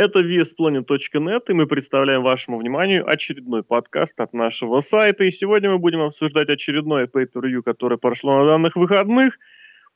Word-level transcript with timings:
Это 0.00 0.20
VSPlanet.net, 0.20 1.42
и 1.48 1.52
мы 1.52 1.66
представляем 1.66 2.22
вашему 2.22 2.56
вниманию 2.56 3.06
очередной 3.06 3.62
подкаст 3.62 4.18
от 4.18 4.32
нашего 4.32 4.80
сайта. 4.80 5.24
И 5.24 5.30
сегодня 5.30 5.68
мы 5.68 5.78
будем 5.78 6.00
обсуждать 6.00 6.48
очередное 6.48 7.06
pay-per-view, 7.06 7.60
которое 7.62 7.98
прошло 7.98 8.38
на 8.38 8.46
данных 8.46 8.76
выходных– 8.76 9.38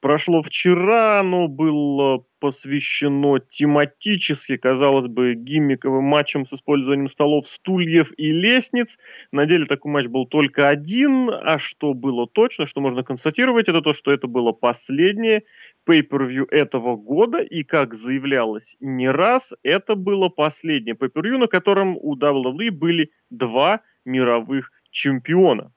прошло 0.04 0.42
вчера, 0.42 1.20
оно 1.20 1.48
было 1.48 2.26
посвящено 2.38 3.38
тематически, 3.38 4.58
казалось 4.58 5.06
бы, 5.06 5.32
гиммиковым 5.32 6.04
матчам 6.04 6.44
с 6.44 6.52
использованием 6.52 7.08
столов, 7.08 7.46
стульев 7.46 8.12
и 8.18 8.30
лестниц. 8.30 8.98
На 9.32 9.46
деле 9.46 9.64
такой 9.64 9.90
матч 9.90 10.08
был 10.08 10.26
только 10.26 10.68
один, 10.68 11.30
а 11.30 11.58
что 11.58 11.94
было 11.94 12.26
точно, 12.26 12.66
что 12.66 12.82
можно 12.82 13.02
констатировать, 13.02 13.70
это 13.70 13.80
то, 13.80 13.94
что 13.94 14.12
это 14.12 14.26
было 14.26 14.52
последнее 14.52 15.44
pay-per-view 15.88 16.48
этого 16.50 16.96
года, 16.96 17.38
и, 17.38 17.62
как 17.62 17.94
заявлялось 17.94 18.76
не 18.80 19.10
раз, 19.10 19.54
это 19.62 19.94
было 19.94 20.28
последнее 20.28 20.96
pay-per-view, 20.96 21.38
на 21.38 21.46
котором 21.46 21.96
у 21.96 22.14
WWE 22.14 22.72
были 22.72 23.10
два 23.30 23.80
мировых 24.04 24.70
чемпиона 24.90 25.72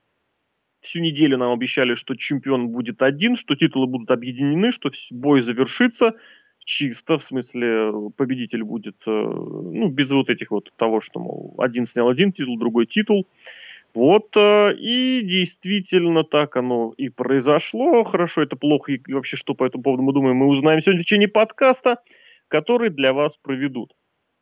всю 0.88 1.02
неделю 1.02 1.38
нам 1.38 1.52
обещали, 1.52 1.96
что 1.96 2.16
чемпион 2.16 2.70
будет 2.70 3.02
один, 3.02 3.38
что 3.38 3.56
титулы 3.56 3.88
будут 3.88 4.12
объединены, 4.12 4.72
что 4.72 4.92
бой 5.12 5.42
завершится 5.42 6.14
чисто, 6.68 7.18
в 7.18 7.24
смысле 7.24 8.12
победитель 8.18 8.64
будет, 8.64 8.98
э, 9.08 9.10
ну, 9.10 9.88
без 9.88 10.12
вот 10.12 10.30
этих 10.30 10.52
вот 10.52 10.72
того, 10.76 11.00
что, 11.00 11.20
мол, 11.20 11.56
один 11.58 11.86
снял 11.86 12.10
один 12.10 12.34
титул, 12.34 12.60
другой 12.60 12.86
титул. 12.86 13.26
Вот, 13.94 14.36
э, 14.36 14.76
и 14.76 15.22
действительно 15.24 16.24
так 16.24 16.58
оно 16.58 16.94
и 16.98 17.10
произошло. 17.10 18.04
Хорошо, 18.04 18.44
это 18.44 18.58
плохо, 18.58 18.92
и 18.92 19.14
вообще 19.14 19.38
что 19.38 19.56
по 19.56 19.66
этому 19.66 19.84
поводу 19.84 20.04
мы 20.04 20.14
думаем, 20.14 20.36
мы 20.36 20.48
узнаем 20.48 20.82
сегодня 20.82 21.02
в 21.02 21.06
течение 21.06 21.30
подкаста, 21.30 22.00
который 22.50 22.90
для 22.90 23.14
вас 23.14 23.38
проведут. 23.38 23.94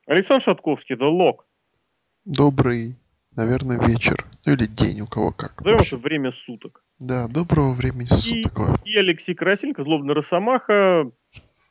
Александр 0.07 0.43
Шатковский, 0.43 0.95
The 0.95 1.09
Lock. 1.09 1.45
Добрый 2.25 2.95
наверное, 3.35 3.79
вечер. 3.79 4.25
Ну 4.45 4.53
или 4.53 4.65
день, 4.65 5.01
у 5.01 5.07
кого 5.07 5.31
как. 5.31 5.59
Назовем 5.59 5.81
это 5.81 5.97
время 5.97 6.31
суток. 6.31 6.83
Да, 6.99 7.27
доброго 7.27 7.73
времени 7.73 8.07
суток 8.07 8.57
вам. 8.57 8.77
И 8.85 8.95
Алексей 8.95 9.35
Красильников, 9.35 9.85
Злобный 9.85 10.13
Росомаха, 10.13 11.11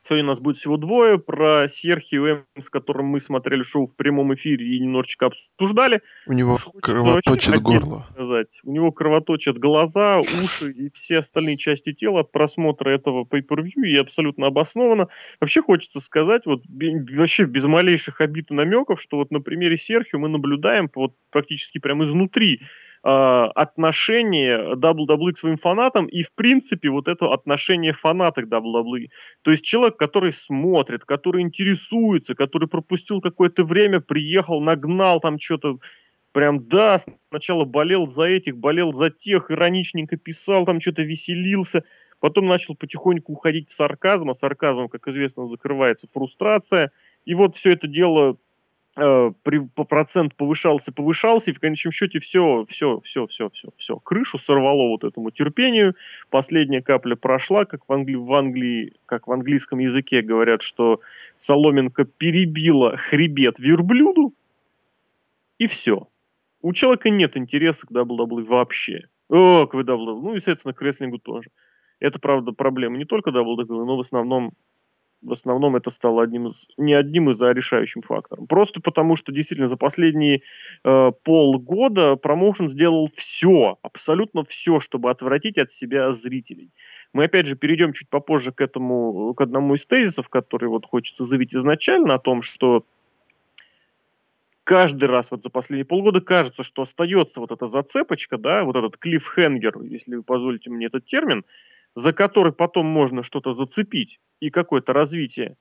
Сегодня 0.07 0.27
нас 0.27 0.41
будет 0.41 0.59
всего 0.59 0.77
двое. 0.77 1.19
Про 1.19 1.67
Серхио 1.69 2.27
М, 2.27 2.45
с 2.63 2.69
которым 2.69 3.07
мы 3.07 3.21
смотрели 3.21 3.63
шоу 3.63 3.87
в 3.87 3.97
прямом 3.97 4.35
эфире 4.35 4.67
и 4.67 4.81
немножечко 4.81 5.31
обсуждали. 5.59 6.03
У 6.27 6.33
него 6.33 6.59
кровоточит 6.83 7.61
горло. 7.63 8.01
Сказать. 8.13 8.61
У 8.65 8.73
него 8.73 8.93
кровоточат 8.93 9.59
глаза, 9.59 10.19
уши 10.19 10.73
и 10.73 10.91
все 10.91 11.19
остальные 11.19 11.57
части 11.57 11.93
тела 11.93 12.21
от 12.21 12.33
просмотра 12.33 12.91
этого 12.91 13.25
pay-per-view 13.25 13.87
и 13.87 13.97
абсолютно 13.97 14.49
обоснованно. 14.49 15.09
Вообще 15.41 15.63
хочется 15.63 16.01
сказать, 16.01 16.45
вот 16.45 16.65
вообще 16.69 17.45
без 17.45 17.65
малейших 17.65 18.21
обид 18.21 18.51
и 18.51 18.55
намеков, 18.55 19.01
что 19.01 19.17
вот 19.17 19.31
на 19.31 19.41
примере 19.41 19.79
Серхио 19.79 20.19
мы 20.19 20.29
наблюдаем 20.29 20.91
вот 20.95 21.15
практически 21.31 21.79
прямо 21.79 22.05
изнутри 22.05 22.61
отношение 23.05 24.77
WWE 24.77 25.33
к 25.33 25.39
своим 25.39 25.59
фанатам 25.59 26.07
и, 26.07 26.23
в 26.23 26.33
принципе, 26.33 26.89
вот 26.89 27.07
это 27.07 27.33
отношение 27.35 27.93
фаната 27.93 28.43
к 28.43 28.47
WWE. 28.47 29.09
То 29.43 29.51
есть 29.51 29.63
человек, 29.63 29.99
который 29.99 30.33
смотрит, 30.33 31.05
который 31.05 31.43
интересуется, 31.43 32.35
который 32.35 32.67
пропустил 32.67 33.21
какое-то 33.21 33.65
время, 33.65 34.01
приехал, 34.01 34.63
нагнал 34.63 35.21
там 35.21 35.39
что-то, 35.39 35.79
прям, 36.33 36.67
да, 36.67 36.99
сначала 37.29 37.67
болел 37.67 38.07
за 38.07 38.25
этих, 38.25 38.57
болел 38.57 38.95
за 38.95 39.11
тех, 39.11 39.51
ироничненько 39.51 40.17
писал, 40.17 40.65
там 40.65 40.81
что-то 40.81 41.03
веселился, 41.03 41.85
потом 42.21 42.47
начал 42.47 42.75
потихоньку 42.75 43.35
уходить 43.35 43.69
в 43.71 43.75
сарказм, 43.75 44.31
а 44.31 44.35
сарказмом, 44.35 44.89
как 44.89 45.07
известно, 45.09 45.47
закрывается 45.47 46.09
фрустрация, 46.11 46.91
и 47.27 47.35
вот 47.35 47.55
все 47.55 47.73
это 47.73 47.87
дело 47.87 48.33
э, 48.33 48.37
при, 48.95 49.59
по 49.75 49.85
процент 49.85 50.37
повышался, 50.37 50.93
повышался, 50.93 51.51
и 51.51 51.55
в 51.55 51.61
конечном 51.61 51.93
счете 51.93 52.21
все, 52.21 52.65
все, 52.69 53.01
все, 53.01 53.27
все, 53.27 53.51
все, 53.51 53.69
все, 53.77 53.97
крышу 53.99 54.39
сорвало 54.39 54.89
вот 54.89 55.05
этому 55.05 55.31
терпению. 55.31 55.97
Последняя 56.31 56.81
капля 56.81 57.17
прошла, 57.17 57.65
как 57.65 57.89
в 57.89 57.93
Англии, 57.93 58.15
в 58.15 58.33
Англии, 58.33 58.93
как 59.07 59.27
в 59.27 59.33
английском 59.33 59.81
языке 59.81 60.23
говорят, 60.23 60.63
что 60.63 61.01
соломинка 61.37 62.05
перебила 62.05 62.97
хребет 62.97 63.59
верблюду, 63.59 64.33
и 65.59 65.67
все. 65.67 66.09
У 66.63 66.73
человека 66.73 67.11
нет 67.11 67.37
интереса 67.37 67.87
к 67.87 67.91
WWE 67.91 68.45
вообще. 68.45 69.09
О, 69.29 69.67
к 69.67 69.75
WWE. 69.75 70.21
Ну, 70.21 70.35
естественно, 70.35 70.73
к 70.73 70.81
рестлингу 70.83 71.19
тоже. 71.19 71.51
Это, 72.01 72.19
правда, 72.19 72.53
проблема 72.53 72.97
не 72.97 73.05
только 73.05 73.31
WWE, 73.31 73.85
но 73.85 73.97
в 73.97 74.01
основном 74.01 74.53
в 75.25 75.33
основном 75.33 75.77
это 75.77 75.91
стало 75.91 76.23
одним 76.23 76.49
из, 76.49 76.67
не 76.77 76.95
одним 76.95 77.31
из, 77.31 77.43
а 77.43 77.53
решающим 77.53 78.03
фактором. 78.03 78.47
Просто 78.47 78.81
потому, 78.81 79.17
что 79.17 79.33
действительно 79.33 79.69
за 79.69 79.77
последние 79.77 80.43
э, 80.85 81.13
полгода 81.23 82.17
промоушен 82.17 82.69
сделал 82.69 83.11
все, 83.15 83.79
абсолютно 83.83 84.45
все, 84.45 84.81
чтобы 84.81 85.11
отвратить 85.11 85.59
от 85.59 85.73
себя 85.73 86.13
зрителей. 86.13 86.71
Мы 87.13 87.25
опять 87.25 87.47
же 87.47 87.57
перейдем 87.57 87.93
чуть 87.93 88.09
попозже 88.09 88.53
к 88.53 88.61
этому, 88.61 89.35
к 89.35 89.41
одному 89.41 89.75
из 89.75 89.87
тезисов, 89.87 90.29
который 90.29 90.69
вот 90.69 90.85
хочется 90.85 91.25
заявить 91.25 91.55
изначально, 91.55 92.15
о 92.15 92.19
том, 92.19 92.43
что 92.43 92.85
каждый 94.65 95.09
раз 95.09 95.31
вот 95.31 95.43
за 95.43 95.51
последние 95.51 95.85
полгода 95.85 96.21
кажется, 96.21 96.63
что 96.63 96.83
остается 96.83 97.41
вот 97.41 97.53
эта 97.53 97.67
зацепочка, 97.67 98.37
да, 98.37 98.65
вот 98.65 98.77
этот 98.77 98.97
клиффхенгер, 98.97 99.83
если 99.83 100.17
вы 100.17 100.23
позволите 100.23 100.71
мне 100.71 100.87
этот 100.87 101.07
термин, 101.07 101.45
за 101.95 102.13
который 102.13 102.53
потом 102.53 102.87
можно 102.87 103.23
что-то 103.23 103.53
зацепить 103.53 104.21
и 104.41 104.51
какое-то 104.51 104.93
развитие, 104.93 105.57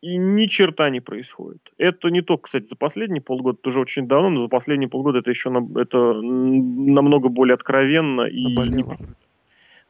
и 0.00 0.16
ни 0.16 0.46
черта 0.46 0.90
не 0.90 1.00
происходит. 1.00 1.72
Это 1.76 2.08
не 2.08 2.22
только, 2.22 2.44
кстати, 2.44 2.66
за 2.68 2.76
последние 2.76 3.20
полгода, 3.20 3.58
это 3.60 3.68
уже 3.68 3.80
очень 3.80 4.06
давно, 4.06 4.30
но 4.30 4.42
за 4.42 4.48
последние 4.48 4.88
полгода 4.88 5.18
это 5.18 5.30
еще 5.30 5.50
на, 5.50 5.66
это 5.80 5.98
намного 6.22 7.28
более 7.28 7.54
откровенно. 7.54 8.22
И 8.22 8.44
не... 8.44 8.84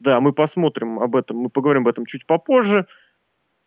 Да, 0.01 0.21
мы 0.21 0.33
посмотрим 0.33 0.99
об 0.99 1.17
этом, 1.17 1.39
мы 1.39 1.51
поговорим 1.51 1.83
об 1.83 1.89
этом 1.89 2.07
чуть 2.07 2.27
попозже. 2.27 2.87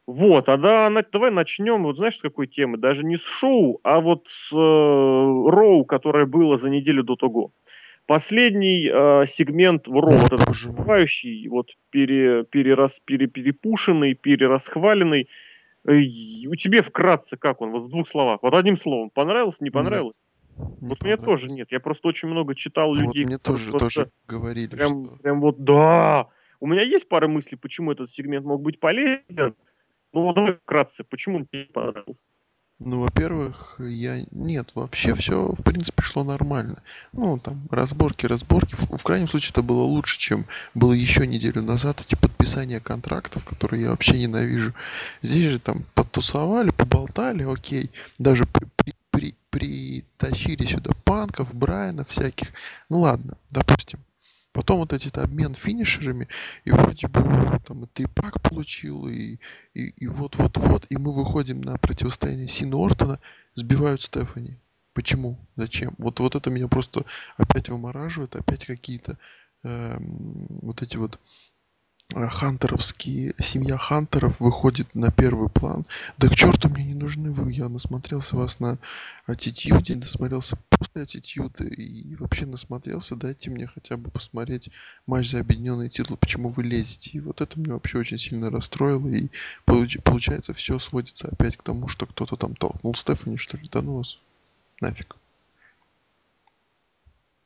Вот, 0.08 0.50
а 0.50 0.58
да, 0.58 0.90
давай 1.12 1.32
начнем, 1.32 1.84
вот 1.84 1.98
знаешь, 1.98 2.18
с 2.18 2.22
какой 2.22 2.48
темы? 2.48 2.78
Даже 2.78 3.06
не 3.06 3.18
с 3.18 3.24
шоу, 3.24 3.80
а 3.84 4.00
вот 4.00 4.28
с 4.28 4.52
э, 4.52 4.56
роу, 4.56 5.86
которое 5.86 6.26
было 6.26 6.58
за 6.58 6.70
неделю 6.70 7.04
до 7.04 7.16
того. 7.16 7.52
Последний 8.12 8.90
э, 8.90 9.26
сегмент 9.26 9.88
в 9.88 9.94
Ро, 9.94 10.12
вот 10.12 10.34
этот 10.34 10.42
открывающий, 10.42 11.48
вот 11.48 11.68
пере, 11.92 12.44
перерас, 12.44 13.00
пере, 13.06 13.28
перепушенный, 13.28 14.16
перерасхваленный, 14.16 15.30
э, 15.88 15.92
у 16.46 16.56
тебя 16.56 16.82
вкратце 16.82 17.38
как 17.38 17.62
он, 17.62 17.72
вот 17.72 17.84
в 17.84 17.88
двух 17.88 18.10
словах, 18.10 18.40
вот 18.42 18.54
одним 18.54 18.76
словом, 18.76 19.12
понравилось, 19.12 19.62
не 19.62 19.70
понравилось? 19.70 20.22
Нет, 20.58 20.82
не 20.82 20.88
вот 20.90 21.04
мне 21.04 21.16
тоже 21.16 21.48
нет, 21.48 21.72
я 21.72 21.80
просто 21.80 22.10
очень 22.10 22.28
много 22.28 22.54
читал 22.54 22.94
людей. 22.94 23.24
Вот 23.24 23.30
мне 23.30 23.38
тоже, 23.38 23.72
тоже 23.72 24.12
говорили, 24.28 24.68
прям, 24.68 25.00
что... 25.00 25.18
Прям 25.20 25.40
вот, 25.40 25.64
да, 25.64 26.28
у 26.60 26.68
меня 26.68 26.82
есть 26.82 27.08
пара 27.08 27.30
мыслей, 27.30 27.58
почему 27.58 27.94
этот 27.94 28.12
сегмент 28.12 28.46
мог 28.46 28.62
быть 28.62 28.82
полезен, 28.82 29.56
ну, 30.12 30.34
давай 30.34 30.56
вкратце, 30.56 31.06
почему 31.06 31.46
тебе 31.46 31.70
понравился? 31.72 32.34
Ну, 32.84 33.00
во-первых, 33.00 33.76
я... 33.78 34.24
Нет, 34.32 34.72
вообще 34.74 35.14
все, 35.14 35.50
в 35.50 35.62
принципе, 35.62 36.02
шло 36.02 36.24
нормально. 36.24 36.82
Ну, 37.14 37.38
там, 37.38 37.68
разборки, 37.70 38.26
разборки. 38.26 38.76
В, 38.76 39.04
крайнем 39.04 39.28
случае, 39.28 39.52
это 39.52 39.62
было 39.62 39.84
лучше, 39.84 40.18
чем 40.18 40.48
было 40.74 40.92
еще 40.92 41.28
неделю 41.28 41.62
назад. 41.62 42.02
Эти 42.02 42.16
подписания 42.16 42.80
контрактов, 42.80 43.46
которые 43.46 43.84
я 43.84 43.90
вообще 43.92 44.18
ненавижу. 44.18 44.74
Здесь 45.22 45.52
же 45.52 45.60
там 45.60 45.84
подтусовали, 45.94 46.72
поболтали, 46.72 47.44
окей. 47.44 47.92
Даже 48.18 48.48
при, 48.48 48.96
при, 49.12 49.36
притащили 49.52 50.66
сюда 50.66 50.94
панков, 51.04 51.54
Брайана 51.54 52.04
всяких. 52.04 52.48
Ну, 52.90 53.02
ладно, 53.02 53.38
допустим. 53.52 54.00
Потом 54.54 54.80
вот 54.80 54.92
этот 54.92 55.18
обмен 55.18 55.56
финишерами, 55.56 56.28
и 56.66 56.72
вроде 56.72 57.08
бы 57.08 57.22
там 57.66 57.84
и 57.84 57.88
трипак 57.88 58.42
получил, 58.42 59.08
и, 59.08 59.38
и, 59.74 59.90
и 59.90 60.08
вот-вот-вот, 60.08 60.88
и 60.90 60.98
мы 60.98 61.14
выходим 61.14 61.62
на 61.62 61.78
противостояние 61.78 62.50
Сина 62.50 62.78
Ортона, 62.78 63.20
сбивают 63.56 64.02
Стефани. 64.02 64.58
Почему? 64.94 65.38
Зачем? 65.56 65.96
Вот, 65.98 66.20
вот 66.20 66.36
это 66.36 66.50
меня 66.50 66.68
просто 66.68 67.06
опять 67.38 67.70
вымораживает, 67.70 68.36
опять 68.36 68.66
какие-то 68.66 69.18
э, 69.64 69.98
вот 70.00 70.82
эти 70.82 70.98
вот 70.98 71.18
хантеровские, 72.14 73.34
семья 73.42 73.78
хантеров 73.78 74.40
выходит 74.40 74.94
на 74.96 75.12
первый 75.12 75.50
план. 75.50 75.86
Да 76.18 76.28
к 76.28 76.36
черту 76.36 76.70
мне 76.70 76.84
не 76.84 76.94
нужны 76.94 77.32
вы, 77.32 77.52
я 77.52 77.70
насмотрелся 77.70 78.36
вас 78.36 78.60
на 78.60 78.78
аттитюде, 79.26 79.96
насмотрелся 79.96 80.58
после 80.70 81.04
аттитюда 81.04 81.64
и 81.64 82.16
вообще 82.16 82.46
насмотрелся, 82.46 83.16
дайте 83.16 83.50
мне 83.50 83.68
хотя 83.68 83.98
бы 83.98 84.12
посмотреть 84.12 84.70
матч 85.08 85.32
за 85.32 85.40
объединенный 85.40 85.90
титул, 85.90 86.18
почему 86.18 86.50
вы 86.50 86.64
лезете. 86.64 87.12
И 87.14 87.20
вот 87.20 87.42
это 87.42 87.60
меня 87.60 87.74
вообще 87.74 87.98
очень 87.98 88.18
сильно 88.18 88.50
расстроило, 88.50 89.08
и 89.08 89.30
получается 89.66 90.54
все 90.54 90.80
сводится 90.80 91.28
опять 91.28 91.58
к 91.58 91.64
тому, 91.64 91.88
что 91.88 92.06
кто-то 92.06 92.36
там 92.36 92.56
толкнул 92.56 92.96
Стефани, 92.96 93.38
что 93.38 93.58
ли, 93.58 93.68
да 93.72 93.82
ну 93.82 93.98
вас 93.98 94.20
нафиг. 94.82 95.16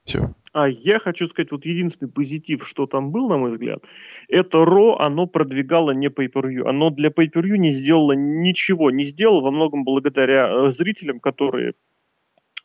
Все. 0.05 0.33
А 0.53 0.69
я 0.69 0.99
хочу 0.99 1.27
сказать, 1.27 1.51
вот 1.51 1.65
единственный 1.65 2.09
позитив, 2.09 2.65
что 2.65 2.85
там 2.85 3.11
был, 3.11 3.27
на 3.27 3.37
мой 3.37 3.51
взгляд, 3.51 3.83
это 4.29 4.63
Ро, 4.63 4.97
оно 4.99 5.25
продвигало 5.25 5.91
не 5.91 6.07
pay-per-view. 6.07 6.67
Оно 6.67 6.91
для 6.91 7.09
pay-per-view 7.09 7.57
не 7.57 7.71
сделало 7.71 8.13
ничего. 8.13 8.91
Не 8.91 9.03
сделало 9.03 9.41
во 9.41 9.51
многом 9.51 9.83
благодаря 9.83 10.47
э, 10.47 10.71
зрителям, 10.71 11.19
которые 11.19 11.73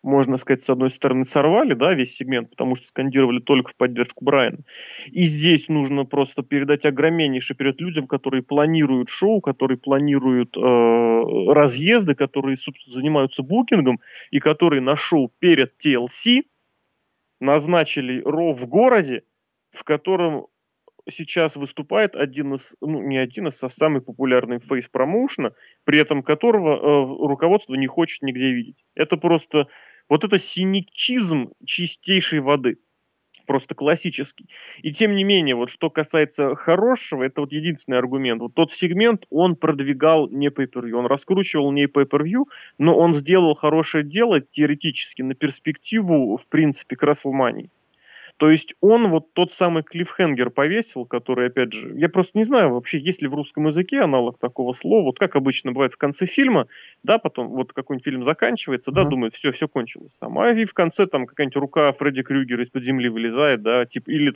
можно 0.03 0.39
сказать, 0.39 0.63
с 0.63 0.71
одной 0.71 0.89
стороны, 0.89 1.25
сорвали, 1.25 1.75
да, 1.75 1.93
весь 1.93 2.15
сегмент, 2.15 2.51
потому 2.51 2.75
что 2.75 2.87
скандировали 2.87 3.41
только 3.41 3.73
в 3.73 3.77
поддержку 3.77 4.25
Брайана. 4.25 4.61
И 5.07 5.25
здесь 5.25 5.69
нужно 5.69 6.05
просто 6.05 6.43
передать 6.43 6.87
огромнейший 6.87 7.55
привет 7.55 7.81
людям, 7.81 8.07
которые 8.07 8.43
планируют 8.43 9.11
шоу, 9.11 9.43
которые 9.43 9.77
планируют 9.77 10.57
э, 10.57 10.61
разъезды, 11.53 12.15
которые, 12.15 12.57
собственно, 12.57 12.95
занимаются 12.95 13.43
букингом, 13.43 14.01
и 14.31 14.39
которые 14.39 14.81
на 14.81 14.97
шоу 14.97 15.31
перед 15.39 15.75
TLC 15.85 16.45
назначили 17.41 18.23
Ро 18.23 18.53
в 18.53 18.67
городе, 18.67 19.25
в 19.73 19.85
котором 19.85 20.47
сейчас 21.09 21.57
выступает 21.57 22.15
один 22.15 22.55
из, 22.55 22.75
ну 22.81 23.03
не 23.03 23.17
один 23.19 23.49
из, 23.49 23.63
а 23.63 23.69
самый 23.69 24.03
популярный 24.03 24.61
фейс 24.61 24.89
промоушена, 24.89 25.55
при 25.85 25.99
этом 25.99 26.23
которого 26.23 26.77
э, 26.77 27.27
руководство 27.27 27.75
не 27.75 27.87
хочет 27.87 28.23
нигде 28.23 28.53
видеть. 28.53 28.85
Это 28.95 29.17
просто 29.17 29.67
вот 30.09 30.25
это 30.25 30.39
синичизм 30.39 31.53
чистейшей 31.65 32.41
воды. 32.41 32.79
Просто 33.51 33.75
классический. 33.75 34.47
И 34.81 34.93
тем 34.93 35.17
не 35.17 35.25
менее, 35.25 35.57
вот 35.57 35.71
что 35.71 35.91
касается 35.91 36.55
хорошего, 36.55 37.25
это 37.25 37.41
вот 37.41 37.51
единственный 37.51 37.99
аргумент. 37.99 38.41
Вот 38.41 38.55
тот 38.55 38.71
сегмент, 38.71 39.27
он 39.29 39.57
продвигал 39.57 40.29
не 40.29 40.51
pay-per-view, 40.51 40.93
он 40.93 41.07
раскручивал 41.07 41.73
не 41.73 41.87
pay-per-view, 41.87 42.45
но 42.79 42.97
он 42.97 43.13
сделал 43.13 43.57
хорошее 43.57 44.05
дело 44.05 44.41
теоретически 44.41 45.23
на 45.23 45.35
перспективу, 45.35 46.37
в 46.37 46.47
принципе, 46.47 46.95
к 46.95 47.03
WrestleMania. 47.03 47.71
То 48.41 48.51
есть 48.51 48.75
он 48.81 49.09
вот 49.09 49.35
тот 49.35 49.53
самый 49.53 49.83
клиффхенгер 49.83 50.49
повесил, 50.49 51.05
который, 51.05 51.49
опять 51.49 51.75
же, 51.75 51.93
я 51.95 52.09
просто 52.09 52.39
не 52.39 52.45
знаю 52.45 52.71
вообще, 52.71 52.99
есть 52.99 53.21
ли 53.21 53.29
в 53.29 53.35
русском 53.35 53.67
языке 53.67 54.01
аналог 54.01 54.39
такого 54.39 54.73
слова, 54.73 55.05
вот 55.05 55.19
как 55.19 55.37
обычно 55.37 55.73
бывает 55.73 55.93
в 55.93 55.99
конце 55.99 56.25
фильма, 56.25 56.67
да, 57.03 57.19
потом 57.19 57.49
вот 57.49 57.75
какой-нибудь 57.75 58.03
фильм 58.03 58.25
заканчивается, 58.25 58.93
да, 58.93 59.03
uh-huh. 59.03 59.11
думает, 59.11 59.35
все, 59.35 59.53
все 59.53 59.69
кончилось 59.69 60.17
сама, 60.19 60.53
и 60.53 60.65
в 60.65 60.73
конце 60.73 61.07
там 61.07 61.27
какая-нибудь 61.27 61.57
рука 61.57 61.93
Фредди 61.93 62.23
Крюгера 62.23 62.65
из-под 62.65 62.83
земли 62.83 63.11
вылезает, 63.11 63.61
да, 63.61 63.85
типа, 63.85 64.09
или 64.09 64.33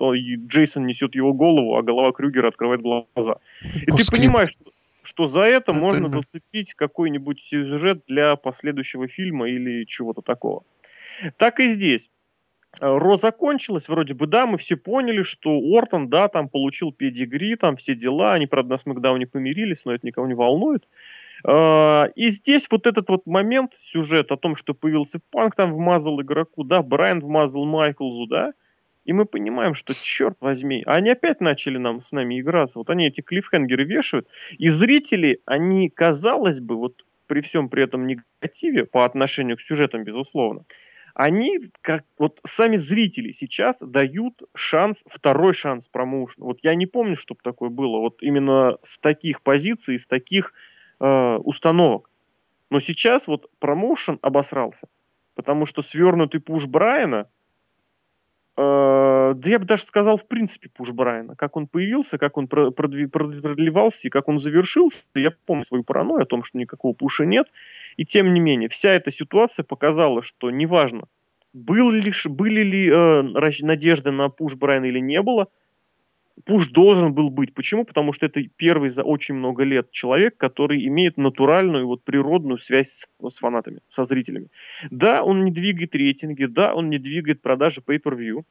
Джейсон 0.48 0.84
несет 0.84 1.14
его 1.14 1.32
голову, 1.32 1.74
а 1.78 1.82
голова 1.82 2.12
Крюгера 2.12 2.48
открывает 2.48 2.82
глаза. 2.82 3.38
И 3.62 3.86
ты 3.86 4.10
понимаешь, 4.12 4.50
что 4.50 4.70
что 5.02 5.26
за 5.26 5.40
это, 5.44 5.72
это 5.72 5.80
можно 5.80 6.08
зацепить 6.08 6.74
какой-нибудь 6.74 7.40
сюжет 7.42 8.02
для 8.06 8.36
последующего 8.36 9.08
фильма 9.08 9.48
или 9.48 9.84
чего-то 9.84 10.20
такого. 10.20 10.62
Так 11.38 11.60
и 11.60 11.68
здесь. 11.68 12.10
Э, 12.80 12.98
Ро 12.98 13.16
закончилась, 13.16 13.88
вроде 13.88 14.14
бы, 14.14 14.26
да, 14.26 14.46
мы 14.46 14.58
все 14.58 14.76
поняли, 14.76 15.22
что 15.22 15.50
Ортон, 15.50 16.08
да, 16.08 16.28
там 16.28 16.48
получил 16.48 16.92
педигри, 16.92 17.56
там 17.56 17.76
все 17.76 17.94
дела, 17.94 18.34
они, 18.34 18.46
правда, 18.46 18.72
на 18.72 18.78
Смакдауне 18.78 19.26
помирились, 19.26 19.84
но 19.84 19.92
это 19.92 20.06
никого 20.06 20.26
не 20.26 20.34
волнует. 20.34 20.86
Э, 21.46 22.08
и 22.14 22.28
здесь 22.28 22.66
вот 22.70 22.86
этот 22.86 23.08
вот 23.08 23.26
момент, 23.26 23.72
сюжет 23.80 24.32
о 24.32 24.36
том, 24.36 24.56
что 24.56 24.74
появился 24.74 25.20
Панк, 25.30 25.54
там 25.56 25.74
вмазал 25.74 26.20
игроку, 26.20 26.64
да, 26.64 26.82
Брайан 26.82 27.20
вмазал 27.20 27.64
Майклзу, 27.64 28.26
да, 28.26 28.52
и 29.04 29.12
мы 29.12 29.26
понимаем, 29.26 29.74
что, 29.74 29.94
черт 29.94 30.36
возьми, 30.40 30.82
они 30.86 31.10
опять 31.10 31.40
начали 31.40 31.76
нам 31.76 32.02
с 32.02 32.10
нами 32.10 32.40
играться. 32.40 32.78
Вот 32.78 32.88
они 32.88 33.06
эти 33.06 33.20
клиффхенгеры 33.20 33.84
вешают, 33.84 34.28
и 34.56 34.68
зрители, 34.68 35.40
они, 35.44 35.90
казалось 35.90 36.60
бы, 36.60 36.76
вот 36.76 37.04
при 37.26 37.40
всем 37.40 37.68
при 37.68 37.84
этом 37.84 38.06
негативе 38.06 38.84
по 38.84 39.04
отношению 39.04 39.56
к 39.56 39.60
сюжетам, 39.60 40.04
безусловно, 40.04 40.64
они, 41.14 41.60
как 41.80 42.04
вот 42.18 42.40
сами 42.44 42.76
зрители 42.76 43.30
сейчас 43.30 43.78
дают 43.80 44.42
шанс, 44.54 45.02
второй 45.06 45.54
шанс 45.54 45.88
промоушену. 45.88 46.46
Вот 46.46 46.58
я 46.62 46.74
не 46.74 46.86
помню, 46.86 47.16
чтобы 47.16 47.40
такое 47.42 47.70
было, 47.70 47.98
вот 47.98 48.20
именно 48.20 48.78
с 48.82 48.98
таких 48.98 49.40
позиций, 49.40 49.98
с 49.98 50.06
таких 50.06 50.52
э, 50.98 51.36
установок. 51.36 52.10
Но 52.68 52.80
сейчас 52.80 53.28
вот 53.28 53.48
промоушен 53.60 54.18
обосрался, 54.22 54.88
потому 55.36 55.66
что 55.66 55.82
свернутый 55.82 56.40
пуш 56.40 56.66
Брайана, 56.66 57.28
да 58.56 59.50
я 59.50 59.58
бы 59.58 59.64
даже 59.64 59.84
сказал, 59.84 60.16
в 60.16 60.26
принципе, 60.28 60.68
пуш 60.68 60.90
Брайана, 60.92 61.34
как 61.34 61.56
он 61.56 61.66
появился, 61.66 62.18
как 62.18 62.36
он 62.36 62.46
продлевался 62.46 64.06
и 64.06 64.10
как 64.10 64.28
он 64.28 64.38
завершился, 64.38 65.02
я 65.14 65.32
помню 65.46 65.64
свою 65.64 65.82
паранойю 65.82 66.22
о 66.22 66.26
том, 66.26 66.44
что 66.44 66.58
никакого 66.58 66.92
пуша 66.92 67.24
нет, 67.24 67.48
и 67.96 68.04
тем 68.04 68.32
не 68.32 68.40
менее, 68.40 68.68
вся 68.68 68.90
эта 68.90 69.10
ситуация 69.10 69.64
показала, 69.64 70.22
что 70.22 70.50
неважно, 70.50 71.06
был 71.52 71.90
ли, 71.90 72.12
были 72.26 72.62
ли 72.62 72.90
э, 72.90 73.22
надежды 73.62 74.10
на 74.10 74.28
пуш 74.28 74.54
Брайана 74.54 74.86
или 74.86 75.00
не 75.00 75.20
было, 75.22 75.48
пуш 76.44 76.68
должен 76.68 77.14
был 77.14 77.30
быть. 77.30 77.54
Почему? 77.54 77.84
Потому 77.84 78.12
что 78.12 78.26
это 78.26 78.42
первый 78.56 78.88
за 78.88 79.02
очень 79.02 79.34
много 79.34 79.62
лет 79.62 79.90
человек, 79.90 80.36
который 80.36 80.86
имеет 80.86 81.16
натуральную, 81.16 81.86
вот 81.86 82.02
природную 82.02 82.58
связь 82.58 82.88
с, 82.90 83.30
с 83.30 83.38
фанатами, 83.38 83.80
со 83.90 84.04
зрителями. 84.04 84.48
Да, 84.90 85.22
он 85.22 85.44
не 85.44 85.50
двигает 85.50 85.94
рейтинги, 85.94 86.44
да, 86.46 86.74
он 86.74 86.90
не 86.90 86.98
двигает 86.98 87.40
продажи 87.40 87.82
pay-per-view, 87.86 88.44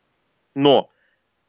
но 0.56 0.90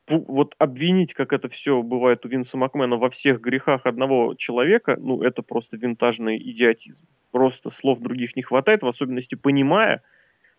вот 0.09 0.55
обвинить, 0.59 1.15
как 1.15 1.33
это 1.33 1.49
все 1.49 1.83
бывает 1.83 2.27
у 2.27 2.29
Винса 2.29 2.59
Макмена, 2.59 2.97
во 2.97 3.09
всех 3.09 3.41
грехах 3.41 3.87
одного 3.87 4.35
человека, 4.35 4.97
ну, 5.01 5.23
это 5.23 5.43
просто 5.43 5.77
винтажный 5.77 6.37
идиотизм. 6.37 7.07
Просто 7.31 7.71
слов 7.71 8.01
других 8.01 8.37
не 8.37 8.43
хватает, 8.43 8.83
в 8.83 8.87
особенности 8.87 9.35
понимая, 9.35 10.03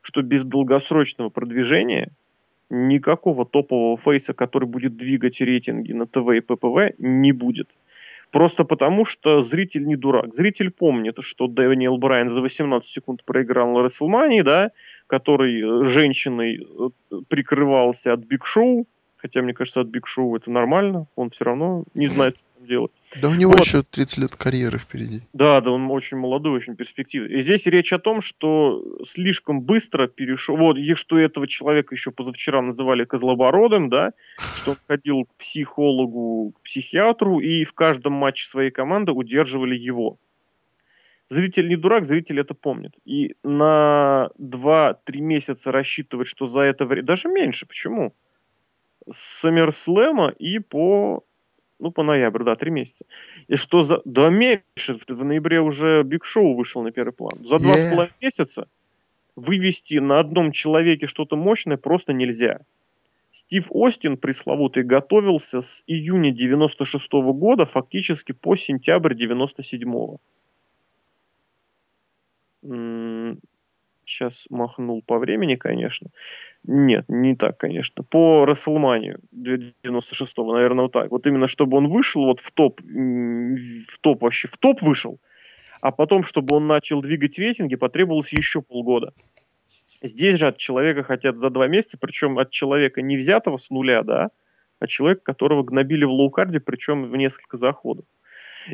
что 0.01 0.21
без 0.23 0.43
долгосрочного 0.43 1.29
продвижения 1.29 2.11
никакого 2.69 3.45
топового 3.45 3.97
фейса, 3.97 4.33
который 4.33 4.67
будет 4.67 4.97
двигать 4.97 5.41
рейтинги 5.41 5.93
на 5.93 6.05
ТВ 6.05 6.29
и 6.35 6.41
ППВ, 6.41 6.95
не 6.97 7.31
будет. 7.31 7.69
Просто 8.31 8.65
потому, 8.65 9.05
что 9.05 9.41
зритель 9.41 9.85
не 9.85 9.95
дурак. 9.95 10.35
Зритель 10.35 10.71
помнит, 10.71 11.15
что 11.19 11.47
Дэниел 11.47 11.97
Брайан 11.97 12.29
за 12.29 12.41
18 12.41 12.89
секунд 12.89 13.23
проиграл 13.23 13.71
на 13.71 13.83
Рестлмании, 13.83 14.41
да, 14.41 14.71
который 15.07 15.61
э, 15.61 15.83
женщиной 15.85 16.65
э, 16.65 17.15
прикрывался 17.29 18.13
от 18.13 18.21
Биг 18.21 18.45
Шоу, 18.45 18.87
Хотя, 19.25 19.41
мне 19.41 19.53
кажется, 19.53 19.81
от 19.81 19.87
Биг 19.87 20.05
Шоу 20.05 20.35
это 20.35 20.51
нормально. 20.51 21.07
Он 21.15 21.31
все 21.31 21.45
равно 21.45 21.83
не 21.95 22.05
знает, 22.05 22.37
делать. 22.65 22.91
Да 23.21 23.29
у 23.29 23.33
него 23.33 23.51
вот. 23.51 23.61
еще 23.61 23.83
30 23.83 24.17
лет 24.17 24.35
карьеры 24.35 24.77
впереди. 24.79 25.21
Да, 25.33 25.61
да, 25.61 25.71
он 25.71 25.89
очень 25.91 26.17
молодой, 26.17 26.53
очень 26.53 26.75
перспективный. 26.75 27.39
И 27.39 27.41
здесь 27.41 27.65
речь 27.65 27.93
о 27.93 27.99
том, 27.99 28.21
что 28.21 28.83
слишком 29.07 29.61
быстро 29.61 30.07
перешел... 30.07 30.57
Вот, 30.57 30.77
и 30.77 30.93
что 30.95 31.17
этого 31.17 31.47
человека 31.47 31.95
еще 31.95 32.11
позавчера 32.11 32.61
называли 32.61 33.05
козлобородым, 33.05 33.89
да, 33.89 34.11
что 34.57 34.71
он 34.71 34.77
ходил 34.87 35.25
к 35.25 35.33
психологу, 35.35 36.53
к 36.57 36.61
психиатру, 36.61 37.39
и 37.39 37.63
в 37.63 37.73
каждом 37.73 38.13
матче 38.13 38.47
своей 38.47 38.71
команды 38.71 39.11
удерживали 39.11 39.75
его. 39.75 40.17
Зритель 41.29 41.67
не 41.67 41.75
дурак, 41.75 42.05
зритель 42.05 42.39
это 42.39 42.53
помнит. 42.53 42.93
И 43.05 43.35
на 43.43 44.29
2-3 44.39 44.95
месяца 45.21 45.71
рассчитывать, 45.71 46.27
что 46.27 46.45
за 46.45 46.61
это 46.61 46.85
время... 46.85 47.07
Даже 47.07 47.29
меньше, 47.29 47.65
почему? 47.65 48.13
с 49.09 49.41
Саммерслэма 49.41 50.29
и 50.29 50.59
по 50.59 51.23
ну, 51.79 51.91
по 51.91 52.03
ноябрь, 52.03 52.43
да, 52.43 52.55
три 52.55 52.71
месяца. 52.71 53.05
И 53.47 53.55
что 53.55 53.81
за... 53.81 54.01
Да 54.05 54.29
меньше, 54.29 54.97
в 55.07 55.23
ноябре 55.23 55.59
уже 55.59 56.03
Биг 56.03 56.25
Шоу 56.25 56.55
вышел 56.55 56.81
на 56.81 56.91
первый 56.91 57.13
план. 57.13 57.33
За 57.43 57.59
два 57.59 57.73
с 57.73 57.91
половиной 57.91 58.13
месяца 58.21 58.67
вывести 59.35 59.95
на 59.95 60.19
одном 60.19 60.51
человеке 60.51 61.07
что-то 61.07 61.35
мощное 61.35 61.77
просто 61.77 62.13
нельзя. 62.13 62.61
Стив 63.31 63.65
Остин 63.69 64.15
пресловутый 64.15 64.83
готовился 64.83 65.61
с 65.61 65.83
июня 65.87 66.31
96 66.31 67.13
-го 67.13 67.33
года 67.33 67.65
фактически 67.65 68.31
по 68.31 68.55
сентябрь 68.55 69.13
97 69.13 70.19
-го. 72.63 73.39
Сейчас 74.05 74.45
махнул 74.49 75.01
по 75.01 75.17
времени, 75.17 75.55
конечно. 75.55 76.09
Нет, 76.63 77.05
не 77.07 77.35
так, 77.35 77.57
конечно. 77.57 78.03
По 78.03 78.45
Расселманию 78.45 79.19
96-го, 79.33 80.53
наверное, 80.53 80.83
вот 80.83 80.91
так. 80.91 81.11
Вот 81.11 81.27
именно 81.27 81.47
чтобы 81.47 81.77
он 81.77 81.87
вышел 81.87 82.25
вот 82.25 82.39
в 82.39 82.51
топ, 82.51 82.81
в 82.81 83.99
топ 84.01 84.21
вообще, 84.21 84.47
в 84.47 84.57
топ 84.57 84.81
вышел, 84.81 85.19
а 85.81 85.91
потом, 85.91 86.23
чтобы 86.23 86.55
он 86.55 86.67
начал 86.67 87.01
двигать 87.01 87.37
рейтинги, 87.37 87.75
потребовалось 87.75 88.31
еще 88.31 88.61
полгода. 88.61 89.13
Здесь 90.01 90.37
же 90.39 90.47
от 90.47 90.57
человека 90.57 91.03
хотят 91.03 91.35
за 91.35 91.49
два 91.49 91.67
месяца, 91.67 91.97
причем 91.99 92.37
от 92.37 92.51
человека 92.51 93.01
не 93.01 93.17
взятого 93.17 93.57
с 93.57 93.69
нуля, 93.69 94.03
да, 94.03 94.29
а 94.79 94.87
человека, 94.87 95.21
которого 95.23 95.63
гнобили 95.63 96.05
в 96.05 96.11
лоукарде, 96.11 96.59
причем 96.59 97.05
в 97.05 97.15
несколько 97.15 97.57
заходов. 97.57 98.05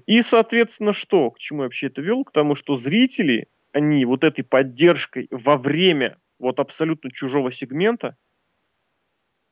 И, 0.06 0.22
соответственно, 0.22 0.94
что? 0.94 1.32
К 1.32 1.40
чему 1.40 1.62
я 1.62 1.64
вообще 1.66 1.88
это 1.88 2.02
вел? 2.02 2.24
К 2.24 2.32
тому, 2.32 2.56
что 2.56 2.76
зрители, 2.76 3.48
они 3.74 4.06
вот 4.06 4.24
этой 4.24 4.44
поддержкой 4.44 5.28
во 5.32 5.58
время 5.58 6.18
вот 6.40 6.60
абсолютно 6.60 7.12
чужого 7.12 7.52
сегмента, 7.52 8.18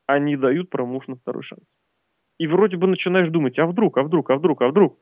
они 0.08 0.36
дают 0.36 0.70
промоушену 0.70 1.18
второй 1.18 1.44
шанс. 1.44 1.64
И 2.40 2.48
вроде 2.48 2.78
бы 2.78 2.88
начинаешь 2.88 3.30
думать, 3.30 3.60
а 3.60 3.66
вдруг, 3.66 3.98
а 3.98 4.04
вдруг, 4.04 4.30
а 4.32 4.36
вдруг, 4.36 4.62
а 4.62 4.70
вдруг. 4.70 5.00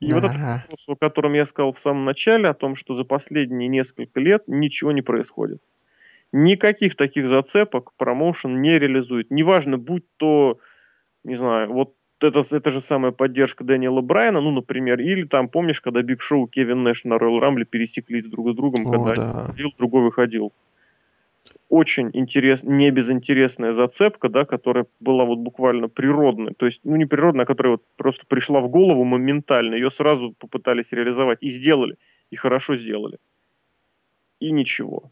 И 0.00 0.10
ага. 0.10 0.14
вот 0.14 0.24
этот 0.24 0.40
вопрос, 0.40 0.88
о 0.88 0.96
котором 0.96 1.34
я 1.34 1.44
сказал 1.44 1.72
в 1.72 1.78
самом 1.78 2.04
начале, 2.04 2.48
о 2.48 2.54
том, 2.54 2.76
что 2.76 2.94
за 2.94 3.04
последние 3.04 3.68
несколько 3.68 4.20
лет 4.20 4.44
ничего 4.46 4.92
не 4.92 5.02
происходит. 5.02 5.62
Никаких 6.32 6.96
таких 6.96 7.28
зацепок 7.28 7.94
промоушен 7.96 8.60
не 8.60 8.78
реализует. 8.78 9.30
Неважно, 9.30 9.78
будь 9.78 10.04
то, 10.16 10.58
не 11.24 11.34
знаю, 11.34 11.72
вот 11.72 11.94
это, 12.20 12.42
это 12.50 12.70
же 12.70 12.82
самая 12.82 13.12
поддержка 13.12 13.64
Дэниела 13.64 14.00
Брайана, 14.00 14.40
ну, 14.40 14.50
например, 14.50 15.00
или 15.00 15.24
там, 15.24 15.48
помнишь, 15.48 15.80
когда 15.80 16.02
Биг 16.02 16.20
Шоу 16.20 16.46
Кевин 16.46 16.82
Нэш 16.82 17.04
на 17.04 17.14
Роyal 17.14 17.38
Рамбле 17.38 17.64
пересеклись 17.64 18.24
друг 18.24 18.50
с 18.50 18.54
другом, 18.54 18.86
О, 18.86 18.90
когда 18.90 19.14
да. 19.14 19.22
один 19.22 19.34
выходил, 19.34 19.74
другой 19.78 20.02
выходил. 20.02 20.52
Очень 21.68 22.10
интерес, 22.14 22.62
не 22.62 22.90
безинтересная 22.90 23.72
зацепка, 23.72 24.28
да, 24.28 24.44
которая 24.44 24.86
была 25.00 25.24
вот 25.24 25.38
буквально 25.38 25.88
природной, 25.88 26.54
то 26.54 26.66
есть, 26.66 26.80
ну, 26.84 26.96
не 26.96 27.06
природная, 27.06 27.44
а 27.44 27.46
которая 27.46 27.72
вот 27.72 27.82
просто 27.96 28.24
пришла 28.26 28.60
в 28.60 28.68
голову 28.68 29.04
моментально, 29.04 29.74
ее 29.74 29.90
сразу 29.90 30.34
попытались 30.38 30.92
реализовать 30.92 31.38
и 31.42 31.48
сделали, 31.48 31.96
и 32.30 32.36
хорошо 32.36 32.76
сделали. 32.76 33.18
И 34.40 34.50
ничего 34.50 35.10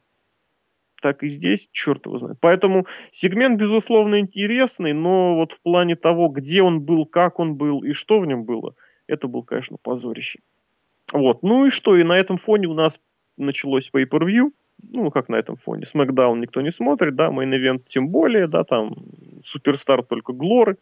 так 1.01 1.23
и 1.23 1.29
здесь, 1.29 1.69
черт 1.73 2.07
его 2.07 2.19
знает. 2.19 2.39
Поэтому 2.41 2.87
сегмент, 3.11 3.59
безусловно, 3.59 4.21
интересный, 4.21 4.93
но 4.93 5.37
вот 5.37 5.53
в 5.53 5.61
плане 5.61 5.97
того, 5.97 6.29
где 6.29 6.63
он 6.63 6.81
был, 6.81 7.07
как 7.07 7.39
он 7.39 7.55
был 7.55 7.83
и 7.83 7.93
что 7.93 8.19
в 8.19 8.27
нем 8.27 8.45
было, 8.45 8.75
это 9.07 9.29
был, 9.29 9.43
конечно, 9.43 9.77
позорище. 9.81 10.41
Вот. 11.13 11.43
Ну 11.43 11.67
и 11.67 11.71
что, 11.71 11.97
и 11.97 12.03
на 12.03 12.19
этом 12.19 12.39
фоне 12.39 12.67
у 12.69 12.75
нас 12.75 12.99
началось 13.37 13.91
pay-per-view, 13.95 14.51
ну, 14.93 15.11
как 15.11 15.29
на 15.29 15.37
этом 15.37 15.57
фоне. 15.57 15.87
Смакдаун 15.87 16.41
никто 16.41 16.61
не 16.61 16.73
смотрит, 16.73 17.15
да, 17.15 17.31
мейн 17.31 17.55
ивент 17.55 17.89
тем 17.89 18.09
более, 18.09 18.47
да, 18.47 18.65
там 18.65 18.95
суперстар 19.45 20.03
только 20.03 20.33
Глоры. 20.33 20.77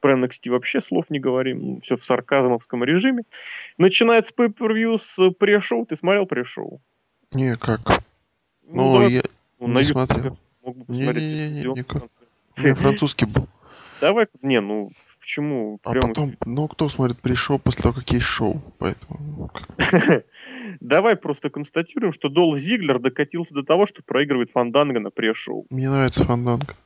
Про 0.00 0.18
NXT 0.18 0.50
вообще 0.50 0.82
слов 0.82 1.06
не 1.08 1.18
говорим, 1.18 1.58
ну, 1.62 1.80
все 1.80 1.96
в 1.96 2.04
сарказмовском 2.04 2.84
режиме. 2.84 3.22
Начинается 3.78 4.34
pay-per-view 4.36 4.98
с 4.98 5.30
пре-шоу. 5.30 5.86
Ты 5.86 5.96
смотрел 5.96 6.26
пре-шоу? 6.26 6.82
Не, 7.32 7.56
как? 7.56 7.80
Ну, 8.66 8.82
Ну, 8.82 8.92
давай 8.92 9.12
я 9.12 9.22
ну, 9.68 9.80
не 9.80 9.88
на 9.94 10.06
смотрел. 10.06 10.36
мог 10.62 10.76
бы 10.76 10.84
посмотреть 10.84 11.22
Не-не-не, 11.22 11.48
телевизионный 11.48 11.80
никак. 11.80 12.00
концерт. 12.02 12.28
У 12.56 12.60
меня 12.60 12.74
французский 12.74 13.26
был. 13.26 13.48
Давай, 14.00 14.26
не, 14.42 14.60
ну 14.60 14.90
почему? 15.20 15.78
А 15.82 15.90
Прям 15.92 16.02
потом, 16.02 16.34
ну, 16.44 16.68
кто 16.68 16.88
смотрит 16.88 17.18
пришел 17.20 17.58
после 17.58 17.82
того, 17.82 17.94
как 17.94 18.10
есть 18.10 18.26
шоу, 18.26 18.60
поэтому... 18.78 19.18
ну, 19.20 19.50
Давай 20.80 21.16
просто 21.16 21.50
констатируем, 21.50 22.12
что 22.12 22.28
Дол 22.28 22.56
Зиглер 22.56 22.98
докатился 22.98 23.54
до 23.54 23.62
того, 23.62 23.86
что 23.86 24.02
проигрывает 24.02 24.50
Фанданга 24.52 25.00
на 25.00 25.10
пре-шоу. 25.10 25.66
Мне 25.70 25.88
нравится 25.90 26.24
фанданг. 26.24 26.76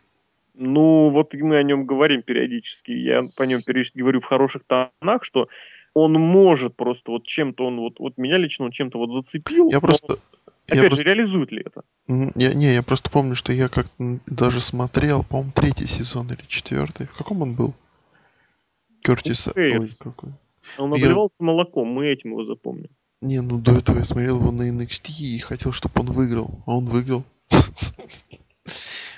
Ну, 0.54 1.10
вот 1.10 1.34
мы 1.34 1.56
о 1.56 1.62
нем 1.62 1.86
говорим 1.86 2.22
периодически. 2.22 2.90
Я 2.90 3.22
по 3.36 3.44
нем 3.44 3.62
периодически 3.62 3.98
говорю 3.98 4.20
в 4.20 4.24
хороших 4.24 4.62
тонах, 4.66 5.24
что 5.24 5.48
он 5.94 6.12
может 6.12 6.76
просто 6.76 7.10
вот 7.12 7.26
чем-то 7.26 7.66
он 7.66 7.78
вот, 7.78 7.98
вот 7.98 8.18
меня 8.18 8.38
лично 8.38 8.66
он 8.66 8.72
чем-то 8.72 8.98
вот 8.98 9.12
зацепил. 9.12 9.68
Я 9.70 9.80
но, 9.80 10.16
просто... 10.68 10.74
Я 10.74 10.80
опять 10.80 10.90
просто... 10.90 10.96
же, 11.04 11.04
реализует 11.14 11.52
ли 11.52 11.62
это? 11.64 11.82
Я, 12.36 12.54
не, 12.54 12.72
я 12.74 12.82
просто 12.82 13.10
помню, 13.10 13.34
что 13.34 13.52
я 13.52 13.68
как 13.68 13.86
даже 14.26 14.60
смотрел, 14.60 15.24
по-моему, 15.24 15.52
третий 15.54 15.86
сезон 15.86 16.28
или 16.28 16.42
четвертый. 16.46 17.06
В 17.06 17.16
каком 17.16 17.42
он 17.42 17.54
был? 17.54 17.74
Кертиса. 19.02 19.52
Ой, 19.56 19.70
Каец. 19.70 19.96
какой. 19.98 20.32
Он 20.76 20.92
Я- 20.94 21.04
обливался 21.06 21.36
молоком, 21.40 21.88
мы 21.88 22.06
этим 22.06 22.30
его 22.30 22.44
запомним. 22.44 22.90
Не, 23.20 23.40
ну 23.40 23.58
до 23.58 23.72
этого 23.78 23.98
я 23.98 24.04
смотрел 24.04 24.38
его 24.38 24.52
на 24.52 24.68
NXT 24.70 25.10
и 25.20 25.38
хотел, 25.38 25.72
чтобы 25.72 26.00
он 26.00 26.12
выиграл. 26.12 26.62
А 26.66 26.76
он 26.76 26.84
выиграл. 26.86 27.24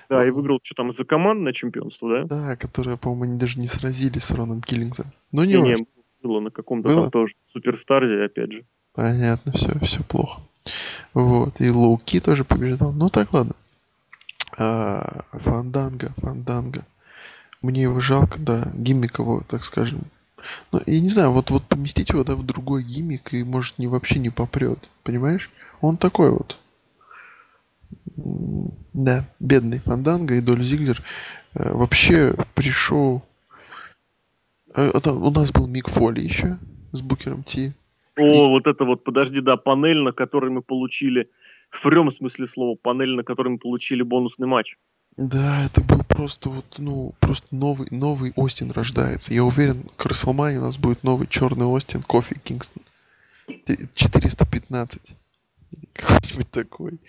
Да, 0.08 0.24
и 0.24 0.30
Ну, 0.30 0.34
выиграл 0.36 0.60
что 0.62 0.74
там 0.74 0.92
за 0.92 1.04
командное 1.04 1.52
чемпионство, 1.52 2.08
да? 2.08 2.24
Да, 2.24 2.56
которое, 2.56 2.96
по-моему, 2.96 3.24
они 3.24 3.38
даже 3.38 3.60
не 3.60 3.68
сразились 3.68 4.24
с 4.24 4.30
Роном 4.30 4.60
Киллингсом. 4.62 5.06
Ну, 5.32 5.44
не 5.44 5.54
Не-не, 5.54 5.70
важно. 5.72 5.86
было 6.22 6.40
на 6.40 6.50
каком-то 6.50 6.88
там 6.88 7.10
тоже 7.10 7.34
суперстарзе, 7.52 8.24
опять 8.24 8.52
же. 8.52 8.64
Понятно, 8.92 9.52
все, 9.52 9.68
все 9.84 10.02
плохо. 10.02 10.40
Вот, 11.14 11.60
и 11.60 11.70
Лоуки 11.70 12.20
тоже 12.20 12.44
побеждал. 12.44 12.92
Ну 12.92 13.08
так, 13.08 13.32
ладно. 13.32 13.54
А, 14.58 15.24
Фанданга, 15.32 16.12
Фанданга. 16.18 16.84
Мне 17.62 17.82
его 17.82 18.00
жалко, 18.00 18.38
да, 18.38 18.70
гиммик 18.74 19.18
его, 19.18 19.42
так 19.48 19.64
скажем. 19.64 20.02
Ну, 20.72 20.80
я 20.86 21.00
не 21.00 21.08
знаю, 21.08 21.32
вот, 21.32 21.50
вот 21.50 21.64
поместить 21.64 22.10
его, 22.10 22.24
да, 22.24 22.34
в 22.34 22.42
другой 22.42 22.82
гиммик, 22.82 23.32
и, 23.34 23.44
может, 23.44 23.78
не, 23.78 23.86
вообще 23.86 24.18
не 24.18 24.30
попрет, 24.30 24.90
понимаешь? 25.02 25.50
Он 25.80 25.96
такой 25.96 26.30
вот. 26.30 26.58
Да, 28.16 29.26
бедный 29.38 29.80
Фанданга 29.80 30.34
и 30.34 30.40
Доль 30.40 30.62
Зиглер 30.62 31.02
э, 31.54 31.72
вообще 31.72 32.34
пришел... 32.54 33.22
Э, 34.74 34.90
у 34.92 35.30
нас 35.30 35.52
был 35.52 35.66
Мик 35.66 35.88
Фоли 35.88 36.20
еще 36.20 36.58
с 36.92 37.00
Букером 37.02 37.44
Ти. 37.44 37.72
О, 38.16 38.48
вот 38.48 38.66
это 38.66 38.84
вот, 38.84 39.04
подожди, 39.04 39.40
да, 39.40 39.56
панель, 39.56 39.98
на 39.98 40.12
которой 40.12 40.50
мы 40.50 40.62
получили, 40.62 41.30
в 41.70 41.82
прямом 41.82 42.10
смысле 42.10 42.48
слова, 42.48 42.76
панель, 42.80 43.14
на 43.14 43.22
которой 43.22 43.50
мы 43.50 43.58
получили 43.58 44.02
бонусный 44.02 44.46
матч. 44.46 44.76
Да, 45.16 45.64
это 45.66 45.82
был 45.82 46.02
просто 46.04 46.48
вот, 46.48 46.64
ну, 46.78 47.14
просто 47.20 47.46
новый, 47.54 47.88
новый 47.90 48.32
Остин 48.36 48.70
рождается. 48.70 49.32
Я 49.32 49.44
уверен, 49.44 49.84
к 49.96 50.06
Расселмане 50.06 50.58
у 50.58 50.62
нас 50.62 50.78
будет 50.78 51.02
новый 51.02 51.26
черный 51.26 51.66
Остин, 51.66 52.02
Кофи 52.02 52.38
Кингстон. 52.42 52.82
Т- 53.66 53.88
415. 53.94 55.14
Или 55.72 55.88
Какой-нибудь 55.92 56.50
такой. 56.50 57.00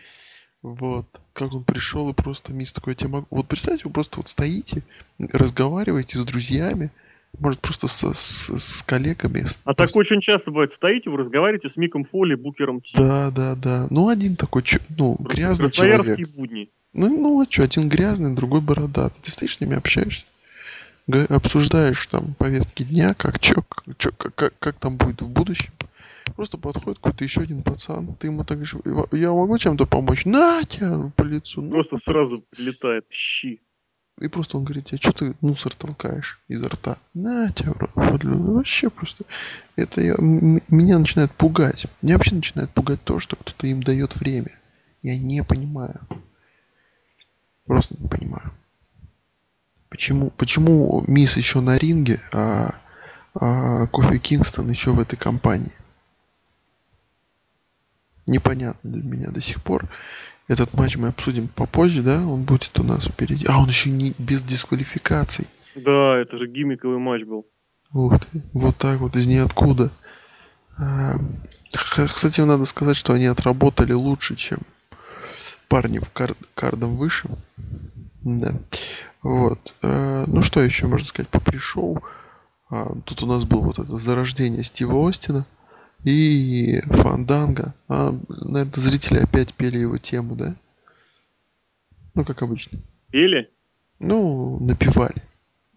Вот. 0.62 1.08
Как 1.34 1.54
он 1.54 1.64
пришел 1.64 2.10
и 2.10 2.14
просто 2.14 2.54
мисс 2.54 2.74
такой, 2.74 2.92
я 2.92 2.96
тебе 2.96 3.10
могу... 3.10 3.28
Вот 3.30 3.48
представьте, 3.48 3.84
вы 3.86 3.92
просто 3.92 4.18
вот 4.18 4.28
стоите, 4.28 4.84
разговариваете 5.18 6.18
с 6.18 6.26
друзьями, 6.26 6.92
может, 7.40 7.60
просто 7.60 7.88
со- 7.88 8.14
с, 8.14 8.50
с 8.50 8.84
коллегами. 8.84 9.46
А 9.64 9.74
так 9.74 9.90
очень 9.96 10.20
часто 10.20 10.52
бывает, 10.52 10.74
стоите, 10.74 11.10
вы 11.10 11.18
разговариваете 11.18 11.70
с 11.70 11.78
Миком 11.78 12.06
Фоли, 12.06 12.36
Букером 12.36 12.82
Ти. 12.82 12.96
Да, 12.96 13.32
да, 13.32 13.56
да. 13.56 13.88
Ну, 13.90 14.10
один 14.10 14.36
такой, 14.36 14.64
ну, 14.98 15.16
Просто 15.16 15.36
грязный 15.36 15.72
человек. 15.72 16.30
будни. 16.30 16.70
Ну, 16.94 17.08
ну 17.08 17.42
а 17.42 17.46
что, 17.50 17.64
один 17.64 17.88
грязный, 17.90 18.36
другой 18.36 18.62
бородатый. 18.62 19.22
Ты 19.24 19.32
стоишь 19.32 19.58
с 19.58 19.62
ними, 19.62 19.76
общаешься. 19.78 20.26
Обсуждаешь 21.30 22.06
там 22.08 22.36
повестки 22.36 22.84
дня, 22.84 23.14
как 23.14 23.40
чё, 23.40 23.64
как, 23.68 23.98
чё, 23.98 24.12
как, 24.18 24.36
как, 24.36 24.60
как 24.60 24.76
там 24.76 24.98
будет 24.98 25.22
в 25.22 25.28
будущем. 25.30 25.72
Просто 26.36 26.58
подходит 26.58 27.00
какой-то 27.00 27.24
еще 27.24 27.42
один 27.42 27.64
пацан. 27.64 28.14
Ты 28.16 28.28
ему 28.28 28.44
так 28.44 28.58
говоришь, 28.60 28.76
«Ива- 28.86 29.08
я 29.12 29.32
могу 29.32 29.58
чем-то 29.58 29.86
помочь? 29.88 30.26
На 30.26 30.64
тебя 30.64 31.12
по 31.16 31.24
лицу. 31.24 31.62
Ну, 31.62 31.72
Просто 31.72 31.98
сразу 31.98 32.46
прилетает 32.52 33.06
щи. 33.10 33.62
И 34.22 34.28
просто 34.28 34.58
он 34.58 34.64
говорит, 34.64 34.90
а 34.94 34.98
что 34.98 35.12
ты 35.14 35.34
мусор 35.42 35.74
толкаешь 35.74 36.40
изо 36.48 36.70
рта? 36.70 36.98
На 37.16 37.52
тебя 37.52 37.74
ну, 37.96 38.54
Вообще 38.54 38.92
просто. 38.92 39.26
Это 39.76 40.00
я, 40.00 40.14
меня 40.20 41.00
начинает 41.00 41.32
пугать. 41.32 41.88
Меня 42.04 42.18
вообще 42.18 42.36
начинает 42.36 42.70
пугать 42.70 43.04
то, 43.04 43.18
что 43.18 43.36
кто-то 43.36 43.66
им 43.66 43.82
дает 43.82 44.16
время. 44.16 44.52
Я 45.02 45.18
не 45.18 45.44
понимаю. 45.44 46.00
Просто 47.66 47.96
не 48.00 48.08
понимаю. 48.08 48.52
Почему, 49.90 50.30
почему 50.38 51.04
Мисс 51.08 51.36
еще 51.36 51.60
на 51.60 51.80
ринге, 51.80 52.22
а, 52.32 52.76
а 53.34 53.88
Кофи 53.88 54.20
Кингстон 54.20 54.70
еще 54.70 54.92
в 54.92 55.00
этой 55.00 55.18
компании? 55.18 55.74
Непонятно 58.28 58.92
для 58.92 59.04
меня 59.04 59.32
до 59.32 59.42
сих 59.42 59.64
пор. 59.64 59.90
Этот 60.52 60.74
матч 60.74 60.98
мы 60.98 61.08
обсудим 61.08 61.48
попозже, 61.48 62.02
да? 62.02 62.28
Он 62.28 62.44
будет 62.44 62.78
у 62.78 62.84
нас 62.84 63.06
впереди. 63.06 63.46
А, 63.48 63.58
он 63.62 63.70
еще 63.70 63.90
не 63.90 64.14
без 64.18 64.44
дисквалификаций. 64.44 65.48
Да, 65.78 66.18
это 66.18 66.38
же 66.38 66.46
гиммиковый 66.48 66.98
матч 66.98 67.24
был. 67.24 67.46
Ух 67.94 68.20
ты, 68.20 68.42
вот 68.52 68.76
так 68.76 69.00
вот 69.00 69.16
из 69.16 69.26
ниоткуда. 69.28 69.92
А, 70.78 71.14
Кстати, 71.72 72.42
надо 72.42 72.66
сказать, 72.66 72.98
что 72.98 73.14
они 73.14 73.28
отработали 73.28 73.94
лучше, 73.94 74.36
чем 74.36 74.60
парни 75.70 76.00
в 76.00 76.10
кар- 76.12 76.36
кардом 76.54 76.98
выше. 76.98 77.30
Да. 78.24 78.52
Вот. 79.24 79.74
Э, 79.82 80.26
Ну 80.28 80.42
что 80.42 80.60
еще 80.62 80.88
можно 80.88 81.08
сказать 81.08 81.30
по 81.30 81.40
пришоу? 81.40 82.04
А, 82.70 82.94
Тут 83.06 83.24
у 83.24 83.26
нас 83.26 83.46
было 83.46 83.62
вот 83.62 83.80
это 83.80 83.96
зарождение 83.96 84.66
Стива 84.66 85.08
Остина 85.08 85.46
и 86.04 86.82
Фанданга. 86.88 87.74
А, 87.88 88.12
наверное, 88.30 88.74
зрители 88.84 89.20
опять 89.20 89.54
пели 89.54 89.78
его 89.78 89.98
тему, 89.98 90.36
да? 90.36 90.56
Ну, 92.16 92.26
как 92.26 92.42
обычно. 92.42 92.80
Пели? 93.12 93.50
Ну, 94.00 94.58
напевали. 94.60 95.22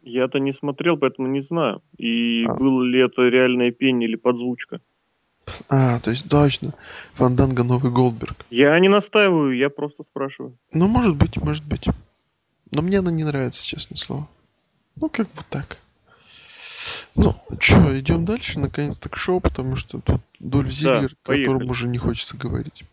Я-то 0.03 0.39
не 0.39 0.53
смотрел, 0.53 0.97
поэтому 0.97 1.29
не 1.29 1.43
знаю. 1.43 1.83
И 1.99 2.45
А. 2.47 2.55
было 2.55 2.83
ли 2.83 3.01
это 3.01 3.23
реальное 3.23 3.71
пение 3.71 4.09
или 4.09 4.17
подзвучка. 4.17 4.81
А, 5.69 6.01
то 6.01 6.11
есть 6.11 6.29
точно. 6.29 6.75
Фанданга 7.15 7.65
новый 7.65 7.93
Голдберг. 7.93 8.47
Я 8.51 8.79
не 8.81 8.89
настаиваю, 8.89 9.57
я 9.57 9.69
просто 9.71 10.03
спрашиваю. 10.05 10.57
Ну, 10.73 10.89
может 10.89 11.17
быть, 11.17 11.37
может 11.37 11.65
быть. 11.67 11.87
Но 12.71 12.83
мне 12.83 12.99
она 12.99 13.11
не 13.11 13.25
нравится, 13.25 13.65
честное 13.65 13.99
слово. 13.99 14.29
Ну, 14.97 15.09
как 15.09 15.27
бы 15.29 15.43
так. 15.49 15.79
Ну, 17.17 17.35
что, 17.61 17.99
идем 17.99 18.25
дальше, 18.25 18.59
наконец-то, 18.59 19.09
к 19.09 19.17
шоу, 19.17 19.41
потому 19.41 19.77
что 19.77 20.01
тут 20.01 20.21
Доль 20.41 20.71
Зиглер, 20.71 21.13
о 21.13 21.27
поехали. 21.27 21.45
котором 21.45 21.71
уже 21.71 21.89
не 21.89 21.99
хочется 21.99 22.37
говорить. 22.37 22.85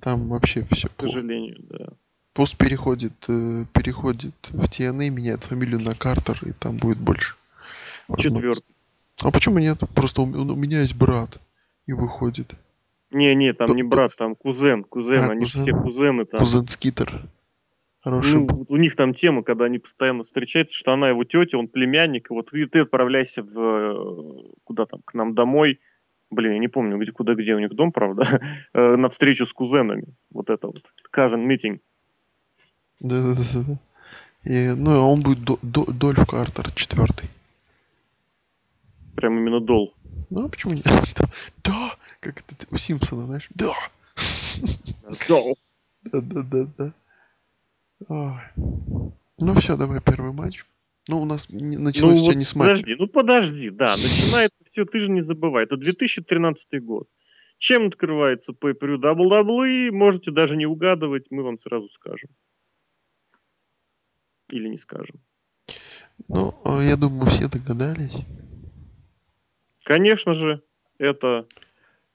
Там 0.00 0.28
вообще 0.28 0.66
все 0.72 0.88
К 0.88 0.92
плохо. 0.92 1.12
сожалению, 1.14 1.56
да. 1.68 1.86
Пост 2.32 2.56
переходит, 2.56 3.12
э, 3.28 3.64
переходит 3.72 4.34
в 4.50 4.64
TNA, 4.64 5.10
меняет 5.10 5.44
фамилию 5.44 5.80
на 5.80 5.94
Картер, 5.94 6.38
и 6.42 6.52
там 6.52 6.76
будет 6.76 6.98
больше. 6.98 7.34
Четвертый. 8.18 8.74
А 9.22 9.30
почему 9.30 9.58
нет? 9.58 9.78
Просто 9.94 10.22
у, 10.22 10.24
у 10.24 10.56
меня 10.56 10.80
есть 10.82 10.94
брат. 10.94 11.40
И 11.86 11.92
выходит. 11.92 12.52
Не-не, 13.10 13.52
там 13.52 13.66
Д- 13.68 13.74
не 13.74 13.82
брат, 13.82 14.12
там 14.16 14.36
кузен, 14.36 14.84
кузен, 14.84 15.24
А, 15.24 15.32
они 15.32 15.44
же 15.44 15.58
все 15.62 15.72
кузен. 15.72 15.82
кузены 15.82 16.24
там. 16.24 16.38
Кузен 16.40 16.68
Скитер. 16.68 17.26
Хороший 18.02 18.34
Ну, 18.34 18.46
был. 18.46 18.66
у 18.68 18.76
них 18.76 18.96
там 18.96 19.12
тема, 19.14 19.42
когда 19.42 19.66
они 19.66 19.78
постоянно 19.78 20.22
встречаются, 20.22 20.74
что 20.76 20.92
она 20.92 21.10
его 21.10 21.24
тетя, 21.24 21.58
он 21.58 21.68
племянник, 21.68 22.30
и 22.30 22.34
вот 22.34 22.50
ты, 22.50 22.66
ты 22.66 22.80
отправляйся 22.80 23.42
в 23.42 23.58
э, 23.58 24.50
куда 24.64 24.86
там, 24.86 25.00
к 25.04 25.12
нам 25.14 25.34
домой. 25.34 25.80
Блин, 26.30 26.52
я 26.52 26.58
не 26.58 26.68
помню, 26.68 26.96
где, 26.98 27.12
куда, 27.12 27.34
где 27.34 27.54
у 27.54 27.58
них 27.58 27.74
дом, 27.74 27.92
правда, 27.92 28.40
э, 28.72 28.96
на 28.96 29.10
встречу 29.10 29.44
с 29.46 29.52
кузенами. 29.52 30.04
Вот 30.30 30.48
это 30.48 30.68
вот. 30.68 30.82
Cousin 31.14 31.46
meeting. 31.46 31.80
Да-да-да. 33.00 33.78
И, 34.44 34.70
ну, 34.74 34.92
а 34.92 35.04
он 35.06 35.22
будет 35.22 35.44
До- 35.44 35.58
До- 35.60 35.92
Дольф 35.92 36.26
Картер, 36.26 36.70
четвертый. 36.72 37.28
Прям 39.16 39.36
именно 39.38 39.60
дол. 39.60 39.92
Ну, 40.30 40.46
а 40.46 40.48
почему 40.48 40.72
нет? 40.74 40.86
Да, 41.64 41.94
как 42.20 42.38
это 42.38 42.66
у 42.70 42.76
Симпсона, 42.76 43.26
знаешь? 43.26 43.48
Да. 43.54 43.72
Дол. 45.28 45.58
Да-да-да-да. 46.04 46.92
Ну 48.08 49.54
все, 49.54 49.76
давай 49.76 50.00
первый 50.00 50.32
матч. 50.32 50.64
Ну, 51.08 51.20
у 51.20 51.24
нас 51.24 51.48
не- 51.48 51.76
началось 51.76 52.20
Ну 52.20 52.26
вот 52.26 52.34
не 52.36 52.44
с 52.44 52.54
матча. 52.54 52.72
подожди, 52.74 52.96
ну 52.98 53.06
подожди, 53.08 53.70
да, 53.70 53.96
начинается 53.96 54.56
все, 54.66 54.84
ты 54.84 54.98
же 54.98 55.10
не 55.10 55.22
забывай, 55.22 55.64
это 55.64 55.76
2013 55.76 56.82
год. 56.82 57.08
Чем 57.58 57.88
открывается 57.88 58.52
pay 58.52 58.74
per 58.74 58.96
WWE, 58.96 59.90
можете 59.90 60.30
даже 60.30 60.56
не 60.56 60.66
угадывать, 60.66 61.30
мы 61.30 61.42
вам 61.42 61.58
сразу 61.58 61.88
скажем. 61.90 62.30
Или 64.50 64.68
не 64.68 64.78
скажем. 64.78 65.20
Ну, 66.28 66.54
э, 66.64 66.84
я 66.84 66.96
думаю, 66.96 67.30
все 67.30 67.48
догадались. 67.48 68.14
Конечно 69.84 70.32
же, 70.34 70.62
это 70.98 71.46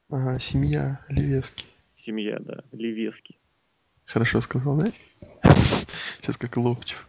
Ага, 0.10 0.40
семья 0.40 1.00
Левески. 1.10 1.66
семья, 1.94 2.38
да, 2.40 2.64
Левески. 2.72 3.38
Хорошо 4.06 4.42
сказал, 4.42 4.78
да? 4.78 4.92
Сейчас 6.22 6.38
как 6.38 6.58
Ловчев. 6.58 7.08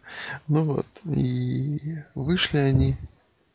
Ну 0.48 0.64
вот. 0.64 0.86
И 1.14 1.98
вышли 2.14 2.58
они. 2.58 2.96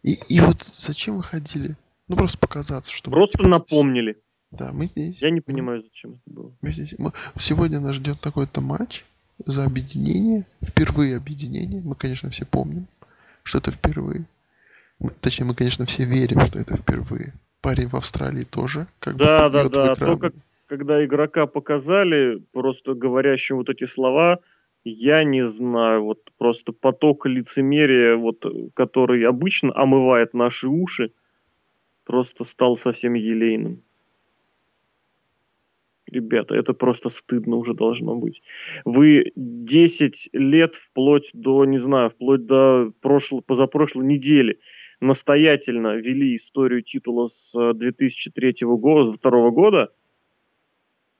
И, 0.03 0.13
и 0.29 0.39
вот 0.41 0.63
зачем 0.63 1.17
выходили? 1.17 1.75
Ну, 2.07 2.15
просто 2.15 2.37
показаться, 2.37 2.91
что 2.91 3.09
мы, 3.09 3.15
Просто 3.15 3.43
напомнили. 3.47 4.17
Да, 4.51 4.71
мы 4.73 4.87
здесь. 4.87 5.21
Я 5.21 5.29
не 5.31 5.39
понимаю, 5.41 5.81
зачем 5.81 6.11
это 6.13 6.21
было. 6.25 6.51
мы 6.61 6.71
здесь. 6.71 6.93
Мы- 6.97 7.13
Сегодня 7.39 7.79
нас 7.79 7.95
ждет 7.95 8.19
такой-то 8.19 8.61
матч 8.61 9.05
за 9.45 9.63
объединение. 9.63 10.45
Впервые 10.63 11.15
объединение. 11.17 11.81
Мы, 11.81 11.95
конечно, 11.95 12.29
все 12.29 12.45
помним, 12.45 12.87
что 13.43 13.59
это 13.59 13.71
впервые. 13.71 14.25
Мы- 14.99 15.11
точнее, 15.11 15.45
мы, 15.45 15.55
конечно, 15.55 15.85
все 15.85 16.03
верим, 16.05 16.41
что 16.45 16.59
это 16.59 16.75
впервые. 16.77 17.33
Парень 17.61 17.87
в 17.87 17.95
Австралии 17.95 18.43
тоже 18.43 18.87
как 18.99 19.15
Да, 19.17 19.47
бы 19.47 19.53
да, 19.53 19.69
да, 19.69 19.95
то, 19.95 20.17
как- 20.17 20.33
Когда 20.71 21.03
игрока 21.03 21.47
показали, 21.47 22.41
просто 22.53 22.93
говорящим 22.93 23.57
вот 23.57 23.67
эти 23.69 23.83
слова, 23.83 24.39
я 24.85 25.25
не 25.25 25.45
знаю, 25.45 26.05
вот 26.05 26.31
просто 26.37 26.71
поток 26.71 27.25
лицемерия, 27.25 28.15
вот, 28.15 28.45
э, 28.45 28.69
который 28.73 29.27
обычно 29.27 29.73
омывает 29.75 30.33
наши 30.33 30.69
уши, 30.69 31.11
просто 32.05 32.45
стал 32.45 32.77
совсем 32.77 33.15
елейным. 33.15 33.81
Ребята, 36.09 36.55
это 36.55 36.71
просто 36.71 37.09
стыдно 37.09 37.57
уже 37.57 37.73
должно 37.73 38.15
быть. 38.15 38.41
Вы 38.85 39.33
10 39.35 40.29
лет 40.31 40.75
вплоть 40.75 41.31
до, 41.33 41.65
не 41.65 41.79
знаю, 41.79 42.11
вплоть 42.11 42.45
до 42.45 42.93
прошлой, 43.01 43.41
позапрошлой 43.41 44.05
недели 44.05 44.61
настоятельно 45.01 45.97
вели 45.97 46.37
историю 46.37 46.81
титула 46.81 47.27
с 47.27 47.53
э, 47.59 47.73
2003 47.73 48.55
года, 48.61 49.19
2 49.21 49.49
года, 49.49 49.91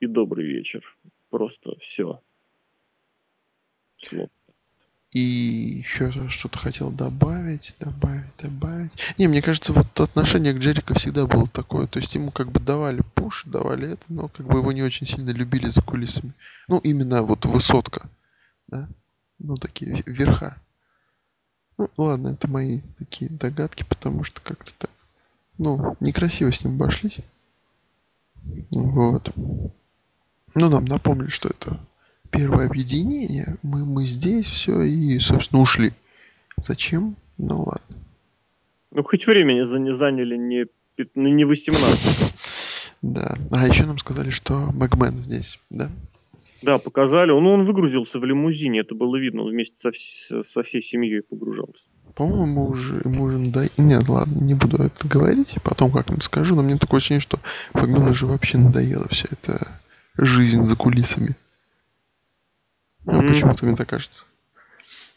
и 0.02 0.06
добрый 0.08 0.44
вечер. 0.44 0.82
Просто 1.30 1.76
все. 1.80 2.20
Слов. 3.96 4.28
И 5.12 5.20
еще 5.20 6.10
что-то 6.28 6.58
хотел 6.58 6.90
добавить, 6.90 7.76
добавить, 7.78 8.34
добавить. 8.38 8.92
Не, 9.18 9.28
мне 9.28 9.42
кажется, 9.42 9.72
вот 9.72 10.00
отношение 10.00 10.54
к 10.54 10.58
Джерико 10.58 10.94
всегда 10.94 11.26
было 11.26 11.46
такое. 11.46 11.86
То 11.86 12.00
есть 12.00 12.14
ему 12.14 12.30
как 12.30 12.50
бы 12.50 12.58
давали 12.58 13.02
пуш, 13.14 13.44
давали 13.44 13.92
это, 13.92 14.04
но 14.08 14.28
как 14.28 14.46
бы 14.46 14.58
его 14.58 14.72
не 14.72 14.82
очень 14.82 15.06
сильно 15.06 15.30
любили 15.30 15.66
за 15.66 15.82
кулисами. 15.82 16.32
Ну, 16.66 16.78
именно 16.78 17.22
вот 17.22 17.44
высотка. 17.44 18.08
Да? 18.68 18.88
Ну, 19.38 19.54
такие 19.54 19.92
ве- 19.92 20.10
верха. 20.10 20.60
Ну, 21.78 21.90
ладно, 21.96 22.28
это 22.28 22.48
мои 22.48 22.80
такие 22.98 23.30
догадки, 23.30 23.84
потому 23.84 24.24
что 24.24 24.40
как-то 24.40 24.72
так. 24.78 24.90
Ну, 25.58 25.96
некрасиво 26.00 26.50
с 26.50 26.64
ним 26.64 26.74
обошлись. 26.74 27.18
Вот. 28.70 29.32
Ну, 30.54 30.68
нам 30.68 30.84
напомнили, 30.84 31.30
что 31.30 31.48
это 31.48 31.78
первое 32.30 32.66
объединение. 32.66 33.56
Мы, 33.62 33.84
мы 33.84 34.04
здесь, 34.04 34.46
все, 34.46 34.82
и, 34.82 35.18
собственно, 35.18 35.62
ушли. 35.62 35.92
Зачем? 36.62 37.16
Ну 37.38 37.58
ладно. 37.62 37.96
Ну, 38.90 39.02
хоть 39.02 39.26
времени 39.26 39.62
за- 39.64 39.94
заняли 39.96 40.36
не, 40.36 40.66
пят- 40.96 41.10
ну, 41.14 41.28
не 41.28 41.44
18. 41.44 42.34
Да. 43.02 43.36
А 43.50 43.66
еще 43.66 43.86
нам 43.86 43.98
сказали, 43.98 44.30
что 44.30 44.70
Мэгмен 44.72 45.16
здесь, 45.16 45.58
да? 45.70 45.90
Да, 46.62 46.78
показали. 46.78 47.30
Ну, 47.30 47.52
он 47.52 47.64
выгрузился 47.64 48.18
в 48.18 48.24
лимузине, 48.24 48.80
это 48.80 48.94
было 48.94 49.16
видно. 49.16 49.42
Он 49.42 49.50
вместе 49.50 49.74
со, 49.78 49.88
вс- 49.88 50.44
со 50.44 50.62
всей 50.62 50.82
семьей 50.82 51.22
погружался. 51.22 51.82
По-моему, 52.14 52.42
ему 52.46 52.66
уже, 52.66 53.00
ему 53.04 53.24
уже 53.24 53.38
надоело. 53.38 53.70
Нет, 53.78 54.08
ладно, 54.08 54.38
не 54.40 54.54
буду 54.54 54.82
это 54.82 55.08
говорить. 55.08 55.54
Потом 55.64 55.90
как-нибудь 55.90 56.22
скажу. 56.22 56.54
Но 56.54 56.62
мне 56.62 56.76
такое 56.76 56.98
ощущение, 56.98 57.20
что 57.22 57.40
Мэгмену 57.74 58.10
уже 58.10 58.26
вообще 58.26 58.58
надоела 58.58 59.08
вся 59.08 59.26
эта 59.30 59.72
жизнь 60.16 60.62
за 60.62 60.76
кулисами. 60.76 61.36
Мгм. 63.04 63.26
почему-то 63.28 63.66
мне 63.66 63.76
так 63.76 63.88
кажется. 63.88 64.24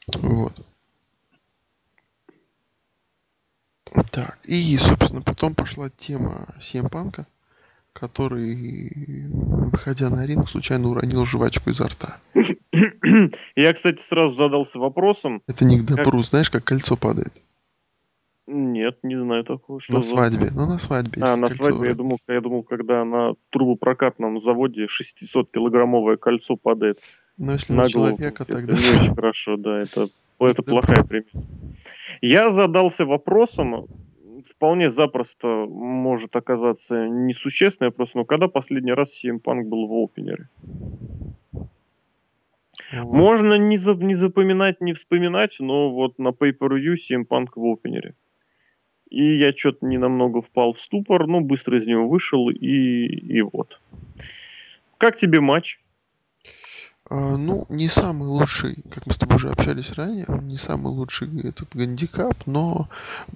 Вот. 0.08 0.54
Так, 4.12 4.40
и, 4.44 4.78
собственно, 4.78 5.22
потом 5.22 5.54
пошла 5.54 5.90
тема 5.90 6.48
CM 6.60 6.90
Панка, 6.90 7.28
который, 7.94 9.28
выходя 9.32 10.10
на 10.10 10.26
ринг, 10.26 10.50
случайно 10.50 10.90
уронил 10.90 11.26
жвачку 11.26 11.70
изо 11.70 11.88
рта. 11.88 12.18
Я, 13.56 13.74
кстати, 13.74 14.02
сразу 14.02 14.36
задался 14.36 14.80
вопросом. 14.80 15.42
Это 15.48 15.64
не 15.66 15.80
к 15.80 15.88
Как- 15.88 15.98
добру, 15.98 16.24
знаешь, 16.24 16.50
как 16.50 16.64
кольцо 16.64 16.98
падает. 16.98 17.34
Нет, 18.48 19.00
не 19.04 19.20
знаю 19.20 19.44
такого. 19.44 19.80
Что 19.82 19.94
на 19.94 20.02
за- 20.04 20.10
свадьбе. 20.10 20.52
Ну, 20.54 20.68
на 20.68 20.78
свадьбе. 20.78 21.22
А, 21.24 21.36
на 21.36 21.48
кольцо 21.48 21.64
свадьбе, 21.64 21.88
я 21.90 21.96
думал, 21.96 22.20
я 22.28 22.42
думал, 22.42 22.64
когда 22.64 23.04
на 23.04 23.34
трубопрокатном 23.50 24.40
заводе 24.42 24.86
600-килограммовое 24.86 26.18
кольцо 26.18 26.56
падает 26.56 27.00
Но 27.38 27.54
если 27.54 27.74
на 27.74 27.84
на 27.84 27.90
голову. 27.90 28.18
человека, 28.18 28.44
это 28.44 28.54
тогда... 28.54 28.74
не 28.74 28.80
очень 29.02 29.16
хорошо, 29.16 29.58
да, 29.58 29.78
это, 29.78 30.06
это 30.40 30.64
Да. 30.64 30.72
плохая 30.72 31.04
примета. 31.04 31.30
Я 32.22 32.50
задался 32.50 33.06
вопросом, 33.06 33.88
вполне 34.48 34.92
запросто 34.92 35.48
может 35.68 36.36
оказаться 36.36 37.08
несущественный 37.08 37.90
вопрос, 37.90 38.14
но 38.14 38.26
когда 38.26 38.48
последний 38.48 38.94
раз 38.94 39.20
CM 39.24 39.40
Punk 39.44 39.64
был 39.64 39.88
в 39.88 40.04
опенере? 40.04 40.50
Вот. 42.94 43.12
Можно 43.16 43.56
не, 43.58 43.78
за- 43.78 43.96
не 43.96 44.14
запоминать, 44.14 44.82
не 44.82 44.94
вспоминать, 44.94 45.56
но 45.60 45.92
вот 45.92 46.20
на 46.20 46.28
Pay-Per-View 46.30 46.94
CM 46.96 47.26
Punk 47.28 47.48
в 47.56 47.66
опенере. 47.74 48.14
И 49.10 49.38
я 49.38 49.54
что-то 49.54 49.86
ненамного 49.86 50.42
впал 50.42 50.74
в 50.74 50.82
ступор, 50.82 51.28
но 51.28 51.42
быстро 51.42 51.80
из 51.80 51.88
него 51.88 52.08
вышел, 52.08 52.50
и, 52.50 53.06
и 53.06 53.42
вот. 53.42 53.80
Как 54.98 55.18
тебе 55.18 55.42
матч? 55.42 55.80
А, 57.08 57.38
ну, 57.38 57.66
не 57.70 57.88
самый 57.88 58.28
лучший, 58.28 58.78
как 58.90 59.06
мы 59.06 59.14
с 59.14 59.18
тобой 59.18 59.36
уже 59.36 59.50
общались 59.50 59.92
ранее, 59.92 60.26
не 60.42 60.58
самый 60.58 60.92
лучший 60.92 61.30
этот 61.42 61.76
гандикап, 61.76 62.36
но 62.48 62.88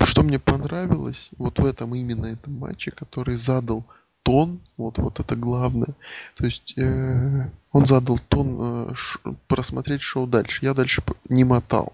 что 0.01 0.23
мне 0.23 0.39
понравилось 0.39 1.29
вот 1.37 1.59
в 1.59 1.65
этом 1.65 1.93
именно 1.93 2.25
этом 2.25 2.53
матче, 2.53 2.91
который 2.91 3.35
задал 3.35 3.85
тон, 4.23 4.59
вот, 4.77 4.97
вот 4.97 5.19
это 5.19 5.35
главное. 5.35 5.95
То 6.37 6.45
есть 6.45 6.73
э, 6.77 7.49
он 7.71 7.85
задал 7.85 8.19
тон 8.27 8.57
э, 8.59 8.93
ш- 8.95 9.19
просмотреть 9.47 10.01
шоу 10.01 10.25
дальше. 10.25 10.65
Я 10.65 10.73
дальше 10.73 11.03
не 11.29 11.43
мотал. 11.43 11.93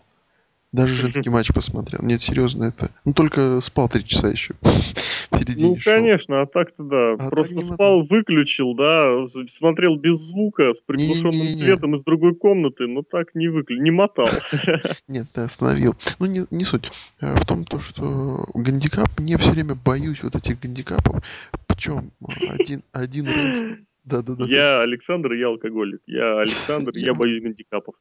Даже 0.72 0.94
женский 0.96 1.30
матч 1.30 1.54
посмотрел. 1.54 2.02
Нет, 2.04 2.22
серьезно, 2.22 2.66
это. 2.66 2.90
Ну 3.06 3.14
только 3.14 3.62
спал 3.62 3.88
три 3.88 4.04
часа 4.04 4.28
еще. 4.28 4.54
В 4.62 5.38
середине 5.40 5.70
Ну, 5.70 5.80
шоу. 5.80 5.94
конечно, 5.94 6.42
а 6.42 6.46
так-то 6.46 6.84
да. 6.84 7.14
А 7.14 7.18
так 7.18 7.30
Просто 7.30 7.56
не 7.56 7.64
спал, 7.64 8.04
выключил, 8.06 8.74
да, 8.76 9.26
смотрел 9.50 9.96
без 9.96 10.18
звука, 10.20 10.74
с 10.74 10.82
приглушенным 10.86 11.32
Не-не-не-не. 11.32 11.64
светом 11.64 11.96
из 11.96 12.04
другой 12.04 12.36
комнаты, 12.36 12.88
но 12.88 13.04
так 13.04 13.36
не 13.36 13.48
выключил, 13.48 13.82
не 13.84 13.92
мотал. 13.92 14.28
Нет, 15.08 15.28
ты 15.34 15.42
остановил. 15.42 15.96
Ну, 16.20 16.26
не, 16.26 16.46
не 16.52 16.66
суть. 16.66 16.92
Э, 17.22 17.36
В 17.38 17.46
том, 17.46 17.64
то, 17.66 17.80
что 17.80 18.46
гандикап, 18.54 19.08
мне 19.18 19.38
все 19.38 19.52
время 19.52 19.76
боюсь 19.76 20.22
вот 20.24 20.36
этих 20.36 20.60
гандикапов. 20.60 21.24
Причем 21.68 22.12
один, 22.50 22.84
один 22.92 23.28
раз... 23.28 23.64
Да-да-да. 24.04 24.46
Я 24.46 24.82
Александр, 24.82 25.34
я 25.34 25.48
алкоголик. 25.48 26.02
Я 26.06 26.40
Александр, 26.42 26.92
я 26.96 27.14
боюсь 27.14 27.42
гандикапов. 27.42 27.96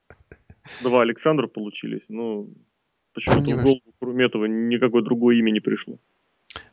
Два 0.82 1.02
Александра 1.02 1.46
получились, 1.46 2.02
ну, 2.08 2.48
почему-то 3.12 3.42
Не 3.42 3.54
в 3.54 3.62
голову, 3.62 3.94
кроме 4.00 4.24
этого, 4.24 4.46
никакое 4.46 5.02
другое 5.02 5.36
имя 5.36 5.50
не 5.50 5.60
пришло. 5.60 5.98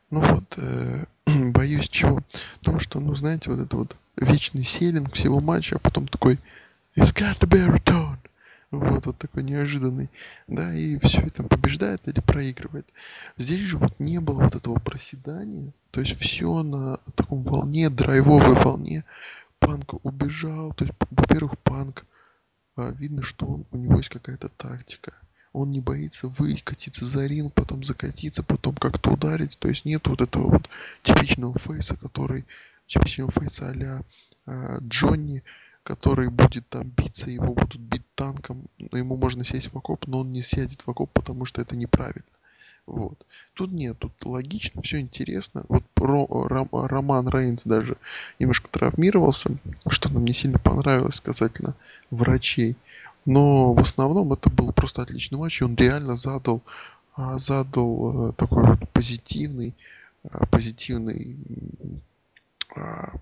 Ну 0.09 0.19
вот, 0.21 0.57
э, 0.57 1.05
боюсь 1.53 1.89
чего? 1.89 2.21
Потому 2.59 2.79
что, 2.79 2.99
ну, 2.99 3.15
знаете, 3.15 3.49
вот 3.49 3.59
это 3.59 3.75
вот 3.75 3.95
вечный 4.17 4.63
селинг 4.63 5.13
всего 5.13 5.39
матча, 5.39 5.75
а 5.75 5.79
потом 5.79 6.07
такой 6.07 6.37
It's 6.97 7.13
got 7.13 7.39
to 7.39 7.47
be 7.47 7.59
a 7.59 7.67
return. 7.67 8.17
Вот, 8.71 9.05
вот 9.05 9.17
такой 9.17 9.43
неожиданный. 9.43 10.09
Да, 10.47 10.73
и 10.73 10.97
все 10.99 11.21
это 11.21 11.43
побеждает 11.43 12.05
или 12.07 12.19
проигрывает. 12.19 12.85
Здесь 13.37 13.61
же 13.61 13.77
вот 13.77 13.99
не 13.99 14.19
было 14.19 14.43
вот 14.43 14.55
этого 14.55 14.79
проседания. 14.79 15.73
То 15.91 16.01
есть 16.01 16.19
все 16.19 16.63
на 16.63 16.97
таком 17.15 17.43
волне, 17.43 17.89
драйвовой 17.89 18.55
волне. 18.55 19.05
Панк 19.59 19.93
убежал. 20.05 20.73
То 20.73 20.85
есть, 20.85 20.95
во-первых, 21.11 21.57
Панк, 21.59 22.05
видно, 22.89 23.21
что 23.21 23.65
у 23.69 23.77
него 23.77 23.97
есть 23.97 24.09
какая-то 24.09 24.49
тактика. 24.49 25.13
Он 25.53 25.71
не 25.71 25.79
боится 25.79 26.27
выкатиться 26.27 27.05
за 27.05 27.27
ринг, 27.27 27.53
потом 27.53 27.83
закатиться, 27.83 28.41
потом 28.41 28.75
как-то 28.75 29.11
ударить. 29.11 29.57
То 29.59 29.67
есть 29.67 29.85
нет 29.85 30.07
вот 30.07 30.21
этого 30.21 30.49
вот 30.49 30.69
типичного 31.03 31.57
фейса, 31.59 31.95
который 31.95 32.45
типичного 32.87 33.31
фейса 33.31 33.69
а-ля 33.69 34.01
э, 34.47 34.77
Джонни, 34.81 35.43
который 35.83 36.29
будет 36.29 36.67
там 36.69 36.89
биться, 36.89 37.29
его 37.29 37.53
будут 37.53 37.79
бить 37.81 38.05
танком, 38.15 38.67
ему 38.77 39.17
можно 39.17 39.43
сесть 39.43 39.73
в 39.73 39.77
окоп, 39.77 40.07
но 40.07 40.19
он 40.19 40.31
не 40.31 40.41
сядет 40.41 40.81
в 40.81 40.89
окоп, 40.89 41.11
потому 41.11 41.45
что 41.45 41.61
это 41.61 41.75
неправильно. 41.75 42.23
Вот. 42.87 43.25
Тут 43.53 43.71
нет, 43.71 43.97
тут 43.99 44.11
логично, 44.25 44.81
все 44.81 44.99
интересно. 44.99 45.63
Вот 45.69 45.83
Ро, 45.95 46.27
Ром, 46.29 46.69
Роман 46.71 47.29
Рейнс 47.29 47.63
даже 47.63 47.97
немножко 48.39 48.69
травмировался, 48.69 49.51
что 49.87 50.11
нам 50.11 50.25
не 50.25 50.33
сильно 50.33 50.59
понравилось 50.59 51.19
касательно 51.19 51.75
врачей. 52.09 52.75
Но 53.25 53.73
в 53.73 53.79
основном 53.79 54.33
это 54.33 54.49
был 54.49 54.71
просто 54.73 55.01
отличный 55.01 55.37
матч, 55.37 55.61
и 55.61 55.63
он 55.63 55.75
реально 55.75 56.15
задал, 56.15 56.63
а, 57.15 57.37
задал 57.37 58.29
э, 58.29 58.33
такой 58.33 58.65
вот 58.65 58.89
позитивный, 58.89 59.75
а, 60.23 60.45
позитивный, 60.47 61.37
а, 62.75 63.13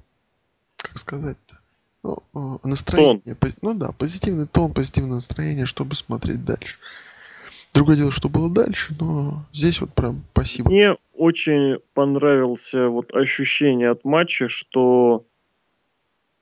как 0.78 0.98
сказать-то, 0.98 1.60
ну, 2.04 2.24
э, 2.34 2.68
настроение. 2.68 3.36
Тон. 3.36 3.54
Ну 3.62 3.74
да, 3.74 3.92
позитивный 3.92 4.48
тон, 4.48 4.74
позитивное 4.74 5.16
настроение, 5.16 5.66
чтобы 5.66 5.96
смотреть 5.96 6.46
дальше. 6.46 6.78
Другое 7.74 7.98
дело, 7.98 8.12
что 8.12 8.30
было 8.30 8.54
дальше, 8.54 8.96
но 9.00 9.46
здесь 9.54 9.80
вот 9.80 9.94
прям 9.94 10.24
спасибо. 10.32 10.70
Мне 10.70 10.96
очень 11.14 11.78
понравился 11.94 12.88
вот 12.88 13.14
ощущение 13.14 13.90
от 13.90 14.04
матча, 14.04 14.48
что 14.48 15.26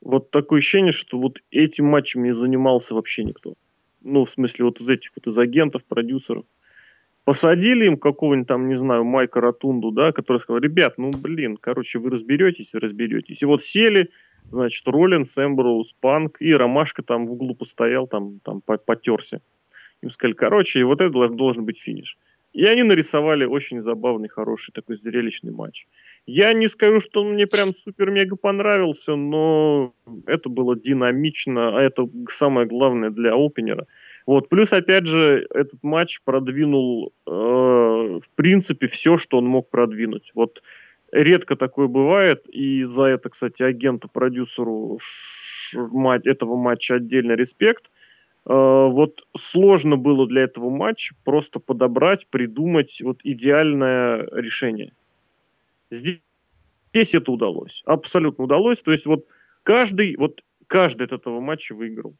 вот 0.01 0.31
такое 0.31 0.59
ощущение, 0.59 0.91
что 0.91 1.19
вот 1.19 1.39
этим 1.51 1.85
матчем 1.85 2.23
не 2.23 2.33
занимался 2.33 2.93
вообще 2.93 3.23
никто. 3.23 3.55
Ну, 4.01 4.25
в 4.25 4.29
смысле, 4.29 4.65
вот 4.65 4.79
из 4.79 4.89
этих 4.89 5.11
вот 5.15 5.27
из 5.27 5.37
агентов, 5.37 5.83
продюсеров. 5.83 6.45
Посадили 7.25 7.87
им 7.87 7.97
какого-нибудь 7.97 8.47
там, 8.47 8.69
не 8.69 8.75
знаю, 8.75 9.03
Майка 9.03 9.41
Ротунду, 9.41 9.91
да, 9.91 10.13
который 10.13 10.37
сказал, 10.37 10.61
ребят, 10.61 10.93
ну, 10.97 11.11
блин, 11.11 11.57
короче, 11.57 11.99
вы 11.99 12.09
разберетесь, 12.09 12.69
разберетесь. 12.73 13.41
И 13.41 13.45
вот 13.45 13.63
сели, 13.63 14.11
значит, 14.49 14.87
Роллинс, 14.87 15.37
Эмброуз, 15.37 15.93
Панк, 15.99 16.37
и 16.39 16.53
Ромашка 16.53 17.03
там 17.03 17.27
в 17.27 17.33
углу 17.33 17.53
постоял, 17.53 18.07
там, 18.07 18.39
там 18.39 18.61
потерся. 18.61 19.41
Им 20.03 20.11
сказали, 20.11 20.33
короче, 20.33 20.79
и 20.79 20.83
вот 20.83 21.01
это 21.01 21.09
должен, 21.11 21.35
должен 21.35 21.65
быть 21.65 21.79
финиш. 21.79 22.17
И 22.53 22.63
они 22.65 22.83
нарисовали 22.83 23.45
очень 23.45 23.81
забавный, 23.81 24.29
хороший 24.29 24.71
такой 24.71 24.97
зрелищный 24.97 25.51
матч. 25.51 25.85
Я 26.25 26.53
не 26.53 26.67
скажу, 26.67 26.99
что 26.99 27.21
он 27.21 27.33
мне 27.33 27.45
прям 27.45 27.73
супер-мега 27.73 28.35
понравился, 28.35 29.15
но 29.15 29.93
это 30.25 30.49
было 30.49 30.75
динамично, 30.75 31.77
а 31.77 31.81
это 31.81 32.09
самое 32.31 32.67
главное 32.67 33.11
для 33.11 33.33
опенера. 33.35 33.85
Вот, 34.25 34.49
плюс, 34.49 34.73
опять 34.73 35.05
же, 35.05 35.47
этот 35.53 35.81
матч 35.83 36.19
продвинул, 36.25 37.13
э, 37.25 37.29
в 37.31 38.29
принципе, 38.35 38.87
все, 38.87 39.17
что 39.17 39.37
он 39.37 39.45
мог 39.45 39.69
продвинуть. 39.69 40.31
Вот 40.35 40.61
редко 41.11 41.55
такое 41.55 41.87
бывает, 41.87 42.45
и 42.49 42.83
за 42.83 43.03
это, 43.03 43.29
кстати, 43.29 43.63
агенту-продюсеру 43.63 44.99
этого 45.73 46.55
матча 46.55 46.95
отдельно 46.95 47.33
респект. 47.33 47.89
Э, 48.47 48.87
вот 48.89 49.27
сложно 49.37 49.97
было 49.97 50.25
для 50.25 50.43
этого 50.43 50.69
матча 50.69 51.15
просто 51.25 51.59
подобрать, 51.59 52.27
придумать 52.27 53.01
вот 53.01 53.19
идеальное 53.23 54.25
решение. 54.31 54.93
Здесь, 55.91 56.21
здесь 56.93 57.13
это 57.13 57.31
удалось, 57.31 57.81
абсолютно 57.85 58.45
удалось. 58.45 58.79
То 58.81 58.91
есть 58.91 59.05
вот 59.05 59.25
каждый, 59.63 60.15
вот 60.15 60.41
каждый 60.67 61.07
от 61.07 61.11
этого 61.11 61.41
матча 61.41 61.75
выиграл. 61.75 62.15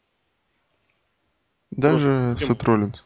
Даже 1.71 2.35
Сет 2.37 2.61
Роллинс. 2.63 3.05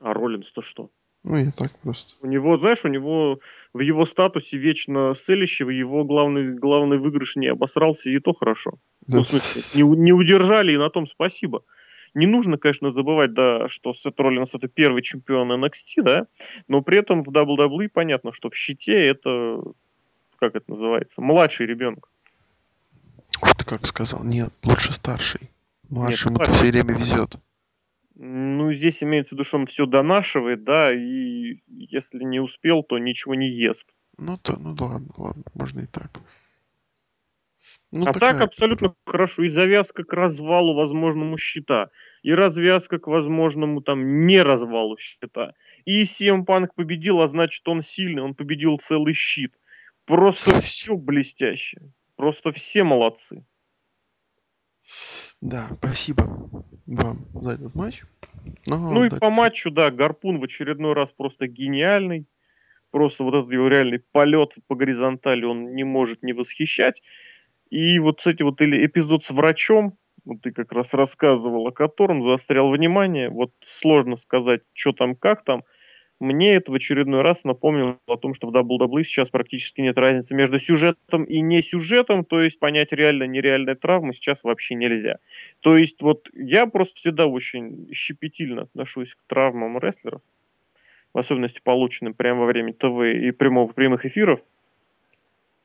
А 0.00 0.12
Роллинс-то 0.12 0.60
что? 0.60 0.90
Ну, 1.22 1.36
я 1.36 1.52
так 1.56 1.70
просто. 1.82 2.14
У 2.20 2.26
него, 2.26 2.58
знаешь, 2.58 2.84
у 2.84 2.88
него 2.88 3.38
в 3.72 3.78
его 3.78 4.06
статусе 4.06 4.58
вечно 4.58 5.14
селищего 5.14 5.70
его 5.70 6.04
главный, 6.04 6.52
главный 6.54 6.98
выигрыш 6.98 7.36
не 7.36 7.46
обосрался, 7.46 8.10
и 8.10 8.18
то 8.18 8.34
хорошо. 8.34 8.72
Да. 9.06 9.18
Ну, 9.18 9.22
в 9.22 9.28
смысле, 9.28 9.62
не, 9.74 9.82
не 9.82 10.12
удержали, 10.12 10.72
и 10.72 10.76
на 10.76 10.90
том 10.90 11.06
спасибо. 11.06 11.62
Не 12.14 12.26
нужно, 12.26 12.58
конечно, 12.58 12.92
забывать, 12.92 13.34
да, 13.34 13.68
что 13.68 13.92
Сет 13.92 14.18
Роллинс 14.20 14.54
это 14.54 14.68
первый 14.68 15.02
чемпион 15.02 15.52
NXT, 15.52 16.02
да, 16.02 16.26
но 16.68 16.80
при 16.80 16.98
этом 16.98 17.24
в 17.24 17.28
WWE 17.28 17.88
понятно, 17.88 18.32
что 18.32 18.50
в 18.50 18.54
щите 18.54 18.92
это, 18.92 19.62
как 20.38 20.54
это 20.54 20.70
называется, 20.70 21.20
младший 21.20 21.66
ребенок. 21.66 22.08
Вот 23.40 23.56
ты 23.56 23.64
как 23.64 23.84
сказал. 23.86 24.24
Нет, 24.24 24.52
лучше 24.64 24.92
старший. 24.92 25.50
Младшему-то 25.90 26.52
все 26.52 26.70
время 26.70 26.94
везет. 26.94 27.36
Ну, 28.16 28.72
здесь 28.72 29.02
имеется 29.02 29.30
в 29.30 29.32
виду, 29.32 29.44
что 29.44 29.58
он 29.58 29.66
все 29.66 29.86
донашивает, 29.86 30.62
да, 30.62 30.92
и 30.92 31.62
если 31.66 32.22
не 32.22 32.38
успел, 32.38 32.84
то 32.84 32.96
ничего 32.98 33.34
не 33.34 33.48
ест. 33.48 33.88
Ну, 34.18 34.38
то, 34.38 34.56
ну 34.56 34.72
да 34.74 34.84
ладно, 34.84 35.08
ладно, 35.16 35.42
можно 35.54 35.80
и 35.80 35.86
так. 35.86 36.20
Ну, 37.96 38.08
а 38.08 38.12
так 38.12 38.40
абсолютно 38.40 38.94
хорошо. 39.06 39.44
И 39.44 39.48
завязка 39.48 40.02
к 40.02 40.12
развалу 40.12 40.74
возможному 40.74 41.38
щита, 41.38 41.90
и 42.24 42.32
развязка 42.32 42.98
к 42.98 43.06
возможному 43.06 43.82
там 43.82 44.26
не 44.26 44.42
развалу 44.42 44.98
щита. 44.98 45.52
И 45.84 46.02
CM 46.02 46.44
Punk 46.44 46.70
победил, 46.74 47.20
а 47.20 47.28
значит 47.28 47.66
он 47.68 47.82
сильный, 47.82 48.22
он 48.22 48.34
победил 48.34 48.78
целый 48.78 49.14
щит. 49.14 49.54
Просто 50.06 50.60
все 50.60 50.96
блестяще. 50.96 51.78
Просто 52.16 52.50
все 52.50 52.82
молодцы. 52.82 53.44
Да, 55.40 55.68
спасибо 55.76 56.24
вам 56.86 57.26
за 57.34 57.52
этот 57.52 57.74
матч. 57.76 58.02
Но 58.66 58.92
ну 58.92 59.04
и 59.04 59.08
по 59.08 59.30
матчу, 59.30 59.70
да, 59.70 59.92
Гарпун 59.92 60.40
в 60.40 60.44
очередной 60.44 60.94
раз 60.94 61.10
просто 61.16 61.46
гениальный. 61.46 62.26
Просто 62.90 63.22
вот 63.22 63.34
этот 63.34 63.52
его 63.52 63.68
реальный 63.68 64.00
полет 64.00 64.54
по 64.66 64.74
горизонтали 64.74 65.44
он 65.44 65.74
не 65.74 65.84
может 65.84 66.22
не 66.22 66.32
восхищать. 66.32 67.02
И 67.70 67.98
вот, 67.98 68.18
кстати, 68.18 68.42
вот 68.42 68.60
или 68.60 68.84
эпизод 68.86 69.24
с 69.24 69.30
врачом, 69.30 69.96
вот 70.24 70.40
ты 70.42 70.52
как 70.52 70.72
раз 70.72 70.94
рассказывал, 70.94 71.66
о 71.66 71.72
котором 71.72 72.22
заострял 72.24 72.70
внимание. 72.70 73.28
Вот 73.28 73.52
сложно 73.64 74.16
сказать, 74.16 74.62
что 74.72 74.92
там, 74.92 75.14
как 75.14 75.44
там. 75.44 75.64
Мне 76.20 76.54
это 76.54 76.70
в 76.70 76.74
очередной 76.74 77.22
раз 77.22 77.42
напомнило 77.44 77.98
о 78.06 78.16
том, 78.16 78.34
что 78.34 78.46
в 78.46 78.54
WWE 78.54 79.02
сейчас 79.02 79.30
практически 79.30 79.80
нет 79.80 79.98
разницы 79.98 80.34
между 80.34 80.58
сюжетом 80.58 81.24
и 81.24 81.40
не 81.40 81.60
сюжетом, 81.60 82.24
то 82.24 82.40
есть 82.40 82.60
понять 82.60 82.92
реально 82.92 83.24
нереальные 83.24 83.74
травмы 83.74 84.12
сейчас 84.12 84.44
вообще 84.44 84.76
нельзя. 84.76 85.18
То 85.60 85.76
есть 85.76 86.00
вот 86.00 86.28
я 86.32 86.66
просто 86.66 86.96
всегда 86.96 87.26
очень 87.26 87.92
щепетильно 87.92 88.62
отношусь 88.62 89.14
к 89.14 89.18
травмам 89.26 89.76
рестлеров, 89.78 90.22
в 91.12 91.18
особенности 91.18 91.60
полученным 91.62 92.14
прямо 92.14 92.40
во 92.40 92.46
время 92.46 92.72
ТВ 92.72 93.02
и 93.02 93.32
прямого, 93.32 93.72
прямых 93.72 94.06
эфиров, 94.06 94.40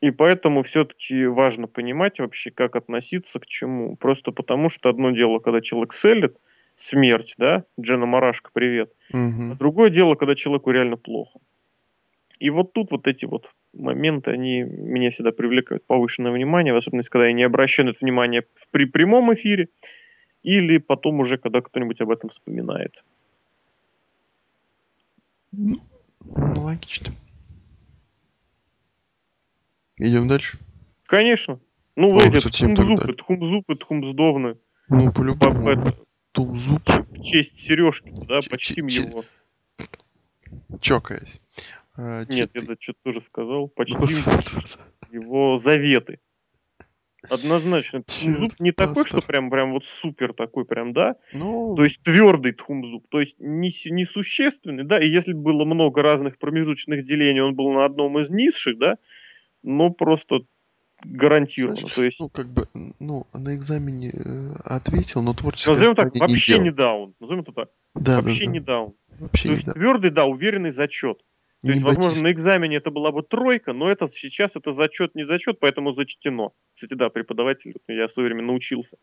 и 0.01 0.11
поэтому 0.11 0.63
все-таки 0.63 1.25
важно 1.25 1.67
понимать 1.67 2.19
вообще, 2.19 2.51
как 2.51 2.75
относиться 2.75 3.39
к 3.39 3.45
чему. 3.45 3.97
Просто 3.97 4.31
потому, 4.31 4.69
что 4.69 4.89
одно 4.89 5.11
дело, 5.11 5.39
когда 5.39 5.61
человек 5.61 5.93
селит, 5.93 6.37
смерть, 6.77 7.35
да, 7.37 7.65
Джена 7.79 8.05
Марашка, 8.05 8.49
привет. 8.53 8.93
Угу. 9.11 9.51
А 9.51 9.55
другое 9.55 9.89
дело, 9.89 10.15
когда 10.15 10.35
человеку 10.35 10.71
реально 10.71 10.95
плохо. 10.95 11.39
И 12.39 12.49
вот 12.49 12.71
тут 12.71 12.91
вот 12.91 13.07
эти 13.07 13.25
вот 13.25 13.51
моменты, 13.73 14.31
они 14.31 14.61
меня 14.63 15.11
всегда 15.11 15.33
привлекают 15.33 15.85
повышенное 15.85 16.31
внимание, 16.31 16.73
в 16.73 16.77
особенности, 16.77 17.11
когда 17.11 17.27
я 17.27 17.33
не 17.33 17.43
обращаю 17.43 17.87
на 17.87 17.89
это 17.91 17.99
внимание 18.01 18.45
при 18.71 18.85
прямом 18.85 19.33
эфире, 19.33 19.67
или 20.43 20.77
потом 20.77 21.19
уже, 21.19 21.37
когда 21.37 21.59
кто-нибудь 21.59 21.99
об 21.99 22.11
этом 22.11 22.29
вспоминает. 22.29 23.03
Ну, 25.51 25.75
логично. 26.55 27.13
Идем 29.99 30.29
дальше? 30.29 30.57
Конечно. 31.05 31.59
Ну, 31.95 32.17
О, 32.17 32.21
эти 32.21 32.47
тхумзупы, 32.47 33.13
тхумзупы, 33.13 33.75
тхумздовны. 33.75 34.57
Ну, 34.87 35.11
по-любому. 35.11 35.93
Тумзуп. 36.31 36.87
В 36.87 37.21
честь 37.21 37.59
Сережки, 37.59 38.13
да, 38.27 38.39
почтим 38.49 38.87
его. 38.87 39.25
Чокаясь. 40.79 41.41
А, 41.97 42.23
Нет, 42.29 42.51
я 42.53 42.61
что-то 42.79 42.99
тоже 43.03 43.21
сказал. 43.25 43.67
Почтим 43.67 44.07
его 45.11 45.57
заветы. 45.57 46.19
Однозначно, 47.29 48.01
тхумзуб 48.03 48.53
не 48.59 48.71
такой, 48.71 49.05
что 49.05 49.21
прям, 49.21 49.49
прям 49.49 49.73
вот 49.73 49.83
супер 49.83 50.31
такой, 50.33 50.63
прям, 50.63 50.93
да? 50.93 51.17
Ну... 51.33 51.75
То 51.75 51.83
есть 51.83 52.01
твердый 52.01 52.53
тхумзуб, 52.53 53.05
то 53.09 53.19
есть 53.19 53.35
не, 53.39 53.71
несущественный, 53.91 54.85
да, 54.85 54.99
и 54.99 55.09
если 55.09 55.33
было 55.33 55.65
много 55.65 56.01
разных 56.01 56.37
промежуточных 56.37 57.05
делений, 57.05 57.41
он 57.41 57.55
был 57.55 57.73
на 57.73 57.83
одном 57.83 58.17
из 58.19 58.29
низших, 58.29 58.77
да, 58.77 58.97
ну, 59.63 59.91
просто 59.91 60.41
гарантированно. 61.03 61.77
Знаешь, 61.77 61.95
То 61.95 62.03
есть, 62.03 62.19
ну, 62.19 62.29
как 62.29 62.47
бы, 62.47 62.67
ну, 62.99 63.25
на 63.33 63.55
экзамене 63.55 64.11
э, 64.13 64.53
ответил, 64.65 65.21
но 65.21 65.33
творческое 65.33 65.71
назовем 65.71 65.95
так, 65.95 66.13
не 66.13 66.19
вообще 66.19 66.53
делал. 66.53 66.63
не 66.63 66.71
даун. 66.71 67.13
Назовем 67.19 67.41
это 67.41 67.51
так. 67.51 67.69
Да, 67.95 68.17
да, 68.17 68.21
вообще 68.21 68.45
да. 68.45 68.51
не 68.51 68.59
даун. 68.59 68.93
Вообще 69.19 69.43
То 69.43 69.49
не 69.49 69.55
есть 69.55 69.67
да. 69.67 69.73
твердый, 69.73 70.11
да, 70.11 70.25
уверенный 70.25 70.71
зачет. 70.71 71.19
То 71.61 71.67
Не 71.67 71.73
есть, 71.73 71.83
возможно, 71.83 72.23
на 72.23 72.31
экзамене 72.31 72.77
это 72.77 72.89
была 72.89 73.11
бы 73.11 73.21
тройка, 73.21 73.73
но 73.73 73.89
это 73.89 74.07
сейчас 74.07 74.55
это 74.55 74.73
зачет, 74.73 75.13
не 75.15 75.25
зачет, 75.25 75.59
поэтому 75.59 75.91
зачтено. 75.91 76.53
Кстати, 76.73 76.93
да, 76.93 77.09
преподаватель, 77.09 77.75
я 77.87 78.07
в 78.07 78.13
свое 78.13 78.27
время 78.29 78.43
научился. 78.43 78.97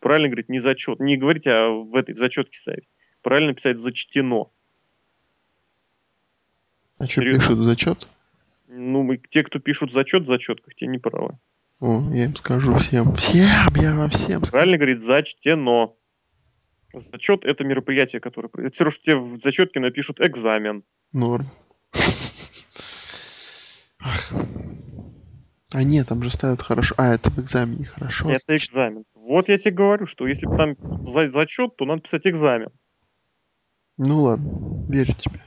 Правильно 0.00 0.28
говорить, 0.28 0.48
не 0.48 0.58
зачет. 0.58 1.00
Не 1.00 1.16
говорить, 1.18 1.46
а 1.46 1.68
в 1.68 1.94
этой 1.94 2.14
в 2.14 2.18
зачетке 2.18 2.58
ставить. 2.58 2.88
Правильно 3.20 3.52
писать 3.52 3.78
зачтено. 3.78 4.50
А 6.98 7.04
что 7.04 7.20
Серьезно. 7.20 7.40
пишут 7.40 7.58
зачет? 7.58 8.08
Ну, 8.78 9.02
мы, 9.02 9.18
те, 9.18 9.42
кто 9.42 9.58
пишут 9.58 9.92
зачет 9.92 10.22
в 10.22 10.28
зачетках, 10.28 10.72
те 10.76 10.86
не 10.86 10.98
правы. 10.98 11.36
О, 11.80 12.00
я 12.12 12.26
им 12.26 12.36
скажу 12.36 12.74
всем. 12.74 13.12
Всем, 13.16 13.74
я 13.74 13.92
вам 13.94 14.10
всем 14.10 14.38
скажу. 14.38 14.52
Правильно 14.52 14.76
говорить 14.76 15.02
зачтено. 15.02 15.96
Зачет 17.12 17.44
это 17.44 17.64
мероприятие, 17.64 18.20
которое... 18.20 18.48
Это 18.54 18.70
все 18.70 18.84
равно, 18.84 18.92
что 18.92 19.02
тебе 19.02 19.16
в 19.16 19.42
зачетке 19.42 19.80
напишут 19.80 20.20
экзамен. 20.20 20.84
Норм. 21.12 21.46
Ах. 24.00 24.32
А 25.72 25.82
нет, 25.82 26.06
там 26.06 26.22
же 26.22 26.30
ставят 26.30 26.62
хорошо. 26.62 26.94
А, 26.98 27.14
это 27.14 27.30
в 27.30 27.38
экзамене 27.40 27.84
хорошо. 27.84 28.30
Это 28.30 28.56
экзамен. 28.56 29.04
Вот 29.14 29.48
я 29.48 29.58
тебе 29.58 29.72
говорю, 29.72 30.06
что 30.06 30.28
если 30.28 30.46
там 30.46 30.76
за- 31.04 31.32
зачет, 31.32 31.76
то 31.76 31.84
надо 31.84 32.02
писать 32.02 32.26
экзамен. 32.28 32.70
Ну 33.96 34.22
ладно, 34.22 34.84
верю 34.88 35.14
тебе. 35.14 35.42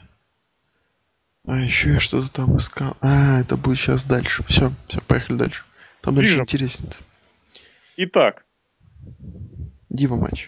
А 1.47 1.59
еще 1.59 1.89
я 1.89 1.99
что-то 1.99 2.31
там 2.31 2.57
искал. 2.57 2.95
А, 3.01 3.41
это 3.41 3.57
будет 3.57 3.77
сейчас 3.77 4.05
дальше. 4.05 4.43
Все, 4.47 4.71
все, 4.87 4.99
поехали 5.01 5.37
дальше. 5.37 5.63
Там 6.01 6.15
дальше 6.15 6.29
Движем. 6.31 6.43
интереснее. 6.43 6.91
Итак, 7.97 8.45
Дива 9.89 10.15
матч. 10.15 10.47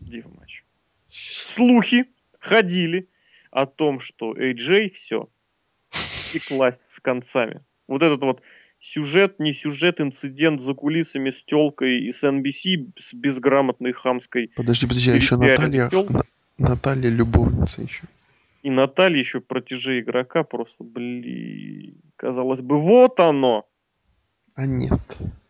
Дива 0.00 0.28
матч. 0.38 0.64
Слухи 1.10 2.06
ходили 2.38 3.08
о 3.50 3.66
том, 3.66 4.00
что 4.00 4.32
AJ 4.32 4.92
все, 4.94 5.28
стеклась 5.90 6.80
с 6.80 7.00
концами. 7.00 7.62
Вот 7.86 8.02
этот 8.02 8.20
вот 8.22 8.40
сюжет, 8.80 9.38
не 9.38 9.52
сюжет, 9.52 10.00
инцидент 10.00 10.62
за 10.62 10.72
кулисами 10.72 11.30
с 11.30 11.44
телкой 11.44 12.00
и 12.00 12.12
с 12.12 12.24
NBC, 12.24 12.92
с 12.98 13.12
безграмотной 13.12 13.92
хамской. 13.92 14.50
Подожди, 14.56 14.86
подожди, 14.86 15.10
а 15.10 15.16
еще 15.16 15.36
Наталья, 15.36 15.90
Наталья 16.58 17.10
любовница 17.10 17.82
еще. 17.82 18.04
И 18.62 18.70
Наталья 18.70 19.18
еще 19.18 19.40
протеже 19.40 20.00
игрока 20.00 20.44
просто, 20.44 20.84
блин, 20.84 22.00
казалось 22.16 22.60
бы, 22.60 22.80
вот 22.80 23.18
оно. 23.18 23.66
А 24.54 24.66
нет. 24.66 25.00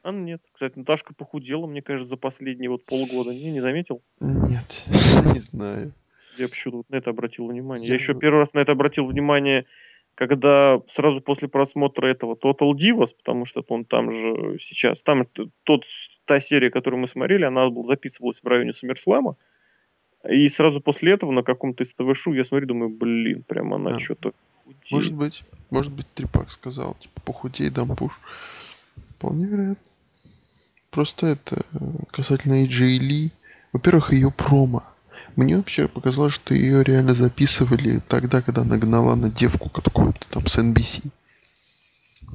А 0.03 0.13
нет. 0.13 0.41
Кстати, 0.53 0.79
Наташка 0.79 1.15
похудела, 1.15 1.67
мне 1.67 1.83
кажется, 1.83 2.11
за 2.11 2.17
последние 2.17 2.71
вот 2.71 2.85
полгода. 2.85 3.31
Не, 3.31 3.53
не 3.53 3.61
заметил? 3.61 4.03
Нет, 4.21 4.85
не 5.35 5.39
знаю. 5.41 5.93
Я 6.39 6.49
почему-то 6.49 6.77
вот 6.79 6.91
на 6.91 6.97
это 6.97 7.11
обратил 7.11 7.47
внимание. 7.47 7.87
Я 7.87 7.95
Я 7.95 8.01
еще 8.01 8.19
первый 8.19 8.39
раз 8.39 8.55
на 8.55 8.61
это 8.61 8.73
обратил 8.73 9.07
внимание, 9.07 9.67
когда 10.15 10.81
сразу 10.89 11.21
после 11.21 11.49
просмотра 11.49 12.07
этого 12.07 12.35
Total 12.35 12.73
Divas, 12.73 13.11
потому 13.17 13.45
что 13.45 13.63
он 13.69 13.85
там 13.85 14.13
же 14.13 14.59
сейчас, 14.59 15.03
там 15.03 15.27
тот, 15.65 15.85
та 16.25 16.41
серия, 16.41 16.71
которую 16.71 17.01
мы 17.01 17.09
смотрели, 17.09 17.45
она 17.45 17.69
записывалась 17.87 18.41
в 18.43 18.47
районе 18.47 18.73
Саммерслама, 18.73 19.37
и 20.29 20.49
сразу 20.49 20.81
после 20.81 21.15
этого 21.15 21.33
на 21.33 21.43
каком-то 21.43 21.83
из 21.83 21.93
ТВ-шоу 21.93 22.35
я 22.35 22.45
смотрю, 22.45 22.69
думаю, 22.69 22.91
блин, 22.91 23.43
прям 23.47 23.75
она 23.75 23.97
А. 23.97 24.01
что-то 24.01 24.33
Может 24.91 25.15
быть, 25.15 25.45
может 25.71 25.93
быть, 25.93 26.07
Трипак 26.15 26.51
сказал, 26.51 26.95
типа, 27.01 27.21
похудей, 27.25 27.71
дам 27.71 27.97
пуш. 27.97 28.21
Вполне 29.17 29.47
вероятно. 29.47 29.91
Просто 30.91 31.29
это 31.29 31.65
э, 31.73 31.79
касательно 32.11 32.65
AJ 32.65 32.99
Ли. 32.99 33.33
Во-первых, 33.73 34.13
ее 34.13 34.31
промо. 34.31 34.85
Мне 35.37 35.57
вообще 35.57 35.89
показалось, 35.89 36.35
что 36.35 36.55
ее 36.55 36.85
реально 36.85 37.15
записывали 37.15 38.01
тогда, 38.07 38.43
когда 38.43 38.63
она 38.63 38.77
гнала 38.77 39.15
на 39.15 39.31
девку 39.31 39.71
какую-то 39.71 40.29
там 40.29 40.47
с 40.47 40.59
NBC. 40.59 41.11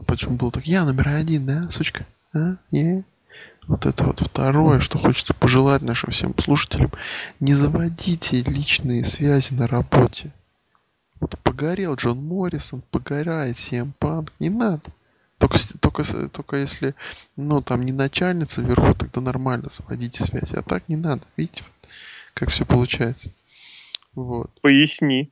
Почему 0.07 0.35
было 0.35 0.51
так? 0.51 0.65
Я 0.65 0.85
номер 0.85 1.09
один, 1.09 1.45
да, 1.45 1.69
сучка? 1.69 2.05
А? 2.33 2.55
Я? 2.71 3.03
Вот 3.67 3.85
это 3.85 4.05
вот 4.05 4.21
второе, 4.21 4.79
что 4.79 4.97
хочется 4.97 5.33
пожелать 5.33 5.81
нашим 5.81 6.11
всем 6.11 6.33
слушателям. 6.37 6.91
Не 7.39 7.53
заводите 7.53 8.41
личные 8.43 9.03
связи 9.03 9.53
на 9.53 9.67
работе. 9.67 10.31
Вот 11.19 11.37
погорел 11.39 11.95
Джон 11.95 12.23
Моррисон, 12.23 12.81
погорает 12.91 13.57
CM 13.57 13.91
Punk, 13.99 14.31
не 14.39 14.49
надо. 14.49 14.89
Только, 15.37 15.57
только, 15.79 16.29
только 16.29 16.55
если, 16.57 16.95
ну, 17.35 17.61
там 17.61 17.83
не 17.83 17.91
начальница 17.91 18.61
вверху, 18.61 18.95
тогда 18.95 19.21
нормально 19.21 19.69
заводите 19.69 20.23
связи. 20.23 20.55
А 20.55 20.63
так 20.63 20.87
не 20.87 20.95
надо. 20.95 21.21
Видите, 21.35 21.63
как 22.33 22.49
все 22.49 22.65
получается. 22.65 23.31
Вот. 24.15 24.49
Поясни. 24.61 25.31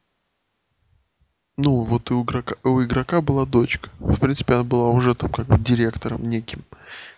Ну, 1.57 1.81
вот 1.83 2.11
и 2.11 2.13
у 2.13 2.23
игрока, 2.23 2.55
у 2.63 2.83
игрока 2.83 3.21
была 3.21 3.45
дочка. 3.45 3.89
В 3.99 4.19
принципе, 4.19 4.55
она 4.55 4.63
была 4.63 4.89
уже 4.89 5.15
там 5.15 5.31
как 5.31 5.47
бы 5.47 5.57
директором 5.57 6.29
неким. 6.29 6.63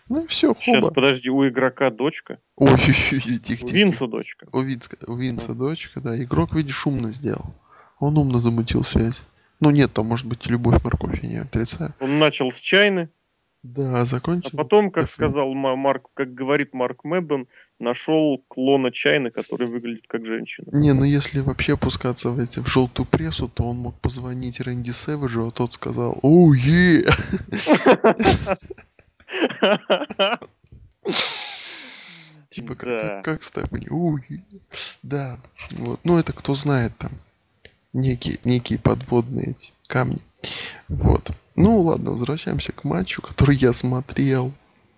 Ну 0.09 0.23
и 0.23 0.27
все, 0.27 0.55
Сейчас, 0.59 0.81
хоба. 0.81 0.93
подожди, 0.93 1.29
у 1.29 1.47
игрока 1.47 1.89
дочка, 1.89 2.39
Ой, 2.55 2.69
ой, 2.71 2.77
ой, 2.77 2.93
тихо, 3.19 3.27
у 3.27 3.39
тихо, 3.39 3.39
тихо. 3.67 3.73
Винса 3.75 4.07
дочка. 4.07 4.47
У 4.53 4.61
Винска, 4.61 4.97
у 5.07 5.15
Винса 5.15 5.53
дочка, 5.53 5.99
да. 6.01 6.17
Игрок, 6.21 6.53
видишь, 6.55 6.85
умно 6.87 7.09
сделал. 7.11 7.53
Он 7.99 8.17
умно 8.17 8.39
замутил 8.39 8.83
связь. 8.83 9.23
Ну 9.59 9.71
нет, 9.71 9.91
там 9.93 10.05
может 10.05 10.25
быть 10.27 10.45
любовь 10.47 10.83
морковь, 10.83 11.19
я 11.23 11.29
не 11.29 11.37
отрицаю. 11.37 11.93
Он 11.99 12.19
начал 12.19 12.51
с 12.51 12.55
чайны, 12.59 13.09
Да, 13.63 14.01
а 14.01 14.05
закончил. 14.05 14.51
потом, 14.55 14.91
как 14.91 15.09
сказал 15.09 15.51
Ма- 15.53 15.75
Марк, 15.75 16.05
как 16.13 16.33
говорит 16.33 16.73
Марк 16.75 17.03
Мэддон, 17.03 17.47
нашел 17.79 18.41
клона 18.47 18.91
чайны, 18.91 19.31
который 19.31 19.67
выглядит 19.67 20.05
как 20.07 20.25
женщина. 20.27 20.67
Не, 20.71 20.93
ну 20.93 21.03
если 21.05 21.39
вообще 21.41 21.73
опускаться 21.73 22.29
в 22.29 22.39
эти 22.39 22.59
в 22.59 22.67
желтую 22.67 23.07
прессу, 23.07 23.49
то 23.49 23.63
он 23.63 23.77
мог 23.77 23.99
позвонить 23.99 24.59
Рэнди 24.61 24.91
Сэвиджу, 24.91 25.47
а 25.47 25.51
тот 25.51 25.73
сказал 25.73 26.17
«Оу, 26.21 26.53
е!» 26.53 27.03
Типа 32.49 32.75
как, 32.75 32.85
Да. 32.85 32.99
как, 32.99 33.25
как 33.25 33.43
Стефани. 33.43 33.87
«Оу, 33.89 34.17
е!» 34.17 34.41
Да, 35.03 35.37
вот. 35.71 35.99
Ну 36.03 36.17
это 36.17 36.33
кто 36.33 36.55
знает 36.55 36.93
там. 36.97 37.11
Некие, 37.93 38.39
некие 38.43 38.79
подводные 38.79 39.51
эти 39.51 39.71
камни. 39.87 40.21
Вот. 40.87 41.31
Ну 41.55 41.79
ладно, 41.81 42.11
возвращаемся 42.11 42.71
к 42.71 42.83
матчу, 42.83 43.21
который 43.21 43.55
я 43.55 43.73
смотрел. 43.73 44.53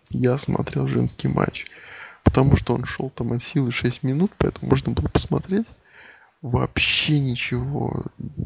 Я 0.09 0.37
смотрел 0.37 0.87
женский 0.87 1.27
матч. 1.27 1.65
Потому 2.23 2.55
что 2.55 2.75
он 2.75 2.85
шел 2.85 3.09
там 3.09 3.31
от 3.31 3.43
силы 3.43 3.71
6 3.71 4.03
минут, 4.03 4.31
поэтому 4.37 4.69
можно 4.69 4.91
было 4.91 5.07
посмотреть. 5.07 5.65
Вообще 6.41 7.19
ничего 7.19 8.05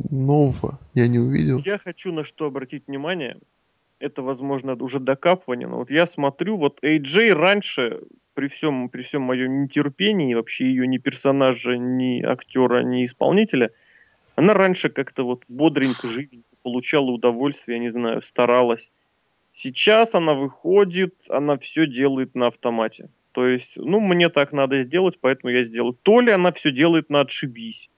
нового 0.09 0.79
я 0.93 1.07
не 1.07 1.19
увидел. 1.19 1.59
Я 1.59 1.77
хочу 1.77 2.11
на 2.11 2.23
что 2.23 2.45
обратить 2.45 2.87
внимание. 2.87 3.39
Это, 4.03 4.21
возможно, 4.21 4.73
уже 4.73 4.99
докапывание, 4.99 5.65
но 5.65 5.77
вот 5.77 5.89
я 5.89 6.05
смотрю, 6.05 6.57
вот 6.57 6.83
AJ 6.83 7.31
раньше, 7.31 8.01
при 8.33 8.49
всем, 8.49 8.89
при 8.89 9.01
всем 9.01 9.21
моем 9.21 9.63
нетерпении, 9.63 10.33
вообще 10.33 10.65
ее 10.65 10.85
ни 10.87 10.97
персонажа, 10.97 11.77
ни 11.77 12.21
актера, 12.21 12.83
ни 12.83 13.05
исполнителя, 13.05 13.71
она 14.35 14.53
раньше 14.53 14.89
как-то 14.89 15.23
вот 15.23 15.43
бодренько, 15.47 16.09
живенько 16.09 16.43
получала 16.63 17.11
удовольствие, 17.11 17.77
я 17.77 17.83
не 17.83 17.91
знаю, 17.91 18.21
старалась. 18.23 18.91
Сейчас 19.53 20.15
она 20.15 20.33
выходит, 20.33 21.15
она 21.29 21.57
все 21.57 21.87
делает 21.87 22.35
на 22.35 22.47
автомате. 22.47 23.07
То 23.31 23.47
есть, 23.47 23.77
ну, 23.77 24.01
мне 24.01 24.27
так 24.27 24.51
надо 24.51 24.81
сделать, 24.81 25.17
поэтому 25.21 25.53
я 25.53 25.63
сделаю. 25.63 25.97
То 26.03 26.19
ли 26.19 26.33
она 26.33 26.51
все 26.51 26.71
делает 26.71 27.09
на 27.09 27.21
отшибись, 27.21 27.89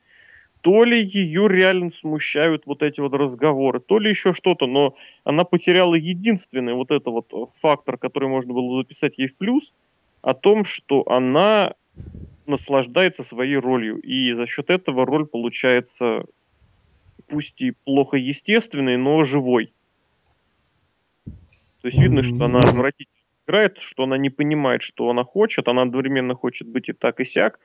то 0.66 0.84
ли 0.84 1.00
ее 1.00 1.48
реально 1.48 1.92
смущают 1.92 2.66
вот 2.66 2.82
эти 2.82 3.00
вот 3.00 3.14
разговоры, 3.14 3.80
то 3.80 4.00
ли 4.00 4.10
еще 4.10 4.34
что-то, 4.34 4.66
но 4.66 4.96
она 5.24 5.44
потеряла 5.44 5.94
единственный 5.94 6.74
вот 6.74 6.90
это 6.90 7.12
вот 7.12 7.32
э, 7.34 7.46
фактор, 7.62 8.00
который 8.00 8.30
можно 8.30 8.52
было 8.52 8.82
записать 8.82 9.20
ей 9.20 9.28
в 9.28 9.38
плюс, 9.38 9.76
о 10.24 10.34
том, 10.34 10.66
что 10.66 11.08
она 11.08 11.76
наслаждается 12.48 13.22
своей 13.22 13.58
ролью, 13.58 14.00
и 14.00 14.34
за 14.34 14.48
счет 14.48 14.72
этого 14.72 15.06
роль 15.06 15.28
получается 15.28 16.26
пусть 17.28 17.62
и 17.62 17.76
плохо 17.84 18.18
естественной, 18.18 18.98
но 18.98 19.24
живой. 19.24 19.72
То 21.84 21.90
есть 21.90 22.02
видно, 22.02 22.24
что 22.24 22.46
она 22.46 22.58
отвратительно 22.58 23.22
играет, 23.46 23.78
что 23.82 24.06
она 24.06 24.18
не 24.18 24.32
понимает, 24.32 24.82
что 24.82 25.12
она 25.12 25.26
хочет, 25.26 25.68
она 25.68 25.84
одновременно 25.84 26.34
хочет 26.34 26.68
быть 26.68 26.90
и 26.90 26.94
так, 26.94 27.20
и 27.20 27.24
сяк, 27.24 27.60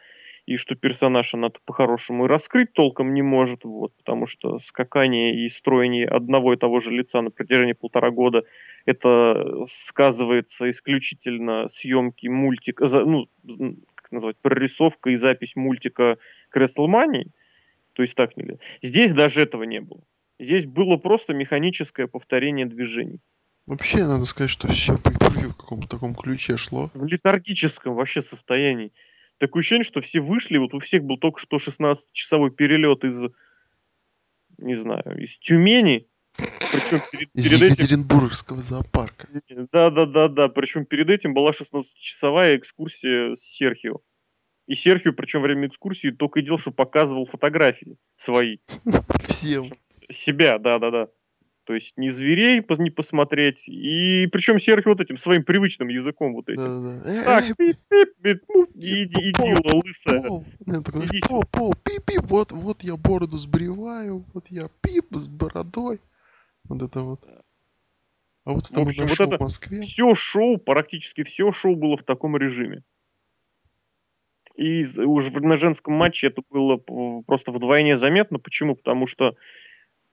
и 0.47 0.57
что 0.57 0.75
персонаж 0.75 1.35
она 1.35 1.51
по-хорошему 1.65 2.25
и 2.25 2.29
раскрыть 2.29 2.73
толком 2.73 3.15
не 3.15 3.23
может, 3.23 3.65
вот, 3.65 3.95
потому 3.97 4.27
что 4.27 4.59
скакание 4.59 5.45
и 5.45 5.49
строение 5.49 6.07
одного 6.07 6.55
и 6.55 6.57
того 6.57 6.81
же 6.81 6.91
лица 6.91 7.21
на 7.21 7.31
протяжении 7.31 7.73
полтора 7.73 8.11
года, 8.11 8.45
это 8.87 9.65
сказывается 9.67 10.71
исключительно 10.71 11.69
съемки 11.69 12.27
мультика, 12.27 12.87
ну, 13.05 13.29
как 13.95 14.13
назвать, 14.13 14.37
прорисовка 14.39 15.11
и 15.11 15.17
запись 15.17 15.57
мультика 15.57 16.19
к 16.49 16.57
WrestleMania, 16.57 17.29
то 17.93 18.03
есть 18.03 18.15
так 18.15 18.37
нельзя. 18.37 18.57
Здесь 18.83 19.13
даже 19.13 19.43
этого 19.43 19.65
не 19.65 19.81
было. 19.81 20.01
Здесь 20.39 20.67
было 20.67 20.97
просто 20.97 21.35
механическое 21.35 22.07
повторение 22.07 22.65
движений. 22.65 23.21
Вообще, 23.67 24.07
надо 24.07 24.25
сказать, 24.25 24.51
что 24.51 24.69
все 24.69 24.99
по 24.99 25.11
в 25.11 25.57
каком-то 25.57 25.89
таком 25.89 26.15
ключе 26.15 26.57
шло. 26.57 26.91
В 26.95 27.05
летаргическом 27.05 27.95
вообще 27.95 28.23
состоянии. 28.23 28.93
Такое 29.41 29.61
ощущение, 29.61 29.85
что 29.85 30.03
все 30.03 30.21
вышли, 30.21 30.59
вот 30.59 30.75
у 30.75 30.81
всех 30.81 31.03
был 31.03 31.17
только 31.17 31.41
что 31.41 31.57
16-часовой 31.57 32.51
перелет 32.51 33.05
из, 33.05 33.23
не 34.59 34.75
знаю, 34.75 35.17
из 35.19 35.39
Тюмени. 35.39 36.07
Причем 36.37 37.01
перед, 37.11 37.35
из 37.35 37.51
перед 37.51 37.71
Екатеринбургского 37.73 38.59
этим... 38.59 38.67
зоопарка. 38.67 39.29
Да, 39.73 39.89
да, 39.89 40.05
да, 40.05 40.29
да. 40.29 40.49
Причем 40.49 40.85
перед 40.85 41.09
этим 41.09 41.33
была 41.33 41.53
16-часовая 41.53 42.59
экскурсия 42.59 43.35
с 43.35 43.41
Серхио. 43.41 44.01
И 44.67 44.75
Серхио, 44.75 45.15
причем 45.15 45.41
время 45.41 45.69
экскурсии, 45.69 46.11
только 46.11 46.41
и 46.41 46.43
делал, 46.43 46.59
что 46.59 46.71
показывал 46.71 47.25
фотографии 47.25 47.97
свои. 48.17 48.59
Всем. 49.27 49.65
Себя, 50.11 50.59
да, 50.59 50.79
да, 50.79 50.91
да. 50.91 51.09
То 51.71 51.75
есть 51.75 51.97
не 51.97 52.11
зверей 52.11 52.67
не 52.79 52.91
посмотреть. 52.91 53.69
И 53.69 54.27
причем 54.33 54.59
Серхио 54.59 54.91
вот 54.91 55.01
этим 55.01 55.17
своим 55.17 55.45
привычным 55.45 55.87
языком 55.87 56.33
вот 56.33 56.49
этим. 56.49 56.65
Да, 56.65 57.05
да. 57.05 57.13
Э, 57.13 57.25
так, 57.25 57.57
пип, 57.57 57.77
пип, 57.89 58.09
пип, 58.21 58.43
ну, 58.49 58.67
иди, 58.75 59.05
иди, 59.05 59.71
лысая. 59.73 60.21
Пол, 60.21 60.45
пол, 61.29 61.45
пол, 61.49 61.75
пип, 61.75 62.05
пип, 62.05 62.23
вот, 62.23 62.51
вот 62.51 62.83
я 62.83 62.97
бороду 62.97 63.39
сбриваю, 63.39 64.25
вот 64.35 64.49
я 64.49 64.69
пип 64.81 65.15
с 65.15 65.29
бородой. 65.29 66.01
Вот 66.65 66.83
это 66.83 67.03
вот. 67.03 67.21
А 68.45 68.51
вот 68.51 68.69
это 68.69 68.83
в 68.83 68.89
общем, 68.89 69.07
вот 69.07 69.21
это 69.21 69.37
в 69.37 69.41
Москве. 69.41 69.83
Все 69.83 70.13
шоу, 70.17 70.59
практически 70.59 71.23
все 71.23 71.53
шоу 71.53 71.77
было 71.77 71.97
в 71.97 72.03
таком 72.03 72.37
режиме. 72.37 72.83
И 74.57 74.85
уже 74.99 75.31
на 75.31 75.55
женском 75.55 75.95
матче 75.95 76.27
это 76.27 76.43
было 76.51 76.79
просто 77.29 77.53
вдвойне 77.53 77.97
заметно. 77.97 78.41
Почему? 78.41 78.75
Потому 78.75 79.07
что 79.07 79.37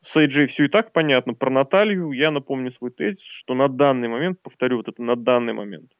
с 0.01 0.15
AJ 0.15 0.47
все 0.47 0.65
и 0.65 0.67
так 0.67 0.91
понятно. 0.91 1.33
Про 1.33 1.49
Наталью 1.49 2.11
я 2.11 2.31
напомню 2.31 2.71
свой 2.71 2.91
тезис, 2.91 3.23
что 3.23 3.53
на 3.53 3.67
данный 3.67 4.07
момент, 4.07 4.41
повторю 4.41 4.77
вот 4.77 4.87
это 4.87 5.01
на 5.01 5.15
данный 5.15 5.53
момент, 5.53 5.91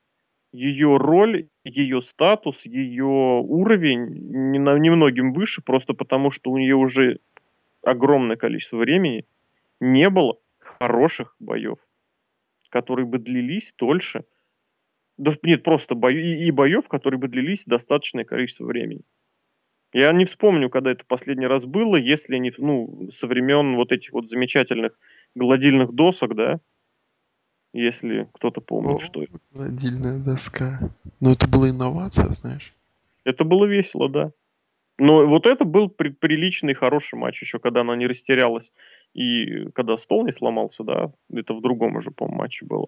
ее 0.51 0.97
роль, 0.97 1.49
ее 1.63 2.01
статус, 2.01 2.65
ее 2.65 3.05
уровень 3.05 4.51
немногим 4.51 5.33
выше, 5.33 5.62
просто 5.62 5.93
потому 5.93 6.31
что 6.31 6.51
у 6.51 6.57
нее 6.57 6.75
уже 6.75 7.19
огромное 7.83 8.38
количество 8.38 8.77
времени 8.77 9.25
не 9.79 10.10
было 10.10 10.38
хороших 10.57 11.36
боев, 11.39 11.77
которые 12.69 13.05
бы 13.05 13.19
длились 13.19 13.73
дольше. 13.77 14.25
Да 15.17 15.33
нет, 15.43 15.63
просто 15.63 15.95
бою, 15.95 16.23
и, 16.23 16.45
и 16.45 16.51
боев, 16.51 16.88
которые 16.88 17.19
бы 17.19 17.27
длились 17.27 17.65
достаточное 17.65 18.23
количество 18.23 18.65
времени. 18.65 19.01
Я 19.93 20.12
не 20.12 20.26
вспомню, 20.26 20.69
когда 20.69 20.91
это 20.91 21.06
последний 21.06 21.47
раз 21.47 21.65
было, 21.65 21.95
если 21.95 22.38
не, 22.38 22.54
ну, 22.58 23.10
со 23.12 23.28
времен 23.28 23.76
вот 23.76 23.91
этих 23.91 24.12
вот 24.12 24.30
замечательных 24.30 24.93
гладильных 25.34 25.93
досок, 25.93 26.36
да, 26.36 26.60
если 27.73 28.28
кто-то 28.34 28.62
помнит, 28.62 28.97
О, 28.97 29.00
что 29.00 29.23
это. 29.23 29.39
Гладильная 29.52 30.19
доска. 30.19 30.80
Но 31.19 31.34
это 31.34 31.47
была 31.47 31.69
инновация, 31.69 32.26
знаешь. 32.26 32.73
Это 33.23 33.43
было 33.43 33.65
весело, 33.65 34.10
да. 34.10 34.32
Но 34.97 35.28
вот 35.28 35.45
это 35.45 35.63
был 35.63 35.89
при, 35.89 36.10
приличный, 36.10 36.73
хороший 36.73 37.15
матч, 37.19 37.41
еще 37.41 37.60
когда 37.60 37.82
она 37.82 37.95
не 37.95 38.08
растерялась 38.08 38.71
и 39.13 39.69
когда 39.71 39.97
стол 39.97 40.26
не 40.26 40.32
сломался, 40.32 40.84
да, 40.84 41.12
это 41.32 41.54
в 41.54 41.62
другом 41.62 41.95
уже, 41.95 42.12
по-моему, 42.12 42.39
матче 42.39 42.65
было. 42.65 42.88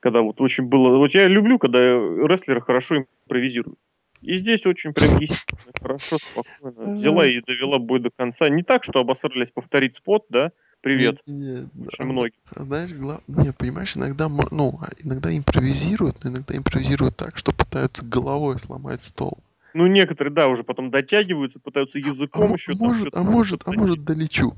Когда 0.00 0.20
вот 0.20 0.40
очень 0.40 0.64
было... 0.64 0.96
Вот 0.98 1.12
я 1.12 1.26
люблю, 1.28 1.58
когда 1.58 1.78
рестлеры 1.80 2.60
хорошо 2.60 3.06
импровизируют. 3.24 3.78
И 4.26 4.34
здесь 4.34 4.66
очень 4.66 4.92
прям 4.92 5.18
естественно, 5.20 5.72
хорошо, 5.80 6.18
спокойно. 6.18 6.94
Взяла 6.94 7.26
и 7.26 7.40
довела 7.40 7.78
бой 7.78 8.00
до 8.00 8.10
конца. 8.10 8.48
Не 8.48 8.64
так, 8.64 8.82
что 8.82 8.98
обосрались 8.98 9.52
повторить 9.52 9.96
спот, 9.96 10.26
да? 10.28 10.50
Привет. 10.80 11.20
Нет. 11.26 11.66
Очень 11.78 12.04
а, 12.04 12.04
многим. 12.04 12.40
А, 12.54 12.64
знаешь, 12.64 12.92
глав... 12.92 13.22
не, 13.28 13.52
понимаешь, 13.52 13.96
иногда, 13.96 14.28
ну, 14.28 14.78
а 14.82 14.88
иногда 15.04 15.36
импровизируют, 15.36 16.24
но 16.24 16.30
иногда 16.30 16.56
импровизируют 16.56 17.16
так, 17.16 17.36
что 17.36 17.52
пытаются 17.52 18.04
головой 18.04 18.58
сломать 18.58 19.04
стол. 19.04 19.38
Ну, 19.74 19.86
некоторые, 19.86 20.34
да, 20.34 20.48
уже 20.48 20.64
потом 20.64 20.90
дотягиваются, 20.90 21.60
пытаются 21.60 21.98
языком 21.98 22.50
а, 22.50 22.54
еще. 22.54 22.74
Может, 22.74 23.14
а 23.14 23.22
может, 23.22 23.62
а 23.66 23.72
может 23.72 24.04
долечу. 24.04 24.54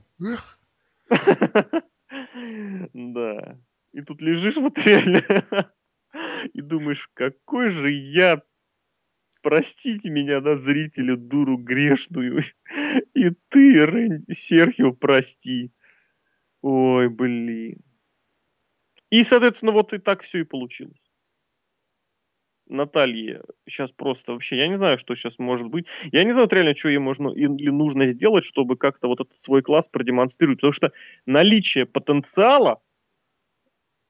Да. 2.95 3.59
И 3.93 4.01
тут 4.03 4.21
лежишь 4.23 4.57
вот 4.57 4.79
реально 4.79 5.23
и 6.55 6.61
думаешь, 6.61 7.11
какой 7.15 7.69
же 7.69 7.91
я 7.91 8.43
простите 9.43 10.11
меня, 10.11 10.41
да, 10.41 10.57
зрителя, 10.57 11.17
дуру 11.17 11.57
грешную. 11.57 12.43
И 13.15 13.31
ты, 13.49 13.85
Рен... 13.85 14.25
Серхио, 14.33 14.93
прости. 14.93 15.73
Ой, 16.63 17.09
блин. 17.09 17.81
И, 19.11 19.23
соответственно, 19.25 19.73
вот 19.73 19.93
и 19.93 19.99
так 19.99 20.23
все 20.23 20.41
и 20.41 20.45
получилось. 20.45 21.01
Наталье 22.67 23.43
сейчас 23.67 23.93
просто 23.93 24.33
вообще, 24.33 24.59
я 24.59 24.69
не 24.69 24.77
знаю, 24.77 24.99
что 24.99 25.15
сейчас 25.15 25.39
может 25.39 25.69
быть. 25.69 25.87
Я 26.13 26.25
не 26.25 26.33
знаю 26.33 26.45
вот 26.45 26.53
реально, 26.53 26.77
что 26.77 26.91
ей 26.91 26.99
можно 26.99 27.31
или 27.31 27.71
нужно 27.71 28.07
сделать, 28.07 28.45
чтобы 28.45 28.77
как-то 28.77 29.09
вот 29.09 29.21
этот 29.21 29.41
свой 29.41 29.63
класс 29.63 29.89
продемонстрировать. 29.89 30.59
Потому 30.59 30.73
что 30.73 30.93
наличие 31.25 31.87
потенциала 31.87 32.83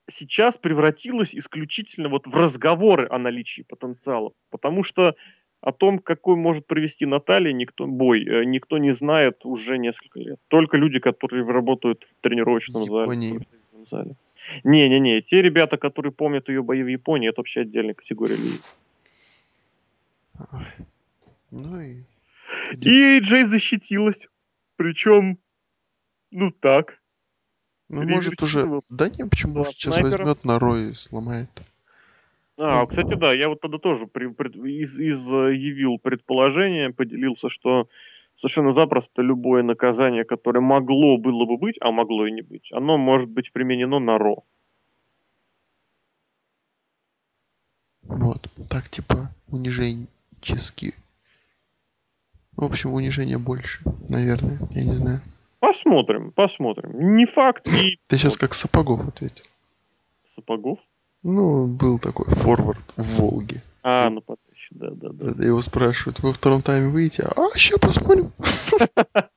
сейчас 0.09 0.57
превратилось 0.57 1.35
исключительно 1.35 2.09
вот 2.09 2.27
в 2.27 2.35
разговоры 2.35 3.07
о 3.09 3.19
наличии 3.19 3.63
потенциала. 3.63 4.33
Потому 4.51 4.83
что 4.83 5.15
о 5.61 5.73
том, 5.73 5.99
какой 5.99 6.37
может 6.37 6.67
провести 6.67 7.07
Наталья, 7.07 7.53
никто, 7.53 7.87
бой, 7.87 8.25
э, 8.25 8.45
никто 8.45 8.79
не 8.79 8.93
знает 8.93 9.45
уже 9.45 9.79
несколько 9.79 10.21
лет. 10.21 10.41
Только 10.49 10.77
люди, 10.77 10.99
которые 11.01 11.45
работают 11.45 12.05
в 12.05 12.23
тренировочном 12.23 12.83
Японии. 12.83 13.47
зале. 13.87 14.15
Не-не-не, 14.65 15.21
те 15.21 15.43
ребята, 15.43 15.77
которые 15.77 16.13
помнят 16.13 16.49
ее 16.49 16.63
бои 16.63 16.83
в 16.83 16.87
Японии, 16.87 17.29
это 17.29 17.41
вообще 17.41 17.61
отдельная 17.61 17.95
категория 17.95 18.37
людей. 18.37 18.61
Ну 21.51 21.81
и... 21.81 22.03
И 22.81 23.21
Джей 23.21 23.45
защитилась. 23.45 24.29
Причем, 24.77 25.39
ну 26.31 26.51
так, 26.51 27.01
ну, 27.89 28.03
может 28.03 28.43
уже... 28.43 28.81
Да 28.91 29.09
не, 29.09 29.27
почему? 29.27 29.55
Может, 29.59 29.75
сейчас 29.75 29.97
снайпера. 29.97 30.25
возьмет 30.25 30.45
на 30.45 30.59
Рой 30.59 30.91
и 30.91 30.93
сломает. 30.95 31.49
А, 32.59 32.81
ну. 32.81 32.87
кстати, 32.87 33.15
да, 33.15 33.33
я 33.33 33.49
вот 33.49 33.61
тогда 33.61 33.79
тоже 33.79 34.07
при, 34.07 34.27
пред, 34.27 34.57
из, 34.57 34.95
изъявил 34.95 35.99
предположение, 35.99 36.93
поделился, 36.93 37.49
что 37.49 37.89
совершенно 38.37 38.73
запросто 38.73 39.23
любое 39.23 39.63
наказание, 39.63 40.25
которое 40.25 40.61
могло 40.61 41.19
было 41.19 41.45
бы 41.45 41.57
быть, 41.57 41.77
а 41.81 41.93
могло 41.93 42.27
и 42.27 42.33
не 42.33 42.43
быть, 42.43 42.69
оно 42.73 42.99
может 42.99 43.31
быть 43.31 43.53
применено 43.53 44.01
на 44.01 44.19
Ро. 44.19 44.45
Вот, 48.03 48.49
так 48.69 48.89
типа 48.89 49.31
униженчески. 49.49 50.95
В 52.57 52.65
общем, 52.65 52.93
унижение 52.93 53.39
больше, 53.39 53.83
наверное, 54.09 54.59
я 54.73 54.85
не 54.85 54.95
знаю. 54.95 55.21
Посмотрим, 55.61 56.33
посмотрим. 56.33 57.17
Не 57.17 57.27
факт 57.27 57.67
и... 57.69 57.99
Ты 58.07 58.17
сейчас 58.17 58.37
как 58.37 58.55
Сапогов 58.55 59.09
ответил. 59.09 59.45
Сапогов? 60.35 60.79
Ну, 61.23 61.67
был 61.67 61.99
такой 61.99 62.27
форвард 62.27 62.85
в 62.97 63.19
Волге. 63.19 63.63
А, 63.83 64.07
и... 64.07 64.11
ну 64.11 64.23
да, 64.71 64.91
да, 64.93 65.09
да. 65.13 65.45
Его 65.45 65.61
спрашивают, 65.63 66.21
вы 66.21 66.29
во 66.29 66.35
втором 66.35 66.63
тайме 66.63 66.89
выйдете? 66.89 67.25
А, 67.37 67.49
сейчас 67.57 67.79
посмотрим. 67.79 68.33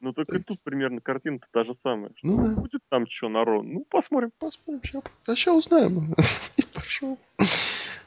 Ну, 0.00 0.12
только 0.12 0.40
тут 0.40 0.60
примерно 0.60 1.00
картина-то 1.00 1.46
та 1.50 1.64
же 1.64 1.74
самая. 1.74 2.10
Ну, 2.22 2.36
да. 2.36 2.60
Будет 2.60 2.82
там 2.90 3.06
что, 3.06 3.30
народ? 3.30 3.64
Ну, 3.64 3.86
посмотрим. 3.88 4.30
Посмотрим, 4.38 4.82
сейчас. 4.84 5.02
А 5.26 5.34
сейчас 5.34 5.56
узнаем. 5.56 6.14
И 6.58 6.62
пошел. 6.74 7.18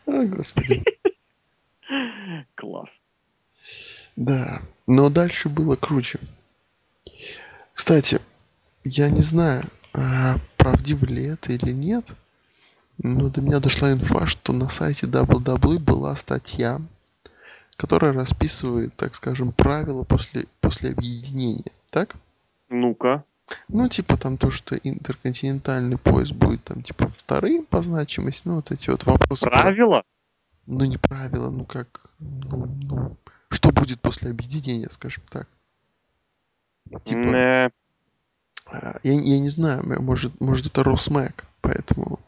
О, 0.05 0.23
господи. 0.25 0.83
Класс. 2.53 3.01
Да, 4.15 4.61
но 4.87 5.09
дальше 5.09 5.49
было 5.49 5.75
круче. 5.75 6.19
Кстати, 7.73 8.19
я 8.83 9.09
не 9.09 9.21
знаю, 9.21 9.63
а 9.93 10.35
правдиво 10.57 11.05
ли 11.05 11.25
это 11.25 11.51
или 11.53 11.71
нет, 11.71 12.13
но 12.97 13.29
до 13.29 13.41
меня 13.41 13.59
дошла 13.59 13.91
инфа, 13.91 14.27
что 14.27 14.53
на 14.53 14.69
сайте 14.69 15.07
WWE 15.07 15.79
была 15.79 16.15
статья, 16.15 16.79
которая 17.75 18.13
расписывает, 18.13 18.95
так 18.95 19.15
скажем, 19.15 19.51
правила 19.51 20.03
после, 20.03 20.45
после 20.59 20.91
объединения. 20.91 21.71
Так? 21.89 22.15
Ну-ка. 22.69 23.23
Ну, 23.67 23.87
типа 23.89 24.17
там 24.17 24.37
то, 24.37 24.51
что 24.51 24.75
интерконтинентальный 24.75 25.97
пояс 25.97 26.31
будет 26.31 26.63
там, 26.63 26.83
типа, 26.83 27.11
вторым 27.17 27.65
по 27.65 27.81
значимости, 27.81 28.47
ну, 28.47 28.55
вот 28.55 28.71
эти 28.71 28.89
вот 28.89 29.05
вопросы. 29.05 29.45
Правила? 29.45 30.01
Про... 30.01 30.03
Ну, 30.67 30.85
не 30.85 30.97
правила, 30.97 31.49
ну 31.49 31.65
как, 31.65 32.11
ну, 32.19 32.67
ну, 32.83 33.17
что 33.51 33.71
будет 33.71 34.01
после 34.01 34.31
объединения, 34.31 34.89
скажем 34.89 35.23
так? 35.29 35.47
Типа, 37.03 37.17
не. 37.17 37.71
А, 38.65 38.99
я, 39.03 39.13
я 39.13 39.39
не 39.39 39.49
знаю, 39.49 39.83
может, 40.01 40.39
может 40.39 40.67
это 40.67 40.83
Росмэк, 40.83 41.45
поэтому 41.61 42.19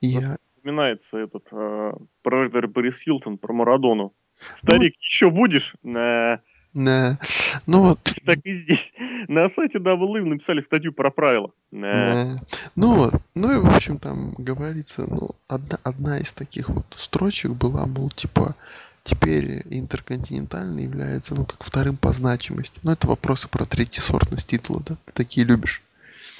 я... 0.00 0.36
Вспоминается 0.56 1.18
этот 1.18 1.46
э, 1.52 1.92
про 2.22 2.48
Борис 2.48 2.98
Хилтон, 2.98 3.38
про 3.38 3.52
Марадону. 3.52 4.12
Старик, 4.54 4.94
ну, 4.96 5.00
еще 5.00 5.30
будешь? 5.30 5.74
Не. 5.82 6.40
Да. 6.74 7.18
Ну 7.66 7.82
вот. 7.82 8.00
Так 8.24 8.40
и 8.44 8.52
здесь. 8.52 8.92
На 9.28 9.48
сайте 9.48 9.78
Double 9.78 10.08
Live 10.12 10.24
написали 10.24 10.60
статью 10.60 10.92
про 10.92 11.10
правила. 11.10 11.52
Да. 11.70 12.40
Ну 12.74 12.94
вот. 12.94 13.14
Ну 13.34 13.52
и, 13.52 13.60
в 13.60 13.74
общем, 13.74 13.98
там 13.98 14.34
говорится, 14.38 15.06
ну, 15.08 15.30
одна, 15.46 15.78
одна 15.84 16.18
из 16.18 16.32
таких 16.32 16.68
вот 16.68 16.86
строчек 16.96 17.52
была, 17.52 17.86
мол, 17.86 18.10
типа, 18.10 18.56
теперь 19.04 19.62
интерконтинентальный 19.70 20.84
является, 20.84 21.34
ну, 21.34 21.44
как 21.44 21.62
вторым 21.62 21.96
по 21.96 22.12
значимости. 22.12 22.80
Но 22.82 22.92
это 22.92 23.06
вопросы 23.06 23.48
про 23.48 23.64
третьесортность 23.64 24.48
титула, 24.48 24.82
да? 24.84 24.96
Ты 25.04 25.12
такие 25.12 25.46
любишь. 25.46 25.82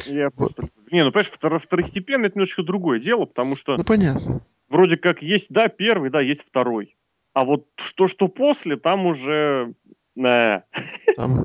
Я 0.06 0.30
вот. 0.34 0.56
просто... 0.56 0.72
Не, 0.90 1.04
ну, 1.04 1.12
понимаешь, 1.12 1.30
втор- 1.30 1.60
второстепенно 1.60 2.26
это 2.26 2.36
немножечко 2.36 2.62
другое 2.62 2.98
дело, 2.98 3.26
потому 3.26 3.54
что... 3.54 3.76
Ну, 3.76 3.84
понятно. 3.84 4.40
Вроде 4.68 4.96
как 4.96 5.22
есть, 5.22 5.46
да, 5.50 5.68
первый, 5.68 6.10
да, 6.10 6.20
есть 6.20 6.42
второй. 6.42 6.96
А 7.34 7.44
вот 7.44 7.66
что, 7.76 8.08
что 8.08 8.28
после, 8.28 8.76
там 8.76 9.06
уже... 9.06 9.74
Там... 10.16 11.44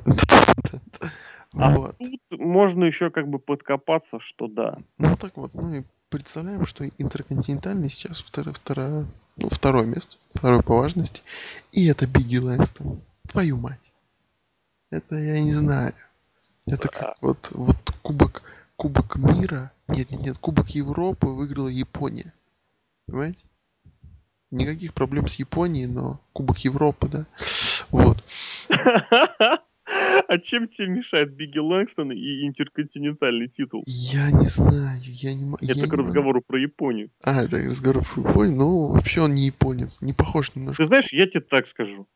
А 1.54 1.74
вот. 1.74 1.96
тут 1.98 2.20
можно 2.38 2.84
еще 2.84 3.10
как 3.10 3.28
бы 3.28 3.38
подкопаться, 3.38 4.20
что 4.20 4.46
да. 4.46 4.78
Ну 4.98 5.16
так 5.16 5.36
вот, 5.36 5.52
ну 5.54 5.74
и 5.74 5.82
представляем, 6.08 6.64
что 6.64 6.86
интерконтинентальный 6.86 7.90
сейчас 7.90 8.20
второе, 8.20 8.54
второе, 8.54 9.06
ну, 9.40 9.48
второе 9.48 9.86
место, 9.86 10.16
второе 10.34 10.62
по 10.62 10.76
важности. 10.76 11.22
И 11.72 11.86
это 11.86 12.06
Бигги 12.06 12.36
Лэнгстон. 12.36 13.00
Твою 13.28 13.56
мать. 13.56 13.92
Это 14.90 15.16
я 15.16 15.40
не 15.40 15.54
знаю. 15.54 15.94
Это 16.66 16.88
как 16.88 17.16
вот, 17.20 17.50
вот 17.52 17.76
кубок, 18.02 18.42
кубок 18.76 19.16
мира, 19.16 19.72
нет, 19.88 20.10
нет, 20.10 20.20
нет, 20.20 20.38
кубок 20.38 20.70
Европы 20.70 21.28
выиграла 21.28 21.68
Япония. 21.68 22.32
Понимаете? 23.06 23.44
Никаких 24.50 24.94
проблем 24.94 25.28
с 25.28 25.36
Японией, 25.36 25.86
но 25.86 26.20
Кубок 26.32 26.58
Европы, 26.58 27.08
да. 27.08 27.26
Вот. 27.90 28.22
А 30.20 30.38
чем 30.38 30.68
тебе 30.68 30.88
мешает 30.88 31.34
Бигги 31.34 31.58
Лэнгстон 31.58 32.12
и 32.12 32.46
интерконтинентальный 32.46 33.48
титул? 33.48 33.82
Я 33.86 34.30
не 34.30 34.46
знаю, 34.46 35.00
я 35.02 35.34
не 35.34 35.44
могу. 35.44 35.58
Это 35.66 35.86
к 35.88 35.92
разговору 35.92 36.42
про 36.42 36.58
Японию. 36.58 37.10
А, 37.22 37.42
это 37.42 37.60
к 37.60 37.64
разговору 37.66 38.02
про 38.02 38.28
Японию, 38.30 38.56
ну, 38.56 38.86
вообще 38.92 39.20
он 39.22 39.34
не 39.34 39.46
японец, 39.46 40.00
не 40.00 40.12
похож 40.12 40.54
немножко. 40.54 40.82
Ты 40.82 40.86
знаешь, 40.86 41.12
я 41.12 41.26
тебе 41.26 41.40
так 41.40 41.66
скажу. 41.66 42.08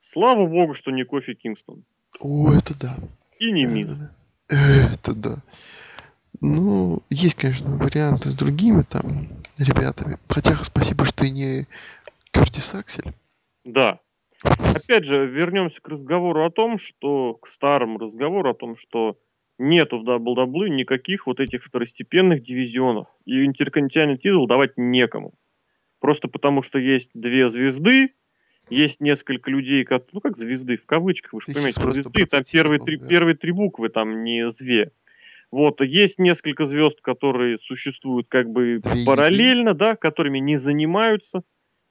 Слава 0.00 0.46
богу, 0.46 0.74
что 0.74 0.90
не 0.90 1.04
Кофи 1.04 1.34
Кингстон. 1.34 1.84
О, 2.20 2.52
это 2.52 2.78
да. 2.78 2.96
И 3.38 3.50
не 3.50 3.66
Мисс. 3.66 3.96
Это 4.48 5.14
да. 5.14 5.42
Ну, 6.40 7.02
есть, 7.10 7.36
конечно, 7.36 7.70
варианты 7.76 8.30
с 8.30 8.34
другими 8.34 8.82
там 8.82 9.28
ребятами. 9.56 10.18
Хотя 10.28 10.56
спасибо, 10.62 11.04
что 11.04 11.22
ты 11.22 11.30
не 11.30 11.66
Кертис 12.32 12.74
Аксель. 12.74 13.14
Да. 13.64 14.00
Опять 14.44 15.04
же, 15.04 15.26
вернемся 15.26 15.80
к 15.80 15.88
разговору 15.88 16.44
о 16.44 16.50
том, 16.50 16.78
что, 16.78 17.34
к 17.34 17.48
старому 17.48 17.98
разговору 17.98 18.50
о 18.50 18.54
том, 18.54 18.76
что 18.76 19.18
нету 19.58 19.98
в 19.98 20.08
WWE 20.08 20.68
никаких 20.68 21.26
вот 21.26 21.40
этих 21.40 21.64
второстепенных 21.64 22.42
дивизионов. 22.42 23.06
И 23.24 23.44
интерконтинентальный 23.44 24.18
титул 24.18 24.46
давать 24.46 24.72
некому. 24.76 25.34
Просто 26.00 26.28
потому, 26.28 26.62
что 26.62 26.78
есть 26.78 27.10
две 27.14 27.48
звезды, 27.48 28.10
есть 28.68 29.00
несколько 29.00 29.50
людей, 29.50 29.84
как, 29.84 30.04
ну 30.12 30.20
как 30.20 30.36
звезды, 30.36 30.76
в 30.76 30.86
кавычках, 30.86 31.32
вы 31.32 31.40
же 31.40 31.46
понимаете, 31.46 31.80
звезды, 31.80 32.26
там 32.26 32.42
первые 32.50 32.80
три, 32.80 32.98
первые 32.98 33.36
три 33.36 33.52
буквы, 33.52 33.88
там 33.88 34.24
не 34.24 34.50
зве. 34.50 34.90
Вот, 35.50 35.80
есть 35.82 36.18
несколько 36.18 36.66
звезд, 36.66 37.00
которые 37.00 37.58
существуют 37.58 38.26
как 38.28 38.50
бы 38.50 38.80
параллельно, 39.06 39.72
да, 39.74 39.94
которыми 39.94 40.38
не 40.38 40.56
занимаются. 40.56 41.42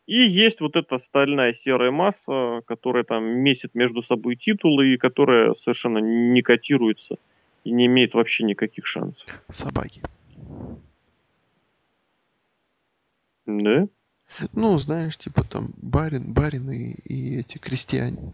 И 0.05 0.21
есть 0.21 0.59
вот 0.59 0.75
эта 0.75 0.97
стальная 0.97 1.53
серая 1.53 1.91
масса, 1.91 2.61
которая 2.65 3.03
там 3.03 3.23
месит 3.23 3.73
между 3.73 4.03
собой 4.03 4.35
титулы 4.35 4.93
и 4.93 4.97
которая 4.97 5.53
совершенно 5.53 5.99
не 5.99 6.41
котируется 6.41 7.15
и 7.63 7.71
не 7.71 7.85
имеет 7.85 8.13
вообще 8.13 8.43
никаких 8.43 8.85
шансов. 8.85 9.25
Собаки. 9.49 10.01
Да? 13.45 13.87
Ну, 14.53 14.77
знаешь, 14.77 15.17
типа 15.17 15.43
там 15.43 15.73
барин, 15.81 16.33
барин 16.33 16.69
и, 16.69 16.93
и 17.05 17.39
эти 17.39 17.57
крестьяне. 17.57 18.33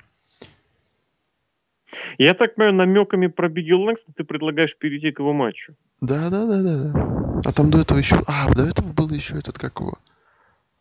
Я 2.17 2.33
так 2.33 2.55
понимаю, 2.55 2.75
намеками 2.75 3.27
про 3.27 3.49
Бигги 3.49 3.73
Лэнгстон 3.73 4.13
ты 4.15 4.23
предлагаешь 4.23 4.77
перейти 4.77 5.11
к 5.11 5.19
его 5.19 5.33
матчу. 5.33 5.75
Да, 6.01 6.29
да, 6.29 6.45
да, 6.45 6.63
да, 6.63 6.83
да. 6.83 7.41
А 7.45 7.51
там 7.51 7.69
до 7.71 7.81
этого 7.81 7.97
еще. 7.97 8.21
А, 8.27 8.51
до 8.53 8.65
этого 8.65 8.91
был 8.93 9.09
еще 9.09 9.35
этот 9.35 9.57
как 9.57 9.79
его 9.79 9.97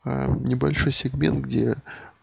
небольшой 0.04 0.92
сегмент, 0.92 1.44
где 1.44 1.74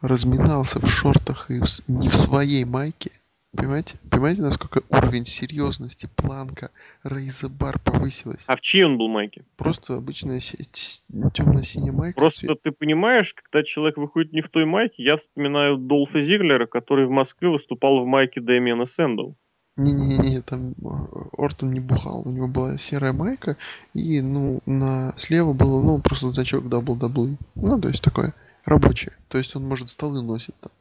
разминался 0.01 0.79
в 0.79 0.87
шортах 0.87 1.49
и 1.49 1.61
не 1.87 2.09
в 2.09 2.15
своей 2.15 2.65
майке 2.65 3.11
Понимаете? 3.55 3.95
Понимаете, 4.11 4.41
насколько 4.41 4.81
уровень 4.89 5.25
серьезности, 5.25 6.09
планка, 6.15 6.71
Рейза 7.03 7.49
Бар 7.49 7.79
повысилась? 7.79 8.43
А 8.47 8.55
в 8.55 8.61
чьей 8.61 8.83
он 8.83 8.97
был 8.97 9.07
майке? 9.07 9.45
Просто 9.55 9.95
обычная 9.95 10.39
темно-синяя 10.39 11.93
майка. 11.93 12.15
Просто 12.15 12.55
ты 12.55 12.71
понимаешь, 12.71 13.33
когда 13.33 13.63
человек 13.63 13.97
выходит 13.97 14.33
не 14.33 14.41
в 14.41 14.49
той 14.49 14.65
майке, 14.65 15.03
я 15.03 15.17
вспоминаю 15.17 15.77
Долфа 15.77 16.19
Зиглера, 16.19 16.65
который 16.65 17.05
в 17.05 17.11
Москве 17.11 17.49
выступал 17.49 18.03
в 18.03 18.07
майке 18.07 18.41
Дэмиана 18.41 18.85
Сэндл. 18.85 19.31
Не-не-не, 19.77 20.41
там 20.41 20.73
а, 20.85 21.05
Ортон 21.37 21.73
не 21.73 21.81
бухал, 21.81 22.21
у 22.25 22.31
него 22.31 22.47
была 22.47 22.77
серая 22.77 23.11
майка, 23.11 23.57
и, 23.93 24.21
ну, 24.21 24.61
на 24.65 25.13
слева 25.17 25.51
было, 25.51 25.83
ну, 25.83 25.99
просто 25.99 26.29
значок 26.29 26.63
WWE. 26.63 27.35
Ну, 27.55 27.81
то 27.81 27.89
есть 27.89 28.01
такое 28.01 28.33
рабочее. 28.63 29.13
То 29.27 29.37
есть 29.37 29.55
он 29.55 29.67
может 29.67 29.89
столы 29.89 30.23
носить 30.23 30.55
там 30.61 30.71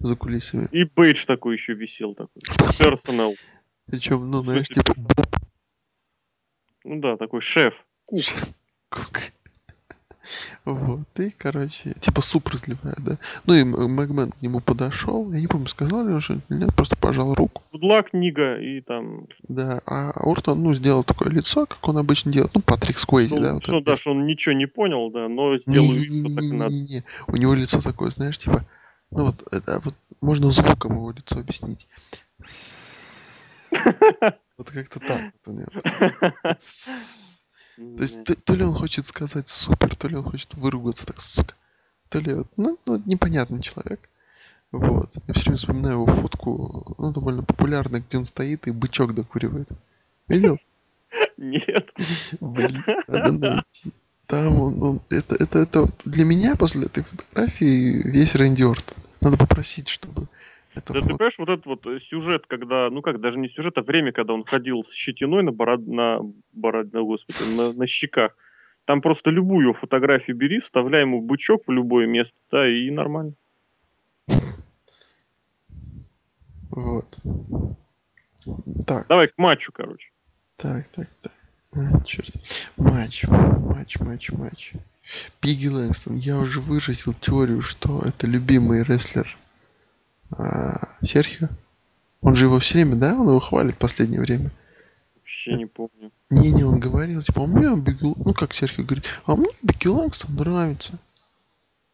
за 0.00 0.16
кулисами. 0.16 0.68
И 0.70 0.84
бейдж 0.84 1.24
такой 1.24 1.54
еще 1.54 1.72
висел 1.72 2.14
такой. 2.14 2.42
Персонал. 2.78 3.34
Причем, 3.86 4.30
ну, 4.30 4.42
знаешь, 4.42 4.68
типа... 4.68 4.94
Ну 6.84 7.00
да, 7.00 7.16
такой 7.16 7.40
шеф. 7.40 7.74
Кук. 8.04 8.24
Вот, 10.64 11.06
и, 11.18 11.30
короче, 11.30 11.94
типа 12.00 12.20
суп 12.20 12.48
разливает, 12.48 12.98
да. 12.98 13.18
Ну 13.44 13.54
и 13.54 13.64
Мэгмен 13.64 14.32
к 14.32 14.42
нему 14.42 14.60
подошел, 14.60 15.32
я 15.32 15.40
не 15.40 15.46
помню, 15.46 15.68
сказал 15.68 16.06
ли 16.06 16.12
он 16.12 16.20
что 16.20 16.40
нет, 16.48 16.74
просто 16.74 16.96
пожал 16.96 17.34
руку. 17.34 17.62
Дудла 17.72 18.02
книга 18.02 18.58
и 18.58 18.80
там... 18.80 19.26
Да, 19.48 19.80
а 19.86 20.10
Ортон, 20.16 20.62
ну, 20.62 20.74
сделал 20.74 21.04
такое 21.04 21.30
лицо, 21.30 21.66
как 21.66 21.86
он 21.88 21.98
обычно 21.98 22.32
делает, 22.32 22.54
ну, 22.54 22.60
Патрик 22.60 22.98
Сквейзи, 22.98 23.36
да. 23.36 23.54
Вот 23.54 23.62
что, 23.62 23.80
да, 23.80 23.96
что 23.96 24.10
он 24.10 24.26
ничего 24.26 24.54
не 24.54 24.66
понял, 24.66 25.10
да, 25.10 25.28
но 25.28 25.58
сделал 25.58 25.92
вид, 25.92 26.26
что 26.26 26.34
так 26.34 26.44
надо. 26.52 26.74
Не-не-не, 26.74 27.04
у 27.28 27.36
него 27.36 27.54
лицо 27.54 27.80
такое, 27.80 28.10
знаешь, 28.10 28.38
типа, 28.38 28.64
ну 29.10 29.26
вот, 29.26 29.44
это 29.52 29.80
вот 29.84 29.94
можно 30.20 30.50
звуком 30.50 30.96
его 30.96 31.10
лицо 31.12 31.38
объяснить. 31.38 31.86
Вот 34.58 34.70
как-то 34.70 35.00
так 35.00 35.32
вот 35.44 35.54
у 35.54 35.58
него. 35.58 35.68
То 37.76 38.02
есть 38.02 38.24
то, 38.24 38.34
то 38.34 38.54
ли 38.54 38.64
он 38.64 38.74
хочет 38.74 39.06
сказать 39.06 39.48
супер, 39.48 39.94
то 39.96 40.08
ли 40.08 40.16
он 40.16 40.24
хочет 40.24 40.54
выругаться 40.54 41.06
так, 41.06 41.20
сука. 41.20 41.54
То 42.08 42.20
ли 42.20 42.34
вот, 42.34 42.48
ну, 42.56 42.78
ну 42.86 43.02
непонятный 43.04 43.60
человек. 43.60 44.08
Вот. 44.72 45.14
Я 45.26 45.34
все 45.34 45.44
время 45.44 45.56
вспоминаю 45.56 45.94
его 45.94 46.06
фотку, 46.06 46.94
ну, 46.98 47.12
довольно 47.12 47.42
популярную, 47.42 48.02
где 48.02 48.18
он 48.18 48.24
стоит 48.24 48.66
и 48.66 48.70
бычок 48.70 49.14
докуривает. 49.14 49.68
Видел? 50.26 50.58
Нет. 51.36 51.90
Блин, 52.40 52.82
надо 53.08 53.32
найти. 53.32 53.92
Там 54.26 54.60
он, 54.60 54.82
он 54.82 55.00
это, 55.10 55.36
это, 55.36 55.58
это 55.60 55.88
для 56.04 56.24
меня 56.24 56.56
после 56.56 56.86
этой 56.86 57.04
фотографии 57.04 58.02
весь 58.02 58.34
Рэнди 58.34 58.62
Ортон. 58.64 58.96
Надо 59.20 59.36
попросить, 59.36 59.88
чтобы 59.88 60.26
это 60.76 60.92
да, 60.92 61.00
вот. 61.00 61.08
ты 61.08 61.14
понимаешь, 61.14 61.38
вот 61.38 61.48
этот 61.48 61.66
вот 61.66 61.86
э, 61.86 61.98
сюжет, 61.98 62.46
когда, 62.46 62.90
ну 62.90 63.00
как, 63.00 63.18
даже 63.18 63.38
не 63.38 63.48
сюжет, 63.48 63.78
а 63.78 63.82
время, 63.82 64.12
когда 64.12 64.34
он 64.34 64.44
ходил 64.44 64.84
с 64.84 64.92
щетиной 64.92 65.42
на 65.42 65.50
бород, 65.50 65.86
на 65.86 66.20
бород, 66.52 66.92
на, 66.92 67.02
господи, 67.02 67.38
на, 67.56 67.72
на 67.72 67.86
щеках. 67.86 68.36
Там 68.84 69.00
просто 69.00 69.30
любую 69.30 69.72
фотографию 69.72 70.36
бери, 70.36 70.60
вставляй 70.60 71.00
ему 71.00 71.22
бычок 71.22 71.62
в 71.66 71.72
любое 71.72 72.06
место, 72.06 72.36
да, 72.50 72.68
и 72.68 72.90
нормально. 72.90 73.32
Вот. 76.70 77.06
Так. 78.86 79.08
Давай 79.08 79.28
к 79.28 79.38
матчу, 79.38 79.72
короче. 79.72 80.10
Так, 80.56 80.86
так, 80.88 81.08
так. 81.22 81.32
А, 81.72 82.04
черт. 82.04 82.30
Матч, 82.76 83.24
матч, 83.26 83.98
матч, 83.98 84.30
матч. 84.30 84.72
Пигги 85.40 85.68
Лэнгстон. 85.68 86.16
Я 86.16 86.36
уже 86.36 86.60
выразил 86.60 87.14
теорию, 87.14 87.62
что 87.62 88.02
это 88.04 88.26
любимый 88.26 88.82
рестлер 88.82 89.36
Серхио. 91.02 91.48
Он 92.20 92.34
же 92.34 92.46
его 92.46 92.58
все 92.58 92.74
время, 92.74 92.96
да? 92.96 93.14
Он 93.14 93.28
его 93.28 93.40
хвалит 93.40 93.74
в 93.74 93.78
последнее 93.78 94.20
время. 94.20 94.50
Вообще 95.14 95.54
не 95.54 95.66
помню. 95.66 96.10
Не-не, 96.30 96.64
он 96.64 96.80
говорил, 96.80 97.22
типа, 97.22 97.44
а 97.44 97.46
мне 97.46 97.76
Бигги... 97.76 98.02
Ну, 98.02 98.34
как 98.34 98.52
Серхио 98.54 98.84
говорит, 98.84 99.04
а 99.26 99.36
мне 99.36 99.50
Бигги 99.62 99.88
Лэнгстон 99.88 100.34
нравится. 100.34 100.98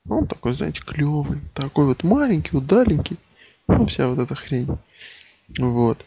Он 0.08 0.26
такой, 0.26 0.54
знаете, 0.54 0.82
клевый. 0.82 1.40
Такой 1.54 1.86
вот 1.86 2.02
маленький, 2.02 2.56
удаленький. 2.56 3.18
Ну, 3.68 3.86
вся 3.86 4.08
вот 4.08 4.18
эта 4.18 4.34
хрень. 4.34 4.78
Вот. 5.58 6.04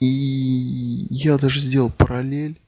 И 0.00 1.06
я 1.10 1.38
даже 1.38 1.60
сделал 1.60 1.90
параллель. 1.90 2.58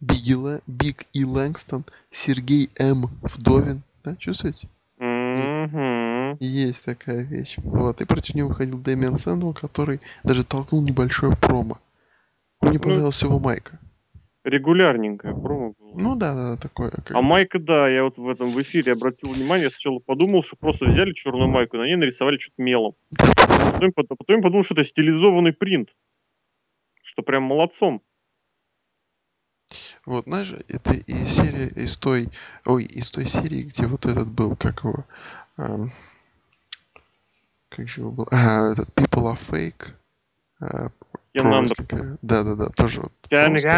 Биг, 0.00 0.36
Лэ... 0.36 0.60
Бигги 0.66 1.24
Лэнгстон, 1.24 1.84
Сергей 2.10 2.70
М. 2.76 3.10
Вдовин. 3.22 3.82
Да, 4.02 4.16
чувствуете? 4.16 4.68
Mm-hmm. 4.98 6.13
Мгм. 6.34 6.38
Есть 6.40 6.84
такая 6.84 7.22
вещь. 7.24 7.56
Вот. 7.58 8.00
И 8.00 8.04
против 8.06 8.34
него 8.34 8.48
выходил 8.48 8.78
Дэмиан 8.78 9.18
Сэндоу, 9.18 9.52
который 9.52 10.00
даже 10.22 10.44
толкнул 10.44 10.82
небольшое 10.82 11.36
промо. 11.36 11.78
Мне 12.60 12.74
Ну, 12.74 12.80
понравилась 12.80 13.22
его 13.22 13.38
майка. 13.38 13.78
регулярненькое 14.44 15.34
промо 15.34 15.74
было. 15.78 15.98
Ну 15.98 16.16
да, 16.16 16.34
да, 16.34 16.56
такое. 16.56 16.90
Как 16.90 17.12
А 17.16 17.22
майка, 17.22 17.58
да, 17.58 17.88
я 17.88 18.04
вот 18.04 18.18
в 18.18 18.28
этом 18.28 18.50
в 18.50 18.60
эфире 18.62 18.92
обратил 18.92 19.32
внимание, 19.32 19.64
я 19.64 19.70
сначала 19.70 19.98
подумал, 20.00 20.42
что 20.42 20.56
просто 20.56 20.86
взяли 20.86 21.12
черную 21.12 21.48
майку, 21.48 21.76
на 21.76 21.84
ней 21.86 21.96
нарисовали 21.96 22.38
что-то 22.38 22.62
мелом. 22.62 22.94
Потом, 23.16 23.92
под- 23.92 24.08
потом 24.08 24.42
подумал, 24.42 24.64
что 24.64 24.74
это 24.74 24.84
стилизованный 24.84 25.52
принт. 25.52 25.90
Что 27.02 27.22
прям 27.22 27.44
молодцом. 27.44 28.02
Вот, 30.06 30.24
знаешь, 30.24 30.52
это 30.68 30.92
и 30.92 31.12
серия 31.26 31.68
из 31.68 31.96
той, 31.96 32.28
ой, 32.66 32.84
из 32.84 33.10
той 33.10 33.24
серии, 33.24 33.62
где 33.62 33.86
вот 33.86 34.04
этот 34.04 34.30
был, 34.30 34.54
как 34.56 34.84
его, 34.84 35.06
ам, 35.56 35.92
как 37.74 37.88
же 37.88 38.00
его 38.02 38.10
был, 38.10 38.28
а, 38.30 38.72
этот 38.72 38.88
People 38.90 39.32
are 39.32 39.38
Fake, 39.50 39.92
а, 40.60 40.88
Кен 41.32 41.42
про 41.42 41.58
Андерсон. 41.58 41.86
wrestling. 41.86 42.18
Да, 42.22 42.42
да, 42.44 42.54
да, 42.54 42.66
тоже 42.68 43.00
вот 43.00 43.12
просто. 43.28 43.68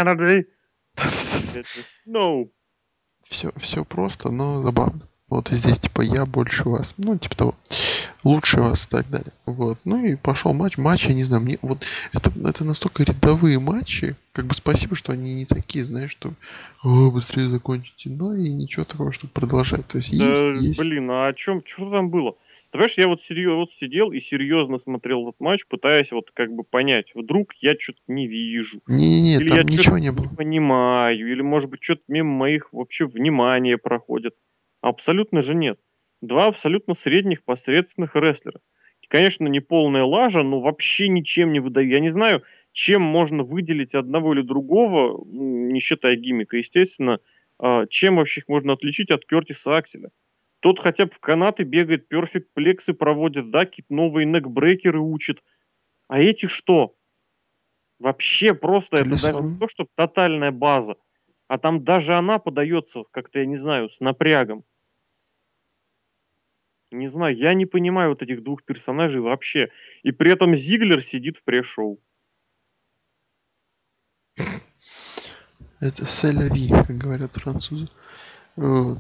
No. 2.07 2.49
Все, 3.29 3.51
все 3.57 3.85
просто, 3.85 4.31
но 4.31 4.59
забавно. 4.61 5.01
Вот 5.29 5.51
и 5.51 5.57
здесь, 5.57 5.81
типа, 5.81 6.03
я 6.03 6.25
больше 6.25 6.69
вас. 6.69 6.95
Ну, 6.99 7.19
типа 7.19 7.37
того. 7.37 7.55
Лучше 8.23 8.61
вас 8.61 8.87
и 8.87 8.91
так 8.91 9.09
далее. 9.11 9.33
Вот. 9.45 9.79
Ну 9.85 10.05
и 10.05 10.15
пошел 10.15 10.55
матч. 10.55 10.79
Матч, 10.79 11.07
я 11.07 11.15
не 11.15 11.25
знаю, 11.25 11.43
мне 11.43 11.59
вот 11.63 11.85
это, 12.13 12.31
это 12.49 12.65
настолько 12.65 13.03
рядовые 13.03 13.59
матчи. 13.59 14.15
Как 14.33 14.47
бы 14.47 14.55
спасибо, 14.55 14.95
что 14.95 15.13
они 15.13 15.35
не 15.35 15.45
такие, 15.45 15.85
знаешь, 15.85 16.13
что 16.13 16.33
О, 16.85 17.11
быстрее 17.11 17.49
закончите. 17.49 18.11
Но 18.11 18.35
и 18.37 18.53
ничего 18.53 18.85
такого, 18.85 19.11
чтобы 19.11 19.33
продолжать. 19.33 19.87
То 19.89 19.99
есть 19.99 20.17
Да, 20.17 20.25
есть, 20.51 20.63
есть. 20.63 20.79
блин, 20.79 21.11
а 21.11 21.27
о 21.27 21.35
чем, 21.35 21.61
что 21.67 21.91
там 21.91 22.09
было? 22.09 22.37
Ты 22.73 22.79
понимаешь, 22.79 22.99
я 22.99 23.09
вот 23.09 23.23
серьезно 23.23 23.57
вот 23.61 23.73
сидел 23.73 24.13
и 24.13 24.21
серьезно 24.21 24.79
смотрел 24.79 25.29
этот 25.29 25.41
матч, 25.41 25.67
пытаясь 25.67 26.11
вот 26.13 26.31
как 26.33 26.53
бы 26.53 26.65
понять, 26.65 27.13
вдруг 27.15 27.55
я 27.61 27.75
что-то 27.79 28.01
не 28.09 28.27
вижу, 28.27 28.83
Не-не-не, 28.89 29.39
или 29.39 29.51
там 29.51 29.61
я 29.61 29.65
ничего 29.65 29.97
не 29.99 30.05
не 30.07 30.13
было. 30.13 30.37
понимаю, 30.37 31.31
или 31.33 31.43
может 31.43 31.71
быть 31.71 31.83
что-то 31.83 32.03
мимо 32.09 32.31
моих 32.33 32.73
вообще 32.73 33.07
внимания 33.07 33.79
проходит. 33.79 34.35
Абсолютно 34.83 35.43
же 35.43 35.55
нет. 35.55 35.81
Два 36.23 36.47
абсолютно 36.47 36.95
средних 36.95 37.45
посредственных 37.45 38.17
рестлера. 38.17 38.61
И, 39.03 39.07
конечно, 39.09 39.47
не 39.49 39.61
полная 39.61 40.05
лажа, 40.05 40.43
но 40.43 40.61
вообще 40.61 41.09
ничем 41.09 41.53
не 41.53 41.61
выдаю. 41.61 41.89
Я 41.89 42.01
не 42.01 42.09
знаю, 42.11 42.43
чем 42.73 43.03
можно 43.03 43.43
выделить 43.45 43.95
одного 43.95 44.35
или 44.35 44.43
другого, 44.43 45.23
м, 45.23 45.69
не 45.69 45.81
считая 45.81 46.17
гиммика, 46.17 46.57
естественно, 46.57 47.21
а, 47.59 47.87
чем 47.87 48.17
вообще 48.17 48.41
их 48.41 48.49
можно 48.49 48.73
отличить 48.75 49.11
от 49.11 49.27
Кертиса 49.27 49.77
Акселя. 49.77 50.11
Тот 50.61 50.81
хотя 50.81 51.07
бы 51.07 51.13
в 51.13 51.21
канаты 51.21 51.65
бегает, 51.65 52.09
перфект 52.09 52.53
плексы 52.55 52.95
проводит, 52.95 53.51
да, 53.51 53.67
какие-то 53.67 53.93
новые 53.93 54.27
некбрекеры 54.27 55.01
учит. 55.01 55.43
А 56.09 56.19
эти 56.21 56.47
что? 56.47 56.97
Вообще 57.99 58.55
просто 58.55 58.99
это 58.99 59.11
даже 59.11 59.27
не 59.27 59.33
Колесо. 59.33 59.59
то, 59.59 59.69
что 59.69 59.87
тотальная 59.95 60.51
база, 60.51 60.97
а 61.49 61.59
там 61.59 61.85
даже 61.85 62.15
она 62.15 62.39
подается 62.39 63.05
как-то, 63.11 63.39
я 63.39 63.47
не 63.47 63.57
знаю, 63.57 63.91
с 63.91 64.01
напрягом. 64.01 64.65
Не 66.93 67.09
знаю, 67.09 67.37
я 67.37 67.55
не 67.55 67.67
понимаю 67.67 68.11
вот 68.11 68.23
этих 68.23 68.43
двух 68.43 68.63
персонажей 68.63 69.21
вообще. 69.21 69.71
И 70.03 70.13
при 70.13 70.33
этом 70.33 70.55
Зиглер 70.55 71.03
сидит 71.03 71.37
в 71.37 71.43
пресс-шоу. 71.43 72.01
Это 75.81 76.07
селяви, 76.07 76.69
как 76.71 76.97
говорят 76.97 77.33
французы. 77.33 77.89
Вот. 78.57 78.99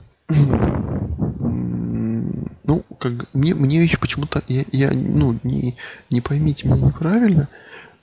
Как 2.98 3.12
мне, 3.34 3.54
мне 3.54 3.82
еще 3.82 3.98
почему-то, 3.98 4.42
я, 4.48 4.64
я, 4.72 4.90
ну, 4.92 5.38
не, 5.42 5.76
не 6.10 6.20
поймите 6.20 6.68
меня 6.68 6.86
неправильно, 6.86 7.48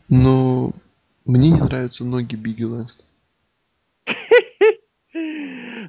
но 0.09 0.73
мне 1.25 1.51
не 1.51 1.61
нравятся 1.61 2.03
ноги 2.03 2.35
Бигги. 2.35 2.63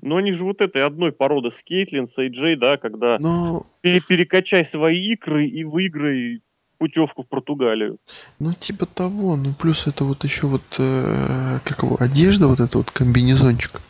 Но 0.03 0.17
они 0.17 0.33
же 0.33 0.45
вот 0.45 0.61
этой 0.61 0.85
одной 0.85 1.13
породы 1.13 1.51
с 1.51 1.63
Кейтлин, 1.63 2.07
с 2.07 2.19
Джей, 2.19 2.57
да, 2.57 2.77
когда 2.77 3.17
Но, 3.19 3.67
пе- 3.81 4.01
перекачай 4.01 4.65
свои 4.65 5.13
икры 5.13 5.47
и 5.47 5.65
выиграй 5.65 6.43
путевку 6.79 7.23
в 7.23 7.29
Португалию. 7.29 7.99
ну, 8.39 8.53
типа 8.53 8.87
того, 8.87 9.37
ну, 9.37 9.55
плюс 9.55 9.87
это 9.87 10.05
вот 10.05 10.25
еще 10.25 10.47
вот, 10.47 10.63
э, 10.79 11.59
как 11.65 11.83
его, 11.83 11.97
одежда, 11.99 12.49
вот 12.49 12.61
это 12.61 12.79
вот 12.79 12.91
комбинезончик. 12.91 13.81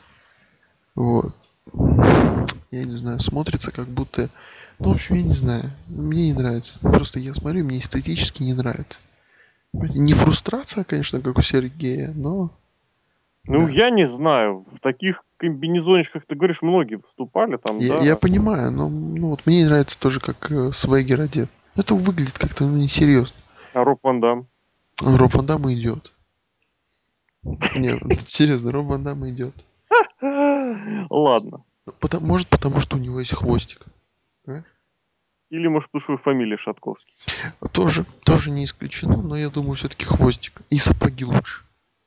Вот. 0.95 1.35
Я 1.73 2.85
не 2.85 2.93
знаю, 2.93 3.21
смотрится 3.21 3.71
как 3.73 3.87
будто, 3.87 4.29
ну, 4.79 4.91
в 4.91 4.95
общем, 4.95 5.15
я 5.15 5.23
не 5.23 5.33
знаю, 5.33 5.71
мне 5.87 6.27
не 6.27 6.33
нравится. 6.33 6.79
Просто 6.81 7.21
я 7.21 7.33
смотрю, 7.35 7.65
мне 7.65 7.79
эстетически 7.79 8.43
не 8.43 8.53
нравится. 8.53 8.99
Не 9.73 10.13
фрустрация, 10.15 10.85
конечно, 10.85 11.21
как 11.21 11.39
у 11.39 11.43
Сергея, 11.43 12.13
но 12.15 12.51
Ну, 13.45 13.61
да. 13.61 13.69
я 13.69 13.91
не 13.91 14.07
знаю, 14.07 14.65
в 14.73 14.81
таких 14.81 15.23
комбинезончиках, 15.37 16.25
ты 16.27 16.35
говоришь, 16.35 16.63
многие 16.63 16.97
выступали 16.97 17.57
там, 17.57 17.79
Я, 17.79 17.99
да. 17.99 18.05
я 18.05 18.17
понимаю, 18.17 18.71
но 18.71 18.89
ну, 18.89 19.31
вот 19.31 19.47
мне 19.47 19.59
не 19.59 19.67
нравится 19.67 19.99
тоже, 19.99 20.21
как 20.21 20.51
э, 20.51 20.73
Свегер 20.73 21.21
одет. 21.21 21.51
Это 21.77 21.95
выглядит 21.95 22.39
как-то 22.39 22.65
ну, 22.65 22.77
несерьезно. 22.77 23.37
А 23.73 23.85
Роб 23.85 23.99
Ван 24.03 24.21
Дам? 24.21 24.47
Роб 25.01 25.35
Ван 25.35 25.47
Дам 25.47 25.73
идет. 25.73 26.13
Нет, 27.77 28.01
серьезно, 28.27 28.73
Роб 28.73 28.87
Ван 28.87 29.05
Дам 29.05 29.29
идет. 29.29 29.55
Ладно. 31.11 31.65
Потому, 32.01 32.27
может, 32.27 32.49
потому 32.49 32.81
что 32.81 32.97
у 32.97 33.01
него 33.01 33.19
есть 33.21 33.35
хвостик. 33.35 33.87
Или, 35.51 35.69
может, 35.69 35.91
потому 35.91 36.17
что 36.17 36.25
фамилия 36.25 36.57
Шатковский. 36.57 37.15
Тоже, 37.73 38.05
тоже 38.25 38.51
не 38.51 38.65
исключено, 38.65 39.23
но 39.23 39.37
я 39.37 39.51
думаю, 39.51 39.75
все-таки 39.75 40.05
хвостик. 40.05 40.63
И 40.71 40.79
сапоги 40.79 41.25
лучше. 41.25 41.63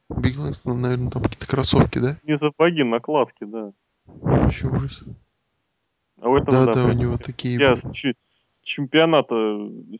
Биг 0.10 0.36
наверное, 0.66 1.10
там 1.10 1.24
какие-то 1.24 1.48
кроссовки, 1.48 2.00
да? 2.00 2.18
Не 2.24 2.38
сапоги, 2.38 2.84
накладки, 2.84 3.44
да. 3.44 3.72
Вообще 4.06 4.68
ужас. 4.68 5.04
А 6.20 6.30
у 6.30 6.36
этого, 6.36 6.66
Да, 6.66 6.66
да, 6.66 6.74
да, 6.74 6.86
у 6.90 6.94
него 6.94 7.18
такие... 7.18 7.60
Я 7.60 7.76
с, 7.76 7.86
чемпионата 8.64 9.36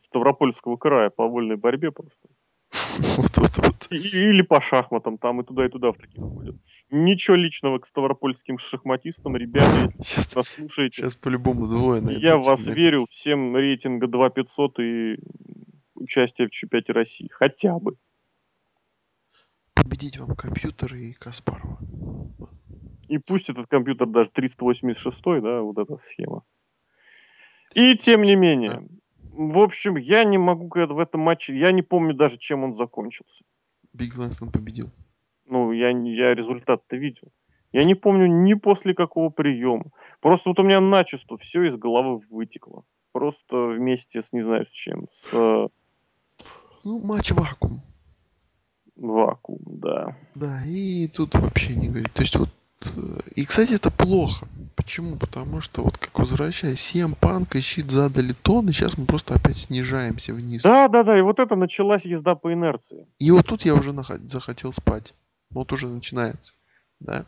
Ставропольского 0.02 0.76
края 0.76 1.10
по 1.10 1.26
вольной 1.26 1.56
борьбе 1.56 1.90
просто. 1.90 2.28
Вот, 3.16 3.36
вот, 3.36 3.58
вот. 3.58 3.86
Или 3.90 4.42
по 4.42 4.60
шахматам, 4.60 5.18
там 5.18 5.40
и 5.40 5.44
туда, 5.44 5.66
и 5.66 5.68
туда 5.68 5.92
в 5.92 5.96
таких 5.96 6.22
ходят. 6.22 6.56
Ничего 6.90 7.36
личного 7.36 7.78
к 7.78 7.86
ставропольским 7.86 8.58
шахматистам, 8.58 9.36
ребята, 9.36 9.82
если 9.82 10.00
Сейчас, 10.02 10.34
нас 10.34 10.48
слушаете. 10.48 10.96
сейчас 11.02 11.16
по-любому 11.16 11.66
двое 11.66 12.02
Я 12.20 12.36
в 12.36 12.44
вас 12.44 12.60
найдутся. 12.60 12.72
верю, 12.72 13.06
всем 13.10 13.56
рейтинга 13.56 14.06
2500 14.06 14.78
и 14.80 15.16
участие 15.94 16.48
в 16.48 16.50
чемпионате 16.50 16.92
России. 16.92 17.28
Хотя 17.32 17.78
бы. 17.78 17.96
Победить 19.74 20.18
вам 20.18 20.34
компьютер 20.36 20.94
и 20.94 21.12
Каспарова. 21.12 21.78
И 23.08 23.18
пусть 23.18 23.48
этот 23.48 23.68
компьютер 23.68 24.06
даже 24.06 24.30
386, 24.30 25.20
да, 25.42 25.60
вот 25.62 25.78
эта 25.78 25.98
схема. 26.04 26.42
И 27.74 27.96
тем 27.96 28.22
не 28.22 28.36
менее. 28.36 28.82
В 29.38 29.60
общем, 29.60 29.96
я 29.96 30.24
не 30.24 30.36
могу 30.36 30.68
когда 30.68 30.92
в 30.92 30.98
этом 30.98 31.20
матче, 31.20 31.56
я 31.56 31.70
не 31.70 31.82
помню 31.82 32.12
даже, 32.12 32.38
чем 32.38 32.64
он 32.64 32.76
закончился. 32.76 33.44
Биг 33.92 34.18
Лэнгстон 34.18 34.50
победил. 34.50 34.90
Ну, 35.46 35.70
я, 35.70 35.90
я 35.90 36.34
результат-то 36.34 36.96
видел. 36.96 37.28
Я 37.70 37.84
не 37.84 37.94
помню 37.94 38.26
ни 38.26 38.54
после 38.54 38.94
какого 38.94 39.28
приема. 39.30 39.92
Просто 40.20 40.48
вот 40.48 40.58
у 40.58 40.64
меня 40.64 40.80
начисто 40.80 41.36
все 41.36 41.62
из 41.68 41.76
головы 41.76 42.20
вытекло. 42.28 42.82
Просто 43.12 43.68
вместе 43.68 44.22
с, 44.22 44.32
не 44.32 44.42
знаю, 44.42 44.66
с 44.66 44.70
чем, 44.70 45.06
с 45.12 45.28
э, 45.32 45.68
Ну, 46.82 47.06
матч 47.06 47.30
вакуум. 47.30 47.80
вакуум, 48.96 49.62
да. 49.66 50.16
Да, 50.34 50.64
и 50.66 51.06
тут 51.06 51.36
вообще 51.36 51.76
не 51.76 51.88
говорить. 51.88 52.12
То 52.12 52.22
есть 52.22 52.34
вот... 52.34 52.48
И, 53.34 53.44
кстати, 53.44 53.72
это 53.72 53.90
плохо. 53.90 54.46
Почему? 54.76 55.16
Потому 55.16 55.60
что 55.60 55.82
вот 55.82 55.98
как 55.98 56.18
возвращаясь, 56.18 56.78
CM 56.78 57.18
Punk 57.18 57.56
и 57.56 57.60
Щит 57.60 57.90
задали 57.90 58.32
тон, 58.32 58.68
и 58.68 58.72
сейчас 58.72 58.96
мы 58.96 59.06
просто 59.06 59.34
опять 59.34 59.56
снижаемся 59.56 60.32
вниз. 60.32 60.62
Да, 60.62 60.88
да, 60.88 61.02
да, 61.02 61.18
и 61.18 61.22
вот 61.22 61.40
это 61.40 61.56
началась 61.56 62.04
езда 62.04 62.34
по 62.34 62.52
инерции. 62.52 63.06
И 63.18 63.30
вот 63.30 63.46
тут 63.46 63.64
я 63.64 63.74
уже 63.74 63.90
нахо- 63.90 64.24
захотел 64.26 64.72
спать. 64.72 65.14
Вот 65.50 65.72
уже 65.72 65.88
начинается. 65.88 66.52
Да. 67.00 67.26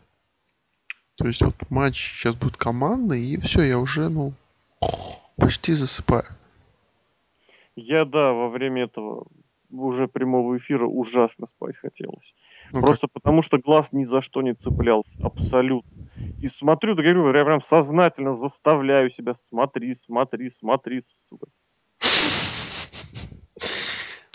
То 1.15 1.27
есть 1.27 1.41
вот 1.41 1.55
матч 1.69 2.15
сейчас 2.17 2.35
будет 2.35 2.57
командный, 2.57 3.21
и 3.21 3.39
все, 3.39 3.61
я 3.61 3.77
уже, 3.77 4.09
ну, 4.09 4.33
почти 5.35 5.73
засыпаю. 5.73 6.25
Я, 7.75 8.05
да, 8.05 8.31
во 8.31 8.49
время 8.49 8.83
этого 8.83 9.27
уже 9.69 10.07
прямого 10.07 10.57
эфира 10.57 10.85
ужасно 10.85 11.45
спать 11.45 11.77
хотелось. 11.77 12.33
Ну, 12.73 12.81
Просто 12.81 13.07
потому, 13.11 13.41
что 13.41 13.57
глаз 13.57 13.91
ни 13.91 14.03
за 14.03 14.21
что 14.21 14.41
не 14.41 14.53
цеплялся. 14.53 15.17
Абсолютно. 15.21 16.07
И 16.39 16.47
смотрю, 16.47 16.95
да 16.95 17.03
говорю, 17.03 17.35
я 17.35 17.45
прям 17.45 17.61
сознательно 17.61 18.33
заставляю 18.33 19.09
себя 19.09 19.33
смотри, 19.33 19.93
смотри, 19.93 20.49
смотри, 20.49 21.01
сука. 21.03 21.47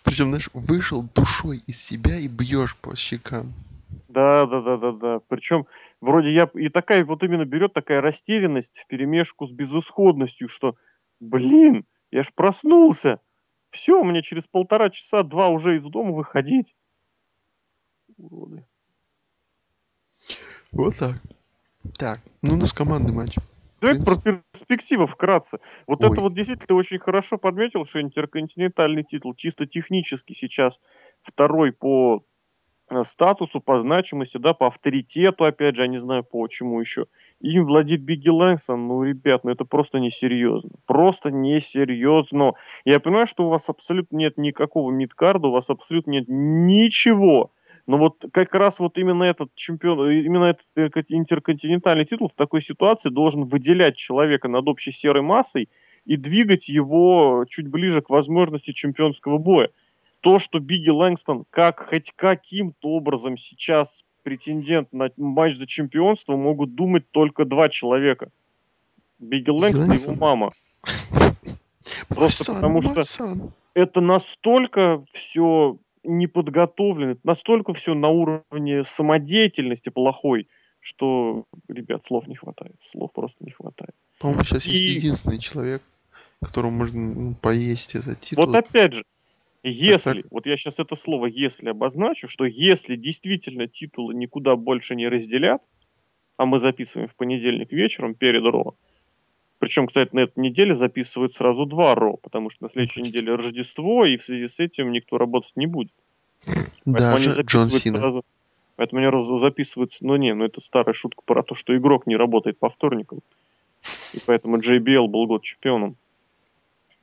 Причем, 0.04 0.28
знаешь, 0.28 0.50
вышел 0.54 1.02
душой 1.14 1.60
из 1.66 1.82
себя 1.82 2.16
и 2.16 2.28
бьешь 2.28 2.76
по 2.76 2.94
щекам. 2.94 3.54
Да, 4.08 4.46
да, 4.46 4.60
да, 4.60 4.76
да, 4.76 4.92
да. 4.92 5.20
Причем 5.28 5.66
вроде 6.00 6.32
я 6.32 6.48
и 6.54 6.68
такая 6.68 7.04
вот 7.04 7.22
именно 7.24 7.44
берет 7.44 7.72
такая 7.72 8.00
растерянность 8.00 8.78
в 8.78 8.86
перемешку 8.86 9.46
с 9.46 9.50
безысходностью, 9.50 10.48
что 10.48 10.76
Блин, 11.20 11.86
я 12.10 12.22
ж 12.22 12.30
проснулся. 12.34 13.20
Все, 13.70 14.02
мне 14.02 14.22
через 14.22 14.46
полтора 14.46 14.90
часа, 14.90 15.22
два 15.22 15.48
уже 15.48 15.76
из 15.76 15.82
дома 15.82 16.12
выходить. 16.12 16.74
Уроды. 18.18 18.64
Вот 20.72 20.96
так. 20.96 21.16
Так, 21.98 22.20
ну 22.42 22.54
у 22.54 22.56
нас 22.56 22.72
командный 22.72 23.14
матч. 23.14 23.36
Давай 23.80 24.02
про 24.02 24.16
перспективы 24.16 25.06
вкратце. 25.06 25.58
Вот 25.86 26.02
Ой. 26.02 26.08
это 26.08 26.20
вот 26.20 26.34
действительно 26.34 26.66
ты 26.66 26.74
очень 26.74 26.98
хорошо 26.98 27.36
подметил, 27.36 27.84
что 27.84 28.00
интерконтинентальный 28.00 29.04
титул 29.04 29.34
чисто 29.34 29.66
технически 29.66 30.32
сейчас 30.32 30.80
второй 31.22 31.72
по 31.72 32.24
э, 32.90 33.04
статусу, 33.04 33.60
по 33.60 33.78
значимости, 33.78 34.38
да, 34.38 34.54
по 34.54 34.68
авторитету, 34.68 35.44
опять 35.44 35.76
же, 35.76 35.82
я 35.82 35.88
не 35.88 35.98
знаю 35.98 36.24
по 36.24 36.48
чему 36.48 36.80
еще. 36.80 37.06
Им 37.40 37.66
владеет 37.66 38.02
Бигги 38.02 38.30
Лэнгсон, 38.30 38.88
ну, 38.88 39.02
ребят, 39.02 39.44
ну 39.44 39.50
это 39.50 39.66
просто 39.66 39.98
несерьезно. 39.98 40.70
Просто 40.86 41.30
несерьезно. 41.30 42.54
Я 42.86 42.98
понимаю, 42.98 43.26
что 43.26 43.46
у 43.46 43.50
вас 43.50 43.68
абсолютно 43.68 44.16
нет 44.16 44.38
никакого 44.38 44.90
мидкарда, 44.90 45.48
у 45.48 45.52
вас 45.52 45.68
абсолютно 45.68 46.12
нет 46.12 46.24
ничего. 46.28 47.52
Но 47.86 47.98
вот 47.98 48.24
как 48.32 48.52
раз 48.54 48.80
вот 48.80 48.98
именно 48.98 49.22
этот 49.24 49.54
чемпион, 49.54 50.10
именно 50.10 50.56
этот 50.74 51.04
интерконтинентальный 51.08 52.04
титул 52.04 52.28
в 52.28 52.34
такой 52.34 52.60
ситуации 52.60 53.10
должен 53.10 53.44
выделять 53.44 53.96
человека 53.96 54.48
над 54.48 54.66
общей 54.66 54.90
серой 54.90 55.22
массой 55.22 55.68
и 56.04 56.16
двигать 56.16 56.68
его 56.68 57.44
чуть 57.48 57.68
ближе 57.68 58.02
к 58.02 58.10
возможности 58.10 58.72
чемпионского 58.72 59.38
боя. 59.38 59.70
То, 60.20 60.40
что 60.40 60.58
Бигги 60.58 60.90
Лэнгстон 60.90 61.44
как 61.50 61.88
хоть 61.88 62.12
каким-то 62.16 62.88
образом 62.88 63.36
сейчас 63.36 64.04
претендент 64.24 64.92
на 64.92 65.10
матч 65.16 65.56
за 65.56 65.68
чемпионство, 65.68 66.34
могут 66.34 66.74
думать 66.74 67.08
только 67.12 67.44
два 67.44 67.68
человека. 67.68 68.30
Бигги 69.20 69.50
Лэнгстон 69.50 69.92
и 69.92 69.98
его 69.98 70.14
мама. 70.16 70.50
Просто 72.08 72.52
потому 72.52 72.82
что 72.82 73.52
это 73.74 74.00
настолько 74.00 75.04
все 75.12 75.78
неподготовлен, 76.06 77.18
настолько 77.24 77.74
все 77.74 77.94
на 77.94 78.08
уровне 78.08 78.84
самодеятельности 78.84 79.88
плохой, 79.90 80.48
что, 80.80 81.46
ребят, 81.68 82.06
слов 82.06 82.26
не 82.26 82.36
хватает. 82.36 82.76
Слов 82.90 83.12
просто 83.12 83.36
не 83.44 83.50
хватает. 83.50 83.94
По-моему, 84.20 84.44
сейчас 84.44 84.66
и... 84.66 84.70
есть 84.70 84.96
единственный 84.96 85.38
человек, 85.38 85.82
которому 86.40 86.78
можно 86.78 87.14
ну, 87.14 87.34
поесть 87.34 87.94
этот 87.94 88.20
титул. 88.20 88.46
Вот 88.46 88.54
опять 88.54 88.94
же, 88.94 89.04
если, 89.62 90.22
так, 90.22 90.30
вот 90.30 90.46
я 90.46 90.56
сейчас 90.56 90.78
это 90.78 90.94
слово 90.94 91.26
«если» 91.26 91.68
обозначу, 91.70 92.28
что 92.28 92.44
если 92.44 92.94
действительно 92.94 93.66
титулы 93.66 94.14
никуда 94.14 94.54
больше 94.54 94.94
не 94.94 95.08
разделят, 95.08 95.60
а 96.36 96.46
мы 96.46 96.60
записываем 96.60 97.08
в 97.08 97.16
понедельник 97.16 97.72
вечером 97.72 98.14
перед 98.14 98.44
Ро, 98.44 98.76
причем, 99.58 99.86
кстати, 99.86 100.14
на 100.14 100.20
этой 100.20 100.40
неделе 100.40 100.74
записывают 100.74 101.34
сразу 101.34 101.64
два 101.64 101.94
РО, 101.94 102.18
потому 102.18 102.50
что 102.50 102.64
на 102.64 102.70
следующей 102.70 103.02
неделе 103.02 103.34
Рождество, 103.34 104.04
и 104.04 104.16
в 104.16 104.24
связи 104.24 104.48
с 104.48 104.60
этим 104.60 104.92
никто 104.92 105.16
работать 105.16 105.56
не 105.56 105.66
будет. 105.66 105.92
Даже 106.84 107.40
Джон 107.42 107.70
Сина. 107.70 107.98
Сразу, 107.98 108.22
поэтому 108.76 109.06
они 109.06 109.38
записываются, 109.40 110.04
ну 110.04 110.16
не, 110.16 110.34
ну 110.34 110.44
это 110.44 110.60
старая 110.60 110.94
шутка 110.94 111.22
про 111.24 111.42
то, 111.42 111.54
что 111.54 111.76
игрок 111.76 112.06
не 112.06 112.16
работает 112.16 112.58
по 112.58 112.68
вторникам. 112.68 113.20
И 114.12 114.18
поэтому 114.26 114.58
JBL 114.58 115.06
был 115.06 115.26
год 115.26 115.42
чемпионом. 115.42 115.96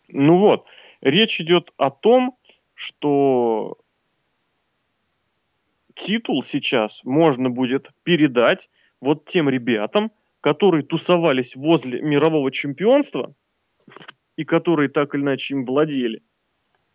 Ну 0.07 0.37
вот, 0.37 0.65
речь 1.01 1.41
идет 1.41 1.71
о 1.77 1.89
том, 1.89 2.37
что 2.75 3.77
титул 5.95 6.43
сейчас 6.43 7.03
можно 7.03 7.49
будет 7.49 7.91
передать 8.03 8.69
вот 8.99 9.25
тем 9.25 9.49
ребятам, 9.49 10.11
которые 10.43 10.83
тусовались 10.83 11.55
возле 11.55 12.01
мирового 12.01 12.51
чемпионства 12.51 13.33
и 14.35 14.43
которые 14.43 14.89
так 14.89 15.15
или 15.15 15.21
иначе 15.21 15.53
им 15.53 15.65
владели, 15.65 16.21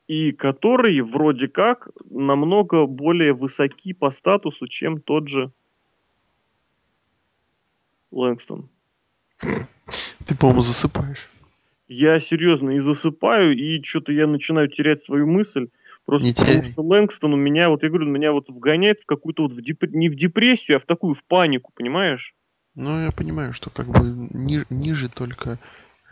и 0.06 0.32
которые 0.32 1.02
вроде 1.02 1.48
как 1.48 1.88
намного 2.10 2.84
более 2.84 3.32
высоки 3.32 3.94
по 3.94 4.10
статусу, 4.10 4.68
чем 4.68 5.00
тот 5.00 5.28
же 5.28 5.50
Лэнгстон. 8.10 8.68
Ты, 9.38 10.36
по-моему, 10.38 10.60
засыпаешь. 10.60 11.26
Я 11.88 12.20
серьезно 12.20 12.72
и 12.72 12.80
засыпаю, 12.80 13.56
и 13.56 13.82
что-то 13.82 14.12
я 14.12 14.26
начинаю 14.26 14.68
терять 14.68 15.04
свою 15.04 15.26
мысль. 15.26 15.68
Просто 16.04 16.28
не 16.28 16.34
потому 16.34 16.60
теряй. 16.60 16.70
что 16.70 16.82
Лэнгстон 16.82 17.32
у 17.32 17.36
меня, 17.38 17.70
вот 17.70 17.82
я 17.82 17.88
говорю, 17.88 18.04
меня 18.08 18.32
вот 18.32 18.50
вгоняет 18.50 19.00
в 19.00 19.06
какую-то 19.06 19.44
вот 19.44 19.52
в 19.52 19.62
деп... 19.62 19.84
не 19.84 20.10
в 20.10 20.16
депрессию, 20.16 20.76
а 20.76 20.80
в 20.80 20.84
такую 20.84 21.14
в 21.14 21.24
панику, 21.24 21.72
понимаешь? 21.74 22.34
Ну, 22.78 23.02
я 23.02 23.10
понимаю, 23.10 23.52
что 23.52 23.70
как 23.70 23.88
бы 23.88 24.06
ни, 24.32 24.64
ниже 24.70 25.08
только, 25.08 25.58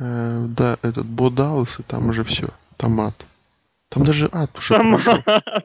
э, 0.01 0.47
да, 0.49 0.77
этот 0.83 1.07
Бодалс, 1.07 1.79
и 1.79 1.85
там 1.85 2.09
уже 2.09 2.25
все, 2.25 2.49
там 2.77 3.01
ад. 3.01 3.15
Там 3.89 4.05
даже 4.05 4.29
ад 4.33 4.51
уже! 4.59 4.75
А, 4.75 5.43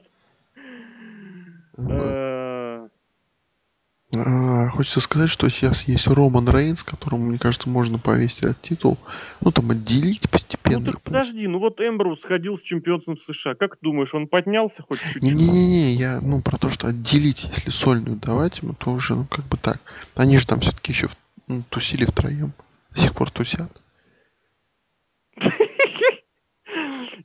хочется 4.72 5.00
сказать, 5.00 5.30
что 5.30 5.48
сейчас 5.50 5.88
есть 5.88 6.08
Роман 6.08 6.50
Рейнс, 6.50 6.84
которому, 6.84 7.26
мне 7.26 7.38
кажется, 7.38 7.70
можно 7.70 8.00
повесить 8.00 8.44
этот 8.44 8.62
титул. 8.62 8.98
Ну, 9.42 9.52
там 9.52 9.70
отделить 9.72 10.30
постепенно. 10.30 10.80
Ну, 10.80 10.92
так 10.94 11.02
подожди, 11.02 11.48
ну 11.48 11.60
вот 11.60 11.80
Эмбрус 11.80 12.22
сходил 12.22 12.58
с 12.58 12.62
чемпионством 12.62 13.18
США. 13.18 13.56
Как 13.56 13.78
думаешь, 13.82 14.14
он 14.14 14.28
поднялся 14.28 14.82
хоть 14.82 15.00
чуть-чуть? 15.00 15.22
Не-не-не, 15.22 15.94
я, 15.94 16.20
ну, 16.22 16.42
про 16.42 16.58
то, 16.58 16.70
что 16.70 16.88
отделить, 16.88 17.44
если 17.56 17.70
сольную 17.70 18.18
давать 18.18 18.62
ему, 18.64 18.74
то 18.74 18.92
уже, 18.92 19.16
ну, 19.16 19.26
как 19.26 19.46
бы 19.46 19.58
так. 19.58 19.80
Они 20.16 20.38
же 20.38 20.48
там 20.48 20.60
все-таки 20.62 20.92
еще 20.92 21.08
ну, 21.48 21.64
тусили 21.70 22.06
втроем. 22.06 22.54
До 22.96 23.02
сих 23.02 23.14
пор 23.14 23.30
тусят. 23.30 23.72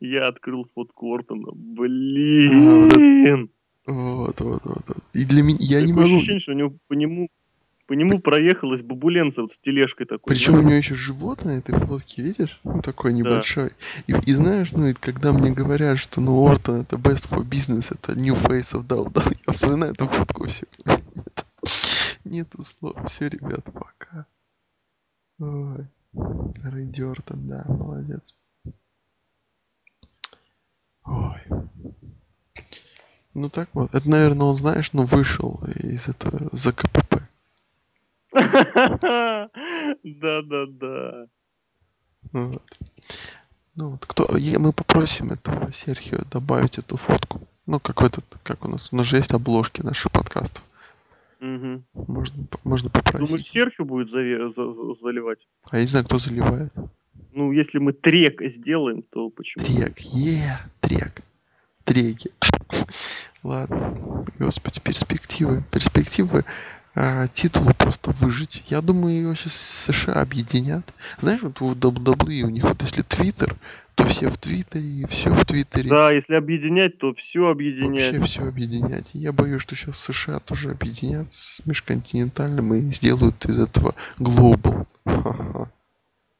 Я 0.01 0.28
открыл 0.28 0.66
фотку 0.74 1.14
Ортона. 1.14 1.53
Блин! 1.55 3.51
Вот, 3.87 4.41
вот, 4.41 4.64
вот, 4.64 4.82
вот. 4.89 4.99
И 5.12 5.24
для 5.24 5.43
меня 5.43 5.59
я 5.61 5.80
Такое 5.80 5.87
не 5.87 5.93
могу. 5.93 6.16
ощущение, 6.16 6.41
что 6.41 6.53
у 6.53 6.57
него 6.57 6.72
по 6.89 6.95
нему 6.95 7.28
по 7.87 7.93
нему 7.93 8.18
проехалась 8.18 8.82
бабуленца 8.82 9.43
вот 9.43 9.53
с 9.53 9.59
тележкой 9.59 10.07
такой. 10.07 10.34
Причем 10.34 10.53
знаешь? 10.53 10.64
у 10.64 10.68
него 10.68 10.78
еще 10.78 10.95
живот 10.97 11.45
на 11.45 11.51
этой 11.51 11.78
фотке, 11.78 12.20
видишь? 12.22 12.61
Ну, 12.64 12.82
такой 12.82 13.12
небольшой. 13.12 13.70
Да. 14.09 14.18
И, 14.18 14.30
и 14.30 14.32
знаешь, 14.34 14.72
ну, 14.72 14.87
и 14.87 14.93
когда 14.93 15.32
мне 15.32 15.53
говорят, 15.53 15.99
что, 15.99 16.20
ну, 16.20 16.45
Ортон 16.45 16.80
это 16.80 16.97
best 16.97 17.30
for 17.30 17.49
business, 17.49 17.95
это 17.95 18.18
new 18.18 18.34
face 18.34 18.74
of 18.74 18.87
WWE, 18.89 19.37
я 19.47 19.53
вспоминаю 19.53 19.93
эту 19.93 20.07
фотку 20.07 20.49
все. 20.49 20.66
Нету 22.24 22.64
слов. 22.64 22.97
Все, 23.07 23.28
ребята, 23.28 23.70
пока. 23.70 24.26
Ой. 25.39 25.87
Рэнди 26.64 27.03
Ортон, 27.03 27.47
да, 27.47 27.64
молодец. 27.68 28.34
Ой. 31.05 31.41
Ну 33.37 33.51
так 33.51 33.68
вот. 33.74 33.95
Это, 33.95 34.09
наверное, 34.09 34.47
он, 34.47 34.57
знаешь, 34.57 34.95
ну 34.95 35.05
вышел 35.05 35.61
из 35.84 36.09
этого 36.09 36.49
за 36.53 36.72
КПП. 36.72 37.16
Да-да-да. 40.03 41.26
Вот. 42.32 42.62
Ну 43.74 43.91
вот, 43.91 44.07
кто, 44.07 44.26
мы 44.59 44.72
попросим 44.72 45.32
этого 45.32 45.70
Серхио 45.70 46.20
добавить 46.30 46.78
эту 46.78 46.97
фотку. 46.97 47.47
Ну, 47.66 47.78
как 47.78 48.01
в 48.01 48.07
этот, 48.07 48.24
как 48.43 48.64
у 48.64 48.68
нас, 48.68 48.89
у 48.91 48.97
нас 48.97 49.07
же 49.07 49.16
есть 49.16 49.32
обложки 49.32 49.82
наших 49.82 50.12
подкастов. 50.12 50.64
Угу. 51.43 51.82
Можно, 52.09 52.45
можно 52.64 52.89
попросить. 52.89 53.28
Думаешь, 53.28 53.45
Серхио 53.45 53.84
будет 53.84 54.11
за, 54.11 54.22
за, 54.49 54.72
за, 54.72 54.95
заливать? 54.95 55.47
А 55.64 55.76
я 55.76 55.82
не 55.82 55.89
знаю, 55.89 56.07
кто 56.07 56.18
заливает. 56.18 56.72
Ну, 57.34 57.53
если 57.53 57.80
мы 57.80 57.93
трек 57.93 58.41
сделаем, 58.49 59.03
то 59.03 59.28
почему? 59.28 59.62
Трек, 59.62 59.99
е, 59.99 60.39
yeah, 60.39 60.59
трек. 60.80 61.22
Треки. 61.87 62.32
Ладно, 63.43 64.22
господи, 64.39 64.80
перспективы. 64.80 65.62
Перспективы 65.70 66.45
а, 66.97 67.28
титулу 67.28 67.72
просто 67.74 68.11
выжить. 68.20 68.64
Я 68.66 68.80
думаю, 68.80 69.20
его 69.20 69.34
сейчас 69.34 69.55
США 69.55 70.14
объединят. 70.14 70.93
Знаешь, 71.20 71.43
вот 71.43 71.61
в 71.61 71.72
WWE 71.74 72.43
у 72.43 72.49
них 72.49 72.64
вот 72.64 72.82
если 72.82 73.03
Твиттер, 73.03 73.57
то 73.95 74.05
все 74.07 74.30
в 74.30 74.37
Твиттере, 74.37 74.84
и 74.84 75.07
все 75.07 75.30
в 75.30 75.45
Твиттере. 75.45 75.89
Да, 75.89 76.11
если 76.11 76.34
объединять, 76.34 76.99
то 76.99 77.14
все 77.14 77.49
объединять. 77.49 78.16
Вообще 78.16 78.41
все 78.41 78.49
объединять. 78.49 79.11
Я 79.12 79.32
боюсь, 79.32 79.62
что 79.62 79.76
сейчас 79.76 79.99
США 80.01 80.41
тоже 80.41 80.72
объединят 80.72 81.32
с 81.32 81.64
межконтинентальным 81.66 82.74
и 82.74 82.80
сделают 82.93 83.45
из 83.47 83.59
этого 83.61 83.95
глобал. 84.18 84.89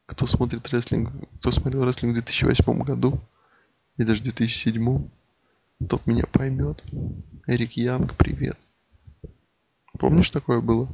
Кто 0.07 0.27
смотрит 0.27 0.67
рестлинг, 0.69 1.09
кто 1.39 1.51
смотрел 1.51 1.85
рестлинг 1.85 2.11
в 2.11 2.15
2008 2.15 2.83
году, 2.83 3.19
и 3.97 4.03
даже 4.03 4.21
в 4.21 4.23
2007, 4.23 5.07
тот 5.85 6.05
меня 6.07 6.23
поймет. 6.31 6.83
Эрик 7.45 7.73
Янг, 7.73 8.15
привет. 8.15 8.57
Помнишь, 9.99 10.29
такое 10.31 10.61
было? 10.61 10.89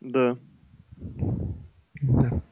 Да. 0.00 0.36
Да. 2.02 2.42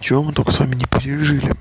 Чего 0.00 0.24
мы 0.24 0.32
только 0.32 0.50
с 0.50 0.58
вами 0.58 0.74
не 0.74 0.86
пережили. 0.86 1.54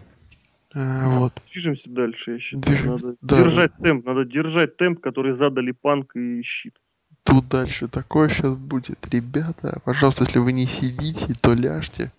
А, 0.73 1.19
вот. 1.19 1.33
Движемся 1.51 1.89
дальше, 1.89 2.33
я 2.33 2.39
считаю. 2.39 2.63
Движем... 2.63 2.91
Надо 2.91 3.15
да. 3.21 3.43
держать 3.43 3.73
темп, 3.77 4.05
надо 4.05 4.25
держать 4.25 4.77
темп, 4.77 4.99
который 5.01 5.33
задали 5.33 5.71
панк 5.71 6.15
и 6.15 6.41
щит. 6.43 6.79
Тут 7.23 7.47
дальше 7.49 7.87
такое 7.87 8.29
сейчас 8.29 8.55
будет. 8.55 9.07
Ребята, 9.13 9.79
пожалуйста, 9.85 10.23
если 10.23 10.39
вы 10.39 10.53
не 10.53 10.65
сидите, 10.65 11.33
то 11.39 11.53
ляжьте. 11.53 12.11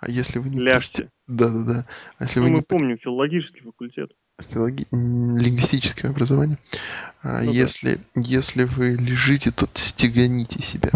А 0.00 0.10
если 0.10 0.38
вы 0.38 0.50
не 0.50 0.60
Ляжьте. 0.60 1.10
Да-да-да. 1.26 1.86
А 2.18 2.24
если 2.24 2.40
ну, 2.40 2.44
вы 2.44 2.50
мы 2.50 2.56
не 2.56 2.62
помним 2.62 2.98
филологический 2.98 3.62
факультет. 3.62 4.12
Филологи... 4.38 4.86
Лингвистическое 4.92 6.10
образование. 6.10 6.58
А 7.22 7.42
Ну, 7.42 7.50
если, 7.50 7.94
да. 7.94 8.20
если 8.20 8.64
вы 8.64 8.96
лежите, 8.96 9.50
то 9.50 9.68
стеганите 9.74 10.62
себя. 10.62 10.90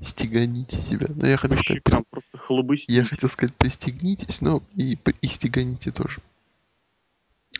Стеганите 0.00 0.76
себя. 0.76 1.06
Ну, 1.14 1.26
я 1.26 1.36
хотел 1.36 1.56
По 1.56 1.62
сказать... 1.62 1.82
щекам 1.84 2.04
просто 2.10 2.38
хлобыстите. 2.38 2.94
Я 2.94 3.04
хотел 3.04 3.28
сказать, 3.28 3.54
пристегнитесь, 3.54 4.40
но 4.40 4.62
и, 4.74 4.96
и 5.20 5.26
стеганите 5.26 5.90
тоже. 5.90 6.20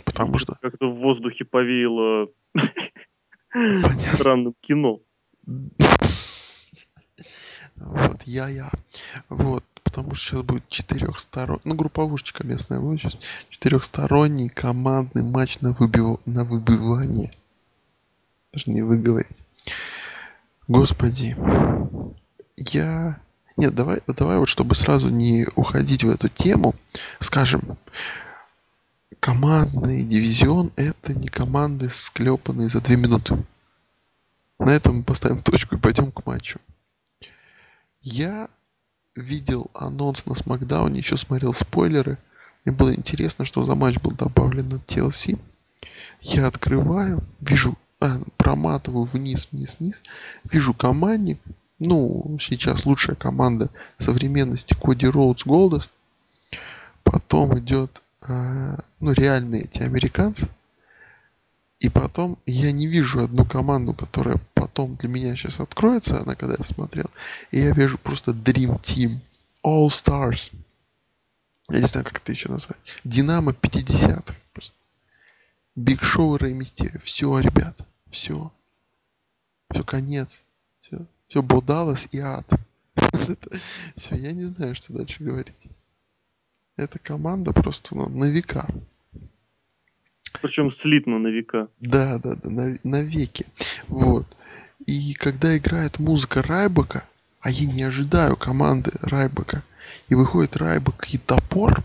Потому 0.05 0.39
что... 0.39 0.57
Как-то 0.63 0.91
в 0.91 0.99
воздухе 0.99 1.45
повеяло 1.45 2.29
странным 4.15 4.55
кино. 4.61 5.01
Вот, 7.81 8.23
я-я. 8.25 8.71
Вот, 9.29 9.65
потому 9.89 10.15
что 10.15 10.27
сейчас 10.27 10.43
будет 10.43 10.69
четырехсторонний, 10.69 11.63
ну, 11.65 11.75
групповушечка 11.75 12.47
местная 12.47 12.79
будет. 12.79 13.17
Четырехсторонний 13.49 14.51
командный 14.51 15.23
матч 15.23 15.61
на, 15.61 15.73
выбив... 15.73 16.19
на 16.27 16.45
выбивание. 16.45 17.33
Даже 18.53 18.71
не 18.71 18.83
выговорить. 18.83 19.43
Господи. 20.69 21.35
Я... 22.57 23.19
Нет, 23.57 23.75
давай, 23.75 24.01
давай 24.07 24.37
вот, 24.37 24.49
чтобы 24.49 24.75
сразу 24.75 25.09
не 25.09 25.47
уходить 25.57 26.05
в 26.05 26.11
эту 26.11 26.29
тему, 26.29 26.75
скажем, 27.19 27.79
командный 29.19 30.05
дивизион 30.05 30.71
это 30.77 31.15
не 31.15 31.29
команды, 31.29 31.89
склепанные 31.89 32.69
за 32.69 32.83
две 32.83 32.97
минуты. 32.97 33.43
На 34.59 34.71
этом 34.71 34.99
мы 34.99 35.03
поставим 35.03 35.43
точку 35.43 35.77
и 35.77 35.79
пойдем 35.79 36.13
к 36.13 36.27
матчу. 36.27 36.61
Я 38.01 38.49
видел 39.19 39.71
анонс 39.75 40.27
на 40.27 40.35
Смакдауне, 40.35 40.99
еще 40.99 41.17
смотрел 41.17 41.53
спойлеры. 41.53 42.19
Мне 42.65 42.75
было 42.75 42.95
интересно, 42.95 43.45
что 43.45 43.63
за 43.63 43.75
матч 43.75 43.99
был 44.01 44.13
добавлен 44.13 44.75
от 44.75 44.87
TLC. 44.87 45.39
Я 46.21 46.47
открываю, 46.47 47.23
вижу, 47.41 47.77
а, 48.01 48.21
проматываю 48.37 49.05
вниз, 49.05 49.49
вниз, 49.53 49.77
вниз. 49.79 50.03
Вижу 50.45 50.75
командник. 50.75 51.39
Ну, 51.79 52.37
сейчас 52.41 52.87
лучшая 52.87 53.17
команда 53.17 53.71
современности 53.99 54.75
Коди 54.75 55.07
Роудс 55.07 55.45
Голдест. 55.45 55.91
Потом 57.05 57.59
идет, 57.59 58.03
э, 58.27 58.77
ну, 59.01 59.13
реальные 59.13 59.63
эти 59.63 59.83
американцы. 59.83 60.49
И 61.79 61.89
потом 61.89 62.37
я 62.47 62.73
не 62.73 62.89
вижу 62.89 63.23
одну 63.23 63.45
команду, 63.45 63.95
которая 63.95 64.37
потом 64.79 64.95
для 64.95 65.09
меня 65.09 65.35
сейчас 65.35 65.59
откроется, 65.59 66.21
она 66.21 66.37
когда 66.37 66.55
я 66.57 66.65
смотрел. 66.65 67.07
И 67.51 67.59
я 67.59 67.73
вижу 67.73 67.99
просто 67.99 68.31
Dream 68.31 68.81
Team. 68.81 69.19
All 69.65 69.89
Stars. 69.89 70.53
Я 71.69 71.81
не 71.81 71.87
знаю, 71.87 72.07
как 72.07 72.19
это 72.19 72.31
еще 72.31 72.49
назвать. 72.49 72.79
Динамо 73.03 73.51
50-х. 73.51 74.35
Биг 75.75 76.03
Шоу 76.03 76.37
и 76.37 76.39
Рэй 76.39 76.53
Мистерио. 76.53 77.01
Все, 77.01 77.41
ребят. 77.41 77.81
Все. 78.11 78.53
Все, 79.71 79.83
конец. 79.83 80.45
Все. 80.79 81.05
Все, 81.27 81.43
Бодалас 81.43 82.07
и 82.13 82.21
ад. 82.21 82.49
Все, 83.97 84.15
я 84.15 84.33
не 84.33 84.45
знаю, 84.45 84.77
что 84.77 84.93
дальше 84.93 85.25
говорить. 85.25 85.69
Эта 86.77 87.01
команда 87.01 87.53
просто 87.53 87.97
ну, 87.97 88.09
на 88.09 88.27
века. 88.27 88.67
Причем 90.41 90.71
слитно 90.71 91.19
на 91.19 91.29
века. 91.29 91.69
Да, 91.81 92.19
да, 92.19 92.35
да, 92.37 92.49
на, 92.49 92.79
на 92.85 93.03
веки. 93.03 93.47
Вот. 93.89 94.27
И 94.87 95.15
когда 95.15 95.57
играет 95.57 95.99
музыка 95.99 96.43
Райбака, 96.43 97.05
а 97.41 97.51
я 97.51 97.67
не 97.67 97.83
ожидаю 97.83 98.37
команды 98.37 98.93
Райбака, 99.03 99.63
и 100.09 100.15
выходит 100.15 100.57
Райбак 100.57 101.13
и 101.13 101.19
топор, 101.19 101.83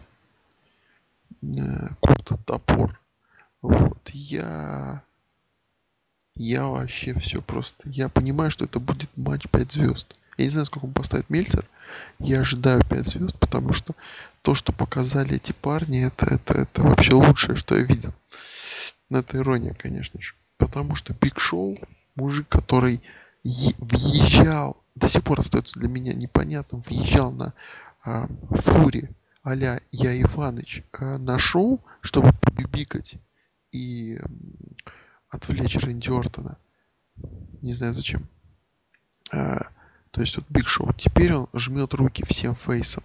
э, 1.41 1.87
Курт 1.99 2.31
топор, 2.45 2.99
вот, 3.61 4.09
я... 4.09 5.01
Я 6.35 6.65
вообще 6.65 7.17
все 7.19 7.41
просто. 7.41 7.87
Я 7.89 8.09
понимаю, 8.09 8.49
что 8.49 8.65
это 8.65 8.79
будет 8.79 9.09
матч 9.15 9.47
5 9.49 9.71
звезд. 9.71 10.15
Я 10.37 10.45
не 10.45 10.51
знаю, 10.51 10.65
сколько 10.65 10.85
он 10.85 10.93
поставит 10.93 11.29
Мельцер. 11.29 11.67
Я 12.17 12.41
ожидаю 12.41 12.83
5 12.83 13.07
звезд, 13.07 13.39
потому 13.39 13.71
что 13.71 13.95
то, 14.41 14.55
что 14.55 14.73
показали 14.73 15.35
эти 15.35 15.51
парни, 15.51 16.05
это, 16.05 16.25
это, 16.25 16.53
это 16.53 16.81
вообще 16.81 17.13
лучшее, 17.13 17.55
что 17.55 17.75
я 17.77 17.83
видел. 17.83 18.13
Это 19.11 19.37
ирония, 19.37 19.75
конечно 19.75 20.19
же. 20.19 20.33
Потому 20.57 20.95
что 20.95 21.13
Биг 21.13 21.39
Шоу, 21.39 21.77
мужик, 22.15 22.47
который 22.47 23.01
въезжал, 23.43 24.81
до 24.95 25.07
сих 25.07 25.23
пор 25.23 25.39
остается 25.39 25.79
для 25.79 25.89
меня 25.89 26.13
непонятным, 26.13 26.81
въезжал 26.81 27.31
на 27.31 27.53
а, 28.03 28.27
фуре 28.51 29.09
а-ля 29.43 29.79
Я 29.91 30.19
Иваныч 30.21 30.83
а, 30.93 31.17
на 31.17 31.37
шоу, 31.39 31.81
чтобы 32.01 32.31
побибикать 32.33 33.15
и 33.71 34.19
отвлечь 35.29 35.75
Рэнди 35.75 36.09
Ортона. 36.09 36.57
Не 37.61 37.73
знаю 37.73 37.93
зачем. 37.93 38.27
А, 39.31 39.67
то 40.11 40.21
есть 40.21 40.35
вот 40.37 40.45
Биг 40.49 40.67
Шоу. 40.67 40.93
Теперь 40.93 41.33
он 41.33 41.49
жмет 41.53 41.93
руки 41.93 42.23
всем 42.25 42.55
фейсам. 42.55 43.03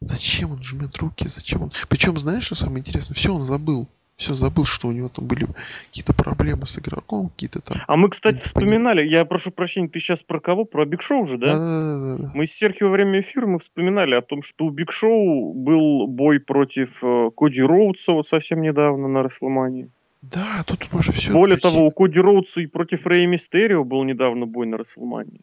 Зачем 0.00 0.52
он 0.52 0.62
жмет 0.62 0.96
руки? 0.98 1.28
Зачем 1.28 1.62
он? 1.62 1.72
Причем, 1.88 2.18
знаешь, 2.18 2.44
что 2.44 2.54
самое 2.54 2.80
интересное? 2.80 3.14
Все 3.14 3.34
он 3.34 3.46
забыл. 3.46 3.88
Все 4.16 4.32
забыл, 4.32 4.64
что 4.64 4.88
у 4.88 4.92
него 4.92 5.10
там 5.10 5.26
были 5.26 5.46
какие-то 5.88 6.14
проблемы 6.14 6.66
с 6.66 6.78
игроком, 6.78 7.28
какие-то 7.28 7.60
там. 7.60 7.82
А 7.86 7.96
мы, 7.96 8.08
кстати, 8.08 8.38
вспоминали, 8.38 9.06
я 9.06 9.26
прошу 9.26 9.50
прощения, 9.50 9.88
ты 9.88 10.00
сейчас 10.00 10.20
про 10.20 10.40
кого? 10.40 10.64
Про 10.64 10.86
Биг 10.86 11.02
Шоу 11.02 11.26
же, 11.26 11.36
да? 11.36 11.54
Да, 11.54 11.58
да, 11.58 11.98
да, 11.98 12.22
да. 12.22 12.30
Мы 12.34 12.46
с 12.46 12.52
Серхио 12.52 12.86
во 12.86 12.92
время 12.92 13.20
эфира 13.20 13.46
мы 13.46 13.58
вспоминали 13.58 14.14
о 14.14 14.22
том, 14.22 14.42
что 14.42 14.64
у 14.64 14.70
Биг 14.70 14.90
Шоу 14.90 15.52
был 15.52 16.06
бой 16.06 16.40
против 16.40 16.98
э, 17.02 17.30
Коди 17.36 17.60
Роудса 17.60 18.12
вот 18.12 18.26
совсем 18.26 18.62
недавно 18.62 19.06
на 19.06 19.22
Рестлмании. 19.22 19.90
Да, 20.22 20.64
тут 20.66 20.88
уже 20.94 21.12
все. 21.12 21.32
Более 21.32 21.58
того, 21.58 21.86
у 21.86 21.90
Коди 21.90 22.18
Роудса 22.18 22.62
и 22.62 22.66
против 22.66 23.06
Рэй 23.06 23.26
Мистерио 23.26 23.84
был 23.84 24.02
недавно 24.04 24.46
бой 24.46 24.66
на 24.66 24.78
Рестлмании. 24.78 25.42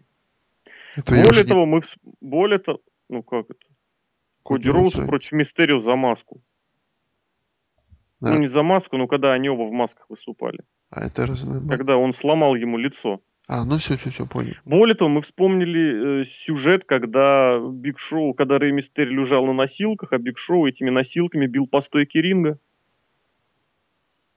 Это 0.96 1.14
более 1.24 1.44
того, 1.44 1.62
не... 1.62 1.68
мы 1.68 1.82
вс... 1.82 1.96
более 2.22 2.58
того, 2.58 2.82
ну 3.08 3.22
как 3.22 3.46
это? 3.52 3.66
Коди, 4.44 4.64
Коди 4.64 4.70
Роудс 4.70 4.94
против 4.94 5.32
Мистерио 5.34 5.80
за 5.80 5.96
маску. 5.96 6.42
Да. 8.24 8.34
Ну, 8.34 8.40
не 8.40 8.48
за 8.48 8.64
маску, 8.64 8.98
но 8.98 9.08
когда 9.08 9.34
они 9.34 9.50
оба 9.50 9.64
в 9.64 9.74
масках 9.74 10.10
выступали. 10.10 10.60
А 10.90 11.06
это 11.06 11.28
раз... 11.28 11.46
Когда 11.70 11.98
он 11.98 12.14
сломал 12.14 12.56
ему 12.56 12.78
лицо. 12.78 13.20
А, 13.50 13.66
ну 13.66 13.78
все, 13.78 13.98
все, 13.98 14.12
все, 14.12 14.26
понял. 14.26 14.54
Более 14.64 14.96
того, 14.96 15.10
мы 15.10 15.22
вспомнили 15.22 16.22
э, 16.22 16.24
сюжет, 16.24 16.86
когда 16.86 17.60
Биг 17.60 18.00
Шоу, 18.00 18.34
когда 18.34 18.60
Рэй 18.60 18.72
Мистерио 18.72 19.10
лежал 19.10 19.46
на 19.46 19.52
носилках, 19.52 20.14
а 20.14 20.18
Биг 20.18 20.38
Шоу 20.38 20.66
этими 20.68 20.90
носилками 20.90 21.48
бил 21.48 21.68
по 21.68 21.82
стойке 21.82 22.22
ринга. 22.22 22.58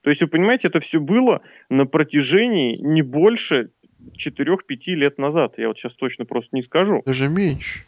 То 0.01 0.09
есть, 0.09 0.21
вы 0.21 0.27
понимаете, 0.27 0.67
это 0.67 0.81
все 0.81 0.99
было 0.99 1.41
на 1.69 1.85
протяжении 1.85 2.75
не 2.75 3.01
больше 3.01 3.71
4-5 4.17 4.57
лет 4.87 5.17
назад. 5.17 5.53
Я 5.57 5.69
вот 5.69 5.77
сейчас 5.77 5.93
точно 5.93 6.25
просто 6.25 6.49
не 6.51 6.61
скажу. 6.61 7.03
Даже 7.05 7.29
меньше. 7.29 7.85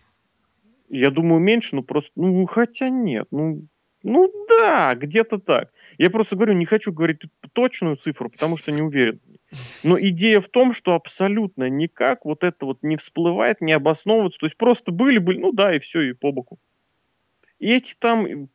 Я 0.87 1.11
думаю, 1.11 1.41
меньше, 1.41 1.75
ну 1.75 1.83
просто, 1.83 2.11
ну 2.15 2.45
хотя 2.45 2.87
нет, 2.89 3.27
ну, 3.31 3.67
ну 4.01 4.31
да, 4.47 4.95
где-то 4.95 5.39
так. 5.39 5.71
Я 5.99 6.09
просто 6.09 6.37
говорю, 6.37 6.53
не 6.53 6.65
хочу 6.65 6.93
говорить 6.93 7.19
точную 7.51 7.97
цифру, 7.97 8.29
потому 8.29 8.55
что 8.55 8.71
не 8.71 8.81
уверен. 8.81 9.19
Но 9.83 9.99
идея 9.99 10.39
в 10.39 10.47
том, 10.47 10.73
что 10.73 10.95
абсолютно 10.95 11.69
никак 11.69 12.23
вот 12.23 12.45
это 12.45 12.65
вот 12.65 12.79
не 12.83 12.95
всплывает, 12.95 13.59
не 13.59 13.73
обосновывается. 13.73 14.39
То 14.39 14.45
есть 14.45 14.55
просто 14.55 14.93
были-были, 14.93 15.39
ну 15.39 15.51
да, 15.51 15.75
и 15.75 15.79
все, 15.79 16.01
и 16.01 16.13
по 16.13 16.31
боку. 16.31 16.57
И 17.59 17.67
эти 17.67 17.95
там... 17.99 18.47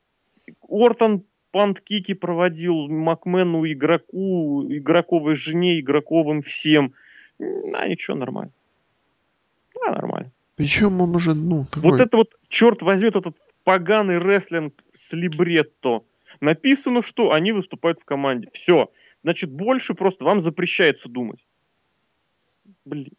Ортон 0.69 1.25
пант-кики 1.53 2.15
проводил 2.15 2.89
Макмену, 2.89 3.71
игроку, 3.71 4.67
игроковой 4.69 5.37
жене, 5.37 5.81
игроковым 5.81 6.41
всем. 6.41 6.95
А, 7.39 7.87
ничего, 7.87 8.17
нормально. 8.17 8.53
А, 9.87 9.93
нормально. 9.93 10.33
Причем 10.57 11.01
он 11.01 11.15
уже, 11.15 11.35
ну, 11.35 11.67
такой... 11.71 11.91
Вот 11.91 12.01
это 12.01 12.17
вот, 12.17 12.35
черт 12.49 12.81
возьмет, 12.81 13.17
этот 13.17 13.37
поганый 13.65 14.19
рестлинг 14.19 14.75
с 14.99 15.13
либретто 15.13 16.05
Написано, 16.45 17.03
что 17.03 17.33
они 17.33 17.53
выступают 17.53 18.01
в 18.01 18.05
команде. 18.05 18.51
Все. 18.53 18.91
Значит, 19.23 19.51
больше 19.51 19.95
просто 19.95 20.25
вам 20.25 20.43
запрещается 20.43 21.09
думать. 21.09 21.41
Блин. 22.85 23.13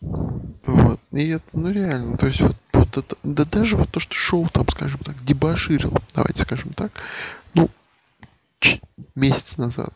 Вот. 0.00 0.98
И 1.12 1.28
это, 1.28 1.44
ну 1.52 1.70
реально, 1.70 2.16
то 2.16 2.26
есть 2.26 2.40
вот, 2.40 2.56
вот 2.72 2.96
это, 2.96 3.16
да 3.22 3.44
даже 3.44 3.76
вот 3.76 3.90
то, 3.90 4.00
что 4.00 4.14
шоу 4.14 4.48
там, 4.48 4.66
скажем 4.68 5.00
так, 5.00 5.22
дебаширил, 5.24 5.92
давайте 6.14 6.40
скажем 6.40 6.72
так, 6.72 6.90
ну, 7.52 7.68
месяц 9.14 9.58
назад. 9.58 9.92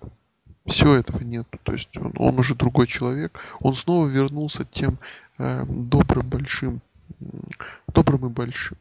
Все 0.67 0.95
этого 0.99 1.23
нет. 1.23 1.47
То 1.63 1.73
есть 1.73 1.97
он, 1.97 2.13
он 2.19 2.39
уже 2.39 2.55
другой 2.55 2.87
человек. 2.87 3.41
Он 3.61 3.75
снова 3.75 4.09
вернулся 4.09 4.67
тем 4.71 4.99
э, 5.39 5.65
добрым 5.67 6.29
большим, 6.29 6.83
добрым 7.89 8.27
и 8.27 8.29
большим. 8.29 8.77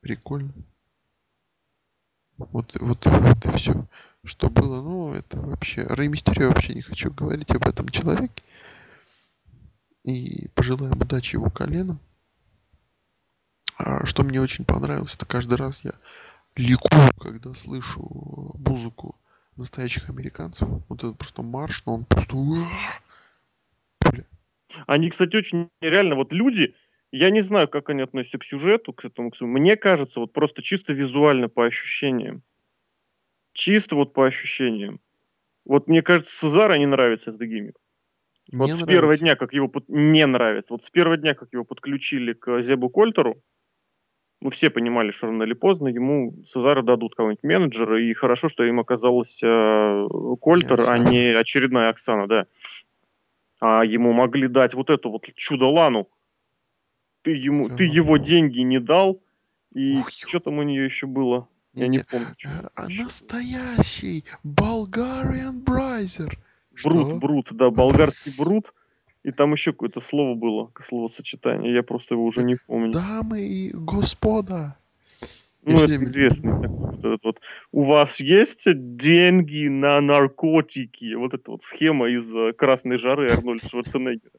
Прикольно. 0.00 0.52
Вот, 2.38 2.74
вот, 2.80 3.06
вот 3.06 3.46
и 3.46 3.50
все. 3.56 3.86
Что 4.24 4.50
было, 4.50 4.80
ну, 4.82 5.12
это 5.12 5.38
вообще... 5.38 5.84
Рэй 5.84 6.08
Мистерио 6.08 6.48
вообще 6.48 6.74
не 6.74 6.82
хочу 6.82 7.12
говорить 7.12 7.50
об 7.50 7.66
этом 7.66 7.88
человеке. 7.88 8.42
и 10.04 10.48
пожелаем 10.54 11.00
удачи 11.00 11.36
его 11.36 11.50
коленам. 11.50 12.00
А 13.78 14.06
что 14.06 14.22
мне 14.22 14.40
очень 14.40 14.64
понравилось, 14.64 15.14
это 15.14 15.26
каждый 15.26 15.56
раз 15.56 15.80
я 15.82 15.92
ликую, 16.56 17.10
когда 17.18 17.54
слышу 17.54 18.54
музыку 18.58 19.16
настоящих 19.56 20.08
американцев. 20.10 20.68
Вот 20.88 21.02
это 21.02 21.12
просто 21.14 21.42
марш, 21.42 21.82
но 21.86 21.94
он 21.94 22.04
просто... 22.04 22.36
Они, 24.86 25.10
кстати, 25.10 25.36
очень 25.36 25.68
реально, 25.80 26.14
вот 26.14 26.32
люди, 26.32 26.74
я 27.12 27.30
не 27.30 27.42
знаю, 27.42 27.68
как 27.68 27.90
они 27.90 28.02
относятся 28.02 28.38
к 28.38 28.44
сюжету, 28.44 28.92
к 28.92 29.04
этому, 29.04 29.30
к 29.30 29.40
мне 29.40 29.76
кажется, 29.76 30.20
вот 30.20 30.32
просто 30.32 30.62
чисто 30.62 30.94
визуально 30.94 31.48
по 31.48 31.66
ощущениям. 31.66 32.42
Чисто 33.52 33.96
вот 33.96 34.14
по 34.14 34.26
ощущениям. 34.26 35.00
Вот 35.64 35.88
мне 35.88 36.02
кажется, 36.02 36.34
Сезара 36.34 36.74
не 36.78 36.86
нравится 36.86 37.30
этот 37.30 37.42
гиммик. 37.42 37.76
Мне 38.50 38.60
вот 38.60 38.66
нравится. 38.66 38.84
с 38.84 38.88
первого 38.88 39.18
дня, 39.18 39.36
как 39.36 39.52
его 39.52 39.68
под... 39.68 39.88
не 39.88 40.26
нравится, 40.26 40.72
вот 40.72 40.84
с 40.84 40.90
первого 40.90 41.16
дня, 41.16 41.34
как 41.34 41.52
его 41.52 41.64
подключили 41.64 42.32
к 42.32 42.60
Зебу 42.62 42.88
Кольтеру, 42.88 43.42
ну, 44.40 44.50
все 44.50 44.70
понимали, 44.70 45.12
что 45.12 45.28
рано 45.28 45.44
или 45.44 45.52
поздно 45.52 45.86
ему 45.86 46.42
Сезара 46.44 46.82
дадут 46.82 47.14
кого-нибудь 47.14 47.44
менеджера, 47.44 48.02
и 48.02 48.12
хорошо, 48.12 48.48
что 48.48 48.64
им 48.64 48.80
оказалось 48.80 49.38
э, 49.40 50.08
Кольтер, 50.40 50.80
а 50.88 50.98
не 50.98 51.28
очередная 51.28 51.90
Оксана, 51.90 52.26
да. 52.26 52.46
А 53.60 53.84
ему 53.84 54.12
могли 54.12 54.48
дать 54.48 54.74
вот 54.74 54.90
эту 54.90 55.10
вот 55.10 55.26
чудо-лану. 55.36 56.08
Ты, 57.22 57.32
ему, 57.32 57.68
ты 57.68 57.84
его 57.84 58.16
деньги 58.16 58.60
не 58.60 58.80
дал, 58.80 59.20
и 59.72 60.00
что 60.26 60.40
там 60.40 60.58
у 60.58 60.62
нее 60.62 60.84
еще 60.84 61.06
было? 61.06 61.48
Я 61.74 61.88
не, 61.88 61.98
не 61.98 62.04
помню. 62.04 62.26
А, 62.76 62.88
настоящий 62.88 64.24
Bulgarian 64.44 65.62
Брайзер. 65.62 66.38
Брут, 66.84 67.18
брут, 67.18 67.48
да, 67.52 67.70
болгарский 67.70 68.32
брут. 68.36 68.72
И 69.22 69.30
там 69.30 69.52
еще 69.52 69.72
какое-то 69.72 70.00
слово 70.00 70.34
было, 70.34 70.72
словосочетание, 70.84 71.72
я 71.72 71.84
просто 71.84 72.14
его 72.14 72.24
уже 72.24 72.42
не 72.42 72.56
помню. 72.66 72.92
Дамы 72.92 73.40
и 73.42 73.70
господа. 73.72 74.76
Ну, 75.64 75.74
Если... 75.74 75.94
это 75.94 76.04
известный 76.06 76.60
такой 76.60 76.90
вот 76.90 76.98
этот 76.98 77.24
вот. 77.24 77.40
У 77.70 77.84
вас 77.84 78.18
есть 78.18 78.64
деньги 78.66 79.68
на 79.68 80.00
наркотики? 80.00 81.14
Вот 81.14 81.34
эта 81.34 81.52
вот 81.52 81.62
схема 81.62 82.10
из 82.10 82.34
э, 82.34 82.52
«Красной 82.52 82.98
жары» 82.98 83.30
Арнольда 83.30 83.68
Шварценеггера. 83.68 84.32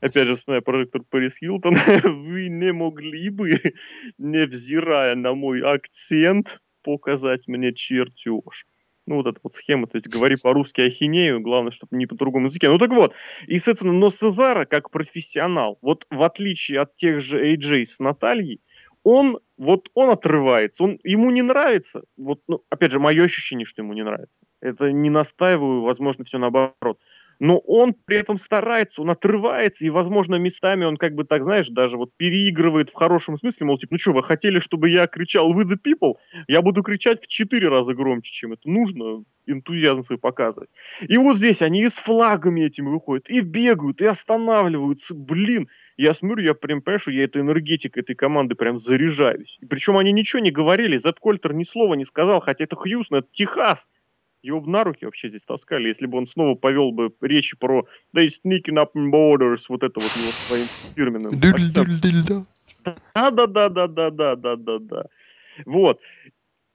Опять 0.00 0.28
же, 0.28 0.36
вспоминая 0.36 0.62
прожектор 0.62 1.02
Пэрис 1.08 1.36
Хилтон, 1.38 1.74
вы 2.04 2.48
не 2.48 2.72
могли 2.72 3.28
бы, 3.30 3.60
невзирая 4.18 5.14
на 5.14 5.34
мой 5.34 5.60
акцент, 5.60 6.60
показать 6.82 7.46
мне 7.46 7.74
чертеж. 7.74 8.66
Ну, 9.06 9.16
вот 9.16 9.26
эта 9.26 9.40
вот 9.42 9.54
схема, 9.56 9.86
то 9.86 9.96
есть 9.96 10.08
говори 10.08 10.36
по-русски 10.36 10.82
ахинею, 10.82 11.40
главное, 11.40 11.72
чтобы 11.72 11.96
не 11.96 12.06
по 12.06 12.14
другому 12.14 12.46
языке. 12.46 12.68
Ну, 12.68 12.78
так 12.78 12.90
вот, 12.90 13.12
и, 13.46 13.58
соответственно, 13.58 13.92
но 13.92 14.10
Сезара, 14.10 14.66
как 14.66 14.90
профессионал, 14.90 15.78
вот 15.82 16.06
в 16.10 16.22
отличие 16.22 16.80
от 16.80 16.96
тех 16.96 17.20
же 17.20 17.54
AJ 17.54 17.84
с 17.86 17.98
Натальей, 17.98 18.60
он 19.02 19.38
вот 19.56 19.88
он 19.94 20.10
отрывается, 20.10 20.84
он 20.84 20.98
ему 21.02 21.30
не 21.30 21.42
нравится. 21.42 22.02
Вот, 22.16 22.40
ну, 22.48 22.62
опять 22.70 22.92
же, 22.92 23.00
мое 23.00 23.24
ощущение, 23.24 23.66
что 23.66 23.82
ему 23.82 23.94
не 23.94 24.04
нравится. 24.04 24.46
Это 24.60 24.92
не 24.92 25.10
настаиваю, 25.10 25.82
возможно, 25.82 26.24
все 26.24 26.38
наоборот 26.38 26.98
но 27.40 27.58
он 27.58 27.94
при 27.94 28.18
этом 28.18 28.38
старается, 28.38 29.00
он 29.00 29.10
отрывается, 29.10 29.84
и, 29.84 29.90
возможно, 29.90 30.36
местами 30.36 30.84
он 30.84 30.98
как 30.98 31.14
бы 31.14 31.24
так, 31.24 31.42
знаешь, 31.42 31.68
даже 31.68 31.96
вот 31.96 32.10
переигрывает 32.16 32.90
в 32.90 32.94
хорошем 32.94 33.38
смысле, 33.38 33.66
мол, 33.66 33.78
типа, 33.78 33.94
ну 33.94 33.98
что, 33.98 34.12
вы 34.12 34.22
хотели, 34.22 34.60
чтобы 34.60 34.90
я 34.90 35.06
кричал 35.06 35.52
«Вы 35.52 35.64
the 35.64 35.78
people»? 35.82 36.16
Я 36.48 36.60
буду 36.60 36.82
кричать 36.82 37.24
в 37.24 37.26
четыре 37.26 37.68
раза 37.68 37.94
громче, 37.94 38.30
чем 38.30 38.52
это 38.52 38.68
нужно, 38.68 39.24
энтузиазм 39.46 40.04
свой 40.04 40.18
показывать. 40.18 40.68
И 41.00 41.16
вот 41.16 41.38
здесь 41.38 41.62
они 41.62 41.82
и 41.82 41.88
с 41.88 41.94
флагами 41.94 42.60
этими 42.60 42.88
выходят, 42.88 43.28
и 43.30 43.40
бегают, 43.40 44.02
и 44.02 44.06
останавливаются, 44.06 45.14
блин. 45.14 45.68
Я 45.96 46.14
смотрю, 46.14 46.44
я 46.44 46.54
прям 46.54 46.82
понимаю, 46.82 46.98
что 46.98 47.10
я 47.10 47.24
этой 47.24 47.42
энергетикой 47.42 48.02
этой 48.02 48.14
команды 48.14 48.54
прям 48.54 48.78
заряжаюсь. 48.78 49.58
И 49.60 49.66
причем 49.66 49.96
они 49.96 50.12
ничего 50.12 50.40
не 50.40 50.50
говорили, 50.50 50.98
Зет 50.98 51.18
Кольтер 51.20 51.54
ни 51.54 51.64
слова 51.64 51.94
не 51.94 52.04
сказал, 52.04 52.40
хотя 52.40 52.64
это 52.64 52.76
Хьюстон, 52.76 53.18
это 53.18 53.28
Техас. 53.32 53.88
Его 54.42 54.60
бы 54.60 54.70
на 54.70 54.84
руки 54.84 55.04
вообще 55.04 55.28
здесь 55.28 55.44
таскали, 55.44 55.88
если 55.88 56.06
бы 56.06 56.16
он 56.18 56.26
снова 56.26 56.54
повел 56.54 56.92
бы 56.92 57.12
речи 57.20 57.56
про 57.58 57.86
«They 58.16 58.28
sneaking 58.28 58.76
up 58.82 58.90
in 58.96 59.10
borders», 59.12 59.64
вот 59.68 59.82
это 59.82 60.00
вот 60.00 60.16
его 60.16 60.32
своим 60.32 60.70
фирменным 60.96 61.38
Да-да-да-да-да-да-да-да. 63.14 65.04
Вот. 65.66 66.00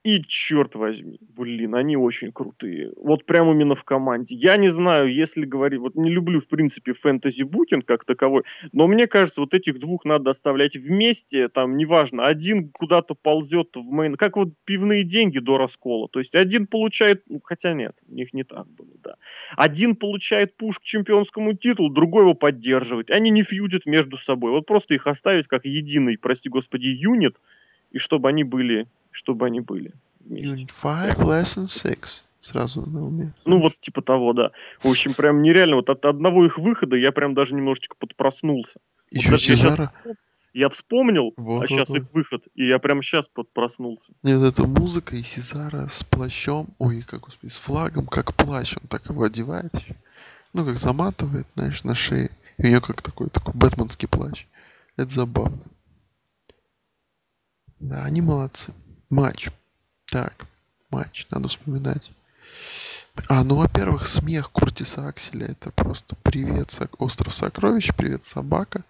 И 0.06 0.22
черт 0.22 0.76
возьми, 0.76 1.18
блин, 1.36 1.74
они 1.74 1.98
очень 1.98 2.32
крутые. 2.32 2.92
Вот 2.96 3.26
прям 3.26 3.52
именно 3.52 3.74
в 3.74 3.84
команде. 3.84 4.36
Я 4.36 4.56
не 4.56 4.70
знаю, 4.70 5.12
если 5.12 5.46
говорить, 5.46 5.80
вот 5.80 5.96
не 5.96 6.12
люблю, 6.12 6.40
в 6.40 6.48
принципе, 6.48 6.94
фэнтези-букинг 6.94 7.86
как 7.86 8.06
таковой, 8.06 8.44
но 8.72 8.86
мне 8.86 9.08
кажется, 9.08 9.42
вот 9.42 9.56
этих 9.56 9.80
двух 9.80 10.06
надо 10.06 10.30
оставлять 10.30 10.76
вместе, 10.76 11.48
там, 11.48 11.76
неважно, 11.76 12.28
один 12.28 12.70
куда-то 12.70 13.16
ползет 13.16 13.70
в 13.74 13.92
мейн, 13.92 14.14
как 14.14 14.38
вот 14.38 14.50
пивные 14.64 15.04
деньги 15.04 15.40
до 15.40 15.58
раскола. 15.58 16.08
То 16.08 16.20
есть 16.20 16.36
один 16.36 16.68
получает, 16.68 17.24
ну, 17.28 17.42
хотя 17.44 17.74
нет, 17.74 17.96
у 18.08 18.14
них 18.14 18.32
не 18.32 18.44
так 18.44 18.68
было, 18.68 18.94
да. 19.04 19.16
Один 19.58 19.96
получает 19.96 20.56
пуш 20.56 20.78
к 20.78 20.84
чемпионскому 20.84 21.54
титулу, 21.54 21.90
другой 21.90 22.26
его 22.26 22.36
поддерживает. 22.36 23.10
Они 23.10 23.32
не 23.32 23.42
фьюдят 23.42 23.88
между 23.88 24.20
собой. 24.20 24.52
Вот 24.52 24.68
просто 24.68 24.94
их 24.94 25.08
оставить 25.08 25.48
как 25.48 25.66
единый, 25.66 26.20
прости 26.20 26.48
господи, 26.48 26.90
юнит, 26.90 27.38
и 27.90 27.98
чтобы 27.98 28.30
они 28.30 28.44
были 28.44 28.86
чтобы 29.16 29.46
они 29.46 29.62
были. 29.62 29.94
Unit 30.28 30.72
5, 30.82 31.18
Lesson 31.20 31.68
6. 31.68 32.24
Сразу 32.42 32.86
на 32.86 33.08
уме. 33.08 33.34
Ну, 33.46 33.60
вот 33.60 33.80
типа 33.80 34.02
того, 34.02 34.34
да. 34.34 34.52
В 34.84 34.88
общем, 34.88 35.14
прям 35.14 35.42
нереально. 35.42 35.78
Вот 35.78 35.90
от 35.90 36.06
одного 36.06 36.46
их 36.46 36.60
выхода 36.60 36.96
я 36.96 37.12
прям 37.12 37.34
даже 37.34 37.56
немножечко 37.56 37.96
подпроснулся. 37.98 38.80
Еще 39.10 39.32
вот 39.32 39.42
Сезара. 39.42 39.92
Я, 40.54 40.70
вспомнил, 40.70 41.34
вот, 41.38 41.56
а 41.56 41.60
вот, 41.60 41.70
сейчас 41.70 41.90
вот. 41.90 41.98
их 41.98 42.04
выход, 42.14 42.44
и 42.56 42.66
я 42.68 42.80
прям 42.80 43.02
сейчас 43.02 43.28
подпроснулся. 43.28 44.06
Вот 44.24 44.44
эта 44.44 44.68
музыка 44.68 45.16
и 45.16 45.24
Сезара 45.24 45.88
с 45.88 46.04
плащом, 46.04 46.68
ой, 46.78 47.02
как 47.02 47.22
господи, 47.22 47.52
с 47.52 47.58
флагом, 47.58 48.08
как 48.08 48.34
плащ, 48.36 48.78
он 48.82 48.88
так 48.88 49.10
его 49.10 49.24
одевает. 49.24 49.74
Ну, 50.54 50.66
как 50.66 50.78
заматывает, 50.78 51.48
знаешь, 51.56 51.84
на 51.84 51.96
шее. 51.96 52.30
И 52.58 52.64
у 52.64 52.68
нее 52.68 52.80
как 52.80 53.02
такой, 53.02 53.30
такой 53.30 53.54
бэтменский 53.54 54.08
плащ. 54.08 54.46
Это 54.98 55.10
забавно. 55.10 55.64
Да, 57.80 58.06
они 58.06 58.22
молодцы. 58.22 58.74
Матч. 59.10 59.50
Так, 60.06 60.46
матч, 60.90 61.28
надо 61.32 61.48
вспоминать. 61.48 62.12
А, 63.30 63.44
ну, 63.44 63.56
во-первых, 63.56 64.08
смех 64.08 64.52
Куртиса 64.52 65.08
Акселя. 65.08 65.48
Это 65.48 65.72
просто 65.72 66.16
привет, 66.24 66.72
сок... 66.72 67.00
остров 67.02 67.34
сокровищ, 67.34 67.94
привет, 67.96 68.24
собака. 68.24 68.84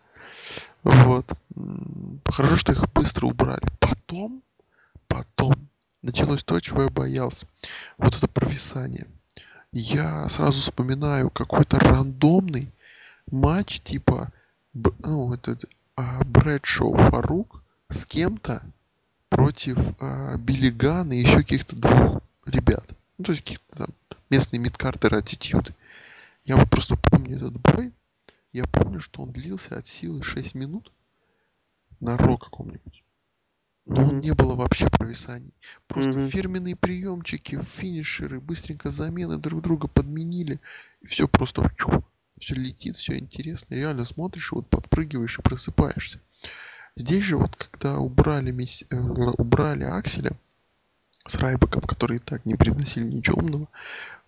Вот. 0.84 1.32
Хорошо, 2.26 2.56
что 2.58 2.72
их 2.72 2.92
быстро 2.94 3.28
убрали. 3.28 3.64
Потом, 3.80 4.42
потом 5.08 5.56
началось 6.02 6.44
то, 6.44 6.60
чего 6.60 6.84
я 6.84 6.90
боялся. 6.90 7.48
Вот 7.98 8.16
это 8.16 8.28
провисание. 8.28 9.08
Я 9.72 10.30
сразу 10.30 10.62
вспоминаю 10.62 11.30
какой-то 11.30 11.80
рандомный 11.80 12.72
матч 13.32 13.82
типа 13.82 14.32
ну, 14.74 15.34
этот 15.34 15.66
а, 15.96 16.24
Брэдшоу 16.24 16.96
Фарук 16.96 17.62
с 17.90 18.06
кем-то 18.06 18.62
против 19.30 19.78
э, 20.02 20.38
Билли 20.38 20.70
Гана 20.70 21.14
и 21.14 21.22
еще 21.22 21.38
каких-то 21.38 21.76
двух 21.76 22.22
ребят. 22.46 22.86
Ну, 23.18 23.26
то 23.26 23.32
есть 23.32 23.44
каких-то 23.44 23.78
там 23.78 23.88
местные 24.30 24.60
мидкартеры 24.60 25.18
аттитюды. 25.18 25.74
Я 26.44 26.58
вот 26.58 26.70
просто 26.70 26.98
помню 26.98 27.38
этот 27.38 27.60
бой. 27.60 27.92
Я 28.54 28.66
помню, 28.66 29.00
что 29.00 29.24
он 29.24 29.32
длился 29.32 29.78
от 29.78 29.88
силы 29.88 30.24
6 30.24 30.56
минут 30.56 30.92
на 32.00 32.18
ро 32.18 32.38
каком-нибудь. 32.38 33.04
Но 33.88 34.02
mm-hmm. 34.02 34.22
не 34.22 34.34
было 34.34 34.56
вообще 34.56 34.90
провисаний. 34.90 35.54
Просто 35.88 36.12
mm-hmm. 36.12 36.30
фирменные 36.30 36.76
приемчики, 36.76 37.62
финишеры, 37.62 38.40
быстренько 38.40 38.90
замены 38.90 39.38
друг 39.38 39.62
друга 39.62 39.88
подменили. 39.88 40.60
И 41.02 41.08
все 41.08 41.28
просто 41.28 41.70
все 42.40 42.56
летит, 42.56 42.96
все 42.96 43.18
интересно. 43.18 43.76
Реально 43.76 44.06
смотришь, 44.06 44.52
вот 44.52 44.68
подпрыгиваешь 44.70 45.38
и 45.38 45.42
просыпаешься. 45.42 46.20
Здесь 46.98 47.24
же 47.24 47.38
вот 47.38 47.56
когда 47.56 48.00
убрали, 48.00 48.52
мисс... 48.52 48.84
Э, 48.90 48.98
убрали 48.98 49.84
Акселя 49.84 50.32
с 51.28 51.36
Райбеком, 51.36 51.82
которые 51.82 52.20
так 52.20 52.46
не 52.46 52.56
приносили 52.56 53.04
ничего 53.04 53.40
умного, 53.40 53.68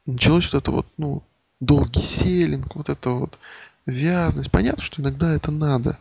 началось 0.06 0.52
вот 0.52 0.62
это 0.62 0.72
вот, 0.72 0.88
ну, 0.98 1.24
долгий 1.60 2.02
селинг, 2.02 2.76
вот 2.76 2.90
это 2.90 3.12
вот 3.12 3.38
вязность. 3.86 4.52
Понятно, 4.52 4.84
что 4.84 5.02
иногда 5.02 5.34
это 5.34 5.52
надо. 5.52 5.98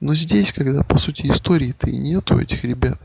Но 0.00 0.14
здесь, 0.14 0.52
когда, 0.52 0.82
по 0.84 0.98
сути, 0.98 1.26
истории-то 1.26 1.88
и 1.88 1.96
нету 1.96 2.38
этих 2.38 2.64
ребят, 2.64 3.00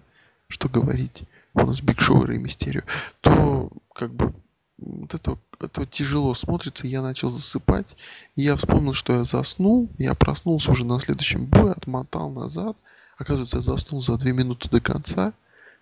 что 0.47 0.69
говорить, 0.69 1.23
у 1.53 1.61
нас 1.61 1.81
Биг 1.81 1.99
Шоу 2.01 2.29
и 2.29 2.37
Мистерию, 2.37 2.83
то, 3.21 3.71
как 3.93 4.13
бы, 4.13 4.33
вот 4.77 5.13
это, 5.13 5.37
это 5.59 5.85
тяжело 5.85 6.33
смотрится, 6.35 6.87
я 6.87 7.01
начал 7.01 7.31
засыпать, 7.31 7.95
и 8.35 8.43
я 8.43 8.55
вспомнил, 8.55 8.93
что 8.93 9.13
я 9.13 9.23
заснул, 9.23 9.89
я 9.97 10.13
проснулся 10.13 10.71
уже 10.71 10.85
на 10.85 10.99
следующем 10.99 11.45
бое, 11.45 11.71
отмотал 11.71 12.29
назад, 12.29 12.77
Оказывается, 13.19 13.57
я 13.57 13.61
заснул 13.61 14.01
за 14.01 14.17
две 14.17 14.31
минуты 14.31 14.69
до 14.69 14.79
конца. 14.79 15.33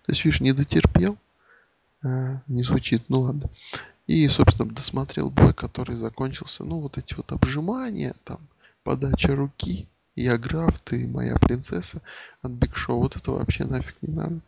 То 0.04 0.12
есть, 0.12 0.24
видишь, 0.24 0.40
не 0.40 0.52
дотерпел. 0.52 1.16
А, 2.02 2.42
не 2.48 2.64
звучит, 2.64 3.04
ну 3.08 3.20
ладно. 3.20 3.48
И, 4.08 4.26
собственно, 4.28 4.68
досмотрел 4.68 5.30
бой, 5.30 5.54
который 5.54 5.94
закончился. 5.94 6.64
Ну, 6.64 6.80
вот 6.80 6.98
эти 6.98 7.14
вот 7.14 7.30
обжимания, 7.30 8.14
там, 8.24 8.40
подача 8.82 9.36
руки, 9.36 9.86
я 10.16 10.36
граф, 10.36 10.80
ты 10.80 11.06
моя 11.06 11.36
принцесса 11.36 12.02
от 12.42 12.50
Биг 12.50 12.76
Шоу. 12.76 13.02
Вот 13.02 13.14
это 13.14 13.30
вообще 13.30 13.64
нафиг 13.64 13.94
не 14.02 14.12
надо. 14.12 14.40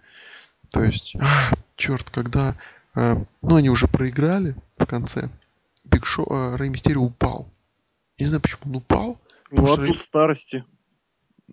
То 0.70 0.82
есть, 0.82 1.14
а, 1.16 1.52
черт, 1.76 2.10
когда... 2.10 2.56
Э, 2.96 3.24
ну, 3.40 3.54
они 3.54 3.70
уже 3.70 3.86
проиграли 3.86 4.56
в 4.76 4.86
конце. 4.86 5.30
Биг 5.84 6.04
Шоу, 6.06 6.26
э, 6.28 6.56
Рэй 6.56 6.70
Мистерио 6.70 7.02
упал. 7.02 7.48
Не 8.18 8.26
знаю, 8.26 8.40
почему 8.40 8.62
он 8.64 8.76
упал. 8.76 9.20
Ну, 9.52 9.62
Потому 9.62 9.90
от 9.90 9.96
что 9.96 10.04
старости. 10.04 10.64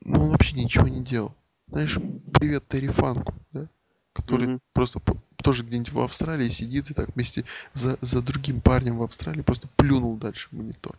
Ну, 0.04 0.24
он 0.24 0.30
вообще 0.32 0.56
ничего 0.56 0.88
не 0.88 1.04
делал. 1.04 1.34
Знаешь, 1.68 1.98
привет 2.34 2.68
Терри 2.68 2.88
Фанку, 2.88 3.34
да? 3.52 3.68
Который 4.14 4.48
Мгм. 4.48 4.60
просто 4.74 5.00
тоже 5.44 5.64
где-нибудь 5.64 5.92
в 5.92 6.00
Австралии 6.00 6.50
сидит 6.50 6.90
и 6.90 6.94
так 6.94 7.16
вместе 7.16 7.44
за, 7.74 7.98
за 8.02 8.22
другим 8.22 8.62
парнем 8.62 8.98
в 8.98 9.04
Австралии 9.04 9.42
просто 9.42 9.68
плюнул 9.76 10.18
дальше 10.18 10.48
в 10.50 10.54
монитор. 10.54 10.98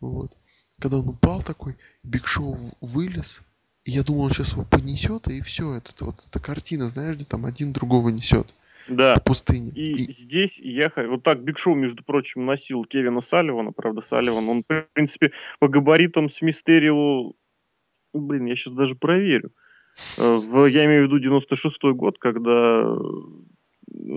Вот. 0.00 0.36
Когда 0.80 0.98
он 0.98 1.08
упал 1.08 1.42
такой, 1.42 1.76
Биг 2.02 2.26
Шоу 2.26 2.58
вылез, 2.80 3.42
и 3.84 3.92
я 3.92 4.02
думал, 4.02 4.22
он 4.22 4.30
сейчас 4.32 4.52
его 4.52 4.64
понесет, 4.64 5.28
и 5.28 5.40
все, 5.42 5.74
это 5.76 5.92
вот 6.04 6.24
эта 6.26 6.40
картина, 6.40 6.88
знаешь, 6.88 7.16
где 7.16 7.24
там 7.24 7.46
один 7.46 7.72
другого 7.72 8.08
несет 8.08 8.52
Да. 8.88 9.14
по 9.14 9.20
пустыне. 9.20 9.70
И, 9.70 9.92
И, 9.92 10.12
здесь 10.12 10.58
я 10.58 10.90
вот 10.96 11.22
так 11.22 11.44
Биг 11.44 11.58
Шоу, 11.58 11.74
между 11.76 12.02
прочим, 12.02 12.44
носил 12.44 12.84
Кевина 12.84 13.20
Салливана, 13.20 13.72
правда, 13.72 14.00
Салливан, 14.00 14.48
он, 14.48 14.64
в 14.68 14.86
принципе, 14.92 15.30
по 15.60 15.68
габаритам 15.68 16.28
с 16.28 16.42
Мистерио, 16.42 17.32
блин, 18.12 18.46
я 18.46 18.56
сейчас 18.56 18.74
даже 18.74 18.94
проверю. 18.94 19.50
Э, 20.18 20.36
В, 20.36 20.66
я 20.66 20.84
имею 20.86 21.08
в 21.08 21.12
виду 21.12 21.36
96-й 21.36 21.92
год, 21.94 22.18
когда 22.18 22.96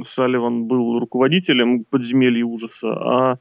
Салливан 0.05 0.65
был 0.65 0.99
руководителем 0.99 1.83
подземелья 1.83 2.45
ужаса, 2.45 2.93
а, 2.93 3.37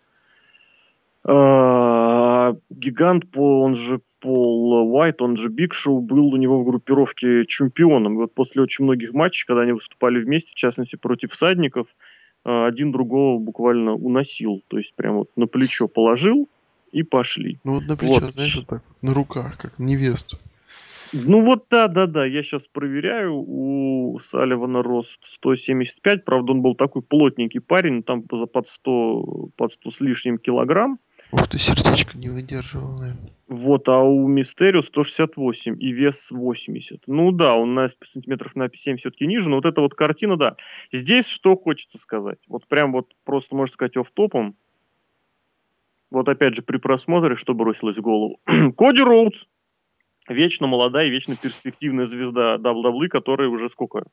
а, 1.27 2.55
гигант, 2.71 3.31
по, 3.31 3.63
он 3.63 3.77
же 3.77 4.01
Пол 4.21 4.95
Уайт, 4.95 5.21
он 5.21 5.37
же 5.37 5.51
Биг 5.51 5.75
Шоу, 5.75 6.01
был 6.01 6.29
у 6.29 6.37
него 6.37 6.61
в 6.61 6.65
группировке 6.65 7.45
чемпионом. 7.47 8.15
И 8.15 8.17
вот 8.17 8.35
после 8.35 8.63
очень 8.63 8.85
многих 8.85 9.13
матчей, 9.13 9.45
когда 9.47 9.63
они 9.63 9.73
выступали 9.73 10.19
вместе, 10.19 10.53
в 10.53 10.55
частности 10.55 10.97
против 10.97 11.33
всадников, 11.33 11.89
э, 12.45 12.67
один 12.67 12.91
другого 12.91 13.39
буквально 13.39 13.95
уносил. 13.95 14.63
То 14.69 14.79
есть 14.79 14.95
прям 14.95 15.17
вот 15.17 15.31
на 15.37 15.47
плечо 15.47 15.89
положил 15.89 16.49
и 16.95 17.03
пошли. 17.03 17.59
ну 17.64 17.74
вот 17.74 17.86
на 17.86 17.97
плечо, 17.97 18.20
Вот. 18.20 18.32
знаешь, 18.32 18.57
вот 18.57 18.66
так 18.66 18.82
на 19.03 19.12
руках, 19.12 19.59
как 19.59 19.78
невесту. 19.78 20.38
Ну 21.12 21.45
вот 21.45 21.66
да, 21.70 21.86
да, 21.88 22.07
да, 22.07 22.24
я 22.24 22.42
сейчас 22.42 22.66
проверяю, 22.66 23.34
у 23.36 24.18
Салливана 24.20 24.82
рост 24.82 25.20
175, 25.24 26.24
правда 26.24 26.53
он 26.53 26.62
был 26.62 26.74
такой 26.74 27.03
плотненький 27.03 27.61
парень, 27.61 28.03
там 28.03 28.22
под 28.22 28.68
100, 28.68 29.51
под 29.57 29.72
100 29.74 29.90
с 29.90 30.01
лишним 30.01 30.38
килограмм, 30.38 30.99
Ух 31.32 31.49
ты, 31.49 31.59
сердечко 31.59 32.16
не 32.18 32.28
выдерживал, 32.30 32.99
наверное. 32.99 33.30
вот, 33.49 33.88
а 33.88 33.99
у 34.03 34.26
Мистерио 34.28 34.82
168 34.82 35.76
и 35.80 35.92
вес 35.92 36.30
80. 36.30 37.03
Ну 37.07 37.32
да, 37.32 37.55
он 37.55 37.74
на 37.74 37.88
сантиметров 38.12 38.55
на 38.57 38.68
7 38.72 38.97
все-таки 38.99 39.26
ниже, 39.26 39.51
но 39.51 39.57
вот 39.57 39.66
эта 39.66 39.80
вот 39.80 39.95
картина, 39.95 40.36
да. 40.36 40.57
Здесь 40.92 41.26
что 41.26 41.57
хочется 41.57 41.99
сказать, 41.99 42.38
вот 42.49 42.66
прям 42.66 42.92
вот 42.92 43.12
просто, 43.24 43.55
можно 43.57 43.72
сказать, 43.72 43.97
оф-топом, 43.97 44.57
вот 46.15 46.29
опять 46.29 46.55
же 46.55 46.62
при 46.62 46.79
просмотре, 46.79 47.37
что 47.37 47.55
бросилось 47.55 47.99
в 47.99 48.03
голову. 48.03 48.41
Коди 48.77 49.03
Роудс, 49.03 49.45
вечно 50.29 50.67
молодая 50.67 51.09
вечно 51.09 51.37
перспективная 51.37 52.07
звезда 52.07 52.57
WWE, 52.57 53.09
которая 53.09 53.49
уже 53.49 53.69
сколько? 53.69 54.05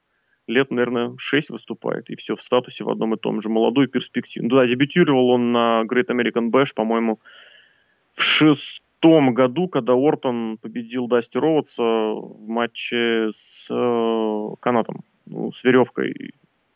Лет, 0.47 0.72
наверное, 0.72 1.14
6 1.18 1.52
выступает, 1.52 2.10
и 2.10 2.16
все 2.16 2.36
в 2.36 2.41
статусе 2.41 2.84
в 2.84 2.89
одном 2.89 3.14
и 3.14 3.18
том 3.18 3.41
же. 3.41 3.49
Молодой 3.49 3.88
перспективный. 3.88 4.49
Да, 4.49 4.66
дебютировал 4.66 5.30
он 5.30 5.52
на 5.52 5.84
Great 5.84 6.08
American 6.08 6.49
Bash, 6.49 6.74
по-моему, 6.74 7.20
в 8.16 8.24
шестом 8.24 9.34
году, 9.34 9.68
когда 9.68 9.93
Ортон 9.93 10.58
победил 10.58 11.08
Дасти 11.08 11.38
Роудса 11.38 11.84
в 11.84 12.47
матче 12.47 13.32
с 13.36 13.68
э, 13.70 14.56
канатом, 14.60 15.04
ну, 15.26 15.52
с 15.52 15.64
веревкой, 15.64 16.34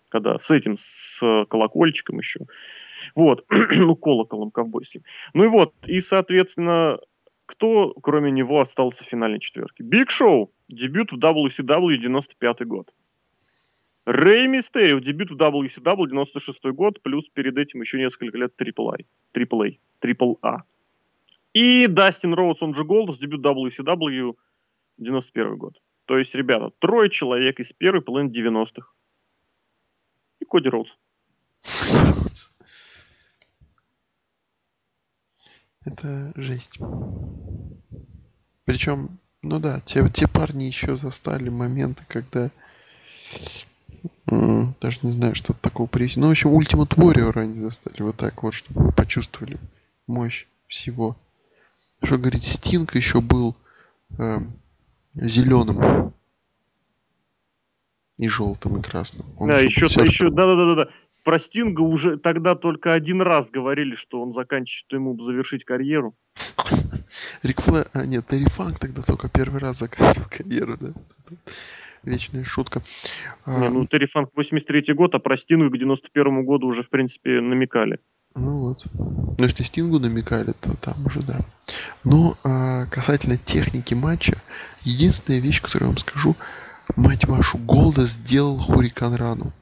когда 0.10 0.38
с 0.40 0.52
этим, 0.52 0.78
с 0.78 1.20
колокольчиком 1.50 2.20
еще. 2.20 2.42
Вот, 3.14 3.46
ну, 3.50 3.96
колоколом 3.96 4.52
ковбойским. 4.52 5.04
Ну 5.34 5.46
и 5.46 5.48
вот, 5.48 5.74
и, 5.86 6.00
соответственно, 6.00 7.00
кто, 7.46 7.94
кроме 8.02 8.32
него, 8.32 8.60
остался 8.60 9.04
в 9.04 9.08
финальной 9.08 9.40
четверке? 9.40 9.84
Биг 9.84 10.10
Шоу, 10.10 10.52
дебют 10.68 11.12
в 11.12 11.20
WCW 11.20 11.98
95 11.98 12.68
год. 12.68 12.92
Рэй 14.06 14.48
Мистерио, 14.48 15.00
дебют 15.00 15.32
в 15.32 15.36
WCW 15.36 16.08
96 16.08 16.64
год, 16.66 17.02
плюс 17.02 17.28
перед 17.30 17.58
этим 17.58 17.82
еще 17.82 17.98
несколько 17.98 18.38
лет 18.38 18.54
AAA. 18.60 19.06
AAA. 19.34 20.62
И 21.54 21.88
Дастин 21.88 22.34
Роудс, 22.34 22.62
он 22.62 22.76
же 22.76 22.84
Голдс, 22.84 23.18
дебют 23.18 23.44
WCW 23.44 24.36
91 24.98 25.58
год. 25.58 25.82
То 26.06 26.18
есть, 26.18 26.36
ребята, 26.36 26.72
трое 26.80 27.10
человек 27.10 27.60
из 27.60 27.74
первой 27.74 28.02
половины 28.02 28.30
90-х. 28.30 28.92
И 30.40 30.46
Коди 30.46 30.70
Роудс. 30.70 30.92
Это 35.86 36.34
жесть. 36.36 36.80
Причем, 38.66 39.20
ну 39.44 39.60
да, 39.60 39.80
те, 39.82 40.10
те 40.10 40.28
парни 40.28 40.64
еще 40.64 40.96
застали 40.96 41.50
моменты, 41.50 42.04
когда 42.08 42.50
даже 44.28 45.00
не 45.04 45.12
знаю, 45.12 45.36
что 45.36 45.54
такого 45.54 45.88
привести. 45.88 46.20
Ну, 46.20 46.28
в 46.28 46.32
общем, 46.32 46.50
Ultimate 46.50 46.96
Warrior 46.96 47.40
они 47.40 47.54
застали 47.60 48.02
вот 48.02 48.18
так 48.18 48.42
вот, 48.44 48.54
чтобы 48.54 48.86
вы 48.86 48.92
почувствовали 48.92 49.58
мощь 50.08 50.48
всего. 50.68 51.16
Что 52.04 52.18
говорить, 52.18 52.46
Стинг 52.46 52.96
еще 52.96 53.22
был 53.22 53.56
зеленым 55.14 56.14
и 58.18 58.28
желтым 58.28 58.78
и 58.78 58.82
красным. 58.82 59.28
Он 59.38 59.48
Да, 59.48 59.60
еще, 59.60 59.86
еще, 59.86 60.30
да, 60.30 60.46
да, 60.46 60.56
да, 60.56 60.76
да. 60.76 60.92
Про 61.26 61.40
Стинга 61.40 61.82
уже 61.82 62.18
тогда 62.18 62.54
только 62.54 62.94
один 62.94 63.20
раз 63.20 63.50
говорили, 63.50 63.96
что 63.96 64.22
он 64.22 64.32
заканчивает, 64.32 64.86
что 64.86 64.96
ему 64.96 65.20
завершить 65.24 65.66
карьеру. 65.66 66.16
Рик 67.42 67.62
Флэр... 67.62 67.88
А, 67.94 68.06
нет, 68.06 68.28
Терри 68.28 68.48
Фанк 68.48 68.78
тогда 68.78 69.02
только 69.02 69.28
первый 69.28 69.60
раз 69.60 69.80
заканчивал 69.80 70.28
карьеру, 70.30 70.78
да? 70.80 70.94
Вечная 72.04 72.44
шутка. 72.44 72.84
А, 73.44 73.60
Не, 73.60 73.70
ну 73.70 73.88
Терри 73.88 74.06
Фанк 74.06 74.30
83 74.36 74.94
год, 74.94 75.16
а 75.16 75.20
про 75.20 75.36
Стинга 75.36 75.72
к 75.72 75.80
91 75.80 76.46
году 76.46 76.68
уже, 76.68 76.84
в 76.84 76.90
принципе, 76.90 77.42
намекали. 77.42 78.00
Ну 78.36 78.60
вот. 78.60 78.86
Ну, 78.94 79.36
если 79.40 79.64
Стингу 79.64 80.00
намекали, 80.00 80.52
то 80.62 80.78
там 80.78 81.08
уже 81.08 81.24
да. 81.24 81.40
Но 82.04 82.36
а, 82.44 82.86
касательно 82.86 83.38
техники 83.38 83.96
матча, 83.96 84.38
единственная 84.84 85.40
вещь, 85.40 85.60
которую 85.60 85.88
я 85.88 85.90
вам 85.90 85.98
скажу, 85.98 86.36
мать 86.96 87.26
вашу, 87.26 87.58
Голда 87.58 88.06
сделал 88.06 88.60
Хурикан 88.60 89.16
Рану. 89.16 89.54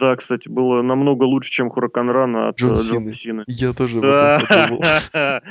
Да, 0.00 0.16
кстати, 0.16 0.48
было 0.48 0.80
намного 0.82 1.24
лучше, 1.24 1.50
чем 1.50 1.68
Хуракан 1.70 2.08
Рана 2.08 2.48
от 2.48 2.58
Джон 2.58 2.74
э, 2.74 2.78
Сины. 2.78 2.92
Джона 2.94 3.14
Сины. 3.14 3.44
Я 3.46 3.72
тоже 3.74 3.98
об 3.98 4.04
этом 4.04 4.46
подумал. 4.48 4.80
Да. 5.12 5.42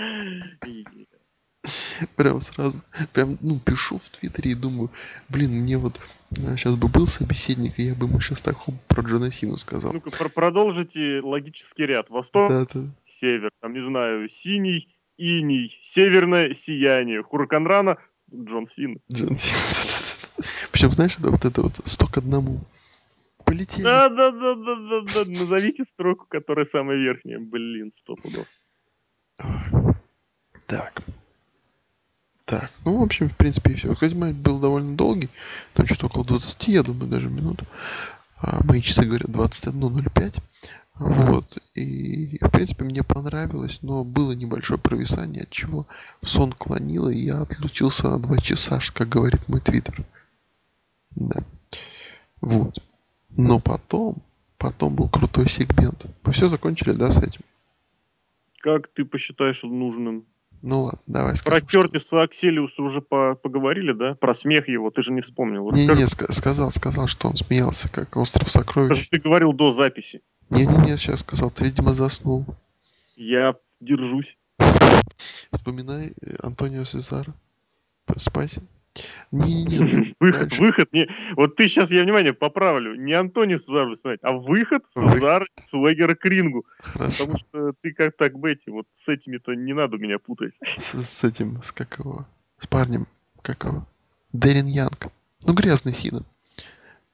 Прям 2.15 2.39
сразу, 2.39 2.83
прям, 3.13 3.37
ну, 3.41 3.59
пишу 3.59 3.97
в 3.97 4.09
Твиттере 4.09 4.51
и 4.51 4.55
думаю, 4.55 4.89
блин, 5.27 5.51
мне 5.51 5.77
вот 5.77 5.99
сейчас 6.31 6.75
бы 6.75 6.87
был 6.87 7.05
собеседник, 7.05 7.77
и 7.77 7.83
я 7.83 7.95
бы 7.95 8.07
ему 8.07 8.21
сейчас 8.21 8.41
так 8.41 8.57
хоп, 8.57 8.73
про 8.87 9.03
Джона 9.03 9.29
Сину 9.29 9.57
сказал. 9.57 9.91
Ну-ка, 9.93 10.09
про- 10.09 10.29
продолжите 10.29 11.19
логический 11.21 11.85
ряд. 11.85 12.09
Восток, 12.09 12.49
Да, 12.49 12.65
да. 12.73 12.81
север, 13.05 13.51
там, 13.61 13.73
не 13.73 13.83
знаю, 13.83 14.29
синий, 14.29 14.87
иний, 15.17 15.77
северное 15.83 16.53
сияние. 16.53 17.21
Хуракан 17.23 17.67
Рана, 17.67 17.97
Джон 18.33 18.65
Син. 18.65 18.99
Джон 19.11 19.37
Сина. 19.37 19.57
Причем, 20.71 20.91
знаешь, 20.93 21.17
это 21.19 21.29
вот 21.29 21.43
это 21.43 21.61
вот 21.61 21.73
сто 21.83 22.07
к 22.07 22.17
одному. 22.17 22.61
Полетели. 23.49 23.83
Да, 23.83 24.09
да, 24.09 24.31
да, 24.31 24.55
да, 24.55 24.75
да, 24.75 25.01
да. 25.01 25.25
Назовите 25.25 25.83
строку, 25.83 26.27
которая 26.29 26.65
самая 26.65 26.97
верхняя. 26.97 27.39
Блин, 27.39 27.91
сто 27.97 28.15
пудов. 28.15 28.47
Так. 30.67 31.01
Так, 32.45 32.71
ну, 32.85 32.99
в 32.99 33.03
общем, 33.03 33.29
в 33.29 33.35
принципе, 33.35 33.71
и 33.71 33.75
все. 33.75 33.93
Кстати, 33.93 34.13
матч 34.13 34.35
был 34.35 34.59
довольно 34.59 34.95
долгий. 34.95 35.29
Там 35.73 35.87
что-то 35.87 36.07
около 36.07 36.25
20, 36.25 36.67
я 36.67 36.83
думаю, 36.83 37.09
даже 37.09 37.29
минут. 37.29 37.61
А 38.37 38.63
мои 38.63 38.81
часы 38.81 39.03
говорят 39.03 39.29
21.05. 39.29 40.41
Вот. 40.99 41.57
И, 41.73 42.37
в 42.41 42.49
принципе, 42.49 42.85
мне 42.85 43.03
понравилось, 43.03 43.79
но 43.81 44.03
было 44.03 44.33
небольшое 44.33 44.79
провисание, 44.79 45.43
от 45.43 45.49
чего 45.49 45.87
в 46.21 46.27
сон 46.27 46.51
клонило, 46.51 47.09
и 47.09 47.17
я 47.17 47.41
отлучился 47.41 48.09
на 48.09 48.19
2 48.19 48.37
часа, 48.37 48.79
как 48.93 49.09
говорит 49.09 49.47
мой 49.47 49.61
твиттер. 49.61 50.05
Да. 51.11 51.43
Вот. 52.41 52.79
Но 53.37 53.59
потом, 53.59 54.17
потом 54.57 54.95
был 54.95 55.07
крутой 55.09 55.47
сегмент. 55.49 56.05
Мы 56.23 56.31
все 56.31 56.49
закончили, 56.49 56.91
да, 56.91 57.11
с 57.11 57.17
этим? 57.17 57.41
Как 58.61 58.87
ты 58.89 59.05
посчитаешь 59.05 59.63
нужным? 59.63 60.25
Ну 60.61 60.81
ладно, 60.81 60.99
давай 61.07 61.31
Про 61.31 61.37
скажем. 61.37 61.67
что- 61.69 61.81
Кертиса 61.83 62.21
Акселиуса 62.21 62.81
уже 62.81 62.99
по- 63.01 63.35
поговорили, 63.35 63.93
да? 63.93 64.15
Про 64.15 64.33
смех 64.33 64.67
его, 64.67 64.89
ты 64.91 65.01
же 65.03 65.13
не 65.13 65.21
вспомнил. 65.21 65.71
Не-не, 65.71 65.87
Расскажи. 66.03 66.05
ска- 66.25 66.33
сказал, 66.33 66.71
сказал, 66.71 67.07
что 67.07 67.29
он 67.29 67.37
смеялся, 67.37 67.89
как 67.89 68.17
остров 68.17 68.51
сокровищ. 68.51 69.07
ты 69.09 69.19
говорил 69.19 69.53
до 69.53 69.71
записи. 69.71 70.21
Не-не-не, 70.49 70.97
сейчас 70.97 71.21
сказал, 71.21 71.49
ты, 71.51 71.63
видимо, 71.63 71.93
заснул. 71.93 72.45
Я 73.15 73.55
держусь. 73.79 74.37
Вспоминай 75.51 76.07
э, 76.07 76.35
Антонио 76.43 76.83
Сезара. 76.83 77.33
Выход, 79.31 80.57
выход. 80.57 80.91
Не, 80.91 81.07
вот 81.35 81.55
ты 81.55 81.67
сейчас, 81.67 81.91
я 81.91 82.03
внимание, 82.03 82.33
поправлю. 82.33 82.95
Не 82.95 83.13
Антонио 83.13 83.59
Сезару 83.59 83.95
смотреть, 83.95 84.21
а 84.23 84.31
выход 84.31 84.83
Сезар 84.93 85.47
Суэгера 85.69 86.15
к 86.15 86.25
рингу. 86.25 86.65
Потому 86.93 87.37
что 87.37 87.73
ты 87.81 87.93
как 87.93 88.17
так, 88.17 88.39
Бетти, 88.39 88.71
вот 88.71 88.87
с 88.95 89.07
этими-то 89.07 89.53
не 89.53 89.73
надо 89.73 89.97
меня 89.97 90.17
путать. 90.19 90.55
С, 90.77 91.03
с 91.03 91.23
этим, 91.23 91.61
с 91.61 91.71
как 91.71 91.99
его? 91.99 92.27
С 92.57 92.67
парнем, 92.67 93.07
как 93.41 93.63
его? 93.65 93.85
Дэрин 94.33 94.65
Янг. 94.65 95.07
Ну, 95.45 95.53
грязный 95.53 95.93
Сина. 95.93 96.25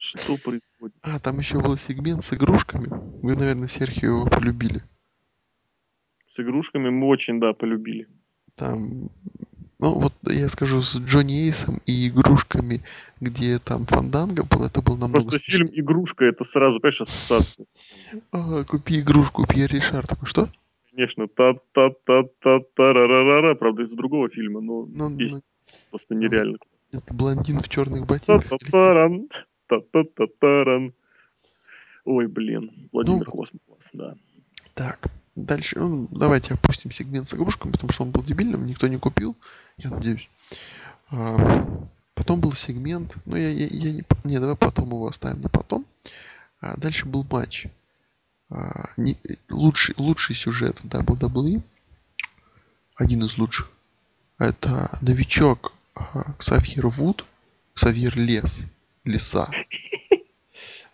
Что 0.00 0.36
происходит? 0.38 0.96
А, 1.02 1.18
там 1.20 1.38
еще 1.38 1.60
был 1.60 1.76
сегмент 1.76 2.24
с 2.24 2.32
игрушками. 2.32 2.88
Вы, 3.22 3.36
наверное, 3.36 3.68
Серхио 3.68 4.08
его 4.08 4.26
полюбили. 4.26 4.82
С 6.34 6.40
игрушками 6.40 6.90
мы 6.90 7.06
очень, 7.08 7.38
да, 7.38 7.52
полюбили. 7.52 8.08
Там, 8.56 9.10
ну 9.82 9.94
вот 9.98 10.12
я 10.30 10.48
скажу, 10.48 10.80
с 10.80 10.96
Джонни 10.98 11.46
Эйсом 11.46 11.80
и 11.86 12.08
игрушками, 12.08 12.80
где 13.20 13.58
там 13.58 13.84
Фанданга 13.86 14.44
был, 14.44 14.64
это 14.64 14.80
был 14.80 14.96
намного 14.96 15.28
Просто 15.28 15.38
фильм 15.40 15.66
«Игрушка»— 15.72 16.24
это 16.26 16.44
сразу, 16.44 16.78
понимаешь, 16.80 17.00
ассоциация. 17.00 17.66
Ага, 18.30 18.64
купи 18.64 19.00
игрушку, 19.00 19.44
Пьер 19.46 19.70
Ришар. 19.72 20.06
Такой, 20.06 20.26
что? 20.26 20.48
Конечно, 20.94 21.26
та 21.26 21.54
та 21.72 21.90
та 22.06 22.22
та 22.40 22.60
та 22.76 22.92
ра 22.92 23.06
ра 23.08 23.40
ра 23.40 23.54
правда, 23.54 23.82
из 23.82 23.92
другого 23.92 24.28
фильма, 24.28 24.60
но 24.60 24.86
Ну, 24.86 25.16
песня 25.16 25.40
ну, 25.66 25.72
просто 25.90 26.14
нереально. 26.14 26.58
это 26.92 27.14
блондин 27.14 27.58
в 27.60 27.68
черных 27.68 28.00
та 28.00 28.06
ботинках. 28.06 28.48
та 28.48 28.70
таран 28.70 29.28
та 29.66 29.80
та 29.80 30.04
та 30.04 30.26
таран 30.38 30.92
Ой, 32.04 32.26
блин, 32.26 32.88
Владимир 32.92 33.24
Ну, 33.26 33.32
Космос, 33.32 33.90
да. 33.94 34.14
Так, 34.74 35.08
дальше, 35.34 35.78
ну, 35.78 36.08
давайте 36.10 36.54
опустим 36.54 36.90
сегмент 36.90 37.28
с 37.28 37.34
игрушками, 37.34 37.72
потому 37.72 37.92
что 37.92 38.04
он 38.04 38.10
был 38.10 38.22
дебильным, 38.22 38.66
никто 38.66 38.88
не 38.88 38.98
купил, 38.98 39.36
я 39.76 39.90
надеюсь. 39.90 40.28
А, 41.10 41.88
потом 42.14 42.40
был 42.40 42.52
сегмент, 42.52 43.16
ну, 43.24 43.36
я, 43.36 43.48
я, 43.48 43.66
я 43.66 43.92
не, 43.92 44.04
не, 44.24 44.40
давай 44.40 44.56
потом 44.56 44.88
его 44.88 45.06
оставим 45.06 45.40
на 45.40 45.48
потом. 45.48 45.86
А, 46.60 46.76
дальше 46.76 47.06
был 47.06 47.26
матч. 47.30 47.66
А, 48.50 48.90
не, 48.96 49.16
лучший, 49.50 49.94
лучший 49.98 50.34
сюжет 50.34 50.80
в 50.80 50.86
WWE, 50.86 51.62
один 52.96 53.24
из 53.24 53.38
лучших, 53.38 53.70
это 54.38 54.90
новичок 55.00 55.72
а, 55.94 56.32
Ксавьер 56.34 56.88
Вуд, 56.88 57.24
Ксавьер 57.74 58.16
Лес, 58.18 58.64
Леса, 59.04 59.50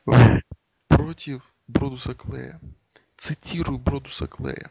против 0.88 1.42
Бродуса 1.66 2.14
Клея. 2.14 2.60
Цитирую 3.18 3.78
Бродуса 3.78 4.28
Клея. 4.28 4.70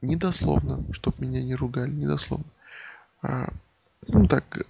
Недословно, 0.00 0.84
чтоб 0.92 1.18
меня 1.18 1.42
не 1.42 1.56
ругали, 1.56 1.90
недословно. 1.90 2.46
А, 3.20 3.48
ну 4.08 4.28
так, 4.28 4.64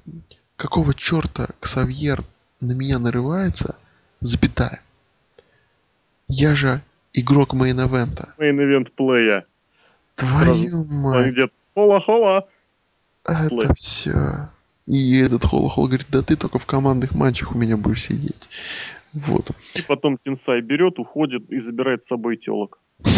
какого 0.57 0.95
черта 0.95 1.49
Ксавьер 1.61 2.25
на 2.61 2.73
меня 2.73 2.99
нарывается, 2.99 3.77
запятая. 4.21 4.81
Я 6.29 6.55
же 6.55 6.81
игрок 7.13 7.53
мейн-эвента. 7.53 8.31
Мейн-эвент 8.39 8.91
плея. 8.93 9.45
Твою 10.15 10.81
Он 10.81 10.87
мать, 10.89 11.33
где-то 11.33 11.53
хола-хола. 11.75 12.49
это 13.25 13.49
плей. 13.49 13.69
все. 13.77 14.49
И 14.87 15.19
этот 15.19 15.45
Холохол 15.45 15.87
говорит, 15.89 16.07
да 16.11 16.23
ты 16.23 16.37
только 16.37 16.59
в 16.61 16.67
командных 16.67 17.13
матчах 17.15 17.55
у 17.55 17.59
меня 17.59 17.77
будешь 17.77 18.05
сидеть. 18.05 18.49
Вот. 19.13 19.51
И 19.75 19.83
потом 19.83 20.17
Тинсай 20.25 20.61
берет, 20.61 20.99
уходит 20.99 21.51
и 21.51 21.59
забирает 21.59 22.05
с 22.05 22.09
собой 22.09 22.37
телок. 22.37 22.79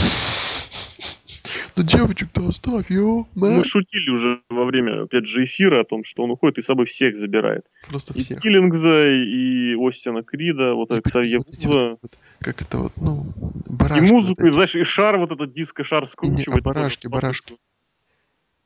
Ну 1.77 1.85
девочек-то 1.85 2.49
оставь, 2.49 2.91
ё, 2.91 3.27
Мы 3.37 3.65
шутили 3.65 4.11
уже 4.11 4.41
во 4.51 4.65
время, 4.65 5.05
опять 5.05 5.29
же, 5.29 5.45
эфира 5.45 5.83
о 5.83 5.85
том, 5.85 6.03
что 6.03 6.25
он 6.25 6.31
уходит 6.33 6.59
и 6.59 6.63
с 6.63 6.65
собой 6.65 6.87
всех 6.87 7.17
забирает. 7.17 7.67
Просто 7.89 8.15
И 8.15 8.19
всех. 8.21 8.41
Киллингза, 8.41 9.09
и 9.13 9.75
Остина 9.79 10.25
Крида, 10.25 10.75
вот 10.75 10.91
И 10.91 11.01
Ксавье 11.01 11.39
вот 11.39 11.47
вот- 11.67 11.99
вот, 12.03 12.19
как 12.41 12.63
это 12.63 12.79
вот, 12.79 12.93
ну, 12.97 13.27
И 13.71 13.73
барашки. 13.77 14.13
музыку, 14.13 14.43
вот 14.43 14.49
и, 14.49 14.51
знаешь, 14.51 14.75
и 14.75 14.83
шар, 14.83 15.19
вот 15.19 15.31
этот 15.31 15.53
диско-шар 15.55 16.09
скручивает. 16.09 16.59
а 16.59 16.61
барашки, 16.63 17.07
барашки. 17.07 17.55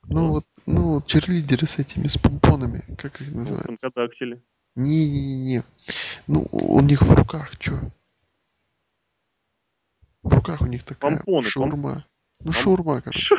Послушаю. 0.03 0.25
Ну 0.27 0.29
вот, 0.33 0.45
ну 0.65 0.81
вот 0.93 1.07
черлидеры 1.07 1.65
с 1.67 1.79
этими, 1.79 2.07
с 2.07 2.17
помпонами, 2.17 2.83
как 2.97 3.19
их 3.21 3.31
Ну, 3.31 3.39
называют? 3.39 3.67
тонкодактили. 3.67 4.41
Не-не-не. 4.75 5.63
Ну, 6.27 6.47
у 6.51 6.81
них 6.81 7.01
в 7.01 7.11
руках 7.11 7.51
что? 7.59 7.79
В 10.23 10.33
руках 10.33 10.61
у 10.61 10.65
них 10.67 10.83
такая 10.83 11.17
Помпоны, 11.17 11.47
шаурма. 11.49 12.05
Ну, 12.39 12.51
пом- 12.51 12.53
шаурма, 12.53 13.01
короче. 13.01 13.35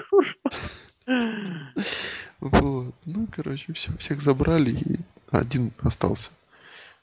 Вот. 2.40 2.94
Ну, 3.06 3.26
короче, 3.34 3.72
все, 3.72 3.96
всех 3.98 4.20
забрали, 4.20 4.70
и 4.70 4.96
один 5.30 5.72
остался. 5.80 6.30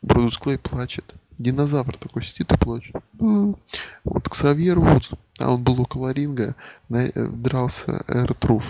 Бродус 0.01 0.37
Клей 0.37 0.57
плачет. 0.57 1.13
Динозавр 1.37 1.97
такой 1.97 2.23
сидит 2.23 2.51
и 2.51 2.57
плачет. 2.57 2.95
М. 3.19 3.55
Вот 4.03 4.29
Ксавьер 4.29 4.79
Вудс, 4.79 5.09
а 5.39 5.53
он 5.53 5.63
был 5.63 5.81
около 5.81 6.11
ринга, 6.11 6.55
э, 6.89 7.11
дрался 7.27 8.03
Эртруф. 8.07 8.63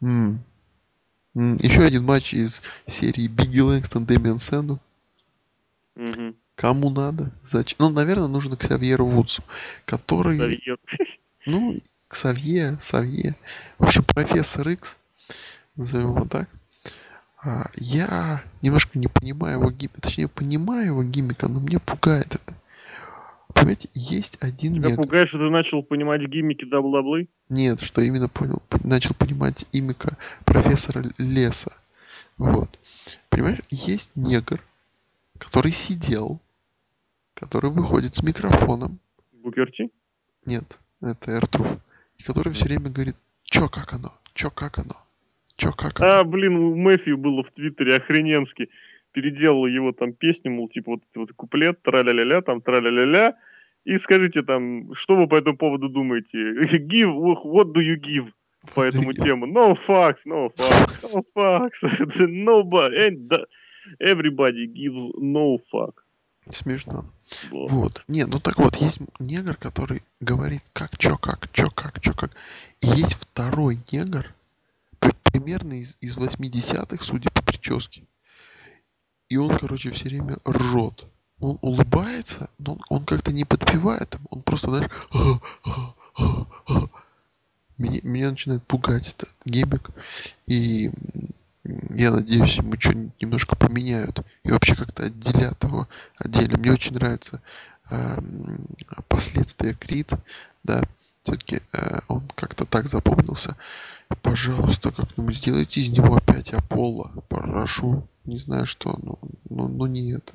Еще 0.00 1.80
один 1.82 2.04
матч 2.04 2.32
из 2.32 2.62
серии 2.86 3.26
Бигги 3.26 3.60
Лэнгстон, 3.60 4.06
Дэмиан 4.06 4.38
Сэнду. 4.38 4.80
Мгм. 5.94 6.34
Кому 6.54 6.90
надо? 6.90 7.30
Зачем? 7.42 7.76
Ну, 7.78 7.88
наверное, 7.90 8.28
нужно 8.28 8.56
Ксавьеру 8.56 9.06
Вудсу, 9.06 9.42
который... 9.84 10.38
Ксавье. 10.38 10.76
Ну, 11.48 11.80
Ксавье, 12.08 12.76
Савье. 12.80 13.36
В 13.78 13.84
общем, 13.84 14.02
профессор 14.02 14.68
Икс, 14.68 14.98
назовем 15.76 16.16
его 16.16 16.26
так. 16.26 16.48
А, 17.40 17.70
я 17.76 18.42
немножко 18.62 18.98
не 18.98 19.06
понимаю 19.06 19.60
его 19.60 19.70
гиммика. 19.70 20.00
Точнее, 20.00 20.26
понимаю 20.26 20.86
его 20.86 21.04
гиммика, 21.04 21.46
но 21.46 21.60
мне 21.60 21.78
пугает 21.78 22.34
это. 22.34 22.55
Понимаете, 23.56 23.88
есть 23.94 24.36
один 24.42 24.74
Тебя 24.74 24.90
негр. 24.90 25.02
пугает, 25.02 25.28
что 25.30 25.38
ты 25.38 25.48
начал 25.48 25.82
понимать 25.82 26.20
гиммики 26.26 26.66
double 26.66 26.94
Нет, 27.48 27.80
что 27.80 28.02
именно 28.02 28.28
понял. 28.28 28.62
Начал 28.84 29.14
понимать 29.14 29.64
гиммика 29.72 30.18
профессора 30.44 31.04
Икса. 31.16 31.74
Вот. 32.36 32.78
Понимаешь, 33.30 33.60
есть 33.70 34.10
негр, 34.14 34.62
который 35.38 35.72
сидел, 35.72 36.38
который 37.32 37.70
выходит 37.70 38.14
с 38.14 38.22
микрофоном. 38.22 38.98
Букерти? 39.32 39.90
Нет, 40.44 40.78
это 41.00 41.32
Эртруф. 41.32 41.78
И 42.18 42.22
который 42.24 42.52
все 42.52 42.66
время 42.66 42.90
говорит, 42.90 43.16
чё, 43.44 43.70
как 43.70 43.94
оно? 43.94 44.12
Чё, 44.34 44.50
как 44.50 44.78
оно? 44.78 44.96
Чё, 45.56 45.72
как 45.72 45.98
оно? 46.00 46.10
А, 46.10 46.24
блин, 46.24 46.56
у 46.56 46.76
Мэфью 46.76 47.16
было 47.16 47.42
в 47.42 47.50
Твиттере 47.52 47.96
охрененски. 47.96 48.68
Переделал 49.16 49.64
его 49.66 49.92
там 49.92 50.12
песню, 50.12 50.50
мол, 50.50 50.68
типа 50.68 50.90
вот, 50.90 51.00
вот 51.14 51.32
куплет, 51.32 51.80
траля-ля-ля, 51.80 52.42
там 52.42 52.60
траля-ля-ля. 52.60 53.34
И 53.86 53.96
скажите 53.96 54.42
там, 54.42 54.92
что 54.94 55.16
вы 55.16 55.26
по 55.26 55.36
этому 55.36 55.56
поводу 55.56 55.88
думаете? 55.88 56.38
Give, 56.86 57.16
what 57.42 57.72
do 57.72 57.80
you 57.80 57.96
give? 57.98 58.28
По 58.74 58.82
этому 58.82 59.14
тему. 59.14 59.46
No 59.46 59.74
fucks, 59.88 60.26
no 60.26 60.50
fucks, 60.54 61.14
no 61.14 61.22
fucks. 61.34 61.80
Nobody, 62.28 63.08
and 63.08 63.46
everybody 63.98 64.66
gives 64.66 65.10
no 65.18 65.56
fuck. 65.72 65.94
Смешно. 66.50 67.06
Вот. 67.50 67.70
Вот. 67.70 68.04
Не, 68.08 68.26
ну 68.26 68.38
так 68.38 68.58
вот, 68.58 68.76
есть 68.76 69.00
негр, 69.18 69.56
который 69.56 70.02
говорит, 70.20 70.60
как, 70.74 70.98
чё, 70.98 71.16
как, 71.16 71.50
чё, 71.52 71.68
как, 71.74 72.02
чё, 72.02 72.12
как. 72.12 72.32
И 72.82 72.86
есть 72.88 73.14
второй 73.14 73.78
негр, 73.90 74.26
при- 75.00 75.14
примерно 75.32 75.80
из, 75.80 75.96
из 76.02 76.18
80-х, 76.18 77.02
судя 77.02 77.30
по 77.30 77.42
прическе. 77.42 78.02
И 79.28 79.36
он, 79.36 79.58
короче, 79.58 79.90
все 79.90 80.04
время 80.04 80.36
ржет. 80.48 81.04
Он 81.40 81.58
улыбается, 81.60 82.48
но 82.58 82.78
он, 82.88 83.04
как-то 83.04 83.32
не 83.32 83.44
подпевает. 83.44 84.16
Он 84.30 84.42
просто, 84.42 84.70
знаешь, 84.70 84.90
меня, 87.78 88.00
меня 88.02 88.30
начинает 88.30 88.66
пугать 88.66 89.08
этот 89.08 89.34
гиммик. 89.44 89.90
И 90.46 90.90
я 91.90 92.12
надеюсь, 92.12 92.56
ему 92.56 92.74
что-нибудь 92.78 93.20
немножко 93.20 93.56
поменяют. 93.56 94.20
И 94.44 94.50
вообще 94.50 94.76
как-то 94.76 95.04
отделят 95.04 95.62
его 95.62 95.88
отдельно. 96.16 96.58
Мне 96.58 96.72
очень 96.72 96.94
нравится 96.94 97.42
эм, 97.90 98.66
последствия 99.08 99.74
Крит. 99.74 100.12
Да, 100.62 100.82
все-таки 101.22 101.60
он 102.08 102.22
как-то 102.34 102.64
так 102.64 102.86
запомнился. 102.86 103.56
Пожалуйста, 104.22 104.92
как-нибудь 104.92 105.36
сделайте 105.36 105.80
из 105.80 105.90
него 105.90 106.16
опять 106.16 106.54
Аполло. 106.54 107.10
Прошу. 107.28 108.08
Не 108.26 108.38
знаю 108.38 108.66
что, 108.66 108.98
но, 109.02 109.18
но, 109.48 109.68
но 109.68 109.86
не 109.86 110.12
это. 110.12 110.34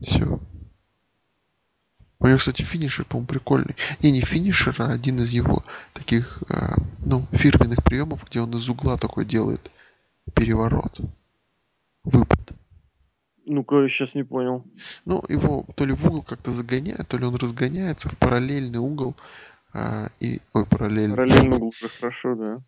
Все. 0.00 0.40
У 2.18 2.26
него, 2.26 2.38
кстати, 2.38 2.62
финишер, 2.62 3.04
по-моему, 3.04 3.28
прикольный. 3.28 3.76
Не, 4.02 4.10
не 4.10 4.20
финишер, 4.20 4.74
а 4.78 4.92
один 4.92 5.18
из 5.18 5.30
его 5.30 5.62
таких, 5.92 6.42
э, 6.50 6.74
ну, 7.04 7.26
фирменных 7.32 7.82
приемов, 7.82 8.24
где 8.28 8.40
он 8.40 8.50
из 8.52 8.68
угла 8.68 8.96
такой 8.96 9.24
делает 9.24 9.70
переворот. 10.34 11.00
Выпад. 12.04 12.52
Ну-ка, 13.46 13.88
сейчас 13.88 14.14
не 14.14 14.24
понял. 14.24 14.64
Ну, 15.04 15.24
его 15.28 15.66
то 15.76 15.84
ли 15.84 15.94
в 15.94 16.04
угол 16.06 16.22
как-то 16.22 16.52
загоняют, 16.52 17.06
то 17.08 17.16
ли 17.16 17.24
он 17.24 17.36
разгоняется 17.36 18.08
в 18.08 18.18
параллельный 18.18 18.78
угол, 18.80 19.14
а, 19.78 20.08
и, 20.20 20.40
ой, 20.54 20.64
параллельно. 20.64 21.16
Параллельно 21.16 21.56
уже 21.56 21.88
хорошо, 21.88 22.34
да. 22.34 22.62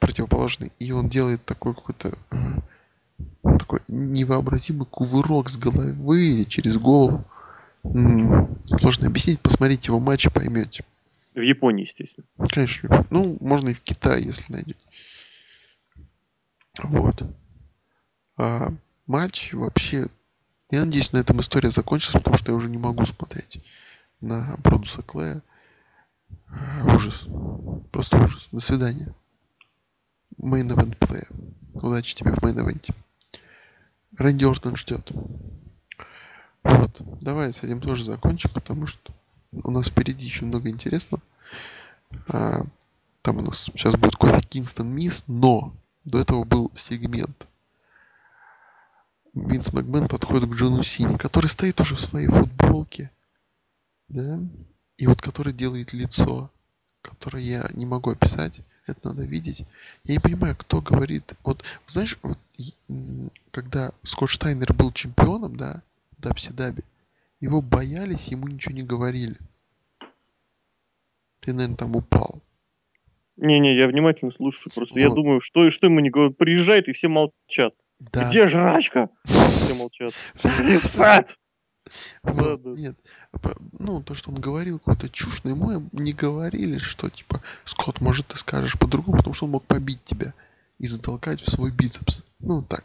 Противоположный. 0.00 0.72
И 0.80 0.90
он 0.90 1.08
делает 1.08 1.44
такой 1.44 1.72
какой-то 1.72 2.18
такой 3.44 3.80
невообразимый 3.86 4.86
кувырок 4.86 5.48
с 5.48 5.56
головы 5.56 6.20
или 6.20 6.42
через 6.42 6.78
голову. 6.78 7.24
Сложно 7.84 9.06
объяснить, 9.06 9.40
посмотрите 9.40 9.88
его 9.88 10.00
матч 10.00 10.26
и 10.26 10.30
поймете. 10.30 10.84
В 11.36 11.40
Японии, 11.40 11.82
естественно. 11.82 12.26
Конечно. 12.48 13.06
Ну, 13.10 13.36
можно 13.40 13.68
и 13.68 13.74
в 13.74 13.80
Китае, 13.80 14.24
если 14.24 14.52
найдете. 14.52 14.80
Вот. 16.82 17.22
А 18.36 18.70
матч 19.06 19.52
вообще... 19.52 20.08
Я 20.72 20.84
надеюсь, 20.86 21.12
на 21.12 21.18
этом 21.18 21.40
история 21.40 21.70
закончится, 21.70 22.18
потому 22.18 22.36
что 22.36 22.50
я 22.50 22.56
уже 22.56 22.68
не 22.68 22.78
могу 22.78 23.06
смотреть 23.06 23.62
на 24.20 24.56
Бродуса 24.58 25.02
Клея. 25.02 25.40
Ужас. 26.94 27.26
Просто 27.90 28.22
ужас. 28.22 28.48
До 28.52 28.60
свидания. 28.60 29.14
Main 30.40 30.68
Event 30.68 30.98
Player. 30.98 31.28
Удачи 31.74 32.14
тебе 32.14 32.32
в 32.32 32.38
Main 32.38 32.56
Event. 32.56 32.94
Рэнди 34.16 34.44
Ортон 34.44 34.76
ждет. 34.76 35.10
Вот. 36.62 37.02
Давай 37.20 37.52
с 37.52 37.62
этим 37.62 37.80
тоже 37.80 38.04
закончим, 38.04 38.50
потому 38.54 38.86
что 38.86 39.12
у 39.52 39.70
нас 39.70 39.88
впереди 39.88 40.26
еще 40.26 40.44
много 40.44 40.68
интересного. 40.68 41.22
А, 42.28 42.62
там 43.22 43.38
у 43.38 43.42
нас 43.42 43.64
сейчас 43.64 43.94
будет 43.96 44.16
кофе 44.16 44.40
Кингстон 44.40 44.88
Мисс, 44.88 45.24
но 45.26 45.74
до 46.04 46.20
этого 46.20 46.44
был 46.44 46.70
сегмент. 46.74 47.46
Винс 49.34 49.72
Макмен 49.72 50.08
подходит 50.08 50.50
к 50.50 50.54
Джону 50.54 50.82
Сини, 50.82 51.16
который 51.16 51.46
стоит 51.46 51.80
уже 51.80 51.96
в 51.96 52.00
своей 52.00 52.28
футболке, 52.28 53.10
да, 54.08 54.38
и 55.02 55.06
вот 55.08 55.20
который 55.20 55.52
делает 55.52 55.92
лицо, 55.92 56.48
которое 57.02 57.42
я 57.42 57.68
не 57.74 57.86
могу 57.86 58.12
описать, 58.12 58.60
это 58.86 59.08
надо 59.08 59.24
видеть. 59.24 59.64
Я 60.04 60.14
не 60.14 60.20
понимаю, 60.20 60.54
кто 60.56 60.80
говорит, 60.80 61.34
вот, 61.42 61.64
знаешь, 61.88 62.16
вот, 62.22 62.38
когда 63.50 63.90
Скотт 64.04 64.30
Штайнер 64.30 64.72
был 64.72 64.92
чемпионом, 64.92 65.56
да, 65.56 65.82
Дабси-Даби, 66.18 66.84
его 67.40 67.60
боялись, 67.60 68.28
ему 68.28 68.46
ничего 68.46 68.76
не 68.76 68.84
говорили. 68.84 69.34
Ты, 71.40 71.52
наверное, 71.52 71.78
там 71.78 71.96
упал. 71.96 72.40
Не-не, 73.36 73.76
я 73.76 73.88
внимательно 73.88 74.30
слушаю. 74.30 74.72
Просто 74.72 74.94
вот. 74.94 75.00
я 75.00 75.08
думаю, 75.08 75.40
что, 75.40 75.68
что 75.70 75.88
ему 75.88 75.98
не 75.98 76.10
говорят. 76.10 76.36
Приезжает, 76.36 76.86
и 76.86 76.92
все 76.92 77.08
молчат. 77.08 77.74
Да. 77.98 78.30
Где 78.30 78.48
жрачка? 78.48 79.08
Все 79.24 79.74
молчат. 79.74 80.12
Фэт! 80.36 81.36
Вот, 82.22 82.64
нет, 82.64 82.96
ну, 83.78 84.02
то, 84.02 84.14
что 84.14 84.30
он 84.30 84.40
говорил, 84.40 84.78
какую-то 84.78 85.08
чушь, 85.08 85.42
но 85.44 85.50
ему 85.50 85.88
не 85.92 86.12
говорили, 86.12 86.78
что, 86.78 87.10
типа, 87.10 87.42
Скотт, 87.64 88.00
может, 88.00 88.28
ты 88.28 88.38
скажешь 88.38 88.78
по-другому, 88.78 89.18
потому 89.18 89.34
что 89.34 89.46
он 89.46 89.52
мог 89.52 89.64
побить 89.64 90.04
тебя 90.04 90.32
и 90.78 90.86
затолкать 90.86 91.40
в 91.40 91.50
свой 91.50 91.70
бицепс. 91.70 92.22
Ну, 92.38 92.62
так. 92.62 92.84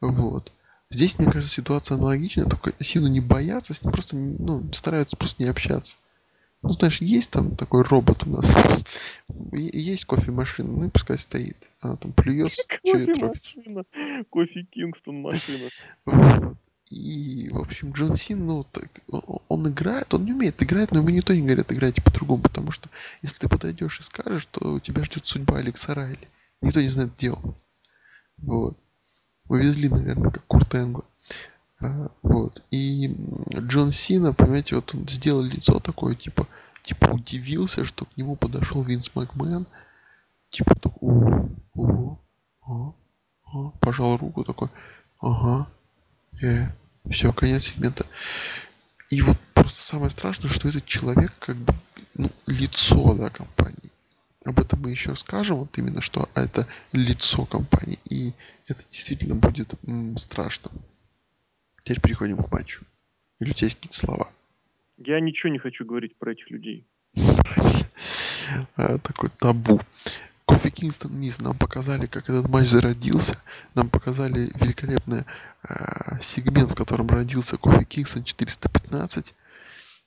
Вот. 0.00 0.52
Здесь, 0.90 1.18
мне 1.18 1.30
кажется, 1.30 1.54
ситуация 1.54 1.96
аналогичная, 1.96 2.46
только 2.46 2.72
Сину 2.82 3.08
не 3.08 3.20
боятся, 3.20 3.74
с 3.74 3.82
ним 3.82 3.92
просто, 3.92 4.16
ну, 4.16 4.70
стараются 4.72 5.16
просто 5.16 5.42
не 5.42 5.48
общаться. 5.48 5.96
Ну, 6.62 6.70
знаешь, 6.70 7.00
есть 7.00 7.30
там 7.30 7.56
такой 7.56 7.82
робот 7.84 8.26
у 8.26 8.30
нас. 8.30 8.54
Есть 9.52 10.04
кофемашина, 10.04 10.70
ну 10.70 10.86
и 10.88 10.90
пускай 10.90 11.18
стоит. 11.18 11.56
Она 11.80 11.96
там 11.96 12.12
плюется, 12.12 12.62
что 12.84 12.98
и. 12.98 14.24
Кофе 14.28 14.64
Кингстон 14.64 15.22
машина. 15.22 15.70
И, 16.90 17.48
в 17.50 17.58
общем, 17.60 17.92
Джон 17.92 18.16
Син, 18.16 18.46
ну, 18.46 18.64
так, 18.64 18.90
он 19.46 19.68
играет, 19.68 20.12
он 20.12 20.24
не 20.24 20.32
умеет 20.32 20.60
играть, 20.60 20.90
но 20.90 20.98
ему 20.98 21.10
никто 21.10 21.32
не 21.32 21.42
говорит, 21.42 21.72
играйте 21.72 22.02
по-другому, 22.02 22.42
потому 22.42 22.72
что 22.72 22.90
если 23.22 23.38
ты 23.38 23.48
подойдешь 23.48 24.00
и 24.00 24.02
скажешь, 24.02 24.46
то 24.46 24.80
тебя 24.80 25.04
ждет 25.04 25.24
судьба 25.24 25.58
Алекса 25.58 25.94
Райли. 25.94 26.28
Никто 26.60 26.80
не 26.80 26.88
знает, 26.88 27.12
где 27.16 27.30
он. 27.30 27.54
Вот. 28.38 28.76
Увезли, 29.48 29.88
наверное, 29.88 30.32
как 30.32 30.44
Курт 30.46 30.74
Энгла. 30.74 31.04
А, 31.78 32.10
вот. 32.22 32.64
И 32.72 33.14
Джон 33.56 33.92
Сина, 33.92 34.32
понимаете, 34.32 34.74
вот 34.74 34.92
он 34.92 35.08
сделал 35.08 35.42
лицо 35.42 35.78
такое, 35.78 36.16
типа, 36.16 36.48
типа 36.82 37.06
удивился, 37.06 37.84
что 37.84 38.04
к 38.04 38.16
нему 38.16 38.34
подошел 38.34 38.82
Винс 38.82 39.14
Макмен, 39.14 39.66
типа 40.48 40.74
такой, 40.74 41.48
о, 41.74 42.18
о, 42.62 42.94
о, 43.46 43.70
пожал 43.80 44.16
руку 44.16 44.42
такой, 44.42 44.70
ага, 45.20 45.68
э, 46.42 46.66
все, 47.08 47.32
конец 47.32 47.64
сегмента. 47.64 48.06
И 49.08 49.22
вот 49.22 49.36
просто 49.54 49.82
самое 49.82 50.10
страшное, 50.10 50.50
что 50.50 50.68
этот 50.68 50.84
человек 50.84 51.32
как 51.38 51.56
бы 51.56 51.74
ну, 52.14 52.30
лицо 52.46 53.14
да, 53.14 53.30
компании. 53.30 53.90
Об 54.44 54.58
этом 54.58 54.80
мы 54.80 54.90
еще 54.90 55.14
скажем, 55.16 55.58
вот 55.58 55.76
именно 55.76 56.00
что 56.00 56.28
это 56.34 56.66
лицо 56.92 57.44
компании. 57.44 57.98
И 58.08 58.32
это 58.66 58.82
действительно 58.88 59.34
будет 59.34 59.74
м, 59.86 60.16
страшно. 60.16 60.70
Теперь 61.82 62.00
переходим 62.00 62.38
к 62.38 62.52
матчу. 62.52 62.84
Или 63.38 63.50
у 63.50 63.52
тебя 63.52 63.66
есть 63.66 63.76
какие-то 63.76 63.98
слова? 63.98 64.32
Я 64.98 65.20
ничего 65.20 65.52
не 65.52 65.58
хочу 65.58 65.84
говорить 65.84 66.16
про 66.16 66.32
этих 66.32 66.50
людей. 66.50 66.86
А, 68.74 68.98
такой 68.98 69.28
табу. 69.38 69.80
Кофи 70.50 70.70
Кингстон 70.70 71.12
Мисс 71.14 71.38
нам 71.38 71.56
показали, 71.56 72.06
как 72.06 72.28
этот 72.28 72.48
матч 72.48 72.66
зародился. 72.66 73.40
Нам 73.76 73.88
показали 73.88 74.50
великолепный 74.56 75.20
э, 75.62 76.20
сегмент, 76.20 76.72
в 76.72 76.74
котором 76.74 77.06
родился 77.06 77.56
Кофи 77.56 77.84
Кингстон 77.84 78.24
415. 78.24 79.32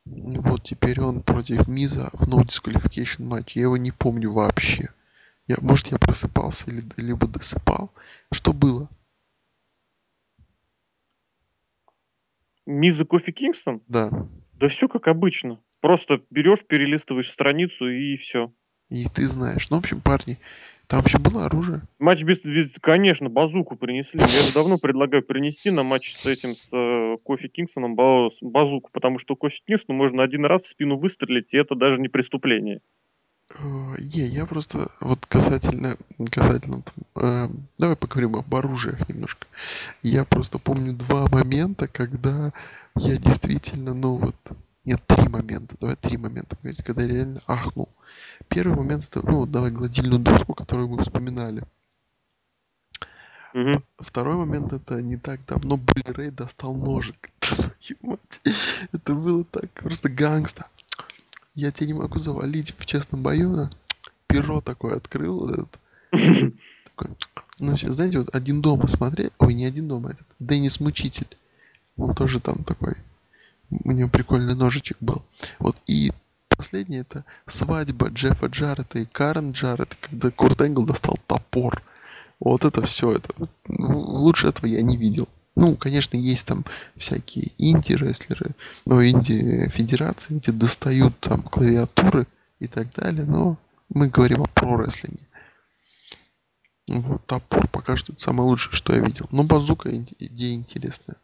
И 0.05 0.37
вот 0.39 0.63
теперь 0.63 0.99
он 0.99 1.23
против 1.23 1.69
Миза 1.69 2.09
в 2.11 2.27
No 2.27 2.43
Disqualification 2.43 3.23
матче. 3.23 3.61
Я 3.61 3.67
его 3.67 3.77
не 3.77 3.91
помню 3.91 4.33
вообще. 4.33 4.89
Я, 5.47 5.55
может, 5.61 5.87
я 5.87 5.97
просыпался 5.97 6.69
или, 6.69 6.83
либо 6.97 7.25
досыпал. 7.25 7.93
Что 8.33 8.51
было? 8.51 8.89
Миза 12.65 13.05
Кофи 13.05 13.31
Кингстон? 13.31 13.81
Да. 13.87 14.09
Да 14.55 14.67
все 14.67 14.89
как 14.89 15.07
обычно. 15.07 15.61
Просто 15.79 16.21
берешь, 16.29 16.65
перелистываешь 16.67 17.31
страницу 17.31 17.87
и 17.87 18.17
все. 18.17 18.51
И 18.89 19.07
ты 19.07 19.25
знаешь. 19.25 19.69
Ну, 19.69 19.77
в 19.77 19.79
общем, 19.79 20.01
парни, 20.01 20.37
там 20.87 20.99
вообще 20.99 21.17
было 21.17 21.45
оружие? 21.45 21.81
Матч 21.99 22.23
без, 22.23 22.39
без 22.43 22.69
конечно, 22.81 23.29
базуку 23.29 23.75
принесли. 23.75 24.19
Я 24.19 24.27
же 24.27 24.53
давно 24.53 24.77
предлагаю 24.77 25.23
принести 25.23 25.71
на 25.71 25.83
матч 25.83 26.15
с 26.17 26.25
этим, 26.25 26.55
с 26.55 26.69
э, 26.71 27.17
Кофи 27.23 27.47
Кингстоном 27.47 27.95
базуку, 27.95 28.89
потому 28.91 29.19
что 29.19 29.35
Кофи 29.35 29.61
Кингстону 29.65 29.97
можно 29.97 30.23
один 30.23 30.45
раз 30.45 30.63
в 30.63 30.67
спину 30.67 30.97
выстрелить, 30.97 31.53
и 31.53 31.57
это 31.57 31.75
даже 31.75 31.99
не 31.99 32.09
преступление. 32.09 32.81
Не, 33.99 34.25
я 34.25 34.45
просто 34.45 34.87
вот 34.99 35.25
касательно, 35.25 35.95
касательно, 36.31 36.81
э, 37.15 37.47
давай 37.77 37.95
поговорим 37.95 38.35
об 38.35 38.53
оружиях 38.53 39.07
немножко. 39.09 39.47
Я 40.01 40.25
просто 40.25 40.59
помню 40.59 40.93
два 40.93 41.27
момента, 41.27 41.87
когда 41.87 42.51
я 42.95 43.17
действительно, 43.17 43.93
ну 43.93 44.15
вот, 44.15 44.35
нет, 44.85 45.01
три 45.07 45.27
момента, 45.27 45.75
давай 45.79 45.95
три 45.95 46.17
момента 46.17 46.57
говорить, 46.61 46.83
когда 46.83 47.03
я 47.03 47.09
реально 47.09 47.41
ахнул. 47.47 47.89
Первый 48.47 48.75
момент 48.75 49.07
это, 49.09 49.25
ну 49.25 49.39
вот 49.39 49.51
давай 49.51 49.71
гладильную 49.71 50.19
доску, 50.19 50.53
которую 50.53 50.89
мы 50.89 51.01
вспоминали. 51.01 51.63
Угу. 53.53 53.83
Второй 53.99 54.35
момент 54.35 54.73
это 54.73 55.01
не 55.01 55.17
так 55.17 55.45
давно 55.45 55.77
Билли 55.77 56.11
Рэй 56.11 56.31
достал 56.31 56.75
ножик. 56.75 57.29
Это 58.91 59.13
было 59.13 59.43
так 59.43 59.71
просто 59.73 60.09
гангста 60.09 60.67
я 61.55 61.71
тебя 61.71 61.87
не 61.87 61.93
могу 61.93 62.19
завалить 62.19 62.73
в 62.77 62.85
честном 62.85 63.21
бою. 63.21 63.63
А? 63.63 63.69
Перо 64.27 64.61
такое 64.61 64.95
открыл. 64.95 65.49
Этот, 65.49 65.79
такой, 66.85 67.15
ну, 67.59 67.75
все, 67.75 67.91
знаете, 67.91 68.19
вот 68.19 68.35
один 68.35 68.61
дома 68.61 68.87
смотреть. 68.87 69.31
Ой, 69.37 69.53
не 69.53 69.65
один 69.65 69.87
дома, 69.87 70.11
этот 70.11 70.27
Деннис 70.39 70.79
Мучитель. 70.79 71.37
Он 71.97 72.15
тоже 72.15 72.39
там 72.39 72.63
такой. 72.63 72.95
У 73.83 73.91
него 73.91 74.09
прикольный 74.09 74.55
ножичек 74.55 74.97
был. 74.99 75.23
Вот. 75.59 75.77
И 75.87 76.11
последнее 76.49 77.01
это 77.01 77.25
свадьба 77.47 78.09
Джеффа 78.09 78.47
Джаррета 78.47 78.99
и 78.99 79.05
Карен 79.05 79.51
Джаррет, 79.51 79.95
когда 79.95 80.31
Курт 80.31 80.61
Энгл 80.61 80.85
достал 80.85 81.17
топор. 81.27 81.81
Вот 82.39 82.63
это 82.63 82.85
все. 82.85 83.13
Это, 83.13 83.29
ну, 83.67 83.99
лучше 83.99 84.47
этого 84.47 84.67
я 84.67 84.81
не 84.81 84.97
видел. 84.97 85.27
Ну, 85.55 85.75
конечно, 85.77 86.17
есть 86.17 86.47
там 86.47 86.65
всякие 86.97 87.51
инди-рестлеры, 87.59 88.55
но 88.85 89.05
инди-федерации, 89.05 90.35
где 90.35 90.51
достают 90.51 91.19
там 91.19 91.43
клавиатуры 91.43 92.27
и 92.59 92.67
так 92.67 92.91
далее, 92.93 93.23
но 93.23 93.57
мы 93.89 94.07
говорим 94.07 94.41
о 94.41 94.47
про-рестлинге. 94.47 95.27
Вот, 96.87 97.25
топор 97.27 97.67
пока 97.67 97.95
что 97.95 98.13
это 98.13 98.21
самое 98.21 98.49
лучшее, 98.49 98.73
что 98.73 98.93
я 98.93 98.99
видел. 98.99 99.27
Но 99.31 99.43
базука 99.43 99.89
идея 99.95 100.55
интересная. 100.55 101.17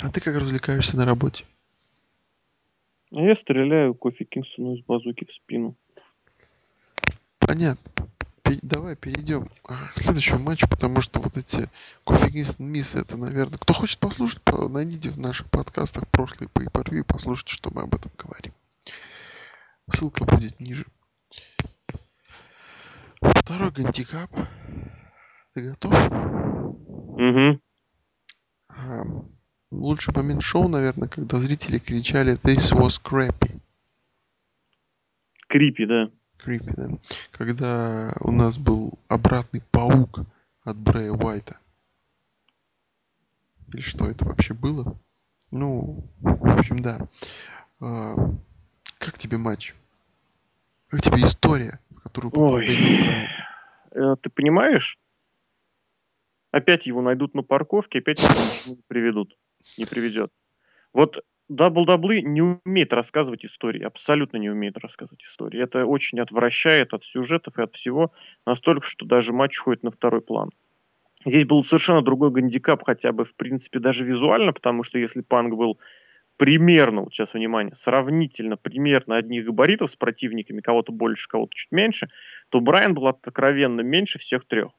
А 0.00 0.10
ты 0.10 0.20
как 0.20 0.36
развлекаешься 0.36 0.96
на 0.96 1.04
работе? 1.04 1.44
А 3.14 3.20
я 3.20 3.34
стреляю 3.34 3.94
кофе 3.94 4.24
Кингстону 4.24 4.76
из 4.76 4.84
базуки 4.84 5.24
в 5.24 5.32
спину. 5.32 5.76
Понятно 7.38 8.06
давай 8.62 8.96
перейдем 8.96 9.46
к 9.62 9.92
следующему 9.96 10.40
матчу, 10.40 10.68
потому 10.68 11.00
что 11.00 11.20
вот 11.20 11.36
эти 11.36 11.68
Кофе 12.04 12.30
Кингстон 12.30 12.66
Мисс, 12.66 12.94
это, 12.94 13.16
наверное... 13.16 13.58
Кто 13.58 13.74
хочет 13.74 13.98
послушать, 13.98 14.42
найдите 14.68 15.10
в 15.10 15.18
наших 15.18 15.50
подкастах 15.50 16.08
прошлые 16.08 16.48
per 16.48 16.94
и 16.94 17.02
послушайте, 17.02 17.52
что 17.52 17.70
мы 17.72 17.82
об 17.82 17.94
этом 17.94 18.10
говорим. 18.16 18.52
Ссылка 19.90 20.24
будет 20.24 20.58
ниже. 20.60 20.86
Второй 23.20 23.70
гандикап. 23.70 24.30
Ты 25.54 25.70
готов? 25.70 25.92
Угу. 27.14 27.60
А, 28.68 29.02
лучший 29.70 30.14
момент 30.14 30.42
шоу, 30.42 30.68
наверное, 30.68 31.08
когда 31.08 31.38
зрители 31.38 31.78
кричали 31.78 32.34
«This 32.42 32.72
was 32.72 33.00
crappy». 33.02 33.60
Крипи, 35.48 35.86
да. 35.86 36.10
Крипи, 36.38 36.70
да. 36.76 36.88
Когда 37.30 38.12
у 38.20 38.32
нас 38.32 38.58
был 38.58 38.98
обратный 39.08 39.62
паук 39.70 40.20
от 40.64 40.76
Брэя 40.76 41.12
Уайта. 41.12 41.58
Или 43.72 43.80
что 43.80 44.08
это 44.08 44.24
вообще 44.24 44.54
было? 44.54 44.98
Ну, 45.50 46.04
в 46.20 46.58
общем, 46.58 46.82
да. 46.82 47.08
А, 47.80 48.14
как 48.98 49.18
тебе 49.18 49.38
матч? 49.38 49.74
Как 50.88 51.02
тебе 51.02 51.18
история, 51.18 51.78
в 51.90 52.00
которую 52.00 52.32
Ой. 52.34 52.66
Э, 53.92 54.16
Ты 54.20 54.30
понимаешь? 54.30 54.98
Опять 56.50 56.86
его 56.86 57.02
найдут 57.02 57.34
на 57.34 57.42
парковке, 57.42 57.98
опять 57.98 58.20
его 58.20 58.76
приведут. 58.88 59.36
Не 59.78 59.84
приведет. 59.84 60.30
Вот 60.92 61.24
WWE 61.50 62.22
не 62.22 62.42
умеет 62.42 62.92
рассказывать 62.92 63.44
истории, 63.44 63.82
абсолютно 63.82 64.38
не 64.38 64.50
умеет 64.50 64.78
рассказывать 64.78 65.22
истории. 65.24 65.62
Это 65.62 65.86
очень 65.86 66.18
отвращает 66.20 66.92
от 66.92 67.04
сюжетов 67.04 67.58
и 67.58 67.62
от 67.62 67.74
всего, 67.74 68.12
настолько, 68.46 68.86
что 68.86 69.06
даже 69.06 69.32
матч 69.32 69.58
уходит 69.60 69.82
на 69.82 69.90
второй 69.90 70.22
план. 70.22 70.50
Здесь 71.24 71.44
был 71.44 71.64
совершенно 71.64 72.02
другой 72.02 72.30
гандикап, 72.30 72.82
хотя 72.84 73.12
бы, 73.12 73.24
в 73.24 73.34
принципе, 73.34 73.78
даже 73.78 74.04
визуально, 74.04 74.52
потому 74.52 74.82
что 74.82 74.98
если 74.98 75.22
Панк 75.22 75.54
был 75.54 75.78
примерно, 76.36 77.02
вот 77.02 77.12
сейчас 77.12 77.34
внимание, 77.34 77.74
сравнительно 77.74 78.56
примерно 78.56 79.16
одних 79.16 79.46
габаритов 79.46 79.90
с 79.90 79.96
противниками, 79.96 80.60
кого-то 80.60 80.92
больше, 80.92 81.28
кого-то 81.28 81.52
чуть 81.54 81.72
меньше, 81.72 82.10
то 82.50 82.60
Брайан 82.60 82.94
был 82.94 83.08
откровенно 83.08 83.80
меньше 83.80 84.18
всех 84.18 84.46
трех. 84.46 84.72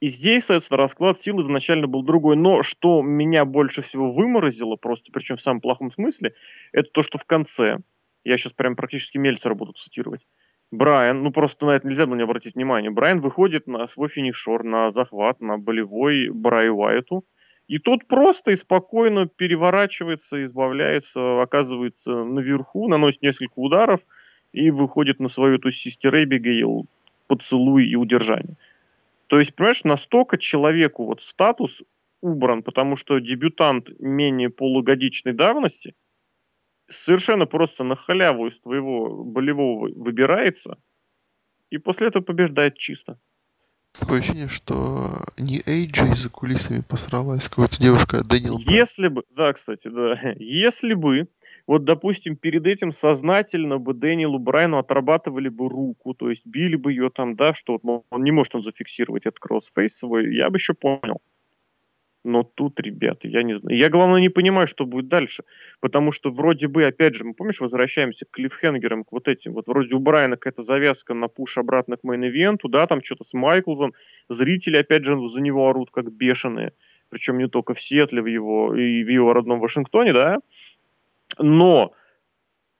И 0.00 0.06
здесь, 0.06 0.44
соответственно, 0.44 0.78
расклад 0.78 1.20
сил 1.20 1.40
изначально 1.40 1.88
был 1.88 2.02
другой. 2.02 2.36
Но 2.36 2.62
что 2.62 3.02
меня 3.02 3.44
больше 3.44 3.82
всего 3.82 4.12
выморозило, 4.12 4.76
просто 4.76 5.10
причем 5.12 5.36
в 5.36 5.42
самом 5.42 5.60
плохом 5.60 5.90
смысле, 5.90 6.34
это 6.72 6.88
то, 6.90 7.02
что 7.02 7.18
в 7.18 7.24
конце, 7.24 7.78
я 8.24 8.36
сейчас 8.36 8.52
прям 8.52 8.76
практически 8.76 9.18
Мельцера 9.18 9.54
буду 9.54 9.72
цитировать, 9.72 10.24
Брайан, 10.70 11.22
ну 11.22 11.32
просто 11.32 11.64
на 11.66 11.70
это 11.72 11.88
нельзя 11.88 12.06
было 12.06 12.16
не 12.16 12.22
обратить 12.22 12.54
внимание, 12.54 12.90
Брайан 12.90 13.20
выходит 13.20 13.66
на 13.66 13.88
свой 13.88 14.08
финишер, 14.08 14.64
на 14.64 14.90
захват, 14.90 15.40
на 15.40 15.56
болевой 15.56 16.28
Брай 16.28 16.68
Уайту, 16.70 17.24
и 17.68 17.78
тот 17.78 18.06
просто 18.06 18.50
и 18.50 18.56
спокойно 18.56 19.26
переворачивается, 19.26 20.44
избавляется, 20.44 21.40
оказывается 21.40 22.24
наверху, 22.24 22.88
наносит 22.88 23.22
несколько 23.22 23.54
ударов 23.56 24.00
и 24.52 24.70
выходит 24.70 25.20
на 25.20 25.28
свою 25.28 25.56
эту 25.56 25.70
систер 25.70 26.14
Эбигейл 26.22 26.86
поцелуй 27.26 27.86
и 27.86 27.94
удержание. 27.94 28.56
То 29.28 29.38
есть, 29.38 29.54
понимаешь, 29.54 29.84
настолько 29.84 30.38
человеку 30.38 31.04
вот 31.04 31.22
статус 31.22 31.82
убран, 32.20 32.62
потому 32.62 32.96
что 32.96 33.18
дебютант 33.18 33.88
менее 34.00 34.50
полугодичной 34.50 35.34
давности 35.34 35.94
совершенно 36.88 37.46
просто 37.46 37.84
на 37.84 37.94
халяву 37.94 38.48
из 38.48 38.58
твоего 38.58 39.24
болевого 39.24 39.90
выбирается 39.94 40.78
и 41.70 41.76
после 41.78 42.08
этого 42.08 42.22
побеждает 42.22 42.78
чисто. 42.78 43.18
Такое 43.92 44.20
ощущение, 44.20 44.48
что 44.48 45.24
не 45.38 45.60
Эй 45.66 45.80
Джей 45.80 46.14
за 46.14 46.30
кулисами 46.30 46.82
посралась 46.88 47.48
какая-то 47.48 47.78
девушка, 47.78 48.18
а 48.20 48.24
Дэниел 48.24 48.58
Брайан. 48.58 48.80
Если 48.80 49.08
бы, 49.08 49.24
да, 49.30 49.52
кстати, 49.52 49.88
да, 49.88 50.18
если 50.36 50.94
бы, 50.94 51.28
вот, 51.68 51.84
допустим, 51.84 52.34
перед 52.34 52.66
этим 52.66 52.92
сознательно 52.92 53.78
бы 53.78 53.92
Дэниелу 53.92 54.38
Брайану 54.38 54.78
отрабатывали 54.78 55.50
бы 55.50 55.68
руку, 55.68 56.14
то 56.14 56.30
есть 56.30 56.46
били 56.46 56.76
бы 56.76 56.92
ее 56.92 57.10
там, 57.10 57.36
да, 57.36 57.52
что 57.52 57.78
вот, 57.82 58.04
он 58.10 58.24
не 58.24 58.32
может 58.32 58.54
он 58.54 58.62
зафиксировать 58.62 59.26
этот 59.26 59.38
кроссфейс 59.38 59.96
свой, 59.96 60.34
я 60.34 60.48
бы 60.48 60.56
еще 60.56 60.72
понял. 60.72 61.20
Но 62.24 62.42
тут, 62.42 62.80
ребята, 62.80 63.28
я 63.28 63.42
не 63.42 63.58
знаю. 63.58 63.76
Я, 63.76 63.90
главное, 63.90 64.20
не 64.20 64.28
понимаю, 64.28 64.66
что 64.66 64.86
будет 64.86 65.08
дальше. 65.08 65.44
Потому 65.80 66.10
что 66.10 66.30
вроде 66.30 66.68
бы, 66.68 66.84
опять 66.84 67.14
же, 67.14 67.24
мы, 67.24 67.32
помнишь, 67.32 67.60
возвращаемся 67.60 68.26
к 68.26 68.30
клиффхенгерам, 68.32 69.04
к 69.04 69.12
вот 69.12 69.28
этим. 69.28 69.52
Вот 69.52 69.66
вроде 69.66 69.94
у 69.94 69.98
Брайана 70.00 70.36
какая-то 70.36 70.62
завязка 70.62 71.14
на 71.14 71.28
пуш 71.28 71.58
обратно 71.58 71.96
к 71.96 72.04
мейн-ивенту, 72.04 72.68
да, 72.68 72.86
там 72.86 73.02
что-то 73.02 73.24
с 73.24 73.34
Майклзом. 73.34 73.92
Зрители, 74.28 74.76
опять 74.78 75.04
же, 75.04 75.16
за 75.28 75.40
него 75.40 75.68
орут 75.68 75.90
как 75.90 76.12
бешеные. 76.12 76.72
Причем 77.08 77.38
не 77.38 77.48
только 77.48 77.74
в 77.74 77.80
Сиэтле, 77.80 78.20
в 78.20 78.26
его, 78.26 78.74
и 78.74 79.04
в 79.04 79.08
его 79.08 79.32
родном 79.32 79.60
Вашингтоне, 79.60 80.12
да. 80.12 80.38
Но, 81.38 81.92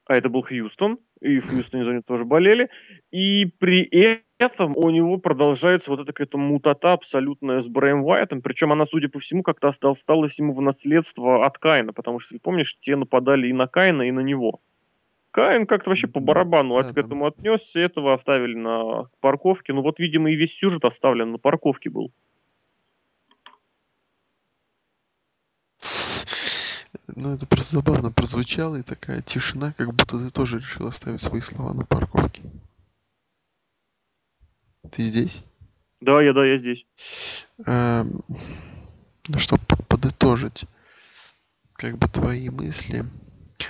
а 0.06 0.16
это 0.16 0.28
был 0.28 0.42
Хьюстон, 0.42 0.98
и 1.20 1.38
в 1.38 1.48
Хьюстоне 1.48 1.84
за 1.84 1.90
него 1.92 2.02
тоже 2.06 2.24
болели. 2.24 2.68
И 3.10 3.46
при 3.46 3.90
этом 4.38 4.76
у 4.76 4.90
него 4.90 5.18
продолжается 5.18 5.90
вот 5.90 6.00
эта 6.00 6.12
какая-то 6.12 6.38
мутата 6.38 6.92
абсолютная 6.92 7.60
с 7.60 7.68
Брэем 7.68 8.04
Уайтом. 8.04 8.40
Причем 8.40 8.72
она, 8.72 8.86
судя 8.86 9.08
по 9.08 9.18
всему, 9.18 9.42
как-то 9.42 9.68
осталась 9.68 10.38
ему 10.38 10.52
в 10.54 10.60
наследство 10.62 11.44
от 11.44 11.58
Кайна. 11.58 11.92
Потому 11.92 12.20
что, 12.20 12.34
если 12.34 12.42
помнишь, 12.42 12.78
те 12.80 12.96
нападали 12.96 13.48
и 13.48 13.52
на 13.52 13.66
Кайна, 13.66 14.02
и 14.02 14.12
на 14.12 14.20
него. 14.20 14.60
Кайн 15.30 15.66
как-то 15.66 15.90
вообще 15.90 16.06
по 16.06 16.20
барабану 16.20 16.74
Да, 16.74 16.80
от- 16.80 16.94
к 16.94 16.98
этому 16.98 17.26
отнесся, 17.26 17.80
этого 17.80 18.14
оставили 18.14 18.54
на 18.54 19.08
парковке. 19.20 19.72
Ну 19.72 19.82
вот, 19.82 19.98
видимо, 19.98 20.30
и 20.30 20.34
весь 20.36 20.56
сюжет 20.56 20.84
оставлен 20.84 21.32
на 21.32 21.38
парковке 21.38 21.90
был. 21.90 22.12
Ну, 27.20 27.34
это 27.34 27.46
просто 27.48 27.76
забавно 27.76 28.12
прозвучало, 28.12 28.76
и 28.76 28.82
такая 28.82 29.20
тишина, 29.22 29.72
как 29.72 29.92
будто 29.92 30.18
ты 30.18 30.30
тоже 30.30 30.60
решил 30.60 30.86
оставить 30.86 31.20
свои 31.20 31.40
слова 31.40 31.74
на 31.74 31.84
парковке. 31.84 32.42
Ты 34.92 35.02
здесь? 35.02 35.42
Да, 36.00 36.22
я, 36.22 36.32
да, 36.32 36.46
я 36.46 36.56
здесь. 36.58 36.86
Эм, 37.66 38.20
ну, 39.26 39.38
чтобы 39.40 39.64
подытожить, 39.88 40.66
как 41.72 41.98
бы 41.98 42.06
твои 42.06 42.50
мысли. 42.50 43.04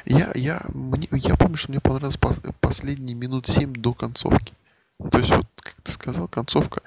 Я, 0.05 0.31
я, 0.35 0.61
мне, 0.75 1.09
я 1.12 1.35
помню, 1.37 1.57
что 1.57 1.70
мне 1.70 1.81
понравилось 1.81 2.19
пос- 2.19 2.55
последние 2.61 3.16
минут 3.16 3.47
7 3.47 3.73
до 3.73 3.95
концовки. 3.95 4.53
Ну, 4.99 5.09
То 5.09 5.20
есть, 5.20 5.31
вот, 5.31 5.47
как 5.57 5.75
ты 5.83 5.93
сказал, 5.93 6.29
концовка. 6.29 6.83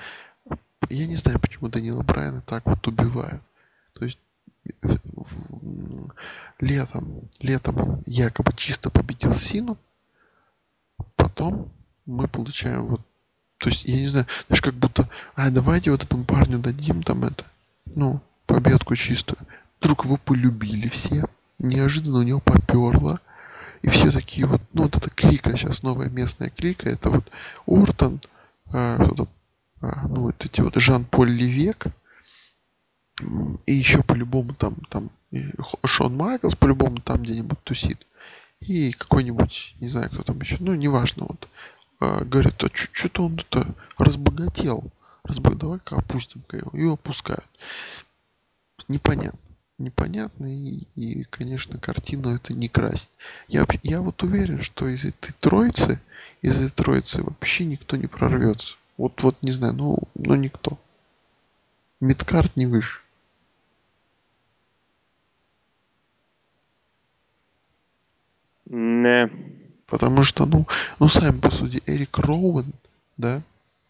Я 0.92 1.08
не 1.08 1.16
знаю, 1.16 1.40
почему 1.40 1.70
Данила 1.70 2.04
Брайана 2.04 2.42
так 2.42 2.68
вот 2.68 2.88
убивают. 2.88 3.42
То 3.94 4.06
есть, 4.06 4.20
летом, 6.60 7.30
летом 7.40 8.02
якобы 8.06 8.54
чисто 8.56 8.90
победил 8.90 9.36
Сину, 9.36 9.78
потом 11.16 11.72
мы 12.06 12.28
получаем 12.28 12.86
вот, 12.86 13.02
то 13.58 13.70
есть, 13.70 13.84
я 13.86 13.96
не 13.96 14.08
знаю, 14.08 14.26
знаешь, 14.48 14.62
как 14.62 14.74
будто, 14.74 15.10
а 15.36 15.50
давайте 15.50 15.92
вот 15.92 16.04
этому 16.04 16.26
парню 16.26 16.60
дадим 16.60 17.04
там 17.04 17.24
это, 17.24 17.46
ну, 17.96 18.22
победку 18.46 18.96
чистую. 18.96 19.40
Вдруг 19.80 20.06
его 20.06 20.18
полюбили 20.18 20.88
все, 20.90 21.26
неожиданно 21.60 22.20
у 22.20 22.24
него 22.24 22.40
поперло, 22.40 23.20
и 23.82 23.90
все 23.90 24.12
такие 24.12 24.46
вот, 24.46 24.62
ну, 24.74 24.84
вот 24.84 24.96
эта 24.96 25.10
клика, 25.10 25.56
сейчас 25.58 25.84
новая 25.84 26.10
местная 26.10 26.50
клика, 26.50 26.90
это 26.90 27.10
вот 27.10 27.26
Ортон, 27.66 28.22
а, 28.72 28.98
кто-то, 29.04 29.28
а, 29.82 30.08
ну, 30.08 30.22
вот 30.22 30.46
эти 30.46 30.62
вот 30.62 30.76
Жан-Поль 30.76 31.32
Левек, 31.32 31.86
и 33.66 33.74
еще 33.74 34.04
по-любому 34.04 34.54
там, 34.54 34.76
там 34.90 35.10
Шон 35.86 36.16
Майклс 36.16 36.56
по-любому 36.56 37.00
там 37.00 37.24
где-нибудь 37.24 37.64
тусит. 37.64 38.06
И 38.60 38.92
какой-нибудь, 38.92 39.76
не 39.80 39.88
знаю, 39.88 40.10
кто 40.10 40.22
там 40.24 40.40
еще, 40.40 40.58
ну, 40.60 40.76
неважно, 40.76 41.26
вот, 41.28 41.48
а, 42.00 42.24
говорят, 42.24 42.64
а 42.64 42.70
что-то 42.74 43.26
он 43.26 43.36
это 43.36 43.68
разбогател. 43.98 44.92
Разбог... 45.24 45.58
Давай-ка 45.58 45.98
опустим-ка 45.98 46.58
его. 46.58 46.72
И 46.74 46.84
опускают. 46.92 47.48
Непонятно. 48.88 49.40
Непонятно 49.78 50.46
и, 50.46 50.84
и, 50.96 51.24
конечно, 51.24 51.80
картину 51.80 52.36
это 52.36 52.54
не 52.54 52.70
красит. 52.70 53.10
Я, 53.48 53.66
я 53.84 54.02
вот 54.02 54.22
уверен, 54.22 54.62
что 54.62 54.88
из 54.88 55.06
этой 55.06 55.34
троицы, 55.40 56.00
из 56.42 56.56
этой 56.56 56.70
троицы 56.70 57.24
вообще 57.24 57.66
никто 57.66 57.98
не 57.98 58.08
прорвется. 58.08 58.76
Вот, 58.98 59.22
вот, 59.24 59.42
не 59.42 59.52
знаю, 59.52 59.74
ну, 59.74 59.98
ну 60.14 60.36
никто. 60.36 60.80
Мидкарт 62.00 62.56
не 62.58 62.68
выше. 62.68 63.00
Не. 68.72 69.30
Потому 69.88 70.24
что, 70.24 70.46
ну, 70.46 70.66
ну 71.00 71.10
сами 71.10 71.40
посуди, 71.40 71.82
Эрик 71.86 72.18
Роуэн, 72.18 72.74
да? 73.18 73.42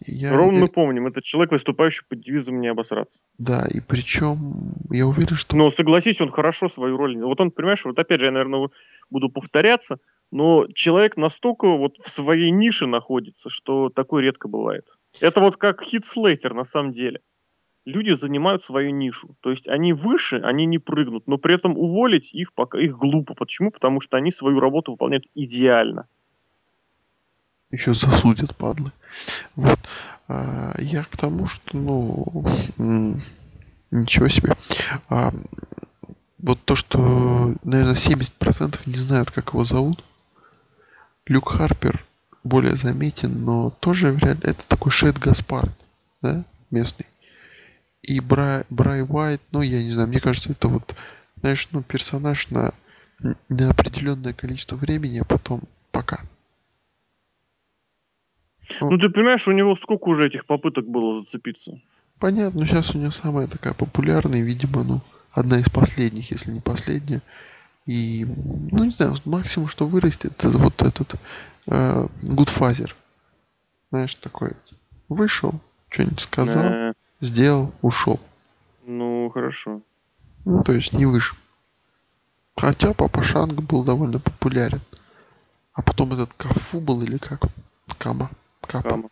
Я, 0.07 0.35
Ровно 0.35 0.61
мы 0.61 0.65
Эрик- 0.65 0.73
помним, 0.73 1.05
это 1.05 1.21
человек, 1.21 1.51
выступающий 1.51 2.03
под 2.09 2.21
девизом 2.21 2.59
«Не 2.59 2.69
обосраться». 2.69 3.21
Да, 3.37 3.67
и 3.71 3.79
причем 3.79 4.73
я 4.89 5.05
уверен, 5.05 5.35
что 5.35 5.55
Но 5.55 5.69
согласись, 5.69 6.19
он 6.19 6.31
хорошо 6.31 6.69
свою 6.69 6.97
роль. 6.97 7.15
Вот 7.23 7.39
он, 7.39 7.51
понимаешь, 7.51 7.85
вот 7.85 7.99
опять 7.99 8.19
же, 8.19 8.25
я, 8.25 8.31
наверное, 8.31 8.69
буду 9.11 9.29
повторяться, 9.29 9.99
но 10.31 10.65
человек 10.73 11.17
настолько 11.17 11.67
вот 11.67 11.97
в 12.03 12.09
своей 12.09 12.49
нише 12.49 12.87
находится, 12.87 13.51
что 13.51 13.89
такое 13.89 14.23
редко 14.23 14.47
бывает. 14.47 14.87
Это 15.19 15.39
вот 15.39 15.57
как 15.57 15.83
Хит 15.83 16.07
Слейтер 16.07 16.55
на 16.55 16.63
самом 16.65 16.93
деле. 16.93 17.19
Люди 17.85 18.11
занимают 18.11 18.63
свою 18.63 18.91
нишу. 18.91 19.35
То 19.41 19.49
есть 19.49 19.67
они 19.67 19.93
выше, 19.93 20.37
они 20.37 20.65
не 20.65 20.77
прыгнут, 20.77 21.27
но 21.27 21.37
при 21.37 21.55
этом 21.55 21.77
уволить 21.77 22.33
их 22.33 22.53
пока 22.53 22.79
их 22.79 22.97
глупо. 22.97 23.33
Почему? 23.33 23.71
Потому 23.71 24.01
что 24.01 24.17
они 24.17 24.31
свою 24.31 24.59
работу 24.59 24.91
выполняют 24.91 25.25
идеально. 25.33 26.07
Еще 27.71 27.93
засудят, 27.93 28.55
падлы. 28.55 28.91
Вот. 29.55 29.79
А, 30.27 30.73
я 30.77 31.03
к 31.05 31.17
тому, 31.17 31.47
что, 31.47 31.77
ну, 31.77 32.45
ничего 33.89 34.27
себе. 34.27 34.55
А, 35.09 35.31
вот 36.37 36.59
то, 36.65 36.75
что, 36.75 37.55
наверное, 37.63 37.95
70% 37.95 38.79
не 38.85 38.95
знают, 38.95 39.31
как 39.31 39.53
его 39.53 39.63
зовут. 39.63 40.03
Люк 41.25 41.49
Харпер 41.49 42.03
более 42.43 42.75
заметен, 42.75 43.43
но 43.43 43.69
тоже 43.79 44.11
вряд 44.11 44.43
ли. 44.43 44.51
Это 44.51 44.67
такой 44.67 44.91
Шет 44.91 45.17
Гаспар, 45.17 45.69
да, 46.21 46.43
местный. 46.71 47.05
И 48.03 48.19
Брай, 48.19 48.63
Брай 48.69 49.03
Уайт, 49.03 49.41
ну, 49.51 49.61
я 49.61 49.83
не 49.83 49.91
знаю, 49.91 50.07
мне 50.07 50.19
кажется, 50.19 50.51
это 50.51 50.67
вот, 50.67 50.95
знаешь, 51.39 51.67
ну, 51.71 51.83
персонаж 51.83 52.49
на 52.49 52.73
неопределенное 53.49 54.33
количество 54.33 54.75
времени, 54.75 55.19
а 55.19 55.25
потом 55.25 55.61
пока. 55.91 56.21
Ну, 58.79 58.97
ты 58.97 59.09
понимаешь, 59.09 59.47
у 59.47 59.51
него 59.51 59.75
сколько 59.75 60.05
уже 60.05 60.27
этих 60.27 60.45
попыток 60.45 60.87
было 60.87 61.19
зацепиться? 61.19 61.79
Понятно, 62.19 62.65
сейчас 62.65 62.95
у 62.95 62.97
него 62.97 63.11
самая 63.11 63.47
такая 63.47 63.73
популярная, 63.73 64.41
видимо, 64.41 64.83
ну, 64.83 65.01
одна 65.31 65.59
из 65.59 65.69
последних, 65.69 66.31
если 66.31 66.51
не 66.51 66.59
последняя. 66.59 67.21
И, 67.85 68.25
ну, 68.71 68.83
не 68.83 68.91
знаю, 68.91 69.15
максимум, 69.25 69.67
что 69.67 69.87
вырастет, 69.87 70.33
это 70.37 70.49
вот 70.57 70.81
этот 70.81 71.15
э, 71.67 72.07
Godfather. 72.21 72.95
Знаешь, 73.89 74.15
такой 74.15 74.51
вышел, 75.09 75.59
что-нибудь 75.89 76.21
сказал, 76.21 76.63
э... 76.63 76.93
сделал, 77.21 77.73
ушел. 77.81 78.19
Ну, 78.83 79.29
хорошо. 79.29 79.81
Ну, 80.43 80.63
то 80.63 80.73
есть 80.73 80.91
не 80.91 81.05
выше. 81.05 81.35
Хотя 82.57 82.93
Папа 82.93 83.23
Шанго 83.23 83.61
был 83.61 83.83
довольно 83.83 84.19
популярен. 84.19 84.81
А 85.73 85.81
потом 85.81 86.13
этот 86.13 86.33
Кама 86.33 86.81
был 86.81 87.01
или 87.01 87.17
как? 87.17 87.43
Кама. 87.97 88.29
Капа. 88.61 88.89
Кама. 88.89 89.09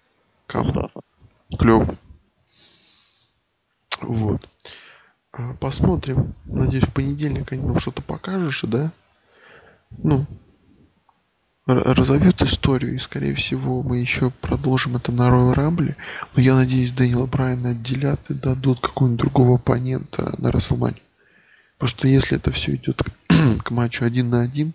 Кама. 0.47 0.65
Мустафа. 0.65 1.01
Клёв. 1.57 1.89
Вот. 4.01 4.49
А, 5.31 5.53
посмотрим. 5.55 6.35
Надеюсь, 6.45 6.85
в 6.85 6.93
понедельник 6.93 7.51
они 7.51 7.63
нам 7.63 7.79
что-то 7.79 8.01
покажешь, 8.01 8.63
да? 8.63 8.91
Ну, 9.91 10.25
разовьют 11.69 12.41
историю, 12.41 12.95
и, 12.95 12.99
скорее 12.99 13.35
всего, 13.35 13.83
мы 13.83 13.97
еще 13.97 14.31
продолжим 14.41 14.95
это 14.95 15.11
на 15.11 15.29
Royal 15.29 15.55
Rumble. 15.55 15.95
Но 16.35 16.41
я 16.41 16.55
надеюсь, 16.55 16.91
Дэниела 16.91 17.27
Брайана 17.27 17.69
отделят 17.69 18.19
и 18.29 18.33
дадут 18.33 18.79
какого-нибудь 18.79 19.19
другого 19.19 19.55
оппонента 19.55 20.33
на 20.37 20.49
WrestleMania. 20.49 21.01
Просто 21.77 22.07
если 22.07 22.37
это 22.37 22.51
все 22.51 22.75
идет 22.75 23.01
к 23.63 23.71
матчу 23.71 24.03
один 24.03 24.29
на 24.29 24.41
один, 24.41 24.73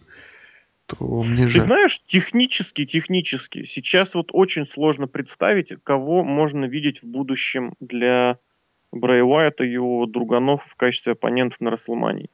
то 0.87 1.23
мне 1.23 1.49
же... 1.49 1.61
Ты 1.61 1.65
знаешь, 1.65 2.01
технически, 2.07 2.85
технически, 2.85 3.65
сейчас 3.65 4.15
вот 4.15 4.29
очень 4.33 4.67
сложно 4.67 5.07
представить, 5.07 5.73
кого 5.83 6.23
можно 6.25 6.65
видеть 6.65 7.03
в 7.03 7.07
будущем 7.07 7.75
для 7.81 8.39
Брэй 8.93 9.23
Уайта 9.23 9.65
и 9.65 9.73
его 9.73 10.07
друганов 10.07 10.63
в 10.69 10.77
качестве 10.77 11.13
оппонентов 11.13 11.61
на 11.61 11.71
Расселмании. 11.71 12.31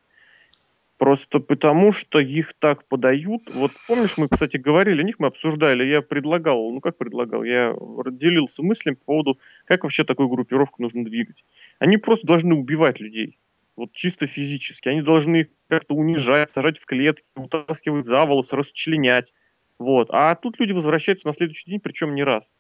Просто 1.01 1.41
потому, 1.41 1.93
что 1.93 2.19
их 2.21 2.53
так 2.59 2.87
подают. 2.87 3.49
Вот 3.55 3.73
помнишь, 3.89 4.19
мы, 4.19 4.29
кстати, 4.29 4.59
говорили 4.59 5.01
о 5.01 5.05
них, 5.05 5.19
мы 5.19 5.29
обсуждали, 5.29 5.83
я 5.83 6.03
предлагал, 6.03 6.71
ну 6.71 6.81
как 6.83 6.99
предлагал, 6.99 7.43
я 7.43 7.75
делился 8.11 8.63
мыслями 8.63 8.97
по 8.97 9.05
поводу, 9.07 9.39
как 9.65 9.83
вообще 9.83 10.05
такую 10.05 10.29
группировку 10.29 10.83
нужно 10.83 11.03
двигать. 11.03 11.43
Они 11.79 11.97
просто 11.97 12.27
должны 12.27 12.55
убивать 12.55 13.01
людей. 13.01 13.39
Вот 13.77 13.93
чисто 13.93 14.27
физически. 14.27 14.91
Они 14.91 15.01
должны 15.01 15.37
их 15.37 15.47
как-то 15.71 15.95
унижать, 15.95 16.51
сажать 16.51 16.77
в 16.79 16.85
клетки, 16.85 17.25
утаскивать 17.35 18.05
за 18.05 18.27
волосы, 18.27 18.55
расчленять. 18.55 19.33
Вот. 19.79 20.09
А 20.11 20.35
тут 20.35 20.61
люди 20.61 20.73
возвращаются 20.73 21.27
на 21.27 21.33
следующий 21.33 21.71
день, 21.71 21.81
причем 21.81 22.15
не 22.15 22.25
раз. 22.25 22.53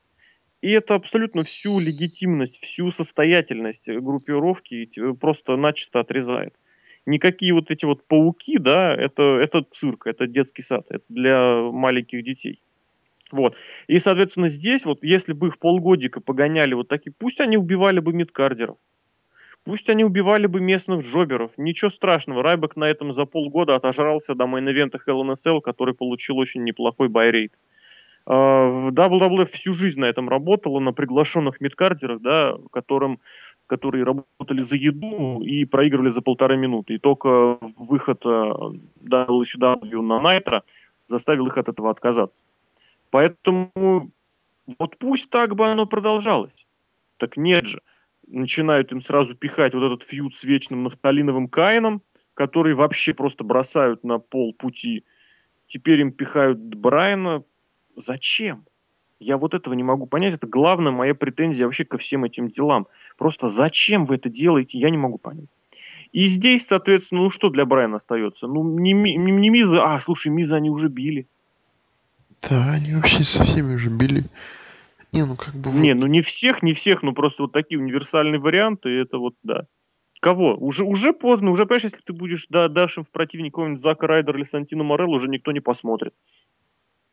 И 0.63 0.71
это 0.71 0.95
абсолютно 0.95 1.43
всю 1.43 1.79
легитимность, 1.79 2.59
всю 2.63 2.91
состоятельность 2.91 3.87
группировки 3.91 4.89
просто 5.21 5.57
начисто 5.57 6.01
отрезает. 6.01 6.55
Никакие 7.07 7.55
вот 7.55 7.71
эти 7.71 7.85
вот 7.85 8.07
пауки, 8.07 8.59
да, 8.59 8.95
это, 8.95 9.39
это 9.39 9.65
цирк, 9.71 10.07
это 10.07 10.27
детский 10.27 10.63
сад, 10.63 10.87
это 10.91 11.05
для 11.09 11.55
маленьких 11.73 12.23
детей. 12.23 12.61
Вот. 13.33 13.57
И, 13.87 13.99
соответственно, 13.99 14.49
здесь, 14.49 14.85
вот 14.85 15.03
если 15.03 15.33
бы 15.33 15.49
их 15.49 15.59
полгодика 15.59 16.21
погоняли 16.21 16.75
вот 16.75 16.89
такие, 16.89 17.13
пусть 17.17 17.41
они 17.41 17.57
убивали 17.57 18.01
бы 18.01 18.13
мидкардеров, 18.13 18.77
пусть 19.65 19.89
они 19.89 20.05
убивали 20.05 20.47
бы 20.47 20.61
местных 20.61 21.05
джоберов, 21.05 21.53
ничего 21.57 21.91
страшного, 21.91 22.43
Райбек 22.43 22.77
на 22.77 22.85
этом 22.85 23.13
за 23.13 23.25
полгода 23.25 23.77
отожрался 23.77 24.35
до 24.35 24.45
a 24.45 24.49
Cell, 24.49 25.61
который 25.61 25.95
получил 25.95 26.39
очень 26.39 26.65
неплохой 26.65 27.09
байрейт. 27.09 27.53
Uh, 28.27 28.91
WWE 28.91 29.47
всю 29.47 29.73
жизнь 29.73 29.99
на 29.99 30.05
этом 30.05 30.29
работала, 30.29 30.79
на 30.79 30.93
приглашенных 30.93 31.61
мидкардерах, 31.61 32.21
да, 32.21 32.55
которым, 32.71 33.19
которые 33.71 34.03
работали 34.03 34.63
за 34.65 34.75
еду 34.75 35.43
и 35.45 35.65
проигрывали 35.65 36.09
за 36.09 36.23
полторы 36.23 36.57
минуты. 36.57 36.95
И 36.95 36.99
только 36.99 37.57
выход 37.77 38.25
WCW 38.25 40.03
на 40.03 40.21
Найтро 40.21 40.65
заставил 41.07 41.47
их 41.47 41.57
от 41.57 41.69
этого 41.69 41.89
отказаться. 41.91 42.43
Поэтому 43.11 44.11
вот 44.79 44.99
пусть 44.99 45.31
так 45.31 45.55
бы 45.55 45.71
оно 45.71 45.87
продолжалось. 45.87 46.67
Так 47.19 47.37
нет 47.37 47.67
же. 47.67 47.81
Начинают 48.27 48.91
им 48.91 49.03
сразу 49.03 49.37
пихать 49.37 49.73
вот 49.73 49.85
этот 49.85 50.03
фьюд 50.03 50.35
с 50.35 50.43
вечным 50.43 50.83
нафталиновым 50.83 51.47
Каином, 51.47 52.03
который 52.35 52.75
вообще 52.75 53.15
просто 53.15 53.45
бросают 53.45 54.03
на 54.03 54.19
пол 54.19 54.53
пути. 54.53 55.05
Теперь 55.69 56.01
им 56.01 56.11
пихают 56.11 56.59
Брайана, 56.59 57.45
Зачем? 57.97 58.65
Я 59.21 59.37
вот 59.37 59.53
этого 59.53 59.75
не 59.75 59.83
могу 59.83 60.07
понять. 60.07 60.35
Это 60.35 60.47
главная 60.47 60.93
моя 60.93 61.15
претензия 61.15 61.67
вообще 61.67 61.85
ко 61.85 61.99
всем 61.99 62.25
этим 62.25 62.49
делам. 62.49 62.87
Просто 63.19 63.49
зачем 63.49 64.07
вы 64.07 64.17
это 64.17 64.31
делаете, 64.31 64.79
я 64.79 64.89
не 64.89 64.97
могу 64.97 65.19
понять. 65.19 65.51
И 66.13 66.25
здесь, 66.25 66.67
соответственно, 66.67 67.23
ну 67.23 67.31
что 67.31 67.51
для 67.51 67.67
Брайана 67.67 67.97
остается? 67.97 68.49
Ну, 68.49 68.79
не, 68.79 68.93
не, 68.93 69.17
не 69.17 69.51
Миза, 69.51 69.85
а, 69.85 70.01
слушай, 70.01 70.29
Миза 70.29 70.57
они 70.57 70.71
уже 70.71 70.89
били. 70.89 71.29
Да, 72.49 72.73
они 72.73 72.95
вообще 72.95 73.23
со 73.23 73.45
всеми 73.45 73.75
уже 73.75 73.91
били. 73.91 74.25
Не, 75.13 75.27
ну 75.27 75.37
как 75.37 75.55
бы... 75.55 75.71
Не, 75.71 75.95
ну 75.95 76.07
не 76.07 76.23
всех, 76.23 76.63
не 76.63 76.73
всех, 76.73 77.03
ну 77.03 77.13
просто 77.13 77.43
вот 77.43 77.53
такие 77.53 77.79
универсальные 77.79 78.41
варианты, 78.41 78.89
это 78.89 79.19
вот, 79.19 79.35
да. 79.43 79.67
Кого? 80.21 80.55
Уже, 80.55 80.85
уже 80.85 81.13
поздно, 81.13 81.51
уже, 81.51 81.65
понимаешь, 81.65 81.85
если 81.85 82.01
ты 82.05 82.13
будешь 82.13 82.47
да, 82.49 82.69
дашь 82.69 82.99
им 82.99 83.05
в 83.05 83.11
противник 83.11 83.53
какого-нибудь 83.53 83.83
Зака 83.83 84.07
Райдера 84.07 84.39
или 84.39 84.45
Сантино 84.45 84.85
Морелло, 84.85 85.17
уже 85.17 85.29
никто 85.29 85.53
не 85.53 85.61
посмотрит. 85.61 86.15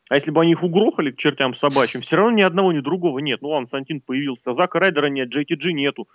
А 0.08 0.14
если 0.14 0.30
бы 0.30 0.40
они 0.40 0.52
их 0.52 0.62
угрохали 0.62 1.10
к 1.10 1.18
чертям 1.18 1.54
собачьим, 1.54 2.00
все 2.00 2.16
равно 2.16 2.32
ни 2.32 2.42
одного, 2.42 2.72
ни 2.72 2.80
другого 2.80 3.18
нет. 3.18 3.42
Ну 3.42 3.48
ладно, 3.48 3.68
Сантин 3.68 4.00
появился, 4.00 4.54
Зака 4.54 4.78
Райдера 4.78 5.06
нет, 5.06 5.34
JTG 5.34 5.72
нету. 5.72 6.08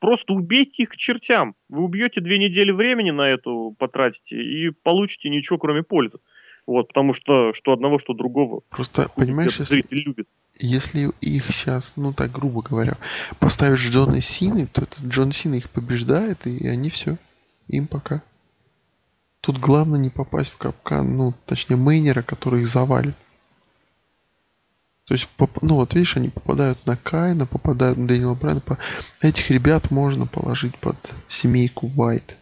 Просто 0.00 0.32
убейте 0.32 0.84
их 0.84 0.90
к 0.90 0.96
чертям. 0.96 1.54
Вы 1.68 1.82
убьете 1.82 2.20
две 2.20 2.38
недели 2.38 2.70
времени 2.70 3.10
на 3.10 3.28
эту 3.28 3.74
потратите 3.78 4.36
и 4.36 4.70
получите 4.70 5.28
ничего, 5.28 5.58
кроме 5.58 5.82
пользы. 5.82 6.18
Вот, 6.66 6.88
потому 6.88 7.14
что 7.14 7.54
что 7.54 7.72
одного, 7.72 7.98
что 7.98 8.12
другого. 8.12 8.60
Просто, 8.68 9.08
понимаешь, 9.16 9.58
если, 9.58 9.82
любит. 9.90 10.28
если 10.58 11.08
их 11.22 11.46
сейчас, 11.46 11.94
ну 11.96 12.12
так 12.12 12.30
грубо 12.30 12.60
говоря, 12.60 12.98
поставишь 13.40 13.90
Джона 13.90 14.20
Сины, 14.20 14.66
то 14.66 14.82
этот 14.82 15.02
Джон 15.04 15.32
Сина 15.32 15.54
их 15.54 15.70
побеждает, 15.70 16.46
и 16.46 16.68
они 16.68 16.90
все. 16.90 17.16
Им 17.68 17.86
пока. 17.86 18.22
Тут 19.40 19.58
главное 19.58 19.98
не 19.98 20.10
попасть 20.10 20.52
в 20.52 20.58
капкан, 20.58 21.16
ну, 21.16 21.32
точнее, 21.46 21.76
мейнера, 21.76 22.22
который 22.22 22.60
их 22.60 22.66
завалит. 22.66 23.14
То 25.08 25.14
есть, 25.14 25.26
ну 25.62 25.76
вот 25.76 25.94
видишь, 25.94 26.18
они 26.18 26.28
попадают 26.28 26.84
на 26.84 26.94
Кайна, 26.96 27.46
попадают 27.46 27.96
на 27.96 28.06
Дэниела 28.06 28.34
Брайана. 28.34 28.60
Этих 29.22 29.50
ребят 29.50 29.90
можно 29.90 30.26
положить 30.26 30.76
под 30.76 30.96
семейку 31.28 31.90
Уайт. 31.96 32.36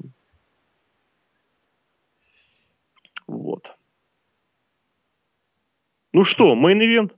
Вот. 3.27 3.77
Ну 6.12 6.24
что, 6.24 6.55
main 6.55 6.78
event? 6.78 7.12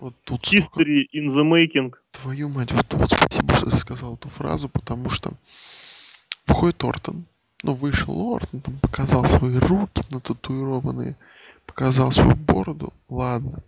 Вот 0.00 0.14
тут 0.24 0.52
History 0.52 1.06
in 1.12 1.26
the 1.26 1.42
making. 1.42 1.94
Твою 2.12 2.48
мать, 2.48 2.72
вот, 2.72 2.92
вот 2.94 3.10
спасибо, 3.10 3.54
что 3.54 3.70
ты 3.70 3.76
сказал 3.76 4.14
эту 4.14 4.28
фразу, 4.28 4.68
потому 4.68 5.10
что 5.10 5.32
входит 6.46 6.82
Ортон, 6.84 7.26
ну, 7.62 7.74
вышел 7.74 8.34
Ортон, 8.34 8.60
там 8.60 8.78
показал 8.78 9.26
свои 9.26 9.56
руки 9.58 10.02
нататуированные, 10.10 11.16
показал 11.66 12.12
свою 12.12 12.36
бороду, 12.36 12.92
ладно. 13.08 13.62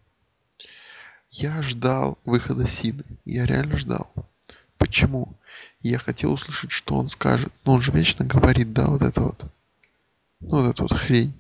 Я 1.29 1.63
ждал 1.63 2.19
выхода 2.25 2.67
Сиды, 2.67 3.05
я 3.25 3.47
реально 3.47 3.77
ждал. 3.77 4.11
Почему? 4.79 5.35
Я 5.81 5.99
хотел 5.99 6.33
услышать, 6.33 6.71
что 6.73 6.97
он 6.97 7.07
скажет. 7.07 7.53
Но 7.65 7.75
он 7.75 7.83
же 7.83 7.93
вечно 7.93 8.25
говорит, 8.25 8.73
да, 8.73 8.89
вот 8.89 9.03
это 9.03 9.21
вот. 9.21 9.45
Ну, 10.41 10.63
вот 10.63 10.71
эту 10.71 10.83
вот 10.85 10.93
хрень. 10.93 11.33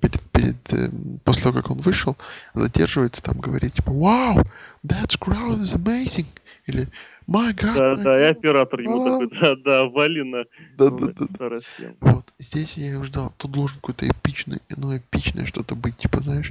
Перед, 0.00 0.20
перед 0.32 0.72
э, 0.72 0.90
после 1.24 1.42
того, 1.44 1.56
как 1.56 1.70
он 1.70 1.78
вышел, 1.78 2.16
задерживается, 2.54 3.22
там 3.22 3.38
говорит, 3.38 3.74
типа, 3.74 3.92
вау, 3.92 4.38
that 4.84 5.16
crowd 5.20 5.62
is 5.62 5.74
amazing, 5.76 6.26
или 6.66 6.88
my 7.28 7.54
god, 7.54 7.74
Да, 7.74 7.92
my 7.94 8.02
да, 8.02 8.12
god, 8.12 8.20
и 8.20 8.24
оператор 8.24 8.80
ему 8.80 9.04
такой, 9.04 9.40
да, 9.40 9.54
да, 9.64 9.84
вали 9.84 10.24
на, 10.24 10.44
да, 10.76 10.90
да, 10.90 11.12
да, 11.12 11.26
старая 11.26 11.60
схема. 11.60 11.94
Вот, 12.00 12.32
здесь 12.36 12.76
я 12.76 12.90
его 12.90 13.04
ждал, 13.04 13.32
тут 13.36 13.52
должен 13.52 13.76
какой-то 13.76 14.08
эпичный, 14.08 14.58
ну, 14.76 14.96
эпичное 14.96 15.46
что-то 15.46 15.76
быть, 15.76 15.96
типа, 15.98 16.20
знаешь, 16.20 16.50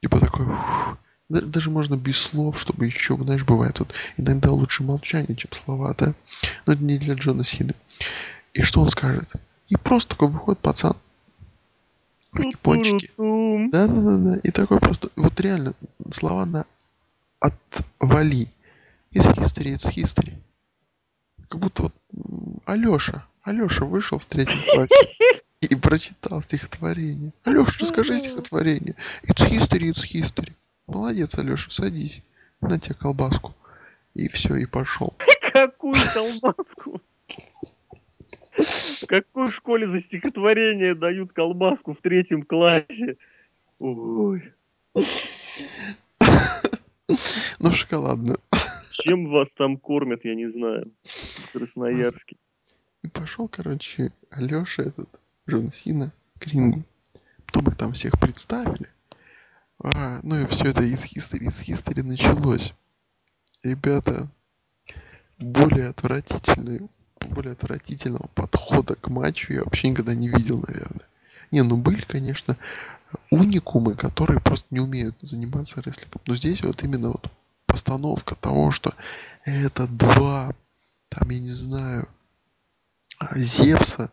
типа 0.00 0.18
такой, 0.18 0.46
фух, 0.46 0.96
даже 1.28 1.68
можно 1.68 1.96
без 1.96 2.16
слов, 2.16 2.58
чтобы 2.58 2.86
еще, 2.86 3.14
знаешь, 3.16 3.44
бывает, 3.44 3.78
вот 3.78 3.92
иногда 4.16 4.50
лучше 4.52 4.82
молчание, 4.82 5.36
чем 5.36 5.52
слова, 5.52 5.94
да, 5.98 6.14
но 6.64 6.72
это 6.72 6.82
не 6.82 6.96
для 6.96 7.14
Джона 7.14 7.44
Сины. 7.44 7.74
И 8.54 8.62
что 8.62 8.80
он 8.80 8.88
скажет? 8.88 9.28
И 9.68 9.76
просто 9.76 10.10
такой 10.10 10.28
выходит 10.28 10.60
пацан, 10.60 10.96
пончики. 12.62 13.10
Да, 13.70 13.86
да, 13.86 14.00
да, 14.00 14.16
да. 14.16 14.36
И 14.42 14.50
такой 14.50 14.78
просто, 14.80 15.10
вот 15.16 15.38
реально, 15.40 15.74
слова 16.10 16.46
на 16.46 16.66
отвали. 17.40 18.48
Из 19.10 19.24
history, 19.24 19.74
it's 19.74 19.90
history. 19.94 20.34
Как 21.48 21.60
будто 21.60 21.84
вот 21.84 21.94
Алёша, 22.66 23.24
Алёша 23.42 23.86
вышел 23.86 24.18
в 24.18 24.26
третьем 24.26 24.60
классе 24.70 25.14
и 25.62 25.74
прочитал 25.76 26.42
стихотворение. 26.42 27.32
Алёша, 27.44 27.80
расскажи 27.80 28.18
стихотворение. 28.18 28.96
It's 29.22 29.48
history, 29.48 29.90
it's 29.90 30.04
history. 30.04 30.52
Молодец, 30.86 31.36
Алёша, 31.38 31.70
садись. 31.70 32.22
На 32.60 32.78
тебе 32.78 32.94
колбаску. 32.94 33.54
И 34.14 34.28
все, 34.28 34.56
и 34.56 34.66
пошел. 34.66 35.14
Какую 35.52 35.94
колбаску? 36.12 37.00
В 38.58 39.06
какой 39.06 39.50
школе 39.52 39.86
за 39.86 40.00
стихотворение 40.00 40.94
дают 40.94 41.32
колбаску 41.32 41.94
в 41.94 42.00
третьем 42.00 42.42
классе? 42.42 43.16
Ой. 43.78 44.52
Ну, 47.60 47.72
шоколадную. 47.72 48.40
Чем 48.90 49.30
вас 49.30 49.50
там 49.54 49.76
кормят, 49.76 50.24
я 50.24 50.34
не 50.34 50.48
знаю. 50.50 50.90
В 51.04 51.52
Красноярске. 51.52 52.36
И 53.02 53.08
пошел, 53.08 53.48
короче, 53.48 54.12
Алеша 54.30 54.82
этот, 54.82 55.08
Джон 55.48 55.70
Сина, 55.72 56.12
к 56.38 56.46
рингу. 56.46 56.84
Потом 57.46 57.68
их 57.68 57.76
там 57.76 57.92
всех 57.92 58.18
представили. 58.18 58.88
А, 59.80 60.18
ну 60.22 60.40
и 60.40 60.46
все 60.46 60.70
это 60.70 60.82
из 60.82 61.04
history, 61.04 61.44
из 61.44 61.62
history 61.62 62.02
началось. 62.02 62.74
Ребята, 63.62 64.28
более 65.38 65.88
отвратительные 65.88 66.88
более 67.26 67.52
отвратительного 67.52 68.28
подхода 68.34 68.94
к 68.94 69.08
матчу 69.08 69.52
я 69.52 69.64
вообще 69.64 69.88
никогда 69.88 70.14
не 70.14 70.28
видел, 70.28 70.64
наверное. 70.66 71.06
Не, 71.50 71.62
ну 71.62 71.76
были, 71.76 72.02
конечно, 72.02 72.56
уникумы, 73.30 73.94
которые 73.94 74.40
просто 74.40 74.66
не 74.70 74.80
умеют 74.80 75.16
заниматься 75.20 75.80
рестлингом. 75.80 76.20
Но 76.26 76.36
здесь 76.36 76.62
вот 76.62 76.82
именно 76.82 77.08
вот 77.10 77.30
постановка 77.66 78.34
того, 78.34 78.70
что 78.70 78.94
это 79.44 79.86
два, 79.86 80.52
там, 81.08 81.30
я 81.30 81.40
не 81.40 81.52
знаю, 81.52 82.08
Зевса, 83.34 84.10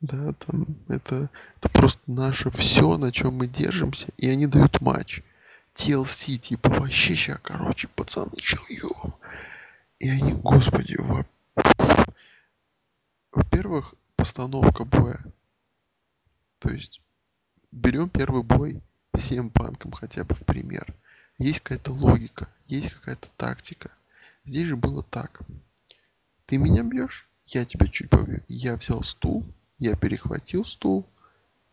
да, 0.00 0.32
там, 0.34 0.66
это, 0.88 1.28
это 1.58 1.68
просто 1.68 2.00
наше 2.06 2.50
все, 2.50 2.96
на 2.96 3.10
чем 3.12 3.34
мы 3.34 3.46
держимся, 3.48 4.08
и 4.16 4.28
они 4.28 4.46
дают 4.46 4.80
матч. 4.80 5.22
TLC, 5.74 6.38
типа, 6.38 6.70
вообще 6.70 7.14
сейчас, 7.14 7.38
короче, 7.42 7.88
пацаны, 7.88 8.32
чуем. 8.36 9.14
И 10.00 10.08
они, 10.08 10.32
господи, 10.32 10.96
во-первых, 13.32 13.94
постановка 14.16 14.84
боя. 14.84 15.24
То 16.58 16.70
есть 16.70 17.00
берем 17.70 18.08
первый 18.08 18.42
бой 18.42 18.80
всем 19.14 19.50
панком 19.50 19.92
хотя 19.92 20.24
бы 20.24 20.34
в 20.34 20.44
пример. 20.44 20.94
Есть 21.38 21.60
какая-то 21.60 21.92
логика, 21.92 22.48
есть 22.66 22.92
какая-то 22.94 23.28
тактика. 23.36 23.90
Здесь 24.44 24.66
же 24.66 24.76
было 24.76 25.02
так. 25.02 25.40
Ты 26.46 26.58
меня 26.58 26.82
бьешь, 26.82 27.28
я 27.46 27.64
тебя 27.64 27.86
чуть 27.86 28.10
побью. 28.10 28.42
Я 28.48 28.76
взял 28.76 29.02
стул, 29.02 29.44
я 29.78 29.94
перехватил 29.94 30.64
стул, 30.64 31.06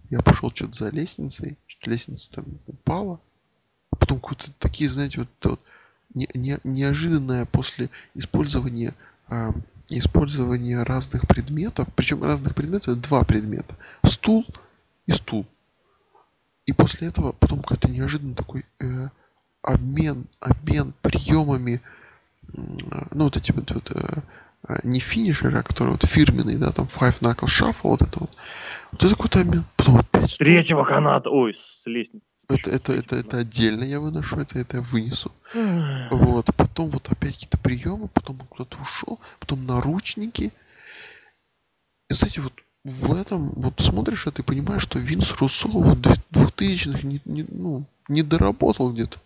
я 0.10 0.22
пошел 0.22 0.52
что-то 0.52 0.74
за 0.74 0.90
лестницей, 0.92 1.58
что 1.68 1.90
лестница 1.90 2.32
там 2.32 2.46
упала. 2.68 3.20
Потом 3.90 4.20
какие-то 4.20 4.60
такие, 4.60 4.92
знаете, 4.92 5.20
вот, 5.20 5.30
вот 5.44 5.62
не, 6.14 6.30
не, 6.34 6.60
неожиданное 6.64 7.46
после 7.46 7.90
использования 8.14 8.94
а, 9.28 9.54
использование 9.90 10.84
разных 10.84 11.28
предметов, 11.28 11.88
причем 11.96 12.24
разных 12.24 12.56
предметов, 12.56 13.00
два 13.02 13.24
предмета, 13.24 13.76
стул 14.04 14.46
и 15.06 15.12
стул. 15.12 15.46
И 16.66 16.74
после 16.74 17.08
этого 17.08 17.32
потом 17.32 17.60
какой-то 17.60 17.90
неожиданный 17.90 18.36
такой 18.36 18.66
э, 18.80 19.10
обмен, 19.62 20.26
обмен 20.40 20.94
приемами, 21.02 21.82
э, 22.48 22.62
ну 23.14 23.26
вот 23.26 23.38
эти 23.38 23.52
вот, 23.52 23.70
вот 23.72 23.92
э, 23.92 24.22
э, 24.68 24.80
не 24.84 25.00
финишеры, 25.00 25.60
а 25.60 25.64
которые 25.64 25.94
вот 25.94 26.06
фирменные, 26.06 26.58
да, 26.58 26.72
там 26.72 26.88
Five 26.88 27.20
Knuckle 27.20 27.48
Shuffle, 27.48 27.76
вот 27.84 28.02
это 28.02 28.20
вот. 28.20 28.32
Вот 28.92 29.04
это 29.04 29.16
какой-то 29.16 29.42
обмен. 29.42 29.66
Потом 29.76 29.98
опять. 29.98 30.32
С 30.32 30.38
третьего 30.38 30.86
каната, 30.86 31.30
ой, 31.30 31.54
с 31.54 31.84
лестницы. 31.86 32.26
Это, 32.48 32.70
это, 32.70 32.94
это, 32.94 33.16
это 33.16 33.38
отдельно 33.40 33.84
я 33.84 34.00
выношу, 34.00 34.38
это, 34.38 34.60
это 34.60 34.78
я 34.78 34.84
вынесу. 34.84 35.32
Вот, 36.12 36.46
потом 36.56 36.90
вот 36.90 37.12
опять 37.12 37.34
какие-то 37.34 37.58
приемы, 37.58 38.08
потом 38.08 38.38
куда-то 38.38 38.78
ушел, 38.78 39.20
потом 39.40 39.66
наручники. 39.66 40.54
И, 42.10 42.14
знаете, 42.14 42.42
вот 42.42 42.54
в 42.84 43.16
этом, 43.16 43.50
вот 43.56 43.80
смотришь 43.80 44.28
это 44.28 44.42
и 44.42 44.46
понимаешь, 44.46 44.84
что 44.84 45.00
Винс 45.00 45.32
Руссо 45.40 45.68
в 45.68 46.00
2000-х 46.00 47.08
не, 47.08 47.20
не, 47.26 47.44
ну, 47.50 47.86
не 48.08 48.22
доработал 48.22 48.94
где-то. 48.94 49.18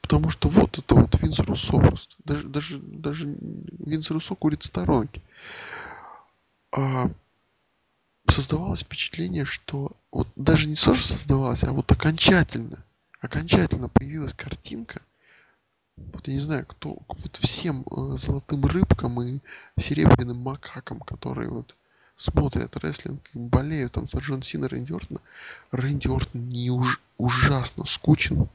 Потому 0.00 0.30
что 0.30 0.48
вот 0.48 0.78
это 0.78 0.94
вот 0.94 1.20
Винс 1.20 1.40
Руссо 1.40 1.76
просто. 1.78 2.14
Даже, 2.24 2.48
даже, 2.48 2.78
даже 2.78 3.36
Винс 3.78 4.10
Руссо 4.10 4.36
курит 4.36 4.62
сторонки. 4.62 5.20
А 6.70 7.10
создавалось 8.30 8.80
впечатление, 8.80 9.44
что 9.44 9.92
вот 10.10 10.28
даже 10.36 10.68
не 10.68 10.74
то, 10.74 10.94
что 10.94 11.14
создавалось, 11.14 11.64
а 11.64 11.72
вот 11.72 11.90
окончательно, 11.90 12.84
окончательно 13.20 13.88
появилась 13.88 14.32
картинка, 14.32 15.00
вот 16.12 16.28
я 16.28 16.34
не 16.34 16.40
знаю, 16.40 16.64
кто, 16.66 16.98
вот 17.08 17.36
всем 17.36 17.84
э, 17.90 18.16
золотым 18.16 18.64
рыбкам 18.64 19.20
и 19.22 19.40
серебряным 19.78 20.38
макакам, 20.38 21.00
которые 21.00 21.50
вот 21.50 21.74
смотрят 22.16 22.76
рестлинг, 22.76 23.20
болеют 23.34 23.92
там 23.92 24.06
за 24.06 24.18
Джон 24.18 24.42
Сина, 24.42 24.68
Рэнди 24.68 24.92
Ортона. 24.92 25.20
Рэнди 25.70 26.08
Ортон 26.08 26.48
не 26.48 26.70
уж, 26.70 27.00
ужасно 27.16 27.84
скучен. 27.84 28.48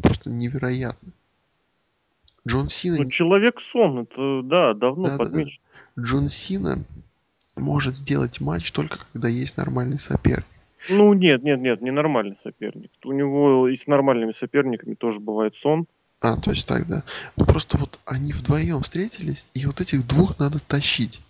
Просто 0.00 0.30
невероятно. 0.30 1.12
Джон 2.46 2.68
Сина... 2.68 2.98
Ну, 2.98 3.10
Человек-сон, 3.10 4.00
это, 4.00 4.42
да, 4.44 4.74
давно 4.74 5.08
да, 5.08 5.16
подмечено. 5.18 5.60
Да, 5.64 5.82
да. 5.96 6.02
Джон 6.02 6.28
Сина 6.28 6.84
может 7.56 7.96
сделать 7.96 8.40
матч 8.40 8.70
только 8.72 8.98
когда 9.12 9.28
есть 9.28 9.56
нормальный 9.56 9.98
соперник. 9.98 10.46
Ну, 10.88 11.12
нет, 11.14 11.42
нет, 11.42 11.60
нет, 11.60 11.80
не 11.80 11.90
нормальный 11.90 12.36
соперник. 12.42 12.90
У 13.04 13.12
него 13.12 13.68
и 13.68 13.76
с 13.76 13.86
нормальными 13.86 14.32
соперниками 14.32 14.94
тоже 14.94 15.20
бывает 15.20 15.56
сон. 15.56 15.86
А, 16.20 16.36
то 16.36 16.50
есть 16.50 16.66
так, 16.66 16.86
да. 16.86 17.04
Ну 17.36 17.44
просто 17.44 17.78
вот 17.78 17.98
они 18.06 18.32
вдвоем 18.32 18.82
встретились, 18.82 19.46
и 19.54 19.66
вот 19.66 19.80
этих 19.80 20.06
двух 20.06 20.38
надо 20.38 20.58
тащить. 20.60 21.20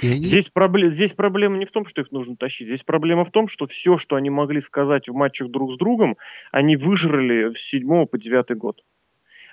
И 0.00 0.06
они... 0.06 0.22
здесь, 0.22 0.48
пробле... 0.48 0.92
здесь 0.92 1.12
проблема 1.12 1.58
не 1.58 1.66
в 1.66 1.72
том, 1.72 1.84
что 1.84 2.00
их 2.00 2.12
нужно 2.12 2.36
тащить. 2.36 2.68
Здесь 2.68 2.82
проблема 2.82 3.24
в 3.24 3.30
том, 3.30 3.48
что 3.48 3.66
все, 3.66 3.96
что 3.96 4.16
они 4.16 4.30
могли 4.30 4.60
сказать 4.60 5.08
в 5.08 5.14
матчах 5.14 5.50
друг 5.50 5.72
с 5.72 5.76
другом, 5.76 6.16
они 6.52 6.76
выжрали 6.76 7.54
с 7.54 7.58
7 7.58 8.06
по 8.06 8.16
9 8.16 8.56
год. 8.56 8.82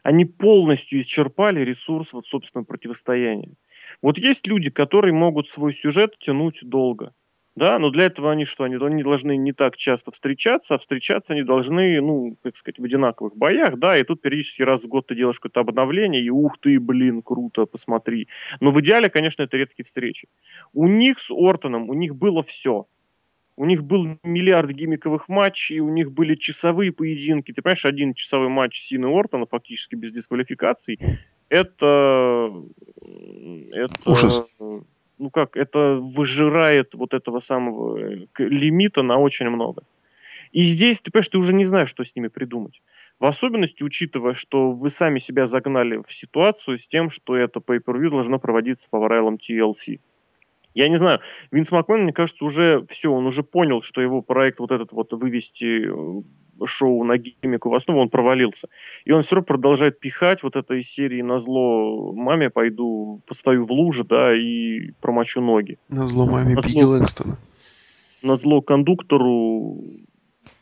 Они 0.04 0.24
полностью 0.24 1.02
исчерпали 1.02 1.62
ресурс 1.62 2.14
вот 2.14 2.28
собственного 2.28 2.66
противостояния. 2.66 3.54
Вот 4.02 4.18
есть 4.18 4.48
люди, 4.48 4.70
которые 4.70 5.14
могут 5.14 5.50
свой 5.50 5.74
сюжет 5.74 6.18
тянуть 6.20 6.60
долго. 6.62 7.14
Да, 7.56 7.80
но 7.80 7.90
для 7.90 8.06
этого 8.06 8.32
они 8.34 8.44
что? 8.44 8.66
Они, 8.66 8.78
должны 9.02 9.38
не 9.38 9.54
так 9.54 9.78
часто 9.78 10.12
встречаться, 10.12 10.76
а 10.76 10.78
встречаться 10.78 11.32
они 11.32 11.44
должны, 11.44 12.02
ну, 12.02 12.36
как 12.44 12.58
сказать, 12.58 12.80
в 12.80 12.84
одинаковых 12.84 13.38
боях, 13.38 13.80
да, 13.80 13.98
и 13.98 14.04
тут 14.04 14.22
периодически 14.22 14.62
раз 14.62 14.84
в 14.84 14.88
год 14.88 15.08
ты 15.08 15.16
делаешь 15.16 15.40
какое-то 15.40 15.62
обновление, 15.62 16.22
и 16.22 16.30
ух 16.30 16.58
ты, 16.60 16.78
блин, 16.82 17.22
круто, 17.22 17.66
посмотри. 17.66 18.28
Но 18.60 18.72
в 18.72 18.82
идеале, 18.82 19.10
конечно, 19.10 19.44
это 19.44 19.56
редкие 19.56 19.86
встречи. 19.86 20.28
У 20.74 20.86
них 20.88 21.18
с 21.18 21.32
Ортоном, 21.32 21.90
у 21.90 21.94
них 21.94 22.14
было 22.14 22.44
все. 22.44 22.88
У 23.56 23.66
них 23.66 23.86
был 23.86 24.18
миллиард 24.24 24.72
гимиковых 24.72 25.30
матчей, 25.30 25.80
у 25.80 25.88
них 25.88 26.12
были 26.12 26.36
часовые 26.36 26.92
поединки. 26.92 27.54
Ты 27.54 27.62
понимаешь, 27.62 27.86
один 27.86 28.14
часовой 28.14 28.50
матч 28.50 28.82
Сины 28.82 29.08
Ортона 29.08 29.46
фактически 29.46 29.96
без 29.96 30.12
дисквалификаций. 30.12 31.00
Это... 31.50 32.52
Это... 33.74 34.12
Ужас 34.12 34.48
ну 35.18 35.30
как, 35.30 35.56
это 35.58 35.96
выжирает 36.02 36.94
вот 36.94 37.14
этого 37.14 37.40
самого 37.40 37.98
э, 37.98 38.28
лимита 38.38 39.02
на 39.02 39.18
очень 39.18 39.50
много. 39.50 39.84
И 40.52 40.62
здесь, 40.62 41.00
ты 41.00 41.12
понимаешь, 41.12 41.30
ты 41.30 41.38
уже 41.38 41.54
не 41.54 41.66
знаешь, 41.66 41.90
что 41.90 42.04
с 42.04 42.16
ними 42.16 42.28
придумать. 42.28 42.82
В 43.20 43.26
особенности, 43.26 43.84
учитывая, 43.84 44.34
что 44.34 44.72
вы 44.72 44.90
сами 44.90 45.20
себя 45.20 45.48
загнали 45.48 46.02
в 46.06 46.14
ситуацию 46.14 46.78
с 46.78 46.88
тем, 46.88 47.10
что 47.10 47.36
это 47.36 47.60
pay-per-view 47.60 48.10
должно 48.10 48.40
проводиться 48.40 48.88
по 48.90 49.02
правилам 49.02 49.36
TLC. 49.36 50.00
Я 50.74 50.90
не 50.90 50.98
знаю, 50.98 51.22
Винс 51.52 51.72
Макмен, 51.72 52.04
мне 52.04 52.14
кажется, 52.14 52.44
уже 52.44 52.86
все, 52.90 53.10
он 53.10 53.26
уже 53.26 53.44
понял, 53.44 53.82
что 53.82 54.02
его 54.02 54.22
проект 54.22 54.60
вот 54.60 54.72
этот 54.72 54.92
вот 54.92 55.14
вывести 55.14 55.88
э, 55.88 56.22
шоу 56.65 57.03
на 57.03 57.18
гиммику 57.18 57.69
в 57.69 57.76
основу, 57.76 58.02
он 58.02 58.10
провалился. 58.10 58.68
И 59.06 59.11
он 59.11 59.22
все 59.22 59.36
равно 59.36 59.45
продолжает 59.45 59.99
пихать 59.99 60.44
вот 60.44 60.56
этой 60.56 60.84
серии 60.84 61.22
на 61.22 61.40
зло 61.40 62.14
маме 62.14 62.49
пойду, 62.49 63.22
постою 63.26 63.65
в 63.65 63.72
луже, 63.72 64.03
да, 64.03 64.36
и 64.36 64.91
промочу 65.02 65.41
ноги. 65.41 65.77
На 65.90 66.03
зло 66.03 66.26
маме 66.26 66.56
Пиги 66.56 66.84
Лэнгстона. 66.84 67.38
На 68.22 68.36
зло 68.36 68.61
кондуктору... 68.61 69.77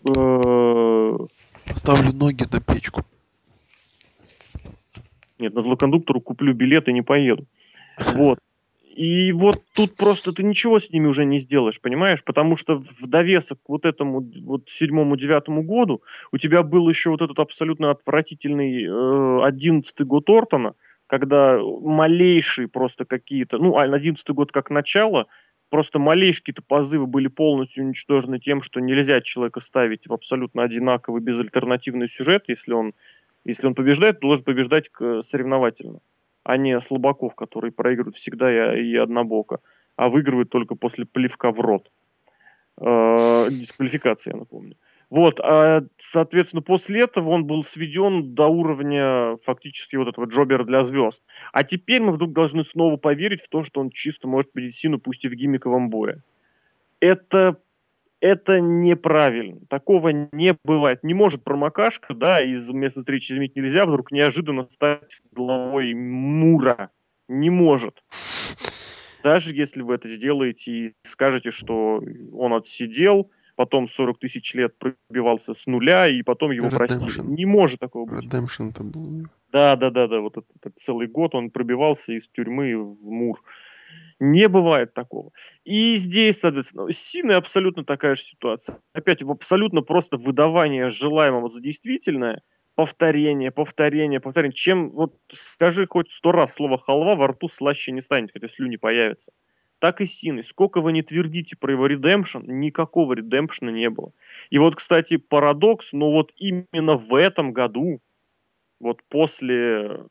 Э... 0.07 1.17
Поставлю 1.65 2.13
ноги 2.13 2.43
на 2.51 2.59
печку. 2.59 3.03
Нет, 5.39 5.53
на 5.53 5.61
зло 5.61 5.75
кондуктору 5.75 6.21
куплю 6.21 6.53
билет 6.53 6.87
и 6.87 6.93
не 6.93 7.01
поеду. 7.01 7.45
Вот. 8.15 8.39
И 8.95 9.31
вот 9.31 9.55
тут 9.73 9.95
просто 9.97 10.33
ты 10.33 10.43
ничего 10.43 10.77
с 10.77 10.91
ними 10.91 11.07
уже 11.07 11.25
не 11.25 11.39
сделаешь, 11.39 11.81
понимаешь? 11.81 12.23
Потому 12.23 12.57
что 12.57 12.75
в 12.77 13.07
довесок 13.07 13.57
к 13.63 13.69
вот 13.69 13.85
этому 13.85 14.23
вот 14.43 14.69
седьмому-девятому 14.69 15.63
году 15.63 16.03
у 16.31 16.37
тебя 16.37 16.61
был 16.61 16.87
еще 16.87 17.09
вот 17.09 17.23
этот 17.23 17.39
абсолютно 17.39 17.89
отвратительный 17.89 18.83
э, 18.83 19.45
одиннадцатый 19.45 20.03
э, 20.03 20.05
год 20.05 20.29
Ортона, 20.29 20.75
когда 21.07 21.57
малейшие 21.59 22.67
просто 22.67 23.05
какие-то, 23.05 23.57
ну, 23.57 23.77
а 23.77 23.83
одиннадцатый 23.83 24.35
год 24.35 24.51
как 24.51 24.69
начало, 24.69 25.25
просто 25.71 25.97
малейшие 25.97 26.41
какие-то 26.41 26.61
позывы 26.61 27.07
были 27.07 27.29
полностью 27.29 27.85
уничтожены 27.85 28.39
тем, 28.39 28.61
что 28.61 28.79
нельзя 28.79 29.21
человека 29.21 29.59
ставить 29.59 30.05
в 30.05 30.13
абсолютно 30.13 30.61
одинаковый 30.61 31.19
безальтернативный 31.19 32.07
сюжет, 32.07 32.43
если 32.47 32.73
он, 32.73 32.93
если 33.43 33.65
он 33.65 33.73
побеждает, 33.73 34.19
то 34.19 34.27
должен 34.27 34.45
побеждать 34.45 34.91
соревновательно 35.21 35.99
а 36.43 36.57
не 36.57 36.79
слабаков, 36.81 37.35
которые 37.35 37.71
проигрывают 37.71 38.17
всегда 38.17 38.75
и, 38.75 38.83
и 38.83 38.95
однобоко, 38.95 39.59
а 39.95 40.09
выигрывают 40.09 40.49
только 40.49 40.75
после 40.75 41.05
плевка 41.05 41.51
в 41.51 41.59
рот. 41.59 41.91
Э, 42.79 43.47
дисквалификация, 43.49 44.33
я 44.33 44.39
напомню. 44.39 44.75
Вот, 45.09 45.39
а, 45.41 45.83
соответственно, 45.99 46.63
после 46.63 47.01
этого 47.01 47.29
он 47.29 47.45
был 47.45 47.63
сведен 47.63 48.33
до 48.33 48.47
уровня 48.47 49.37
фактически 49.45 49.95
вот 49.95 50.07
этого 50.07 50.25
джобера 50.25 50.63
для 50.63 50.83
звезд. 50.83 51.21
А 51.51 51.63
теперь 51.63 52.01
мы 52.01 52.13
вдруг 52.13 52.33
должны 52.33 52.63
снова 52.63 52.97
поверить 52.97 53.43
в 53.43 53.49
то, 53.49 53.63
что 53.63 53.79
он 53.79 53.91
чисто 53.91 54.27
может 54.27 54.51
победить 54.51 54.75
Сину, 54.75 54.97
пусть 54.97 55.23
и 55.23 55.27
в 55.27 55.33
гиммиковом 55.33 55.91
бое. 55.91 56.23
Это 56.99 57.57
это 58.23 58.61
неправильно. 58.61 59.59
Такого 59.67 60.07
не 60.07 60.55
бывает. 60.63 61.03
Не 61.03 61.13
может 61.13 61.43
промокашка, 61.43 62.13
да, 62.13 62.41
из 62.41 62.69
места 62.69 63.01
встречи 63.01 63.33
изменить 63.33 63.57
нельзя, 63.57 63.85
вдруг 63.85 64.13
неожиданно 64.13 64.65
стать 64.69 65.19
главой 65.33 65.93
Мура. 65.93 66.89
Не 67.27 67.49
может. 67.49 68.01
Даже 69.23 69.53
если 69.53 69.81
вы 69.81 69.95
это 69.95 70.07
сделаете 70.07 70.71
и 70.71 70.93
скажете, 71.03 71.51
что 71.51 72.01
он 72.31 72.53
отсидел, 72.53 73.29
потом 73.57 73.89
40 73.89 74.19
тысяч 74.19 74.53
лет 74.53 74.73
пробивался 74.77 75.53
с 75.53 75.65
нуля, 75.65 76.07
и 76.07 76.21
потом 76.21 76.51
его 76.51 76.69
Redemption. 76.69 76.77
простили. 76.77 77.25
Не 77.25 77.45
может 77.45 77.81
такого 77.81 78.05
быть. 78.05 78.23
Redemption 78.23 78.69
это 78.69 78.83
был. 78.83 79.27
Да, 79.51 79.75
да, 79.75 79.89
да, 79.89 80.07
да. 80.07 80.21
Вот 80.21 80.37
этот, 80.37 80.49
этот 80.61 80.79
целый 80.79 81.07
год 81.07 81.35
он 81.35 81.51
пробивался 81.51 82.13
из 82.13 82.29
тюрьмы 82.29 82.73
в 82.77 83.03
Мур. 83.03 83.41
Не 84.25 84.47
бывает 84.47 84.93
такого. 84.93 85.31
И 85.65 85.95
здесь, 85.95 86.39
соответственно, 86.39 86.89
с 86.89 87.13
абсолютно 87.35 87.83
такая 87.83 88.15
же 88.15 88.21
ситуация. 88.21 88.79
Опять 88.93 89.21
абсолютно 89.21 89.81
просто 89.81 90.15
выдавание 90.15 90.87
желаемого 90.87 91.49
за 91.49 91.59
действительное, 91.59 92.41
повторение, 92.75 93.51
повторение, 93.51 94.21
повторение. 94.21 94.55
Чем, 94.55 94.91
вот 94.91 95.13
скажи 95.29 95.85
хоть 95.87 96.09
сто 96.13 96.31
раз 96.31 96.53
слово 96.53 96.77
халва, 96.77 97.15
во 97.15 97.27
рту 97.27 97.49
слаще 97.49 97.91
не 97.91 97.99
станет, 97.99 98.31
хотя 98.31 98.47
слюни 98.47 98.77
появятся. 98.77 99.33
Так 99.79 99.99
и 99.99 100.05
с 100.05 100.13
Синой. 100.13 100.45
Сколько 100.45 100.79
вы 100.79 100.93
не 100.93 101.01
твердите 101.01 101.57
про 101.57 101.73
его 101.73 101.85
редемпшн, 101.85 102.43
никакого 102.45 103.11
редемпшна 103.11 103.71
не 103.71 103.89
было. 103.89 104.13
И 104.49 104.57
вот, 104.57 104.77
кстати, 104.77 105.17
парадокс, 105.17 105.91
но 105.91 106.13
вот 106.13 106.31
именно 106.37 106.95
в 106.95 107.13
этом 107.13 107.51
году, 107.51 107.99
вот 108.79 109.01
после, 109.09 110.05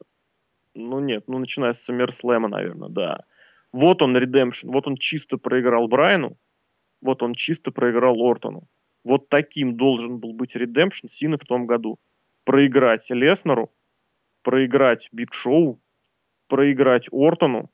ну 0.74 1.00
нет, 1.00 1.24
ну 1.28 1.38
начиная 1.38 1.72
с 1.72 1.88
SummerSlam, 1.88 2.48
наверное, 2.48 2.90
да, 2.90 3.24
вот 3.72 4.02
он 4.02 4.16
редемпшн, 4.16 4.70
вот 4.70 4.86
он 4.86 4.96
чисто 4.96 5.38
проиграл 5.38 5.88
Брайану, 5.88 6.36
вот 7.00 7.22
он 7.22 7.34
чисто 7.34 7.72
проиграл 7.72 8.20
Ортону. 8.20 8.68
Вот 9.04 9.28
таким 9.28 9.76
должен 9.76 10.18
был 10.18 10.32
быть 10.32 10.54
редемпшн 10.54 11.08
Сины 11.08 11.36
в 11.36 11.44
том 11.44 11.66
году. 11.66 11.98
Проиграть 12.44 13.10
Леснеру, 13.10 13.72
проиграть 14.42 15.08
Биг 15.12 15.32
Шоу, 15.32 15.80
проиграть 16.48 17.08
Ортону, 17.10 17.70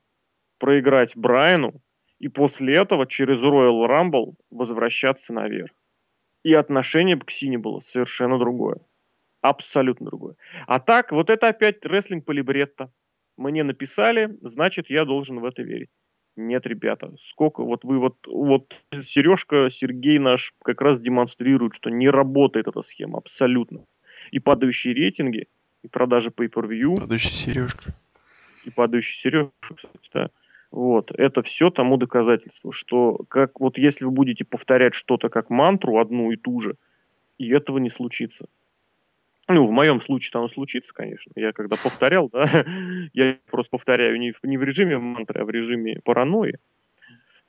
проиграть 0.58 1.16
Брайану, 1.16 1.82
и 2.18 2.28
после 2.28 2.76
этого 2.76 3.06
через 3.06 3.42
Royal 3.42 3.86
Rumble 3.86 4.34
возвращаться 4.50 5.32
наверх. 5.32 5.72
И 6.42 6.54
отношение 6.54 7.18
к 7.18 7.30
Сине 7.30 7.58
было 7.58 7.80
совершенно 7.80 8.38
другое. 8.38 8.78
Абсолютно 9.40 10.06
другое. 10.06 10.34
А 10.66 10.80
так, 10.80 11.12
вот 11.12 11.30
это 11.30 11.48
опять 11.48 11.84
рестлинг 11.84 12.24
по 12.24 12.32
либретто 12.32 12.90
мне 13.38 13.62
написали, 13.62 14.36
значит, 14.42 14.90
я 14.90 15.04
должен 15.04 15.38
в 15.38 15.44
это 15.44 15.62
верить. 15.62 15.88
Нет, 16.36 16.66
ребята, 16.66 17.14
сколько, 17.20 17.64
вот 17.64 17.84
вы 17.84 17.98
вот, 17.98 18.16
вот 18.26 18.72
Сережка, 19.00 19.68
Сергей 19.70 20.18
наш 20.18 20.52
как 20.62 20.80
раз 20.80 21.00
демонстрирует, 21.00 21.74
что 21.74 21.90
не 21.90 22.10
работает 22.10 22.68
эта 22.68 22.82
схема 22.82 23.18
абсолютно. 23.18 23.84
И 24.30 24.38
падающие 24.38 24.94
рейтинги, 24.94 25.46
и 25.82 25.88
продажи 25.88 26.30
pay-per-view. 26.30 26.96
Падающий 27.00 27.30
Сережка. 27.30 27.94
И 28.64 28.70
падающий 28.70 29.16
Сережка, 29.16 29.74
кстати, 29.74 30.10
да. 30.12 30.30
Вот, 30.70 31.10
это 31.12 31.42
все 31.42 31.70
тому 31.70 31.96
доказательство, 31.96 32.72
что 32.72 33.24
как 33.28 33.58
вот 33.58 33.78
если 33.78 34.04
вы 34.04 34.10
будете 34.10 34.44
повторять 34.44 34.94
что-то 34.94 35.30
как 35.30 35.48
мантру 35.48 35.98
одну 35.98 36.30
и 36.30 36.36
ту 36.36 36.60
же, 36.60 36.76
и 37.38 37.48
этого 37.50 37.78
не 37.78 37.88
случится. 37.88 38.46
Ну, 39.48 39.64
в 39.64 39.70
моем 39.70 40.02
случае 40.02 40.32
там 40.32 40.50
случится, 40.50 40.92
конечно. 40.92 41.32
Я 41.34 41.52
когда 41.52 41.76
повторял, 41.76 42.28
да, 42.28 42.64
я 43.14 43.38
просто 43.50 43.70
повторяю 43.70 44.18
не 44.18 44.32
в, 44.32 44.44
не 44.44 44.58
в 44.58 44.62
режиме 44.62 44.98
мантры, 44.98 45.40
а 45.40 45.44
в 45.44 45.50
режиме 45.50 46.00
паранойи. 46.04 46.58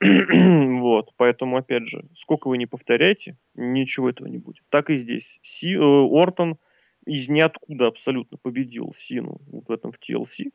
вот, 0.00 1.12
поэтому, 1.18 1.58
опять 1.58 1.86
же, 1.86 2.06
сколько 2.16 2.48
вы 2.48 2.56
не 2.56 2.64
повторяете, 2.64 3.36
ничего 3.54 4.08
этого 4.08 4.28
не 4.28 4.38
будет. 4.38 4.64
Так 4.70 4.88
и 4.88 4.94
здесь. 4.94 5.38
Си, 5.42 5.74
э, 5.74 5.78
Ортон 5.78 6.56
из 7.04 7.28
ниоткуда 7.28 7.88
абсолютно 7.88 8.38
победил 8.38 8.94
Сину 8.96 9.40
вот 9.46 9.68
в 9.68 9.70
этом 9.70 9.92
в 9.92 9.98
TLC. 9.98 10.52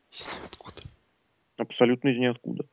Абсолютно 1.56 2.08
из 2.08 2.18
ниоткуда. 2.18 2.64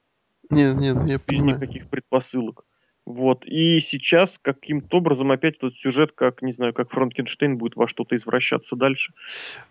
Не, 0.49 0.73
не, 0.73 0.93
ну 0.93 1.05
я 1.05 1.17
без 1.17 1.21
понимаю. 1.21 1.57
никаких 1.57 1.87
предпосылок. 1.89 2.65
Вот. 3.05 3.45
И 3.45 3.79
сейчас 3.81 4.39
каким-то 4.41 4.97
образом 4.97 5.31
опять 5.31 5.57
этот 5.57 5.75
сюжет, 5.75 6.11
как, 6.15 6.41
не 6.41 6.53
знаю, 6.53 6.73
как 6.73 6.89
Франкенштейн 6.91 7.57
будет 7.57 7.75
во 7.75 7.87
что-то 7.87 8.15
извращаться 8.15 8.75
дальше. 8.75 9.13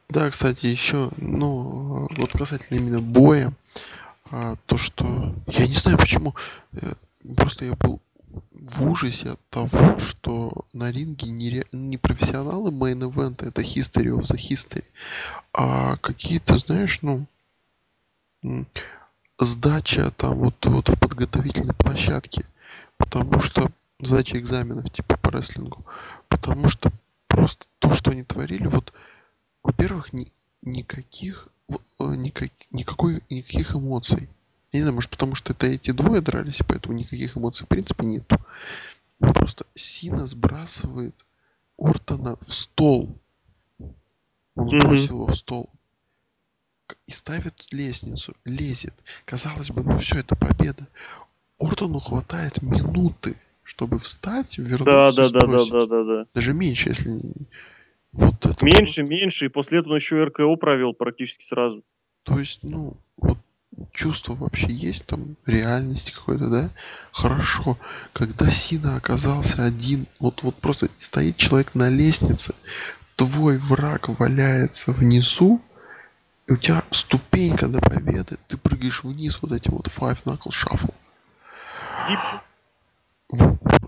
Да, 0.09 0.29
кстати, 0.31 0.67
еще, 0.67 1.11
ну, 1.17 2.09
вот 2.17 2.33
касательно 2.33 2.79
именно 2.79 3.01
боя, 3.01 3.53
а, 4.31 4.57
то, 4.67 4.77
что 4.77 5.35
я 5.47 5.67
не 5.67 5.75
знаю 5.75 5.99
почему, 5.99 6.35
э, 6.73 6.79
просто 7.37 7.65
я 7.65 7.75
был 7.75 8.01
в 8.53 8.87
ужасе 8.91 9.31
от 9.31 9.41
того, 9.51 9.99
что 9.99 10.65
на 10.73 10.91
ринге 10.91 11.31
не, 11.31 11.51
ре... 11.51 11.65
не 11.73 11.99
профессионалы 11.99 12.71
мейн 12.71 13.03
ивента, 13.03 13.47
это 13.47 13.63
history 13.63 14.09
of 14.09 14.23
the 14.23 14.37
history, 14.37 14.85
а 15.53 15.97
какие-то, 15.97 16.57
знаешь, 16.59 17.01
ну, 17.03 17.27
сдача 19.39 20.11
там 20.17 20.39
вот, 20.39 20.55
вот 20.67 20.89
в 20.89 20.99
подготовительной 20.99 21.75
площадке, 21.75 22.45
потому 23.03 23.41
что 23.41 23.69
сдача 24.01 24.39
экзаменов 24.39 24.91
типа 24.91 25.17
по 25.17 25.31
рестлингу, 25.31 25.85
потому 26.29 26.69
что 26.69 26.93
просто 27.27 27.67
то, 27.81 27.93
что 27.95 28.13
они 28.13 28.23
творили, 28.23 28.69
вот, 28.69 28.93
во-первых, 29.65 30.13
ни, 30.13 30.33
никаких, 30.63 31.49
э, 31.69 31.75
никак, 31.99 32.51
никакой, 32.71 33.23
никаких 33.29 33.75
эмоций. 33.75 34.29
Я 34.71 34.79
не 34.79 34.83
знаю, 34.83 34.95
может 34.95 35.11
потому 35.11 35.35
что 35.35 35.53
это 35.53 35.67
эти 35.67 35.91
двое 35.91 36.21
дрались, 36.21 36.61
и 36.61 36.65
поэтому 36.65 36.95
никаких 36.95 37.37
эмоций 37.37 37.67
в 37.67 37.69
принципе 37.69 38.07
нету. 38.07 38.37
Ну, 39.19 39.33
просто 39.33 39.67
Сина 39.75 40.27
сбрасывает 40.27 41.15
Ортона 41.79 42.37
в 42.41 42.55
стол. 42.55 43.19
Он 44.55 44.69
сбросил 44.69 45.23
его 45.23 45.27
в 45.27 45.37
стол. 45.37 45.69
И 47.07 47.13
ставит 47.13 47.73
лестницу, 47.73 48.35
лезет. 48.45 48.95
Казалось 49.25 49.71
бы, 49.71 49.83
ну 49.83 49.99
все, 49.99 50.19
это 50.19 50.37
победа. 50.37 50.87
Ортону 51.63 52.01
хватает 52.01 52.63
минуты, 52.63 53.37
чтобы 53.63 53.99
встать, 53.99 54.59
вернуться, 54.59 54.85
да, 54.85 55.13
да, 55.13 55.29
сбросить. 55.29 55.73
Да, 55.73 55.81
да, 55.81 55.87
да, 55.87 56.05
да, 56.05 56.05
да. 56.05 56.27
Даже 56.35 56.53
меньше, 56.53 56.91
если... 56.91 57.21
Вот 58.13 58.45
это 58.45 58.65
меньше, 58.65 59.03
просто... 59.03 59.03
меньше, 59.05 59.45
и 59.47 59.49
после 59.49 59.79
этого 59.79 59.93
он 59.93 59.99
еще 59.99 60.25
РКО 60.25 60.57
провел 60.57 60.93
практически 60.93 61.45
сразу. 61.45 61.83
То 62.25 62.39
есть, 62.39 62.63
ну, 62.63 62.97
вот 63.17 63.39
чувство 63.95 64.35
вообще 64.35 64.71
есть 64.71 65.07
там, 65.07 65.37
реальность 65.47 66.13
какой-то, 66.13 66.51
да? 66.51 66.71
Хорошо. 67.11 67.79
Когда 68.13 68.51
Сина 68.51 68.97
оказался 68.97 69.65
один, 69.65 70.07
вот, 70.19 70.43
вот 70.43 70.57
просто 70.57 70.89
стоит 70.99 71.37
человек 71.37 71.75
на 71.75 71.89
лестнице, 71.89 72.55
твой 73.17 73.57
враг 73.59 74.09
валяется 74.09 74.93
внизу, 74.93 75.63
и 76.47 76.53
у 76.53 76.57
тебя 76.57 76.85
ступенька 76.91 77.69
до 77.69 77.81
победы, 77.81 78.37
ты 78.49 78.59
прыгаешь 78.59 79.05
вниз 79.05 79.39
вот 79.41 79.53
этим 79.53 79.73
вот 79.73 79.87
Five 79.87 80.25
Knuckle 80.25 80.51
Shuffle. 80.51 80.93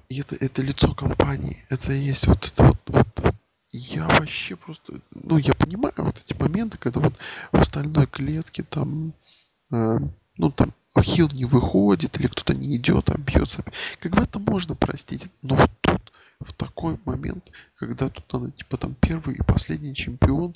Это, 0.09 0.36
это 0.36 0.62
лицо 0.62 0.95
компании, 0.95 1.66
это 1.69 1.93
есть 1.93 2.27
вот 2.27 2.47
это 2.47 2.65
вот, 2.65 2.78
вот, 2.86 3.35
я 3.73 4.07
вообще 4.07 4.57
просто, 4.57 5.01
ну 5.11 5.36
я 5.39 5.55
понимаю 5.55 5.93
вот 5.97 6.19
эти 6.24 6.39
моменты, 6.41 6.78
когда 6.78 7.01
вот 7.01 7.15
в 7.53 7.57
остальной 7.57 8.07
клетке 8.07 8.62
там 8.62 9.12
Э, 9.74 9.99
ну 10.36 10.51
там 10.51 10.73
хил 11.01 11.28
не 11.32 11.45
выходит 11.45 12.19
или 12.19 12.28
кто-то 12.28 12.55
не 12.55 12.77
идет, 12.77 13.11
а 13.11 13.19
бьется. 13.19 13.65
Как 14.01 14.12
бы 14.12 14.23
это 14.23 14.39
можно 14.39 14.77
простить. 14.77 15.28
Но 15.43 15.57
вот 15.57 15.70
тут, 15.81 16.12
в 16.39 16.53
такой 16.53 16.99
момент, 17.05 17.51
когда 17.74 18.09
тут 18.09 18.32
надо, 18.32 18.53
типа, 18.53 18.77
там, 18.77 18.95
первый 18.95 19.35
и 19.35 19.43
последний 19.43 19.95
чемпион, 19.95 20.55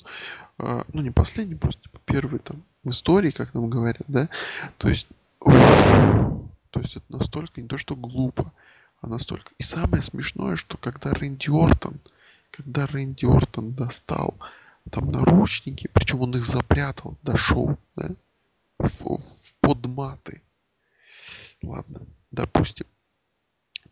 э, 0.59 0.83
ну, 0.93 1.01
не 1.01 1.11
последний, 1.11 1.55
просто, 1.55 1.83
типа, 1.83 1.99
первый, 2.05 2.39
там, 2.39 2.63
в 2.83 2.89
истории, 2.89 3.31
как 3.31 3.53
нам 3.53 3.69
говорят, 3.69 4.03
да, 4.07 4.29
то 4.77 4.87
есть, 4.87 5.07
то 6.71 6.79
есть 6.79 6.95
это 6.95 7.05
настолько 7.09 7.61
не 7.61 7.67
то, 7.67 7.77
что 7.77 7.95
глупо, 7.95 8.53
а 9.01 9.07
настолько... 9.07 9.51
И 9.57 9.63
самое 9.63 10.01
смешное, 10.01 10.55
что 10.55 10.77
когда 10.77 11.13
Рэнди 11.13 11.49
Ортон, 11.49 11.99
когда 12.51 12.85
Рэнди 12.85 13.25
Ортон 13.25 13.73
достал 13.73 14.35
там 14.91 15.11
наручники, 15.11 15.89
причем 15.93 16.21
он 16.21 16.35
их 16.35 16.45
запрятал 16.45 17.17
до 17.23 17.35
шоу, 17.35 17.77
да, 17.95 18.09
в, 18.77 19.17
в 19.17 19.53
подматы. 19.61 20.41
Ладно, 21.61 22.01
допустим, 22.31 22.85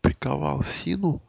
приковал 0.00 0.64
Сину, 0.64 1.22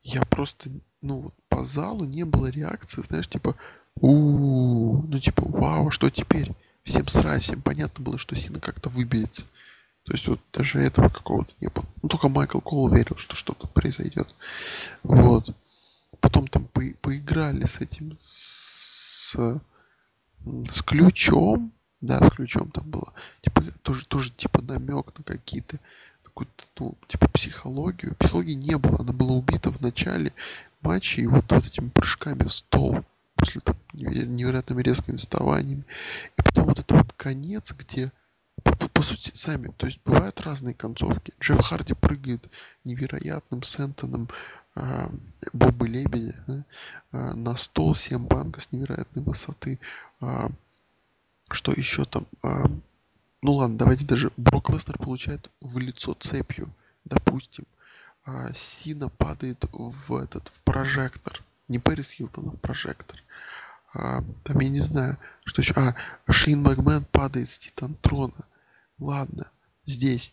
я 0.00 0.22
просто, 0.24 0.70
ну, 1.00 1.32
по 1.48 1.64
залу 1.64 2.04
не 2.04 2.24
было 2.24 2.46
реакции, 2.46 3.02
знаешь, 3.02 3.28
типа, 3.28 3.56
у, 4.00 5.02
ну, 5.02 5.18
типа, 5.18 5.42
вау, 5.46 5.90
что 5.90 6.10
теперь? 6.10 6.54
Всем 6.84 7.06
срать, 7.08 7.42
всем 7.42 7.60
понятно 7.60 8.02
было, 8.04 8.16
что 8.18 8.36
Сина 8.36 8.60
как-то 8.60 8.88
выберется. 8.88 9.44
То 10.08 10.14
есть 10.14 10.26
вот 10.26 10.40
даже 10.54 10.78
этого 10.78 11.10
какого-то 11.10 11.52
не 11.60 11.68
было. 11.68 11.84
Ну, 12.00 12.08
только 12.08 12.30
Майкл 12.30 12.60
Кол 12.60 12.88
верил, 12.88 13.18
что 13.18 13.36
что-то 13.36 13.68
произойдет. 13.68 14.34
Вот. 15.02 15.54
Потом 16.20 16.48
там 16.48 16.64
по 16.64 16.80
поиграли 17.02 17.66
с 17.66 17.76
этим, 17.82 18.16
с, 18.22 19.36
с 19.36 20.82
ключом, 20.86 21.74
да, 22.00 22.26
с 22.26 22.30
ключом 22.34 22.70
там 22.70 22.90
было. 22.90 23.12
Типа, 23.42 23.62
тоже, 23.82 24.06
тоже 24.06 24.30
типа 24.30 24.62
намек 24.62 25.12
на 25.18 25.24
какие-то 25.24 25.78
какую-то, 26.22 26.64
ну, 26.78 26.94
типа 27.06 27.28
психологию. 27.28 28.16
Психологии 28.16 28.54
не 28.54 28.78
было, 28.78 29.00
она 29.00 29.12
была 29.12 29.34
убита 29.34 29.70
в 29.70 29.82
начале 29.82 30.32
матча 30.80 31.20
и 31.20 31.26
вот, 31.26 31.52
вот 31.52 31.66
этими 31.66 31.90
прыжками 31.90 32.44
в 32.44 32.52
стол 32.54 33.04
после 33.34 33.60
там, 33.60 33.76
невероятными 33.92 34.82
резкими 34.82 35.18
вставаниями. 35.18 35.84
И 36.38 36.42
потом 36.42 36.64
вот 36.64 36.78
этот 36.78 36.92
вот 36.92 37.12
конец, 37.12 37.74
где 37.78 38.10
по, 38.62 39.02
сути 39.02 39.30
сами, 39.34 39.72
то 39.76 39.86
есть 39.86 40.00
бывают 40.04 40.40
разные 40.40 40.74
концовки. 40.74 41.32
Джефф 41.40 41.60
Харди 41.60 41.94
прыгает 41.94 42.44
невероятным 42.84 43.62
сентоном 43.62 44.28
э, 44.74 45.08
Бобы 45.52 45.88
Лебедя 45.88 46.44
да, 46.46 46.64
э, 47.12 47.34
на 47.34 47.56
стол 47.56 47.94
Сем 47.94 48.26
Банка 48.26 48.60
с 48.60 48.72
невероятной 48.72 49.22
высоты. 49.22 49.78
Э, 50.20 50.48
что 51.50 51.72
еще 51.72 52.04
там? 52.04 52.26
А, 52.42 52.66
ну 53.42 53.54
ладно, 53.54 53.78
давайте 53.78 54.04
даже 54.04 54.30
Брок 54.36 54.70
Лестер 54.70 54.98
получает 54.98 55.50
в 55.60 55.78
лицо 55.78 56.14
цепью, 56.14 56.70
допустим. 57.04 57.64
А 58.24 58.52
Сина 58.52 59.08
падает 59.08 59.64
в 59.72 60.14
этот 60.14 60.48
в 60.48 60.62
прожектор. 60.62 61.42
Не 61.68 61.78
Пэрис 61.78 62.12
Хилтон, 62.12 62.48
а 62.48 62.50
в 62.50 62.56
прожектор. 62.56 63.22
А, 63.94 64.22
там 64.44 64.58
я 64.60 64.68
не 64.68 64.80
знаю, 64.80 65.16
что 65.44 65.62
еще. 65.62 65.74
А, 65.76 65.94
Шейн 66.30 66.62
Макмен 66.62 67.04
падает 67.10 67.50
с 67.50 67.58
Титантрона. 67.58 68.46
Ладно, 68.98 69.50
здесь 69.84 70.32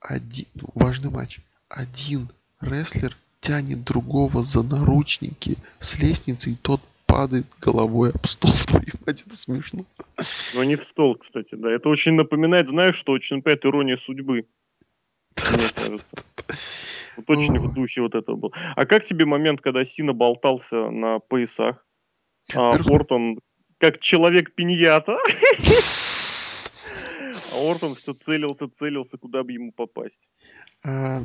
один, 0.00 0.46
ну, 0.54 0.68
важный 0.74 1.10
матч. 1.10 1.40
Один 1.68 2.28
рестлер 2.60 3.16
тянет 3.40 3.84
другого 3.84 4.42
за 4.42 4.62
наручники 4.62 5.56
с 5.78 5.98
лестницы, 5.98 6.50
и 6.50 6.56
тот 6.56 6.80
падает 7.06 7.46
головой 7.60 8.10
об 8.10 8.26
стол. 8.26 8.50
Твою 8.66 8.92
мать, 9.06 9.24
это 9.26 9.36
смешно. 9.36 9.84
Но 10.54 10.64
не 10.64 10.76
в 10.76 10.84
стол, 10.84 11.16
кстати, 11.16 11.54
да. 11.54 11.70
Это 11.70 11.88
очень 11.88 12.12
напоминает, 12.12 12.68
знаешь, 12.68 12.96
что 12.96 13.12
очень 13.12 13.36
напоминает 13.36 13.64
ирония 13.64 13.96
судьбы. 13.96 14.46
Мне 15.36 15.68
кажется. 15.74 16.04
Вот 17.16 17.30
очень 17.30 17.58
в 17.58 17.72
духе 17.74 18.00
вот 18.00 18.14
этого 18.14 18.36
был. 18.36 18.54
А 18.54 18.86
как 18.86 19.04
тебе 19.04 19.24
момент, 19.24 19.60
когда 19.60 19.84
Сина 19.84 20.12
болтался 20.12 20.90
на 20.90 21.18
поясах? 21.18 21.84
А 22.54 22.68
Ортон 22.68 23.38
как 23.78 24.00
человек 24.00 24.54
пиньята. 24.54 25.18
А 27.50 27.70
Ортон 27.70 27.94
все 27.94 28.12
целился, 28.12 28.68
целился, 28.68 29.16
куда 29.16 29.42
бы 29.42 29.52
ему 29.52 29.72
попасть. 29.72 30.28
А, 30.84 31.22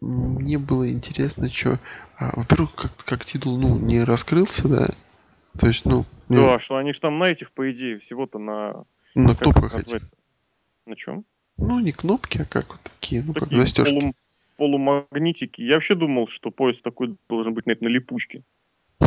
мне 0.00 0.58
было 0.58 0.90
интересно, 0.90 1.50
что... 1.50 1.78
А, 2.16 2.30
во-первых, 2.36 2.74
как, 2.74 2.96
как 3.04 3.24
титул 3.26 3.58
ну, 3.58 3.78
не 3.78 4.02
раскрылся, 4.02 4.66
да, 4.66 4.88
то 5.58 5.66
есть, 5.66 5.84
ну... 5.84 6.04
Да, 6.28 6.54
не... 6.54 6.58
что 6.58 6.76
они 6.76 6.92
же 6.92 7.00
там 7.00 7.18
на 7.18 7.24
этих, 7.24 7.52
по 7.52 7.70
идее, 7.70 7.98
всего-то 7.98 8.38
на... 8.38 8.84
На 9.14 9.34
кнопках 9.34 9.74
этих. 9.74 10.02
На 10.86 10.96
чем? 10.96 11.24
Ну, 11.56 11.80
не 11.80 11.92
кнопки, 11.92 12.38
а 12.38 12.44
как 12.44 12.68
вот 12.68 12.80
такие, 12.82 13.22
ну, 13.24 13.34
такие 13.34 13.50
как 13.50 13.58
застежки. 13.58 13.98
Полу... 13.98 14.14
Полумагнитики. 14.56 15.60
Я 15.60 15.74
вообще 15.74 15.94
думал, 15.94 16.28
что 16.28 16.50
поезд 16.50 16.82
такой 16.82 17.16
должен 17.28 17.54
быть, 17.54 17.66
наверное, 17.66 17.88
на 17.88 17.92
липучке. 17.92 18.42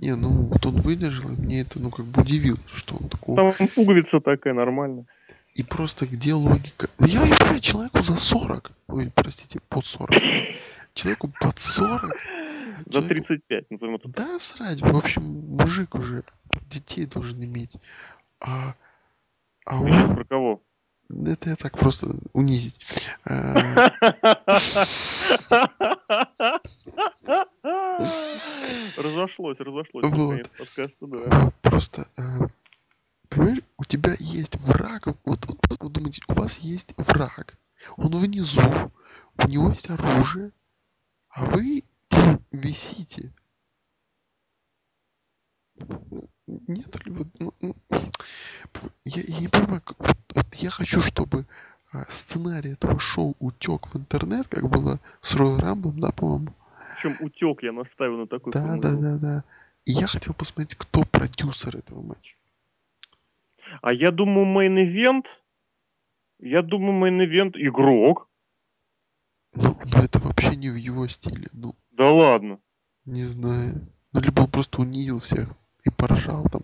Не, 0.00 0.14
ну 0.14 0.44
вот 0.44 0.64
он 0.64 0.76
выдержал, 0.76 1.30
и 1.30 1.40
мне 1.40 1.62
это, 1.62 1.80
ну, 1.80 1.90
как 1.90 2.06
бы 2.06 2.22
удивило, 2.22 2.58
что 2.72 2.96
он 2.96 3.08
такой... 3.08 3.34
Там 3.34 3.52
пуговица 3.74 4.20
такая, 4.20 4.54
нормально. 4.54 5.06
И 5.54 5.64
просто 5.64 6.06
где 6.06 6.34
логика? 6.34 6.88
Я 7.00 7.26
не 7.26 7.34
понимаю, 7.34 7.60
человеку 7.60 8.00
за 8.02 8.16
40, 8.16 8.70
ой, 8.88 9.10
простите, 9.12 9.58
под 9.68 9.84
40. 9.84 10.10
Человеку 10.94 11.32
под 11.40 11.58
40 11.58 12.12
за 12.86 13.02
35, 13.02 13.70
назовем 13.70 13.96
это 13.96 14.08
Да, 14.08 14.38
срать. 14.40 14.80
В 14.80 14.96
общем, 14.96 15.22
мужик 15.22 15.96
уже 15.96 16.22
детей 16.70 17.06
должен 17.06 17.42
иметь. 17.42 17.76
А, 18.40 18.74
а 19.64 19.78
Ты 19.78 19.84
он... 19.84 19.92
сейчас 19.92 20.14
про 20.14 20.24
кого? 20.24 20.62
Это 21.10 21.50
я 21.50 21.56
так 21.56 21.76
просто 21.76 22.06
унизить. 22.34 22.78
Разошлось, 28.96 29.58
разошлось. 29.60 30.04
Вот. 30.04 30.50
Подкаста, 30.58 31.06
да. 31.06 31.44
Вот 31.44 31.54
просто. 31.62 32.08
Э, 32.16 32.22
понимаешь, 33.28 33.60
у 33.76 33.84
тебя 33.84 34.14
есть 34.18 34.56
враг. 34.56 35.06
Вот, 35.06 35.16
вот 35.24 35.60
просто 35.60 35.84
вот 35.84 35.92
думайте, 35.92 36.22
у 36.28 36.34
вас 36.34 36.58
есть 36.58 36.92
враг. 36.96 37.56
Он 37.96 38.10
внизу, 38.16 38.92
у 39.36 39.48
него 39.48 39.70
есть 39.70 39.88
оружие, 39.88 40.52
а 41.30 41.46
вы 41.46 41.84
висите. 42.50 43.32
Нет 46.46 47.06
ли 47.06 47.12
вот, 47.12 47.28
ну, 47.38 47.54
ну, 47.60 47.76
я, 49.04 49.22
я 49.22 49.40
не 49.40 49.48
понимаю, 49.48 49.82
как, 49.82 49.98
вот, 49.98 50.16
вот 50.34 50.54
я 50.54 50.70
хочу, 50.70 51.00
чтобы 51.02 51.46
э, 51.92 52.02
сценарий 52.10 52.72
этого 52.72 52.98
шоу 52.98 53.36
утек 53.38 53.86
в 53.86 53.96
интернет, 53.96 54.48
как 54.48 54.68
было 54.68 54.98
с 55.20 55.34
Ройл 55.34 55.58
Рамблом, 55.58 56.00
да, 56.00 56.10
по-моему? 56.10 56.54
Причем 56.98 57.16
утек 57.20 57.62
я 57.62 57.72
наставил 57.72 58.18
на 58.18 58.26
такой 58.26 58.52
Да, 58.52 58.76
да, 58.76 58.96
да, 58.96 59.18
да. 59.18 59.44
И 59.84 59.92
я 59.92 60.06
хотел 60.06 60.34
посмотреть, 60.34 60.74
кто 60.76 61.04
продюсер 61.04 61.76
этого 61.76 62.02
матча. 62.02 62.34
А 63.82 63.92
я 63.92 64.10
думаю, 64.10 64.46
main 64.46 64.73
event... 64.73 65.26
Я 66.40 66.62
думаю, 66.62 66.92
main 66.92 67.20
event 67.20 67.56
игрок. 67.56 68.28
Ну, 69.54 69.76
ну, 69.84 69.98
это 70.02 70.18
вообще 70.18 70.56
не 70.56 70.70
в 70.70 70.76
его 70.76 71.06
стиле. 71.08 71.46
Ну, 71.52 71.74
Да 71.90 72.10
ладно. 72.10 72.60
не 73.04 73.22
знаю. 73.22 73.86
Ну, 74.12 74.20
либо 74.20 74.42
он 74.42 74.50
просто 74.50 74.80
унизил 74.80 75.20
всех 75.20 75.48
и 75.84 75.90
поржал 75.90 76.44
там. 76.50 76.62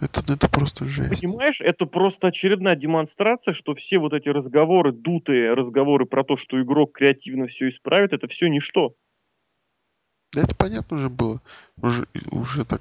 Это, 0.00 0.22
ну, 0.26 0.34
это 0.34 0.48
просто 0.48 0.86
жесть. 0.86 1.20
Понимаешь, 1.20 1.60
это 1.60 1.86
просто 1.86 2.28
очередная 2.28 2.76
демонстрация, 2.76 3.54
что 3.54 3.74
все 3.74 3.98
вот 3.98 4.12
эти 4.12 4.28
разговоры, 4.28 4.92
дутые 4.92 5.54
разговоры 5.54 6.06
про 6.06 6.24
то, 6.24 6.36
что 6.36 6.60
игрок 6.60 6.92
креативно 6.92 7.46
все 7.46 7.68
исправит, 7.68 8.12
это 8.12 8.28
все 8.28 8.48
ничто. 8.48 8.94
Да 10.32 10.42
это 10.42 10.54
понятно 10.54 10.96
уже 10.96 11.08
было. 11.08 11.40
Уже, 11.80 12.06
уже 12.30 12.64
так, 12.64 12.80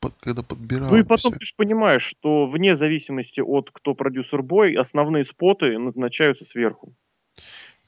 под, 0.00 0.14
когда 0.20 0.42
подбирал. 0.42 0.90
Ну 0.90 0.96
и 0.96 1.02
потом 1.02 1.32
всё. 1.32 1.38
ты 1.38 1.44
же 1.44 1.54
понимаешь, 1.56 2.02
что 2.02 2.46
вне 2.46 2.76
зависимости 2.76 3.40
от 3.40 3.70
кто 3.72 3.94
продюсер 3.94 4.42
бой, 4.42 4.74
основные 4.74 5.24
споты 5.24 5.78
назначаются 5.78 6.44
сверху. 6.44 6.94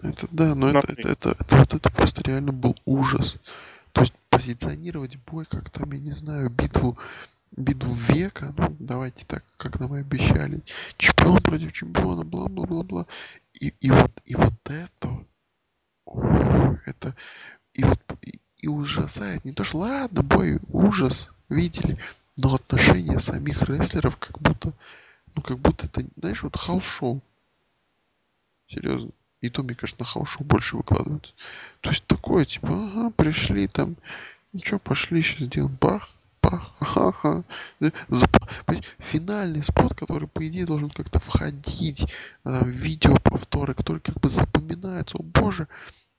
Это 0.03 0.29
да, 0.31 0.55
но 0.55 0.71
это, 0.71 0.93
это, 0.93 1.09
это, 1.09 1.37
это, 1.41 1.57
вот 1.57 1.75
это 1.75 1.93
просто 1.93 2.23
реально 2.29 2.53
был 2.53 2.77
ужас. 2.85 3.41
То 3.93 4.03
есть 4.03 4.13
позиционировать 4.29 5.17
бой 5.25 5.47
как 5.49 5.71
там, 5.71 5.91
я 5.93 5.99
не 5.99 6.13
знаю, 6.13 6.51
битву 6.51 6.99
битву 7.57 7.93
века, 7.93 8.55
ну, 8.57 8.77
давайте 8.79 9.25
так, 9.27 9.45
как 9.57 9.81
нам 9.81 9.97
и 9.97 10.01
обещали, 10.01 10.63
чемпион 10.99 11.41
против 11.43 11.73
чемпиона, 11.73 12.25
бла-бла-бла-бла. 12.25 13.07
И, 13.55 13.73
и 13.81 13.91
вот, 13.91 14.13
и 14.25 14.35
вот 14.35 14.55
это, 14.65 15.25
о, 16.05 16.75
это, 16.85 17.17
и 17.73 17.85
вот, 17.85 18.01
и, 18.23 18.39
и 18.67 18.69
ужасает, 18.69 19.45
не 19.45 19.53
то 19.53 19.63
что, 19.63 19.79
ладно, 19.79 20.23
бой, 20.25 20.59
ужас, 20.71 21.31
видели, 21.49 21.99
но 22.37 22.57
отношения 22.57 23.21
самих 23.21 23.63
рестлеров 23.63 24.17
как 24.17 24.41
будто, 24.41 24.73
ну, 25.37 25.43
как 25.43 25.59
будто 25.59 25.87
это, 25.87 26.05
знаешь, 26.17 26.43
вот 26.43 26.57
house 26.57 26.90
show. 26.90 27.23
Серьезно. 28.67 29.11
И 29.41 29.51
то, 29.51 29.63
мне 29.63 29.77
кажется, 29.77 30.01
на 30.01 30.07
house 30.07 30.28
show 30.28 30.45
больше 30.45 30.77
выкладывают. 30.77 31.33
То 31.81 31.91
есть 31.91 32.05
такое, 32.07 32.45
типа, 32.45 32.69
ага, 32.71 33.11
пришли 33.11 33.69
там, 33.69 33.97
ничего, 34.53 34.81
пошли, 34.81 35.23
сейчас 35.23 35.47
сделаем 35.47 35.79
бах, 35.81 36.11
пах, 36.41 36.75
ха-ха. 36.81 37.45
Финальный 38.99 39.63
spot, 39.63 39.95
который, 39.95 40.27
по 40.27 40.45
идее, 40.47 40.67
должен 40.67 40.91
как-то 40.91 41.21
входить 41.21 42.13
в 42.43 42.67
видео 42.67 43.17
повторы, 43.23 43.75
который 43.75 44.01
как 44.01 44.19
бы 44.19 44.29
запоминается. 44.29 45.19
О 45.19 45.23
боже, 45.23 45.69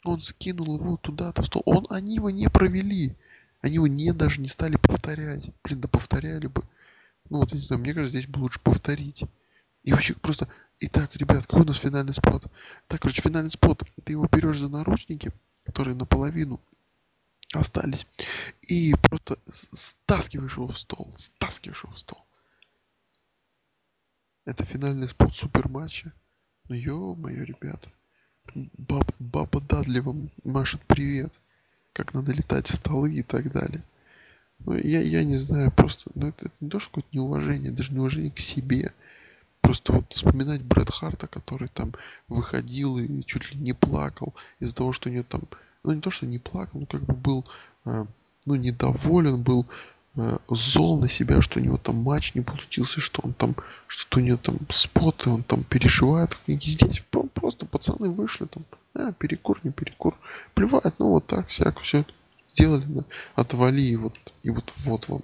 он 0.04 0.22
скинул 0.22 0.78
его 0.78 0.98
туда-то 0.98 1.44
стол. 1.44 1.64
Он, 1.66 1.86
они 1.90 2.16
его 2.16 2.30
не 2.30 2.50
провели. 2.50 3.16
Они 3.62 3.76
его 3.76 3.88
не 3.88 4.12
даже 4.14 4.42
не 4.42 4.48
стали 4.48 4.78
повторять. 4.78 5.50
Блин, 5.64 5.82
да 5.82 5.88
повторяли 5.88 6.48
бы. 6.48 6.64
Ну 7.30 7.40
вот, 7.40 7.52
я 7.52 7.58
не 7.58 7.64
знаю, 7.64 7.82
мне 7.82 7.94
кажется, 7.94 8.18
здесь 8.18 8.30
бы 8.30 8.40
лучше 8.40 8.60
повторить. 8.60 9.24
И 9.84 9.92
вообще 9.92 10.14
просто... 10.14 10.48
Итак, 10.80 11.16
ребят, 11.16 11.48
какой 11.48 11.64
у 11.64 11.66
нас 11.66 11.78
финальный 11.78 12.14
спот? 12.14 12.46
Так, 12.88 13.02
короче, 13.02 13.22
финальный 13.22 13.50
спот. 13.50 13.82
Ты 14.04 14.12
его 14.12 14.28
берешь 14.32 14.60
за 14.60 14.70
наручники, 14.70 15.32
которые 15.64 15.96
наполовину 15.96 16.62
остались. 17.54 18.06
И 18.62 18.94
просто 19.02 19.40
стаскиваешь 19.46 20.56
его 20.56 20.68
в 20.68 20.78
стол. 20.78 21.12
Стаскиваешь 21.18 21.84
его 21.84 21.94
в 21.94 22.00
стол. 22.00 22.24
Это 24.46 24.64
финальный 24.66 25.08
спот 25.08 25.36
супер 25.36 25.68
матча. 25.68 26.14
Ну 26.70 26.76
ё-моё, 26.76 27.44
ребята. 27.44 27.92
Баб, 28.56 29.12
баба 29.20 29.62
Дадли 29.62 30.00
вам 30.00 30.30
машет 30.44 30.82
привет. 30.88 31.40
Как 31.94 32.14
надо 32.14 32.34
летать 32.34 32.68
в 32.68 32.76
столы 32.76 33.14
и 33.14 33.24
так 33.24 33.52
далее. 33.52 33.84
Ну, 34.60 34.76
я, 34.76 35.02
я 35.02 35.24
не 35.24 35.38
знаю, 35.38 35.72
просто, 35.72 36.10
ну, 36.16 36.30
это, 36.30 36.52
не 36.60 36.70
то, 36.70 36.80
что 36.80 36.90
какое-то 36.90 37.10
неуважение, 37.16 37.72
даже 37.72 37.94
неуважение 37.94 38.32
к 38.32 38.40
себе. 38.40 38.92
Просто 39.62 39.94
вот 39.94 40.14
вспоминать 40.14 40.62
Брэд 40.62 40.90
Харта, 40.92 41.28
который 41.28 41.68
там 41.68 41.94
выходил 42.28 42.98
и 42.98 43.24
чуть 43.24 43.52
ли 43.52 43.60
не 43.60 43.74
плакал 43.74 44.34
из-за 44.60 44.76
того, 44.76 44.92
что 44.94 45.10
у 45.10 45.12
него 45.12 45.26
там 45.28 45.44
ну 45.84 45.94
не 45.94 46.02
то, 46.02 46.12
что 46.12 46.26
не 46.26 46.38
плакал, 46.38 46.82
но 46.82 46.86
как 46.86 47.02
бы 47.04 47.14
был, 47.14 47.46
э, 47.86 48.06
ну, 48.46 48.56
недоволен, 48.56 49.42
был 49.42 49.66
зол 50.48 51.00
на 51.00 51.08
себя, 51.08 51.42
что 51.42 51.60
у 51.60 51.64
него 51.64 51.78
там 51.78 51.98
матч 51.98 52.34
не 52.36 52.42
получился, 52.42 53.02
что 53.02 53.22
он 53.24 53.34
там, 53.34 53.56
что-то 53.88 54.20
у 54.20 54.24
него 54.24 54.38
там 54.38 54.58
споты, 54.70 55.30
он 55.30 55.44
там 55.44 55.64
перешивает. 55.64 56.38
И 56.48 56.54
здесь 56.54 57.04
просто 57.34 57.66
пацаны 57.66 58.10
вышли 58.10 58.46
там, 58.46 58.66
а, 58.94 59.12
перекур, 59.12 59.60
не 59.64 59.72
перекур, 59.72 60.18
плевать, 60.54 60.94
ну 61.00 61.10
вот 61.10 61.28
так, 61.28 61.48
всяко, 61.48 61.82
все 61.82 62.06
сделали, 62.50 62.84
да, 62.88 63.04
отвали, 63.36 63.82
и 63.82 63.96
вот, 63.96 64.16
и 64.44 64.50
вот, 64.50 64.72
вот 64.86 65.08
вам 65.10 65.22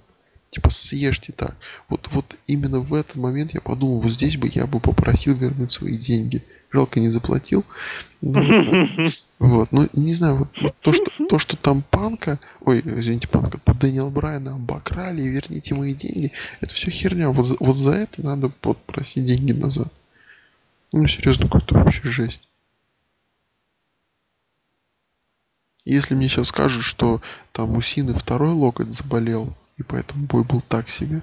типа 0.50 0.70
съешьте 0.70 1.32
так. 1.32 1.56
Вот, 1.88 2.08
вот 2.12 2.36
именно 2.46 2.78
в 2.78 2.94
этот 2.94 3.16
момент 3.16 3.54
я 3.54 3.60
подумал, 3.60 4.00
вот 4.00 4.12
здесь 4.12 4.36
бы 4.36 4.48
я 4.52 4.66
бы 4.66 4.78
попросил 4.78 5.34
вернуть 5.34 5.72
свои 5.72 5.96
деньги. 5.96 6.44
Жалко 6.74 6.98
не 6.98 7.08
заплатил. 7.08 7.64
Вот, 8.20 9.70
ну 9.70 9.88
не 9.92 10.12
знаю, 10.12 10.48
вот 10.56 10.74
то, 10.80 10.92
что, 10.92 11.04
то, 11.28 11.38
что 11.38 11.56
там 11.56 11.82
панка, 11.88 12.40
ой, 12.62 12.80
извините, 12.84 13.28
панка, 13.28 13.60
Дэниел 13.64 14.10
Брайана 14.10 14.54
обокрали, 14.54 15.22
верните 15.22 15.74
мои 15.74 15.94
деньги, 15.94 16.32
это 16.60 16.74
все 16.74 16.90
херня. 16.90 17.30
Вот, 17.30 17.60
вот 17.60 17.76
за 17.76 17.92
это 17.92 18.24
надо 18.24 18.48
попросить 18.48 19.24
деньги 19.24 19.52
назад. 19.52 19.92
Ну, 20.92 21.06
серьезно, 21.06 21.44
какой-то 21.44 21.76
вообще 21.76 22.02
жесть. 22.02 22.48
Если 25.84 26.16
мне 26.16 26.28
сейчас 26.28 26.48
скажут, 26.48 26.82
что 26.82 27.22
там 27.52 27.76
у 27.76 27.82
Сины 27.82 28.14
второй 28.14 28.50
локоть 28.50 28.92
заболел, 28.92 29.54
и 29.76 29.84
поэтому 29.84 30.26
бой 30.26 30.42
был 30.42 30.60
так 30.60 30.90
себе. 30.90 31.22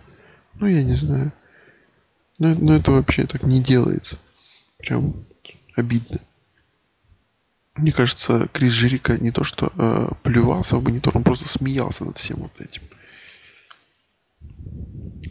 Ну, 0.61 0.67
я 0.67 0.81
не 0.81 0.93
знаю. 0.93 1.33
Но, 2.39 2.49
ну, 2.49 2.55
но 2.55 2.61
ну, 2.67 2.73
это 2.73 2.91
вообще 2.91 3.25
так 3.25 3.43
не 3.43 3.61
делается. 3.61 4.17
Прям 4.77 5.25
обидно. 5.75 6.19
Мне 7.75 7.91
кажется, 7.91 8.47
Крис 8.49 8.71
Жирика 8.71 9.17
не 9.17 9.31
то 9.31 9.43
что 9.43 9.71
э, 9.75 10.09
плевался 10.23 10.75
в 10.75 10.83
монитор, 10.83 11.15
он 11.15 11.23
просто 11.23 11.47
смеялся 11.47 12.03
над 12.03 12.17
всем 12.17 12.37
вот 12.39 12.59
этим. 12.59 12.81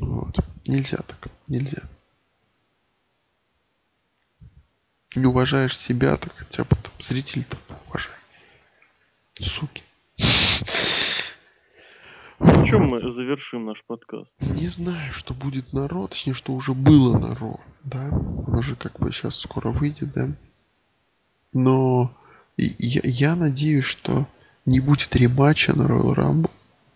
Вот. 0.01 0.39
Нельзя 0.67 0.99
так. 0.99 1.29
Нельзя. 1.49 1.83
Не 5.15 5.27
уважаешь 5.27 5.77
себя, 5.77 6.17
так 6.17 6.35
хотя 6.37 6.65
бы 6.65 6.77
там 6.77 6.93
зрителей-то 6.99 7.59
уважай. 7.87 8.15
Суки. 9.41 9.83
На 12.61 12.67
чем 12.67 12.89
мы 12.89 13.01
завершим 13.11 13.65
наш 13.65 13.83
подкаст? 13.85 14.35
Не 14.39 14.69
знаю, 14.69 15.15
что 15.15 15.33
будет 15.33 15.73
народ, 15.73 16.11
точнее, 16.11 16.35
что 16.35 16.53
уже 16.53 16.75
было 16.75 17.19
народ, 17.19 17.59
да? 17.85 18.11
Он 18.11 18.55
уже 18.55 18.77
как 18.77 18.99
бы 18.99 19.11
сейчас 19.13 19.37
скоро 19.37 19.71
выйдет, 19.71 20.13
да? 20.13 20.29
Но 21.55 22.15
я, 22.59 23.01
я 23.03 23.35
надеюсь, 23.35 23.87
что 23.87 24.29
не 24.67 24.81
будет 24.81 25.17
рематча 25.17 25.75
на 25.75 25.85
Royal 25.85 26.15
Rumble. 26.15 26.51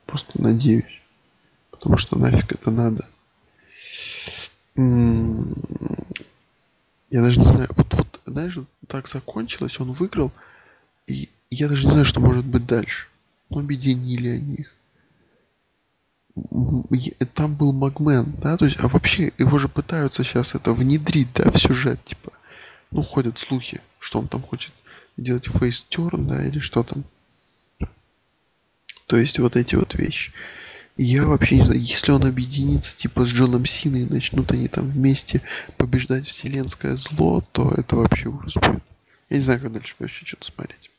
Просто 0.04 0.32
надеюсь. 0.34 1.00
Потому 1.70 1.96
что 1.96 2.18
нафиг 2.18 2.52
это 2.52 2.70
надо. 2.70 3.08
Я 4.76 4.82
даже 7.22 7.40
не 7.40 7.46
знаю, 7.46 7.68
вот, 7.74 7.94
вот, 7.94 8.20
знаешь, 8.26 8.58
так 8.86 9.08
закончилось, 9.08 9.80
он 9.80 9.92
выиграл, 9.92 10.30
и 11.06 11.30
я 11.48 11.68
даже 11.68 11.86
не 11.86 11.92
знаю, 11.92 12.04
что 12.04 12.20
может 12.20 12.44
быть 12.44 12.66
дальше. 12.66 13.06
Ну, 13.48 13.60
объединили 13.60 14.28
они 14.28 14.56
их 14.56 14.73
там 17.34 17.54
был 17.54 17.72
Магмен, 17.72 18.34
да, 18.42 18.56
то 18.56 18.64
есть, 18.64 18.78
а 18.82 18.88
вообще 18.88 19.32
его 19.38 19.58
же 19.58 19.68
пытаются 19.68 20.24
сейчас 20.24 20.54
это 20.54 20.72
внедрить, 20.72 21.32
да, 21.34 21.50
в 21.50 21.58
сюжет, 21.58 22.04
типа, 22.04 22.32
ну, 22.90 23.02
ходят 23.02 23.38
слухи, 23.38 23.80
что 24.00 24.18
он 24.18 24.28
там 24.28 24.42
хочет 24.42 24.72
делать 25.16 25.46
фейстерн, 25.46 26.26
да, 26.26 26.44
или 26.44 26.58
что 26.58 26.82
там. 26.82 27.04
То 29.06 29.16
есть 29.16 29.38
вот 29.38 29.54
эти 29.54 29.74
вот 29.74 29.94
вещи. 29.94 30.32
я 30.96 31.26
вообще 31.26 31.56
не 31.56 31.64
знаю, 31.64 31.80
если 31.80 32.10
он 32.10 32.24
объединится 32.24 32.96
типа 32.96 33.26
с 33.26 33.28
Джоном 33.28 33.66
Синой 33.66 34.02
и 34.02 34.12
начнут 34.12 34.50
они 34.50 34.66
там 34.66 34.90
вместе 34.90 35.42
побеждать 35.76 36.26
вселенское 36.26 36.96
зло, 36.96 37.44
то 37.52 37.70
это 37.76 37.96
вообще 37.96 38.28
ужас 38.28 38.54
будет. 38.54 38.82
Я 39.28 39.36
не 39.36 39.42
знаю, 39.42 39.60
как 39.60 39.72
дальше 39.72 39.94
вообще 39.98 40.24
что-то 40.24 40.46
смотреть 40.46 40.90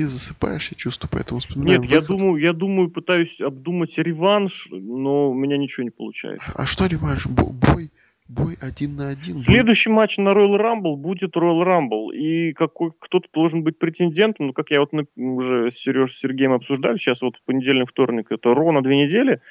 ты 0.00 0.06
засыпаешь, 0.06 0.70
я 0.70 0.76
чувствую, 0.78 1.10
поэтому 1.12 1.40
вспоминаю. 1.40 1.78
Нет, 1.78 1.90
выход. 1.90 1.94
я 1.94 2.00
думаю, 2.00 2.42
я 2.42 2.52
думаю, 2.54 2.88
пытаюсь 2.88 3.38
обдумать 3.38 3.98
реванш, 3.98 4.66
но 4.70 5.30
у 5.30 5.34
меня 5.34 5.58
ничего 5.58 5.84
не 5.84 5.90
получается. 5.90 6.50
А 6.54 6.64
что 6.64 6.86
реванш? 6.86 7.26
Бой 7.26 7.90
бой 8.26 8.54
один 8.62 8.96
на 8.96 9.10
один. 9.10 9.36
Следующий 9.36 9.90
бой... 9.90 9.96
матч 9.96 10.16
на 10.16 10.30
Royal 10.30 10.56
Rumble 10.56 10.96
будет 10.96 11.36
Royal 11.36 11.64
Rumble. 11.64 12.14
И 12.14 12.54
какой 12.54 12.92
кто-то 12.98 13.28
должен 13.34 13.62
быть 13.62 13.78
претендентом. 13.78 14.46
Ну, 14.46 14.52
как 14.54 14.70
я 14.70 14.80
вот 14.80 14.90
уже 15.16 15.70
с 15.70 15.74
Сереж, 15.74 16.12
с 16.12 16.20
Сергеем 16.20 16.52
обсуждали, 16.52 16.96
сейчас 16.96 17.20
вот 17.20 17.34
понедельник, 17.44 17.90
вторник, 17.90 18.28
это 18.30 18.54
Ро 18.54 18.72
на 18.72 18.82
две 18.82 19.04
недели. 19.04 19.42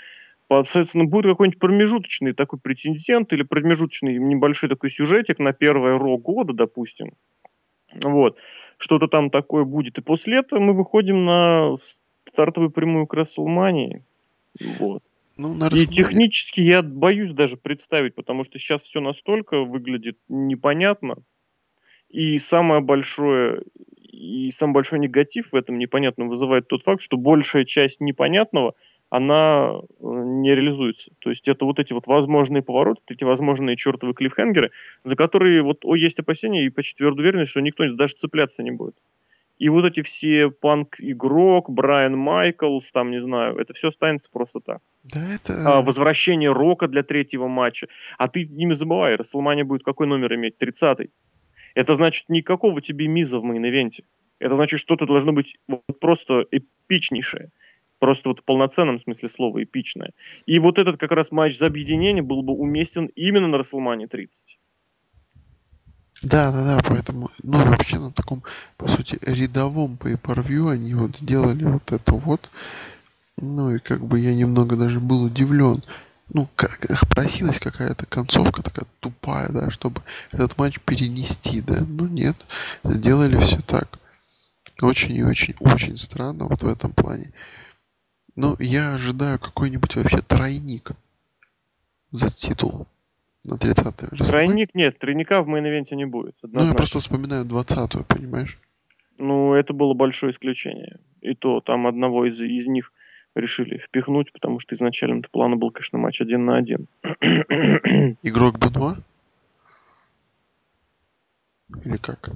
Соответственно, 0.48 1.06
будет 1.06 1.26
какой-нибудь 1.26 1.60
промежуточный 1.60 2.34
такой 2.34 2.58
претендент 2.58 3.32
или 3.34 3.44
промежуточный 3.44 4.18
небольшой 4.18 4.70
такой 4.70 4.90
сюжетик 4.90 5.38
на 5.38 5.54
первое 5.54 6.00
Ро 6.00 6.18
года, 6.18 6.54
допустим. 6.54 7.14
Вот. 8.02 8.38
Что-то 8.80 9.08
там 9.08 9.30
такое 9.30 9.66
будет. 9.66 9.98
И 9.98 10.02
после 10.02 10.40
этого 10.40 10.60
мы 10.60 10.74
выходим 10.74 11.26
на 11.26 11.76
стартовую 12.32 12.72
прямую 12.72 13.08
к 13.08 13.14
Расселмании. 13.14 14.04
Вот. 14.80 15.04
Ну, 15.38 15.54
на 15.54 15.68
И 15.68 15.86
технически 15.86 16.62
я 16.62 16.82
боюсь 16.82 17.32
даже 17.32 17.58
представить, 17.58 18.16
потому 18.16 18.44
что 18.44 18.58
сейчас 18.58 18.82
все 18.82 19.02
настолько 19.02 19.64
выглядит 19.64 20.18
непонятно. 20.28 21.18
И 22.10 22.38
самое 22.40 22.82
большое, 22.82 23.64
и 24.02 24.52
самый 24.52 24.74
большой 24.74 25.00
негатив 25.00 25.52
в 25.52 25.56
этом 25.56 25.78
непонятном 25.78 26.30
вызывает 26.30 26.68
тот 26.68 26.84
факт, 26.84 27.02
что 27.02 27.18
большая 27.18 27.66
часть 27.66 28.02
непонятного, 28.02 28.74
она 29.10 29.74
э, 29.74 29.82
не 30.02 30.54
реализуется. 30.54 31.12
То 31.20 31.30
есть 31.30 31.48
это 31.48 31.66
вот 31.66 31.80
эти 31.80 31.94
вот 31.94 32.08
возможные 32.08 32.62
повороты, 32.62 33.02
эти 33.08 33.24
возможные 33.24 33.76
чертовы 33.76 34.14
клиффхенгеры, 34.14 34.72
за 35.04 35.16
которые 35.16 35.62
вот 35.62 35.84
о, 35.84 35.96
есть 35.96 36.20
опасения 36.20 36.66
и 36.66 36.70
почти 36.70 36.98
твердо 36.98 37.22
уверенность, 37.22 37.52
что 37.52 37.62
никто 37.62 37.88
даже 37.94 38.16
цепляться 38.16 38.64
не 38.64 38.72
будет. 38.72 38.96
И 39.58 39.68
вот 39.68 39.84
эти 39.84 40.02
все 40.04 40.50
панк-игрок, 40.50 41.70
Брайан 41.70 42.18
Майклс, 42.18 42.92
там, 42.92 43.12
не 43.12 43.20
знаю, 43.20 43.58
это 43.58 43.74
все 43.74 43.90
останется 43.90 44.30
просто 44.32 44.62
так. 44.62 44.82
Да 45.04 45.20
это... 45.36 45.54
А, 45.66 45.82
возвращение 45.82 46.52
Рока 46.52 46.88
для 46.88 47.04
третьего 47.04 47.48
матча. 47.48 47.88
А 48.18 48.30
ты 48.30 48.46
не 48.46 48.74
забывай, 48.74 49.16
Рестлмания 49.16 49.66
будет 49.66 49.84
какой 49.84 50.08
номер 50.08 50.34
иметь? 50.36 50.56
30-й. 50.62 51.10
Это 51.76 51.94
значит 51.96 52.30
никакого 52.30 52.82
тебе 52.82 53.08
миза 53.08 53.40
в 53.40 53.44
main 53.44 53.66
event 53.66 53.94
е. 53.94 54.06
Это 54.40 54.56
значит, 54.56 54.80
что-то 54.80 55.06
должно 55.06 55.34
быть 55.34 55.58
вот 55.68 55.82
просто 56.00 56.46
эпичнейшее. 56.52 57.52
Просто 58.00 58.30
вот 58.30 58.40
в 58.40 58.44
полноценном 58.44 59.02
смысле 59.02 59.30
слова 59.30 59.62
эпичное. 59.62 60.12
И 60.46 60.58
вот 60.60 60.80
этот 60.80 60.98
как 60.98 61.12
раз 61.12 61.32
матч 61.32 61.58
за 61.58 61.68
объединение 61.68 62.24
был 62.24 62.42
бы 62.42 62.54
уместен 62.54 63.08
именно 63.16 63.48
на 63.48 63.58
Рестлмании 63.58 64.08
30. 64.08 64.58
Да, 66.24 66.52
да, 66.52 66.64
да, 66.64 66.82
поэтому, 66.86 67.30
ну, 67.44 67.64
вообще 67.66 67.98
на 67.98 68.12
таком, 68.12 68.44
по 68.78 68.88
сути, 68.90 69.18
рядовом 69.26 69.98
pay-per-view 70.02 70.70
они 70.70 70.94
вот 70.94 71.18
сделали 71.18 71.64
вот 71.64 71.92
это 71.92 72.14
вот. 72.14 72.50
Ну 73.38 73.76
и 73.76 73.80
как 73.80 74.06
бы 74.06 74.20
я 74.20 74.36
немного 74.36 74.76
даже 74.76 75.00
был 75.00 75.24
удивлен. 75.24 75.82
Ну, 76.32 76.48
как 76.56 76.80
просилась 77.10 77.60
какая-то 77.60 78.06
концовка 78.06 78.62
такая 78.62 78.86
тупая, 79.00 79.50
да, 79.50 79.70
чтобы 79.70 80.02
этот 80.32 80.58
матч 80.58 80.80
перенести, 80.80 81.62
да. 81.62 81.86
Ну 81.88 82.08
нет, 82.08 82.36
сделали 82.84 83.40
все 83.40 83.62
так. 83.62 83.98
Очень 84.82 85.16
и 85.16 85.24
очень, 85.24 85.56
очень 85.60 85.98
странно 85.98 86.46
вот 86.46 86.62
в 86.62 86.68
этом 86.68 86.92
плане. 86.92 87.32
Но 88.40 88.56
я 88.60 88.96
ожидаю 88.96 89.38
какой-нибудь 89.38 89.98
вообще 89.98 90.20
тройник 90.20 90.92
за 92.12 92.32
титул 92.32 92.88
на 93.46 93.58
30 93.58 94.30
Тройник 94.32 94.74
нет, 94.74 94.98
тройника 94.98 95.42
в 95.42 95.50
main 95.50 95.68
event 95.68 95.91
е 95.91 95.96
не 95.96 96.06
будет. 96.06 96.36
Однозначно. 96.42 96.66
Ну, 96.66 96.72
я 96.72 96.74
просто 96.74 97.00
вспоминаю 97.00 97.46
20-ю, 97.46 98.06
понимаешь? 98.06 98.58
Ну, 99.18 99.54
это 99.56 99.74
было 99.74 99.94
большое 99.94 100.32
исключение. 100.32 101.00
И 101.20 101.36
то 101.36 101.60
там 101.60 101.86
одного 101.86 102.28
из, 102.28 102.40
из 102.40 102.66
них 102.68 102.94
решили 103.36 103.78
впихнуть, 103.80 104.32
потому 104.32 104.62
что 104.62 104.74
изначально 104.74 105.20
это 105.20 105.30
план 105.30 105.60
был, 105.60 105.72
конечно, 105.72 106.00
матч 106.00 106.22
один 106.22 106.46
на 106.46 106.56
один. 106.56 106.88
Игрок 108.24 108.58
Бенуа? 108.58 108.96
Или 111.84 111.98
как? 111.98 112.30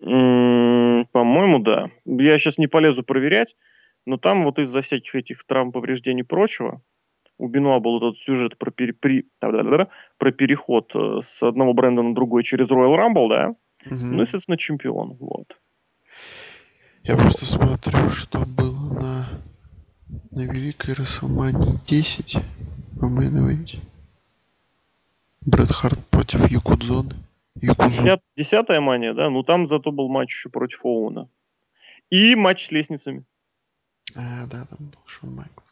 По-моему, 0.00 1.60
да. 1.60 1.90
Я 2.04 2.36
сейчас 2.38 2.58
не 2.58 2.66
полезу 2.66 3.04
проверять, 3.04 3.54
но 4.06 4.16
там 4.16 4.44
вот 4.44 4.58
из-за 4.58 4.80
всяких 4.80 5.14
этих 5.14 5.44
травм, 5.44 5.72
повреждений 5.72 6.22
и 6.22 6.26
прочего, 6.26 6.80
у 7.38 7.48
Бенуа 7.48 7.80
был 7.80 7.98
этот 7.98 8.18
сюжет 8.20 8.56
про, 8.56 8.70
пере, 8.70 8.94
при, 8.94 9.26
про 9.40 10.32
переход 10.32 10.90
э, 10.94 11.20
с 11.22 11.42
одного 11.42 11.74
бренда 11.74 12.02
на 12.02 12.14
другой 12.14 12.44
через 12.44 12.68
Royal 12.68 12.96
Rumble, 12.96 13.28
да? 13.28 13.48
Угу. 13.84 14.04
Ну, 14.04 14.22
естественно, 14.22 14.56
чемпион, 14.56 15.16
вот. 15.20 15.58
Я 17.02 17.16
просто 17.16 17.44
смотрю, 17.44 18.08
что 18.08 18.38
было 18.46 18.92
на, 18.94 19.28
на 20.30 20.50
Великой 20.50 20.94
Рестлмании 20.94 21.78
10 21.86 22.36
в 22.94 23.10
main 23.10 23.66
Брет 25.42 25.70
Харт 25.70 25.98
против. 26.10 26.50
Якодзуны. 26.50 27.12
Десятая 28.36 28.80
мания, 28.80 29.14
да? 29.14 29.30
Ну, 29.30 29.42
там 29.42 29.68
зато 29.68 29.92
был 29.92 30.08
матч 30.08 30.34
еще 30.34 30.48
против 30.48 30.84
Оуэна. 30.84 31.28
И 32.10 32.34
матч 32.34 32.66
с 32.66 32.70
лестницами. 32.70 33.24
А, 34.14 34.46
да, 34.46 34.66
там 34.66 34.78
был 34.78 35.00
Шон 35.06 35.34
Майклз. 35.34 35.66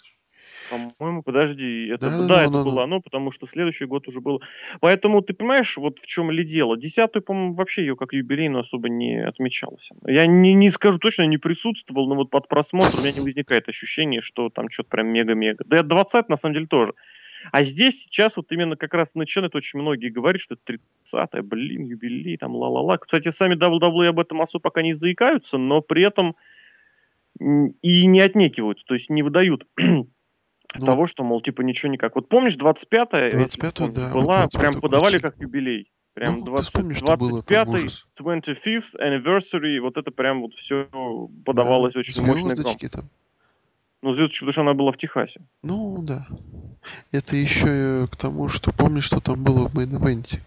По-моему, 0.71 1.23
подожди, 1.23 1.89
это 1.89 2.11
да, 2.11 2.19
да, 2.19 2.27
да 2.27 2.43
это 2.43 2.53
да, 2.53 2.65
было 2.65 2.77
да. 2.77 2.83
оно, 2.85 3.01
потому 3.01 3.31
что 3.31 3.47
следующий 3.47 3.85
год 3.85 4.09
уже 4.09 4.21
было. 4.21 4.41
Поэтому 4.81 5.21
ты 5.21 5.35
понимаешь, 5.35 5.77
вот 5.77 5.99
в 5.99 6.07
чем 6.07 6.31
ли 6.31 6.45
дело? 6.45 6.77
Десятую, 6.77 7.23
по-моему, 7.23 7.55
вообще 7.55 7.83
ее 7.83 7.97
как 7.97 8.13
юбилейную 8.13 8.63
особо 8.63 8.89
не 8.89 9.23
отмечалось. 9.25 9.91
Я 10.07 10.27
не, 10.27 10.55
не 10.55 10.71
скажу 10.71 10.99
точно, 10.99 11.25
не 11.25 11.39
присутствовал, 11.39 12.09
но 12.09 12.15
вот 12.15 12.31
под 12.31 12.49
просмотр 12.49 12.99
у 12.99 13.01
меня 13.03 13.13
не 13.13 13.21
возникает 13.21 13.69
ощущение, 13.69 14.21
что 14.21 14.49
там 14.49 14.71
что-то 14.71 14.91
прям 14.91 15.09
мега-мега. 15.09 15.65
Да 15.67 15.81
и 15.81 15.83
20 15.83 16.29
на 16.29 16.37
самом 16.37 16.55
деле 16.55 16.67
тоже. 16.67 16.95
А 17.53 17.63
здесь 17.63 18.03
сейчас 18.03 18.39
вот 18.39 18.51
именно 18.53 18.77
как 18.77 18.95
раз 18.95 19.15
начинают 19.15 19.55
очень 19.55 19.79
многие 19.79 20.09
говорить, 20.09 20.41
что 20.41 20.55
это 20.55 20.79
30-е, 21.13 21.43
блин, 21.43 21.85
юбилей, 21.85 22.39
там 22.39 22.57
ла-ла-ла. 22.57 22.97
Кстати, 22.97 23.31
сами 23.31 23.55
WWE 23.55 24.09
об 24.09 24.21
этом 24.21 24.41
особо 24.41 24.63
пока 24.63 24.81
не 24.81 24.95
заикаются, 24.95 25.59
но 25.59 25.83
при 25.83 26.03
этом 26.05 26.37
и 27.39 28.07
не 28.07 28.21
отнекиваются, 28.21 28.85
то 28.87 28.95
есть 28.95 29.11
не 29.11 29.23
выдают 29.23 29.67
ну, 29.77 30.07
того, 30.85 31.07
что, 31.07 31.25
мол, 31.25 31.41
типа 31.43 31.63
ничего 31.63 31.91
никак. 31.91 32.15
Вот 32.15 32.29
помнишь, 32.29 32.57
25-я 32.57 33.31
25 33.31 33.93
да, 33.93 34.13
была, 34.13 34.41
25 34.41 34.61
прям 34.61 34.81
подавали 34.81 35.19
как 35.19 35.39
юбилей. 35.41 35.91
Прям 36.15 36.39
ну, 36.41 36.45
20, 36.45 36.65
вспомни, 36.65 36.95
25-й, 36.95 37.89
25th 38.21 38.95
anniversary, 39.01 39.81
вот 39.81 39.97
это 39.97 40.13
прям 40.13 40.43
вот 40.43 40.55
все 40.55 40.89
подавалось 41.45 41.95
да, 41.95 42.01
очень 42.01 42.25
мощно. 42.25 42.55
Там. 42.89 43.11
Ну, 44.01 44.13
звездочки, 44.13 44.41
потому 44.41 44.53
что 44.53 44.61
она 44.61 44.75
была 44.75 44.93
в 44.93 44.97
Техасе. 44.97 45.41
Ну, 45.63 46.03
да. 46.03 46.27
Это 47.11 47.35
еще 47.35 48.07
к 48.13 48.17
тому, 48.17 48.49
что 48.49 48.73
помнишь, 48.73 49.05
что 49.05 49.19
там 49.19 49.43
было 49.43 49.67
в 49.67 49.75
мейн-эвенте? 49.75 50.41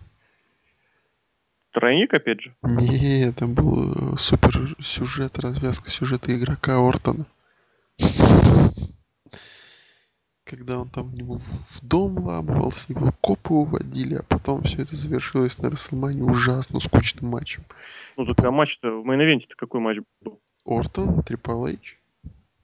Тройник, 1.79 2.13
опять 2.13 2.41
же? 2.41 2.55
Не, 2.63 3.31
там 3.33 3.53
был 3.53 4.13
э, 4.13 4.17
супер 4.17 4.75
сюжет, 4.81 5.37
развязка 5.37 5.91
сюжета 5.91 6.35
игрока 6.35 6.77
Ортона 6.77 7.25
когда 10.47 10.79
он 10.79 10.89
там 10.89 11.13
него 11.13 11.39
в 11.39 11.79
дом 11.81 12.17
ламывался, 12.17 12.85
его 12.89 13.11
копы 13.21 13.53
уводили, 13.53 14.15
а 14.15 14.23
потом 14.23 14.63
все 14.63 14.81
это 14.81 14.95
завершилось 14.95 15.57
на 15.59 15.69
Расселмане 15.69 16.23
ужасно 16.23 16.79
скучным 16.79 17.29
матчем. 17.29 17.63
Ну 18.15 18.25
так 18.25 18.39
а 18.45 18.51
матч-то 18.51 18.89
в 18.89 19.05
мейн-эвенте-то 19.05 19.55
какой 19.55 19.81
матч 19.81 19.97
был? 20.21 20.39
Ортон, 20.65 21.21
Трипл 21.23 21.67
Эйч. 21.67 21.99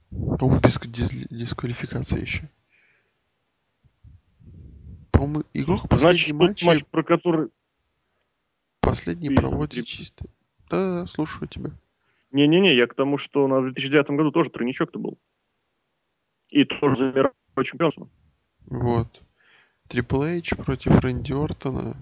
По-моему, 0.09 0.61
без 0.61 0.79
дисквалификации 1.27 2.21
еще. 2.21 2.49
По-моему, 5.11 5.43
игрок 5.53 5.89
последний 5.89 6.33
матч... 6.33 6.63
матч, 6.63 6.85
про 6.85 7.03
который... 7.03 7.49
Последний 8.83 9.29
Ты 9.29 9.35
проводит 9.35 9.85
чисто. 9.85 10.25
Да-да-да, 10.69 11.07
слушаю 11.07 11.47
тебя. 11.47 11.71
Не-не-не, 12.31 12.75
я 12.75 12.87
к 12.87 12.95
тому, 12.95 13.17
что 13.17 13.47
на 13.47 13.61
2009 13.61 14.09
году 14.09 14.31
тоже 14.31 14.49
тройничок-то 14.49 14.99
был. 14.99 15.17
И 16.49 16.65
тоже 16.65 17.13
за 17.55 17.63
чемпионство. 17.63 18.09
Вот. 18.65 19.23
Трипл 19.87 20.23
Эйч 20.23 20.55
против 20.55 20.99
Рэнди 20.99 21.33
Ортона. 21.33 21.95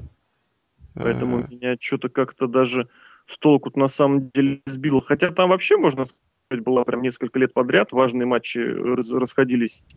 Поэтому 0.95 1.39
а... 1.39 1.47
меня 1.49 1.75
что-то 1.79 2.09
как-то 2.09 2.47
даже 2.47 2.89
с 3.27 3.37
толку 3.37 3.71
на 3.79 3.87
самом 3.87 4.29
деле 4.29 4.61
сбило. 4.65 5.01
Хотя 5.01 5.31
там 5.31 5.49
вообще, 5.49 5.77
можно 5.77 6.05
сказать, 6.05 6.63
было 6.63 6.83
прям 6.83 7.01
несколько 7.01 7.39
лет 7.39 7.53
подряд. 7.53 7.91
Важные 7.91 8.25
матчи 8.25 8.57
расходились 8.59 9.83
э, 9.93 9.95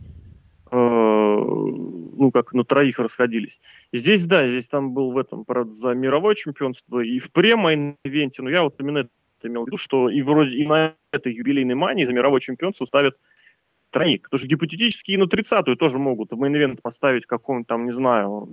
ну, 0.71 2.31
как 2.33 2.53
на 2.53 2.65
троих 2.65 2.99
расходились. 2.99 3.61
Здесь, 3.93 4.25
да, 4.27 4.47
здесь 4.47 4.69
там 4.69 4.93
был 4.93 5.13
в 5.13 5.19
этом, 5.19 5.45
правда, 5.45 5.75
за 5.75 5.95
мировое 5.95 6.35
чемпионство 6.35 7.01
и 7.01 7.19
в 7.19 7.31
премо-инвенте, 7.31 8.43
но 8.43 8.51
я 8.51 8.63
вот 8.63 8.81
именно 8.81 8.99
это 8.99 9.11
имел 9.49 9.65
в 9.65 9.67
виду, 9.67 9.77
что 9.77 10.09
и 10.09 10.23
вроде 10.23 10.57
и 10.57 10.67
на 10.67 10.95
этой 11.13 11.35
юбилейной 11.35 11.75
мании 11.75 12.05
за 12.05 12.13
мировое 12.13 12.41
чемпионство 12.41 12.87
ставят 12.87 13.17
тройник. 13.91 14.25
Потому 14.25 14.39
что 14.39 14.49
гипотетически 14.49 15.13
и 15.13 15.17
на 15.17 15.25
30-ю 15.25 15.77
тоже 15.77 15.99
могут 15.99 16.33
в 16.33 16.37
main 16.37 16.77
поставить 16.79 17.27
какого-нибудь 17.27 17.69
там, 17.69 17.85
не 17.85 17.93
знаю, 17.93 18.49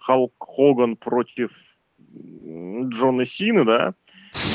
Халк 0.00 0.34
Хоган 0.38 0.96
против 0.96 1.50
Джона 1.98 3.24
Сины, 3.24 3.64
да, 3.64 3.94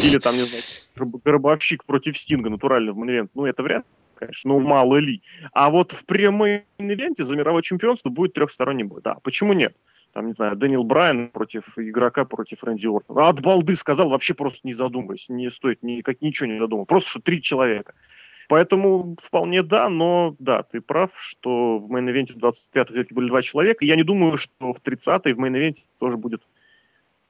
или 0.04 0.18
там, 0.18 0.36
не 0.36 0.42
знаю, 0.42 0.64
Гробовщик 1.26 1.84
против 1.86 2.18
Стинга, 2.18 2.50
натурально 2.50 2.94
в 2.94 2.98
main 2.98 3.30
Ну, 3.34 3.46
это 3.46 3.64
вряд 3.64 3.86
ли 3.86 4.01
конечно, 4.22 4.50
ну 4.50 4.60
мало 4.60 4.98
ли. 4.98 5.22
А 5.52 5.70
вот 5.70 5.92
в 5.92 6.06
прямой 6.06 6.66
event 6.78 7.18
е 7.18 7.26
за 7.26 7.36
мировое 7.36 7.62
чемпионство 7.64 8.10
будет 8.10 8.34
трехсторонний 8.34 8.84
бой. 8.84 9.02
Да, 9.04 9.16
почему 9.24 9.54
нет? 9.54 9.76
Там, 10.14 10.28
не 10.28 10.34
знаю, 10.34 10.56
Дэниел 10.56 10.84
Брайан 10.84 11.30
против 11.30 11.64
игрока 11.78 12.26
против 12.26 12.64
Рэнди 12.64 12.86
Ортона. 12.86 13.28
А 13.28 13.30
от 13.30 13.42
балды 13.42 13.76
сказал, 13.76 14.10
вообще 14.10 14.34
просто 14.34 14.60
не 14.64 14.74
задумываясь, 14.74 15.30
не 15.30 15.50
стоит 15.50 15.82
ни, 15.84 16.02
как, 16.02 16.22
ничего 16.22 16.48
не 16.48 16.60
задумывать. 16.60 16.90
Просто 16.90 17.10
что 17.10 17.22
три 17.22 17.42
человека. 17.42 17.94
Поэтому 18.50 19.16
вполне 19.22 19.64
да, 19.64 19.88
но 19.88 20.36
да, 20.38 20.64
ты 20.64 20.82
прав, 20.82 21.12
что 21.16 21.80
в 21.80 21.90
main 21.90 22.07
event 22.07 22.29
е 22.29 22.34
25 22.36 22.90
все-таки 22.90 23.14
были 23.14 23.30
два 23.30 23.42
человека. 23.42 23.86
Я 23.86 23.96
не 23.96 24.04
думаю, 24.04 24.38
что 24.38 24.74
в 24.74 24.82
30-й 24.84 25.34
в 25.34 25.40
main 25.40 25.57
event 25.57 25.79
е 25.79 25.84
тоже 26.00 26.18
будет 26.18 26.44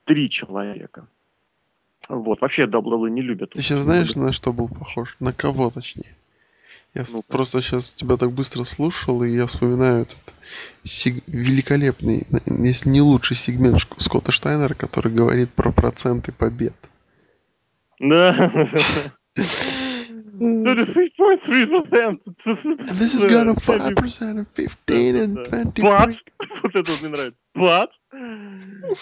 три 0.06 0.30
человека. 0.30 1.08
Вот, 2.10 2.42
вообще 2.42 2.64
WWE 2.64 3.12
не 3.12 3.22
любят. 3.22 3.52
Ты 3.52 3.62
сейчас 3.62 3.82
знаешь, 3.82 4.16
на 4.16 4.34
что 4.34 4.52
был 4.52 4.68
похож? 4.68 5.16
На 5.20 5.32
кого, 5.32 5.70
точнее? 5.70 6.16
Я 6.94 7.06
ну 7.10 7.22
просто 7.22 7.62
сейчас 7.62 7.94
тебя 7.94 8.18
так 8.18 8.32
быстро 8.32 8.66
слушал, 8.66 9.24
и 9.24 9.30
я 9.30 9.48
вспоминаю 9.48 10.02
этот 10.02 10.18
сиг... 10.84 11.24
великолепный, 11.28 12.28
если 12.46 12.90
не 12.90 13.02
лучший 13.02 13.38
сегмент 13.38 13.80
Скотта 13.98 14.32
Штайнера, 14.32 14.74
который 14.74 15.12
говорит 15.12 15.50
про 15.52 15.72
проценты 15.72 16.32
побед. 16.34 16.76
Да. 18.00 18.70
33.3%. 20.42 22.20
And 22.46 22.98
this 22.98 23.14
has 23.14 23.26
got 23.26 23.48
a 23.48 23.54
5% 23.54 24.22
and 24.22 24.48
15 24.48 25.16
and 25.16 25.46
23. 25.46 25.84
But, 25.84 26.16
вот 26.64 26.76
это 26.76 26.92
мне 27.00 27.10
нравится. 27.10 27.38
But, 27.54 27.92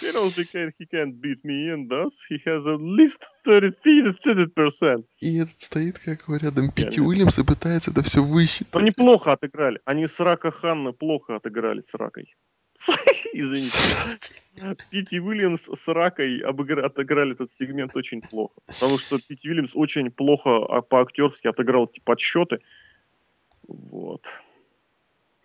you 0.02 0.11
know, 0.11 0.30
he, 0.30 0.44
can, 0.45 0.74
he 0.78 0.86
can't 0.88 1.22
beat 1.22 1.45
me 1.45 1.70
and 1.70 1.88
thus 1.90 2.20
he 2.28 2.40
has 2.45 2.68
at 2.68 2.82
least 2.82 3.24
30%. 3.48 5.06
И 5.22 5.38
этот 5.38 5.61
стоит 5.61 5.99
как 5.99 6.28
рядом 6.41 6.72
Пити 6.72 6.99
Уильямс 6.99 7.38
и 7.40 7.44
пытается 7.44 7.91
это 7.91 8.03
все 8.03 8.22
высчитать. 8.22 8.82
Они 8.82 8.91
плохо 8.91 9.32
отыграли. 9.34 9.80
Они 9.86 10.07
с 10.07 10.20
Рака 10.20 10.52
Ханна 10.52 10.91
плохо 10.91 11.36
отыграли 11.36 11.82
с 11.82 11.94
Ракой. 11.94 12.36
Извините. 13.34 13.77
Пити 14.89 15.19
Уильямс 15.19 15.68
с 15.68 15.88
Ракой 15.88 16.39
отыграли 16.39 17.34
этот 17.34 17.51
сегмент 17.53 17.95
очень 17.95 18.22
плохо. 18.22 18.53
Потому 18.68 18.97
что 18.97 19.19
Пити 19.19 19.47
Уильямс 19.47 19.72
очень 19.73 20.11
плохо 20.11 20.65
а 20.65 20.81
по-актерски 20.81 21.47
отыграл 21.47 21.85
эти 21.85 21.99
подсчеты. 22.01 22.60
Вот. 23.68 24.26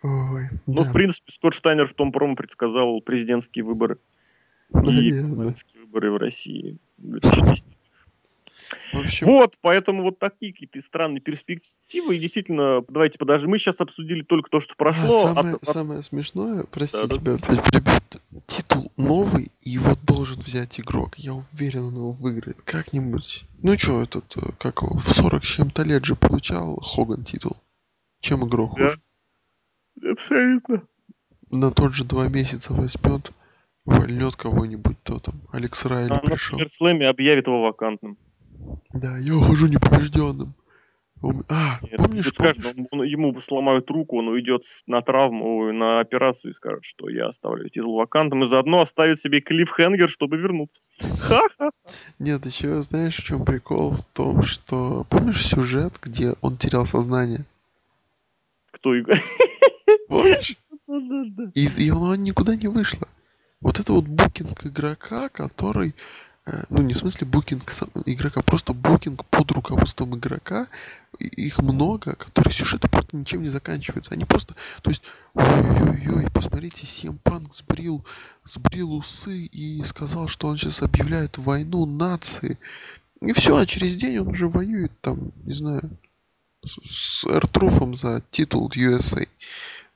Ой, 0.01 0.43
ну, 0.67 0.83
да. 0.83 0.89
в 0.89 0.93
принципе, 0.93 1.31
Скотт 1.31 1.53
Штайнер 1.53 1.87
в 1.87 1.93
том 1.93 2.11
промо 2.11 2.35
предсказал 2.35 3.01
президентские 3.01 3.65
выборы. 3.65 3.97
И 4.69 4.77
президентские 4.77 5.83
выборы 5.83 6.11
в 6.11 6.17
России. 6.17 6.77
2010 6.97 7.67
в 7.67 7.84
общем... 8.93 9.27
Вот, 9.27 9.55
поэтому 9.61 10.03
вот 10.03 10.19
такие 10.19 10.53
какие-то 10.53 10.81
странные 10.81 11.21
перспективы. 11.21 12.15
И 12.15 12.19
действительно, 12.19 12.83
давайте 12.87 13.17
подожди, 13.17 13.47
мы 13.47 13.57
сейчас 13.57 13.81
обсудили 13.81 14.23
только 14.23 14.49
то, 14.49 14.59
что 14.59 14.75
прошло. 14.75 15.25
А, 15.25 15.33
самое, 15.35 15.55
от... 15.55 15.63
самое 15.63 16.03
смешное, 16.03 16.63
прости 16.71 16.97
да, 17.07 17.15
тебя, 17.17 17.37
да. 17.37 18.39
титул 18.47 18.91
новый, 18.97 19.51
и 19.61 19.71
его 19.71 19.95
должен 20.03 20.39
взять 20.39 20.79
игрок. 20.79 21.17
Я 21.17 21.33
уверен, 21.33 21.85
он 21.85 21.93
его 21.95 22.11
выиграет 22.11 22.61
как-нибудь. 22.63 23.45
Ну 23.61 23.77
что, 23.77 24.03
этот, 24.03 24.35
э, 24.37 24.51
как 24.57 24.81
его, 24.81 24.97
в 24.97 25.03
40 25.03 25.43
с 25.43 25.47
чем-то 25.47 25.83
лет 25.83 26.05
же 26.05 26.15
получал 26.15 26.75
Хоган 26.77 27.23
титул. 27.23 27.57
Чем 28.19 28.47
игрок 28.47 28.77
да. 28.77 28.89
хуже? 28.89 29.01
Абсолютно. 30.11 30.83
На 31.51 31.71
тот 31.71 31.93
же 31.93 32.03
два 32.03 32.27
месяца 32.27 32.73
возьмет, 32.73 33.31
вольнет 33.85 34.35
кого-нибудь, 34.35 35.01
то 35.03 35.19
там 35.19 35.35
Алекс 35.51 35.85
Райли 35.85 36.11
а 36.11 36.19
пришел. 36.19 36.59
На 36.59 36.67
Слэме 36.69 37.07
объявит 37.07 37.47
его 37.47 37.61
вакантным. 37.61 38.17
Да, 38.93 39.17
я 39.17 39.35
ухожу 39.35 39.67
непобежденным. 39.67 40.53
А, 41.49 41.79
Нет, 41.81 41.95
помнишь? 41.97 42.31
Он, 42.91 43.03
ему 43.03 43.39
сломают 43.41 43.89
руку, 43.89 44.17
он 44.19 44.27
уйдет 44.27 44.63
на 44.85 45.01
травму, 45.01 45.71
на 45.71 45.99
операцию 45.99 46.51
и 46.51 46.55
скажет, 46.55 46.83
что 46.83 47.09
я 47.09 47.27
оставлю 47.27 47.67
титул 47.69 47.95
вакантом, 47.95 48.43
и 48.43 48.47
заодно 48.47 48.81
оставит 48.81 49.19
себе 49.19 49.41
клиффхенгер, 49.41 50.09
чтобы 50.09 50.37
вернуться. 50.37 50.81
Ха-ха! 50.99 51.71
Нет, 52.19 52.45
еще 52.45 52.81
знаешь, 52.83 53.17
в 53.17 53.23
чем 53.23 53.43
прикол? 53.45 53.91
В 53.91 54.03
том, 54.13 54.43
что... 54.43 55.05
Помнишь 55.09 55.47
сюжет, 55.47 55.93
где 56.01 56.33
он 56.41 56.57
терял 56.57 56.85
сознание? 56.85 57.45
Кто? 58.71 58.91
Помнишь? 60.09 60.57
И, 61.55 61.85
и 61.85 61.89
оно 61.89 62.15
никуда 62.15 62.55
не 62.55 62.67
вышло. 62.67 63.07
Вот 63.61 63.79
это 63.79 63.93
вот 63.93 64.05
букинг 64.05 64.65
игрока, 64.65 65.29
который 65.29 65.95
ну 66.69 66.81
не 66.81 66.93
в 66.93 66.99
смысле 66.99 67.25
букинг 67.25 67.71
игрока, 68.05 68.41
просто 68.43 68.73
букинг 68.73 69.25
под 69.25 69.51
руководством 69.51 70.15
игрока, 70.15 70.67
их 71.19 71.59
много, 71.59 72.15
которые 72.15 72.53
сюжеты 72.53 72.87
просто 72.87 73.17
ничем 73.17 73.41
не 73.41 73.49
заканчиваются. 73.49 74.13
Они 74.13 74.25
просто, 74.25 74.55
то 74.81 74.91
есть, 74.91 75.03
ой-ой-ой, 75.33 76.29
посмотрите, 76.31 76.85
Сем 76.85 77.17
Панк 77.17 77.55
сбрил, 77.55 78.05
сбрил 78.43 78.93
усы 78.93 79.45
и 79.45 79.83
сказал, 79.83 80.27
что 80.27 80.47
он 80.47 80.57
сейчас 80.57 80.81
объявляет 80.81 81.37
войну 81.37 81.85
нации. 81.85 82.59
И 83.21 83.33
все, 83.33 83.57
а 83.57 83.65
через 83.65 83.95
день 83.95 84.19
он 84.19 84.27
уже 84.27 84.47
воюет 84.47 84.91
там, 85.01 85.31
не 85.45 85.53
знаю, 85.53 85.97
с, 86.63 86.77
с 86.85 87.25
Эртруфом 87.25 87.95
за 87.95 88.21
титул 88.29 88.69
USA. 88.69 89.27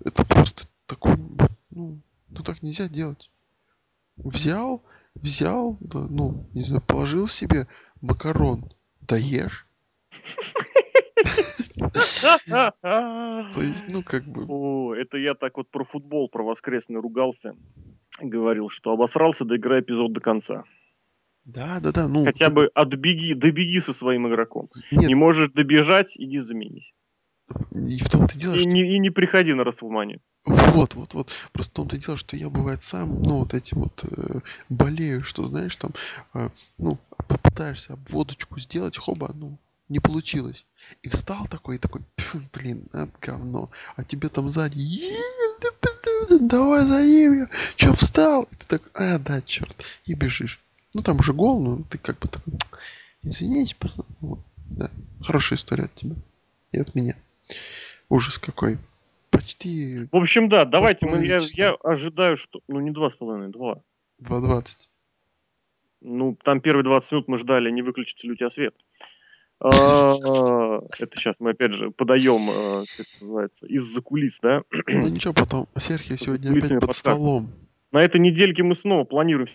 Это 0.04 0.26
просто 0.26 0.68
такой, 0.88 1.18
ну, 1.70 2.02
ну 2.30 2.44
так 2.44 2.64
нельзя 2.64 2.88
делать. 2.88 3.30
Взял, 4.16 4.84
взял, 5.22 5.78
да, 5.80 6.06
ну, 6.10 6.48
не 6.54 6.64
знаю, 6.64 6.82
положил 6.82 7.28
себе 7.28 7.68
макарон, 8.02 8.72
даешь. 9.02 9.68
То 12.52 13.62
есть, 13.62 13.86
ну, 13.90 14.04
как 14.04 14.26
бы... 14.26 14.46
О, 14.48 14.94
это 14.94 15.18
я 15.18 15.34
так 15.34 15.58
вот 15.58 15.70
про 15.70 15.86
футбол, 15.86 16.30
про 16.30 16.44
воскресный 16.44 17.00
ругался. 17.00 17.56
Говорил, 18.22 18.70
что 18.70 18.92
обосрался, 18.92 19.46
доиграй 19.46 19.82
эпизод 19.82 20.14
до 20.14 20.20
конца. 20.20 20.64
Да, 21.46 21.80
да, 21.82 21.92
да. 21.92 22.08
Ну, 22.08 22.26
Хотя 22.26 22.50
бы 22.50 22.70
отбеги, 22.74 23.34
добеги 23.34 23.80
со 23.80 23.94
своим 23.94 24.28
игроком. 24.28 24.68
Нет. 24.92 25.08
Не 25.08 25.16
можешь 25.16 25.50
добежать, 25.50 26.16
иди 26.16 26.40
заменись. 26.40 26.94
И 27.72 28.00
в 28.00 28.10
том-то 28.10 28.38
дело, 28.38 28.56
и, 28.56 28.60
что... 28.60 28.70
не, 28.70 28.96
и 28.96 29.00
не 29.00 29.10
приходи 29.10 29.54
на 29.54 29.64
Расселманию. 29.64 30.22
Вот, 30.46 30.96
вот, 30.96 31.14
вот. 31.14 31.30
Просто 31.52 31.72
в 31.72 31.76
том-то 31.76 31.98
дело, 31.98 32.18
что 32.18 32.36
я 32.36 32.50
бывает 32.50 32.82
сам, 32.82 33.22
ну, 33.22 33.40
вот 33.40 33.54
этим 33.54 33.82
вот 33.82 34.06
э, 34.10 34.40
болею, 34.70 35.24
что, 35.24 35.44
знаешь, 35.44 35.76
там, 35.76 35.92
э, 36.34 36.50
ну, 36.78 36.98
попытаешься 37.28 37.98
водочку 38.10 38.60
сделать, 38.60 38.98
хоба, 38.98 39.32
ну, 39.34 39.58
не 39.90 40.00
получилось. 40.00 40.66
И 41.04 41.10
встал 41.10 41.48
такой, 41.48 41.76
и 41.76 41.80
такой, 41.80 42.02
блин, 42.54 42.86
это 42.94 43.10
говно. 43.22 43.70
А 43.96 44.04
тебе 44.04 44.30
там 44.30 44.50
сзади, 44.50 45.18
давай 46.40 46.86
за 46.86 47.02
ее. 47.02 47.50
Че, 47.76 47.94
встал? 47.94 48.44
И 48.44 48.56
ты 48.56 48.66
так, 48.68 48.82
а, 48.94 49.18
да, 49.20 49.42
черт. 49.42 49.76
И 50.06 50.14
бежишь. 50.14 50.62
Ну, 50.94 51.02
там 51.02 51.20
уже 51.20 51.34
гол, 51.34 51.62
но 51.62 51.84
ты 51.84 51.98
как 51.98 52.20
бы 52.20 52.28
такой, 52.28 52.54
извините, 53.22 53.76
пацан. 53.76 54.06
Вот, 54.22 54.40
да, 54.72 54.90
хорошая 55.22 55.58
история 55.58 55.84
от 55.84 55.96
тебя. 55.96 56.16
И 56.72 56.80
от 56.80 56.96
меня. 56.96 57.16
Ужас 58.10 58.38
какой. 58.38 58.78
Почти... 59.30 60.08
В 60.12 60.16
общем, 60.16 60.50
да, 60.50 60.66
давайте, 60.66 61.06
мы, 61.06 61.24
я, 61.26 61.40
я 61.54 61.76
ожидаю, 61.84 62.38
что... 62.38 62.62
Ну, 62.68 62.80
не 62.80 62.92
два 62.92 63.10
с 63.10 63.14
половиной, 63.14 63.50
два. 63.50 63.82
Два 64.18 64.42
двадцать. 64.42 64.90
Ну, 66.02 66.38
там 66.44 66.62
первые 66.62 66.84
20 66.84 67.12
минут 67.12 67.28
мы 67.28 67.38
ждали, 67.38 67.70
не 67.70 67.82
выключится 67.82 68.26
ли 68.26 68.34
у 68.34 68.36
тебя 68.36 68.50
свет. 68.50 68.74
А, 69.62 70.80
это 71.00 71.18
сейчас 71.18 71.42
мы 71.42 71.52
опять 71.52 71.74
же 71.74 71.92
подаем, 71.92 72.40
а, 72.50 72.84
как 72.86 73.06
это 73.06 73.10
называется, 73.22 73.66
из-за 73.66 74.02
кулис, 74.02 74.40
да? 74.42 74.64
Ну 74.72 75.08
ничего, 75.10 75.34
потом 75.34 75.68
Серхио 75.78 76.16
сегодня 76.16 76.52
опять 76.52 76.80
под 76.80 76.94
столом. 76.94 77.52
На 77.92 78.02
этой 78.02 78.22
недельке 78.22 78.64
мы 78.64 78.76
снова 78.76 79.04
планируем 79.04 79.50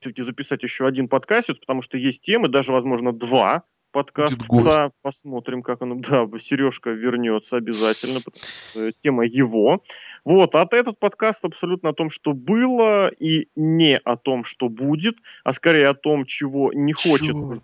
все-таки 0.00 0.22
записать 0.22 0.62
еще 0.64 0.86
один 0.86 1.08
подкаст, 1.08 1.48
потому 1.60 1.82
что 1.82 1.96
есть 1.96 2.22
темы, 2.22 2.48
даже, 2.48 2.72
возможно, 2.72 3.12
два 3.12 3.64
подкаста. 3.90 4.92
Посмотрим, 5.02 5.62
как 5.62 5.82
он... 5.82 6.00
Да, 6.10 6.26
Сережка 6.38 6.90
вернется 6.90 7.56
обязательно, 7.56 8.20
потому 8.20 8.42
что 8.42 8.92
тема 8.92 9.24
его. 9.24 9.82
Вот, 10.24 10.54
а 10.54 10.66
этот 10.70 10.98
подкаст 10.98 11.44
абсолютно 11.44 11.90
о 11.90 11.92
том, 11.92 12.10
что 12.10 12.32
было, 12.32 13.08
и 13.08 13.48
не 13.56 13.98
о 13.98 14.16
том, 14.16 14.44
что 14.44 14.68
будет, 14.68 15.16
а 15.44 15.52
скорее 15.52 15.88
о 15.88 15.94
том, 15.94 16.26
чего 16.26 16.72
не 16.72 16.92
хочется, 16.92 17.62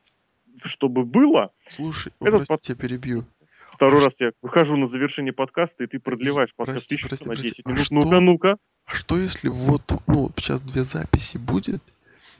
чтобы 0.65 1.05
было. 1.05 1.51
Слушай, 1.69 2.13
этот 2.21 2.47
под... 2.47 2.61
тебя 2.61 2.77
перебью. 2.77 3.25
Второй 3.73 4.01
а 4.01 4.05
раз 4.07 4.17
я 4.21 4.33
выхожу 4.41 4.77
на 4.77 4.87
завершение 4.87 5.35
подкаста, 5.35 5.85
и 5.85 5.87
ты 5.87 5.99
продлеваешь 5.99 6.55
подкаст 6.55 6.89
прости, 6.89 7.07
прости, 7.07 7.29
на 7.29 7.37
10 7.37 7.65
прости. 7.65 7.95
минут. 7.95 8.13
А 8.13 8.21
ну-ка, 8.21 8.21
ну-ка. 8.21 8.59
А 8.87 8.95
что 8.95 9.19
если 9.19 9.49
вот, 9.49 9.83
ну, 10.07 10.31
сейчас 10.37 10.63
две 10.63 10.83
записи 10.83 11.37
будет, 11.37 11.83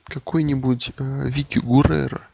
какой-нибудь 0.05 0.93
э, 0.97 1.29
Вики 1.29 1.59
Гурера 1.59 2.27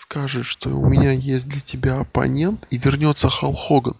скажет, 0.00 0.46
что 0.46 0.70
у 0.70 0.88
меня 0.88 1.12
есть 1.12 1.46
для 1.48 1.60
тебя 1.60 2.00
оппонент, 2.00 2.66
и 2.70 2.78
вернется 2.78 3.28
Хал 3.28 3.52
Хоган. 3.52 3.96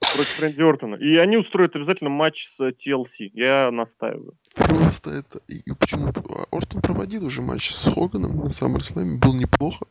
Против 0.00 0.40
Рэнди 0.40 0.60
Ортона. 0.60 0.96
И 0.96 1.16
они 1.16 1.36
устроят 1.36 1.76
обязательно 1.76 2.10
матч 2.10 2.48
с 2.48 2.60
TLC. 2.60 3.30
Я 3.32 3.70
настаиваю. 3.70 4.34
Просто 4.54 5.10
это... 5.10 5.40
И 5.48 5.62
почему? 5.78 6.12
Ортон 6.50 6.82
проводил 6.82 7.24
уже 7.24 7.42
матч 7.42 7.70
с 7.70 7.92
Хоганом 7.92 8.36
на 8.36 8.48
SummerSlam. 8.48 9.18
Был 9.18 9.34
неплохо. 9.34 9.86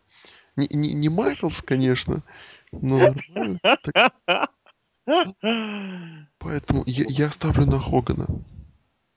Не, 0.56 0.68
не, 0.72 0.94
не 0.94 1.10
Майклс, 1.10 1.62
конечно. 1.62 2.22
Так, 5.06 5.36
поэтому 6.38 6.84
я, 6.86 7.04
я 7.10 7.30
ставлю 7.30 7.66
на 7.66 7.78
Хогана. 7.78 8.26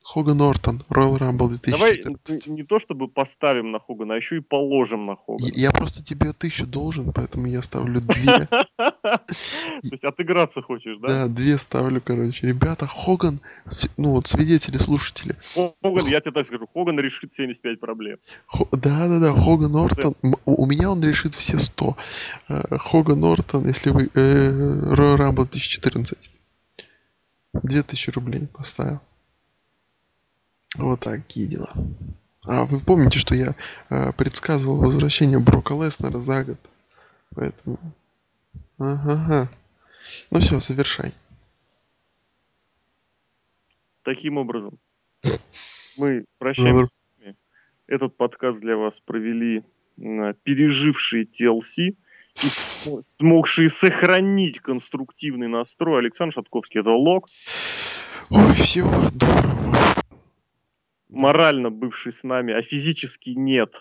Хоган 0.08 0.40
Ортон, 0.40 0.82
Royal 0.88 1.18
Rumble 1.18 1.58
Давай 1.66 1.94
2014. 1.96 2.46
н- 2.46 2.54
не 2.54 2.62
то 2.62 2.78
чтобы 2.78 3.08
поставим 3.08 3.72
на 3.72 3.80
Хогана, 3.80 4.14
а 4.14 4.16
еще 4.16 4.36
и 4.36 4.40
положим 4.40 5.04
на 5.04 5.10
Я, 5.12 5.16
Хогана. 5.16 5.50
я 5.54 5.70
просто 5.72 6.00
тебе 6.04 6.32
тысячу 6.32 6.64
должен, 6.64 7.12
поэтому 7.12 7.46
я 7.48 7.60
ставлю 7.60 8.00
две. 8.00 8.46
То 8.46 9.20
есть 9.90 10.04
отыграться 10.04 10.62
хочешь, 10.62 10.96
да? 11.02 11.08
Да, 11.08 11.26
две 11.26 11.58
ставлю, 11.58 12.00
короче. 12.00 12.46
Ребята, 12.46 12.86
Хоган, 12.86 13.40
ну 13.96 14.10
вот 14.12 14.28
свидетели, 14.28 14.78
слушатели. 14.78 15.34
Хоган, 15.82 16.06
я 16.06 16.20
тебе 16.20 16.30
так 16.30 16.46
скажу, 16.46 16.68
Хоган 16.72 17.00
решит 17.00 17.34
75 17.34 17.80
проблем. 17.80 18.16
Да-да-да, 18.70 19.32
Хоган 19.32 19.74
Ортон. 19.74 20.14
м- 20.22 20.36
У 20.46 20.66
меня 20.66 20.90
он 20.92 21.02
решит 21.02 21.34
все 21.34 21.58
100. 21.58 21.96
Э, 22.48 22.76
Хоган 22.78 23.24
Ортон, 23.24 23.66
если 23.66 23.90
вы... 23.90 24.08
э, 24.14 24.50
Royal 24.94 25.16
Rumble 25.18 25.50
2014. 25.50 26.30
2000 27.62 28.10
рублей 28.10 28.46
поставил. 28.52 29.00
Вот 30.76 31.00
такие 31.00 31.48
дела. 31.48 31.72
А 32.44 32.64
вы 32.64 32.80
помните, 32.80 33.18
что 33.18 33.34
я 33.34 33.54
э, 33.90 34.12
предсказывал 34.12 34.76
возвращение 34.76 35.38
Брока 35.38 35.74
Леснера 35.74 36.18
за 36.18 36.44
год? 36.44 36.58
Поэтому... 37.34 37.78
Ага. 38.78 39.48
Ну 40.30 40.40
все, 40.40 40.60
завершай. 40.60 41.12
Таким 44.02 44.38
образом, 44.38 44.78
мы 45.96 46.26
прощаемся 46.38 46.92
с 46.92 47.02
вами. 47.18 47.36
Этот 47.88 48.16
подкаст 48.16 48.60
для 48.60 48.76
вас 48.76 49.00
провели 49.00 49.64
пережившие 49.96 51.24
TLC 51.24 51.96
и 52.42 52.46
смо- 52.46 53.02
смогшие 53.02 53.68
сохранить 53.68 54.60
конструктивный 54.60 55.48
настрой. 55.48 55.98
Александр 55.98 56.34
Шатковский, 56.34 56.80
это 56.80 56.90
Лок, 56.90 57.28
Ой, 58.30 58.54
всего 58.54 59.08
доброго. 59.12 59.95
Морально 61.08 61.70
бывший 61.70 62.12
с 62.12 62.22
нами, 62.22 62.54
а 62.54 62.62
физически 62.62 63.30
нет, 63.30 63.74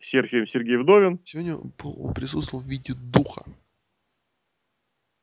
Сергей 0.00 0.46
Сергей 0.46 0.76
Вдовин. 0.76 1.20
Сегодня 1.24 1.56
он 1.56 2.14
присутствовал 2.14 2.62
в 2.62 2.68
виде 2.68 2.94
духа. 2.94 3.44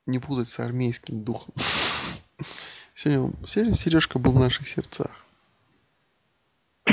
Не 0.05 0.19
путать 0.19 0.47
с 0.49 0.59
армейским 0.59 1.23
духом. 1.23 1.53
Сегодня 2.93 3.73
Сережка 3.73 4.19
был 4.19 4.33
в 4.33 4.39
наших 4.39 4.67
сердцах. 4.67 5.25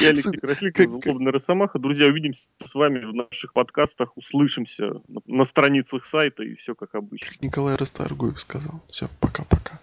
И 0.00 0.06
Алексей 0.06 0.38
Красильников, 0.38 1.02
Злобный 1.02 1.32
Росомаха. 1.32 1.78
Друзья, 1.78 2.06
увидимся 2.06 2.48
с 2.64 2.74
вами 2.74 3.04
в 3.04 3.14
наших 3.14 3.52
подкастах, 3.52 4.16
услышимся 4.16 4.94
на- 5.08 5.20
на 5.26 5.44
страницах 5.44 6.04
сайта 6.06 6.42
и 6.42 6.54
все 6.54 6.74
как 6.74 6.94
обычно. 6.94 7.32
Николай 7.40 7.76
Расторгуев 7.76 8.38
сказал. 8.40 8.82
Все, 8.90 9.08
пока-пока. 9.20 9.80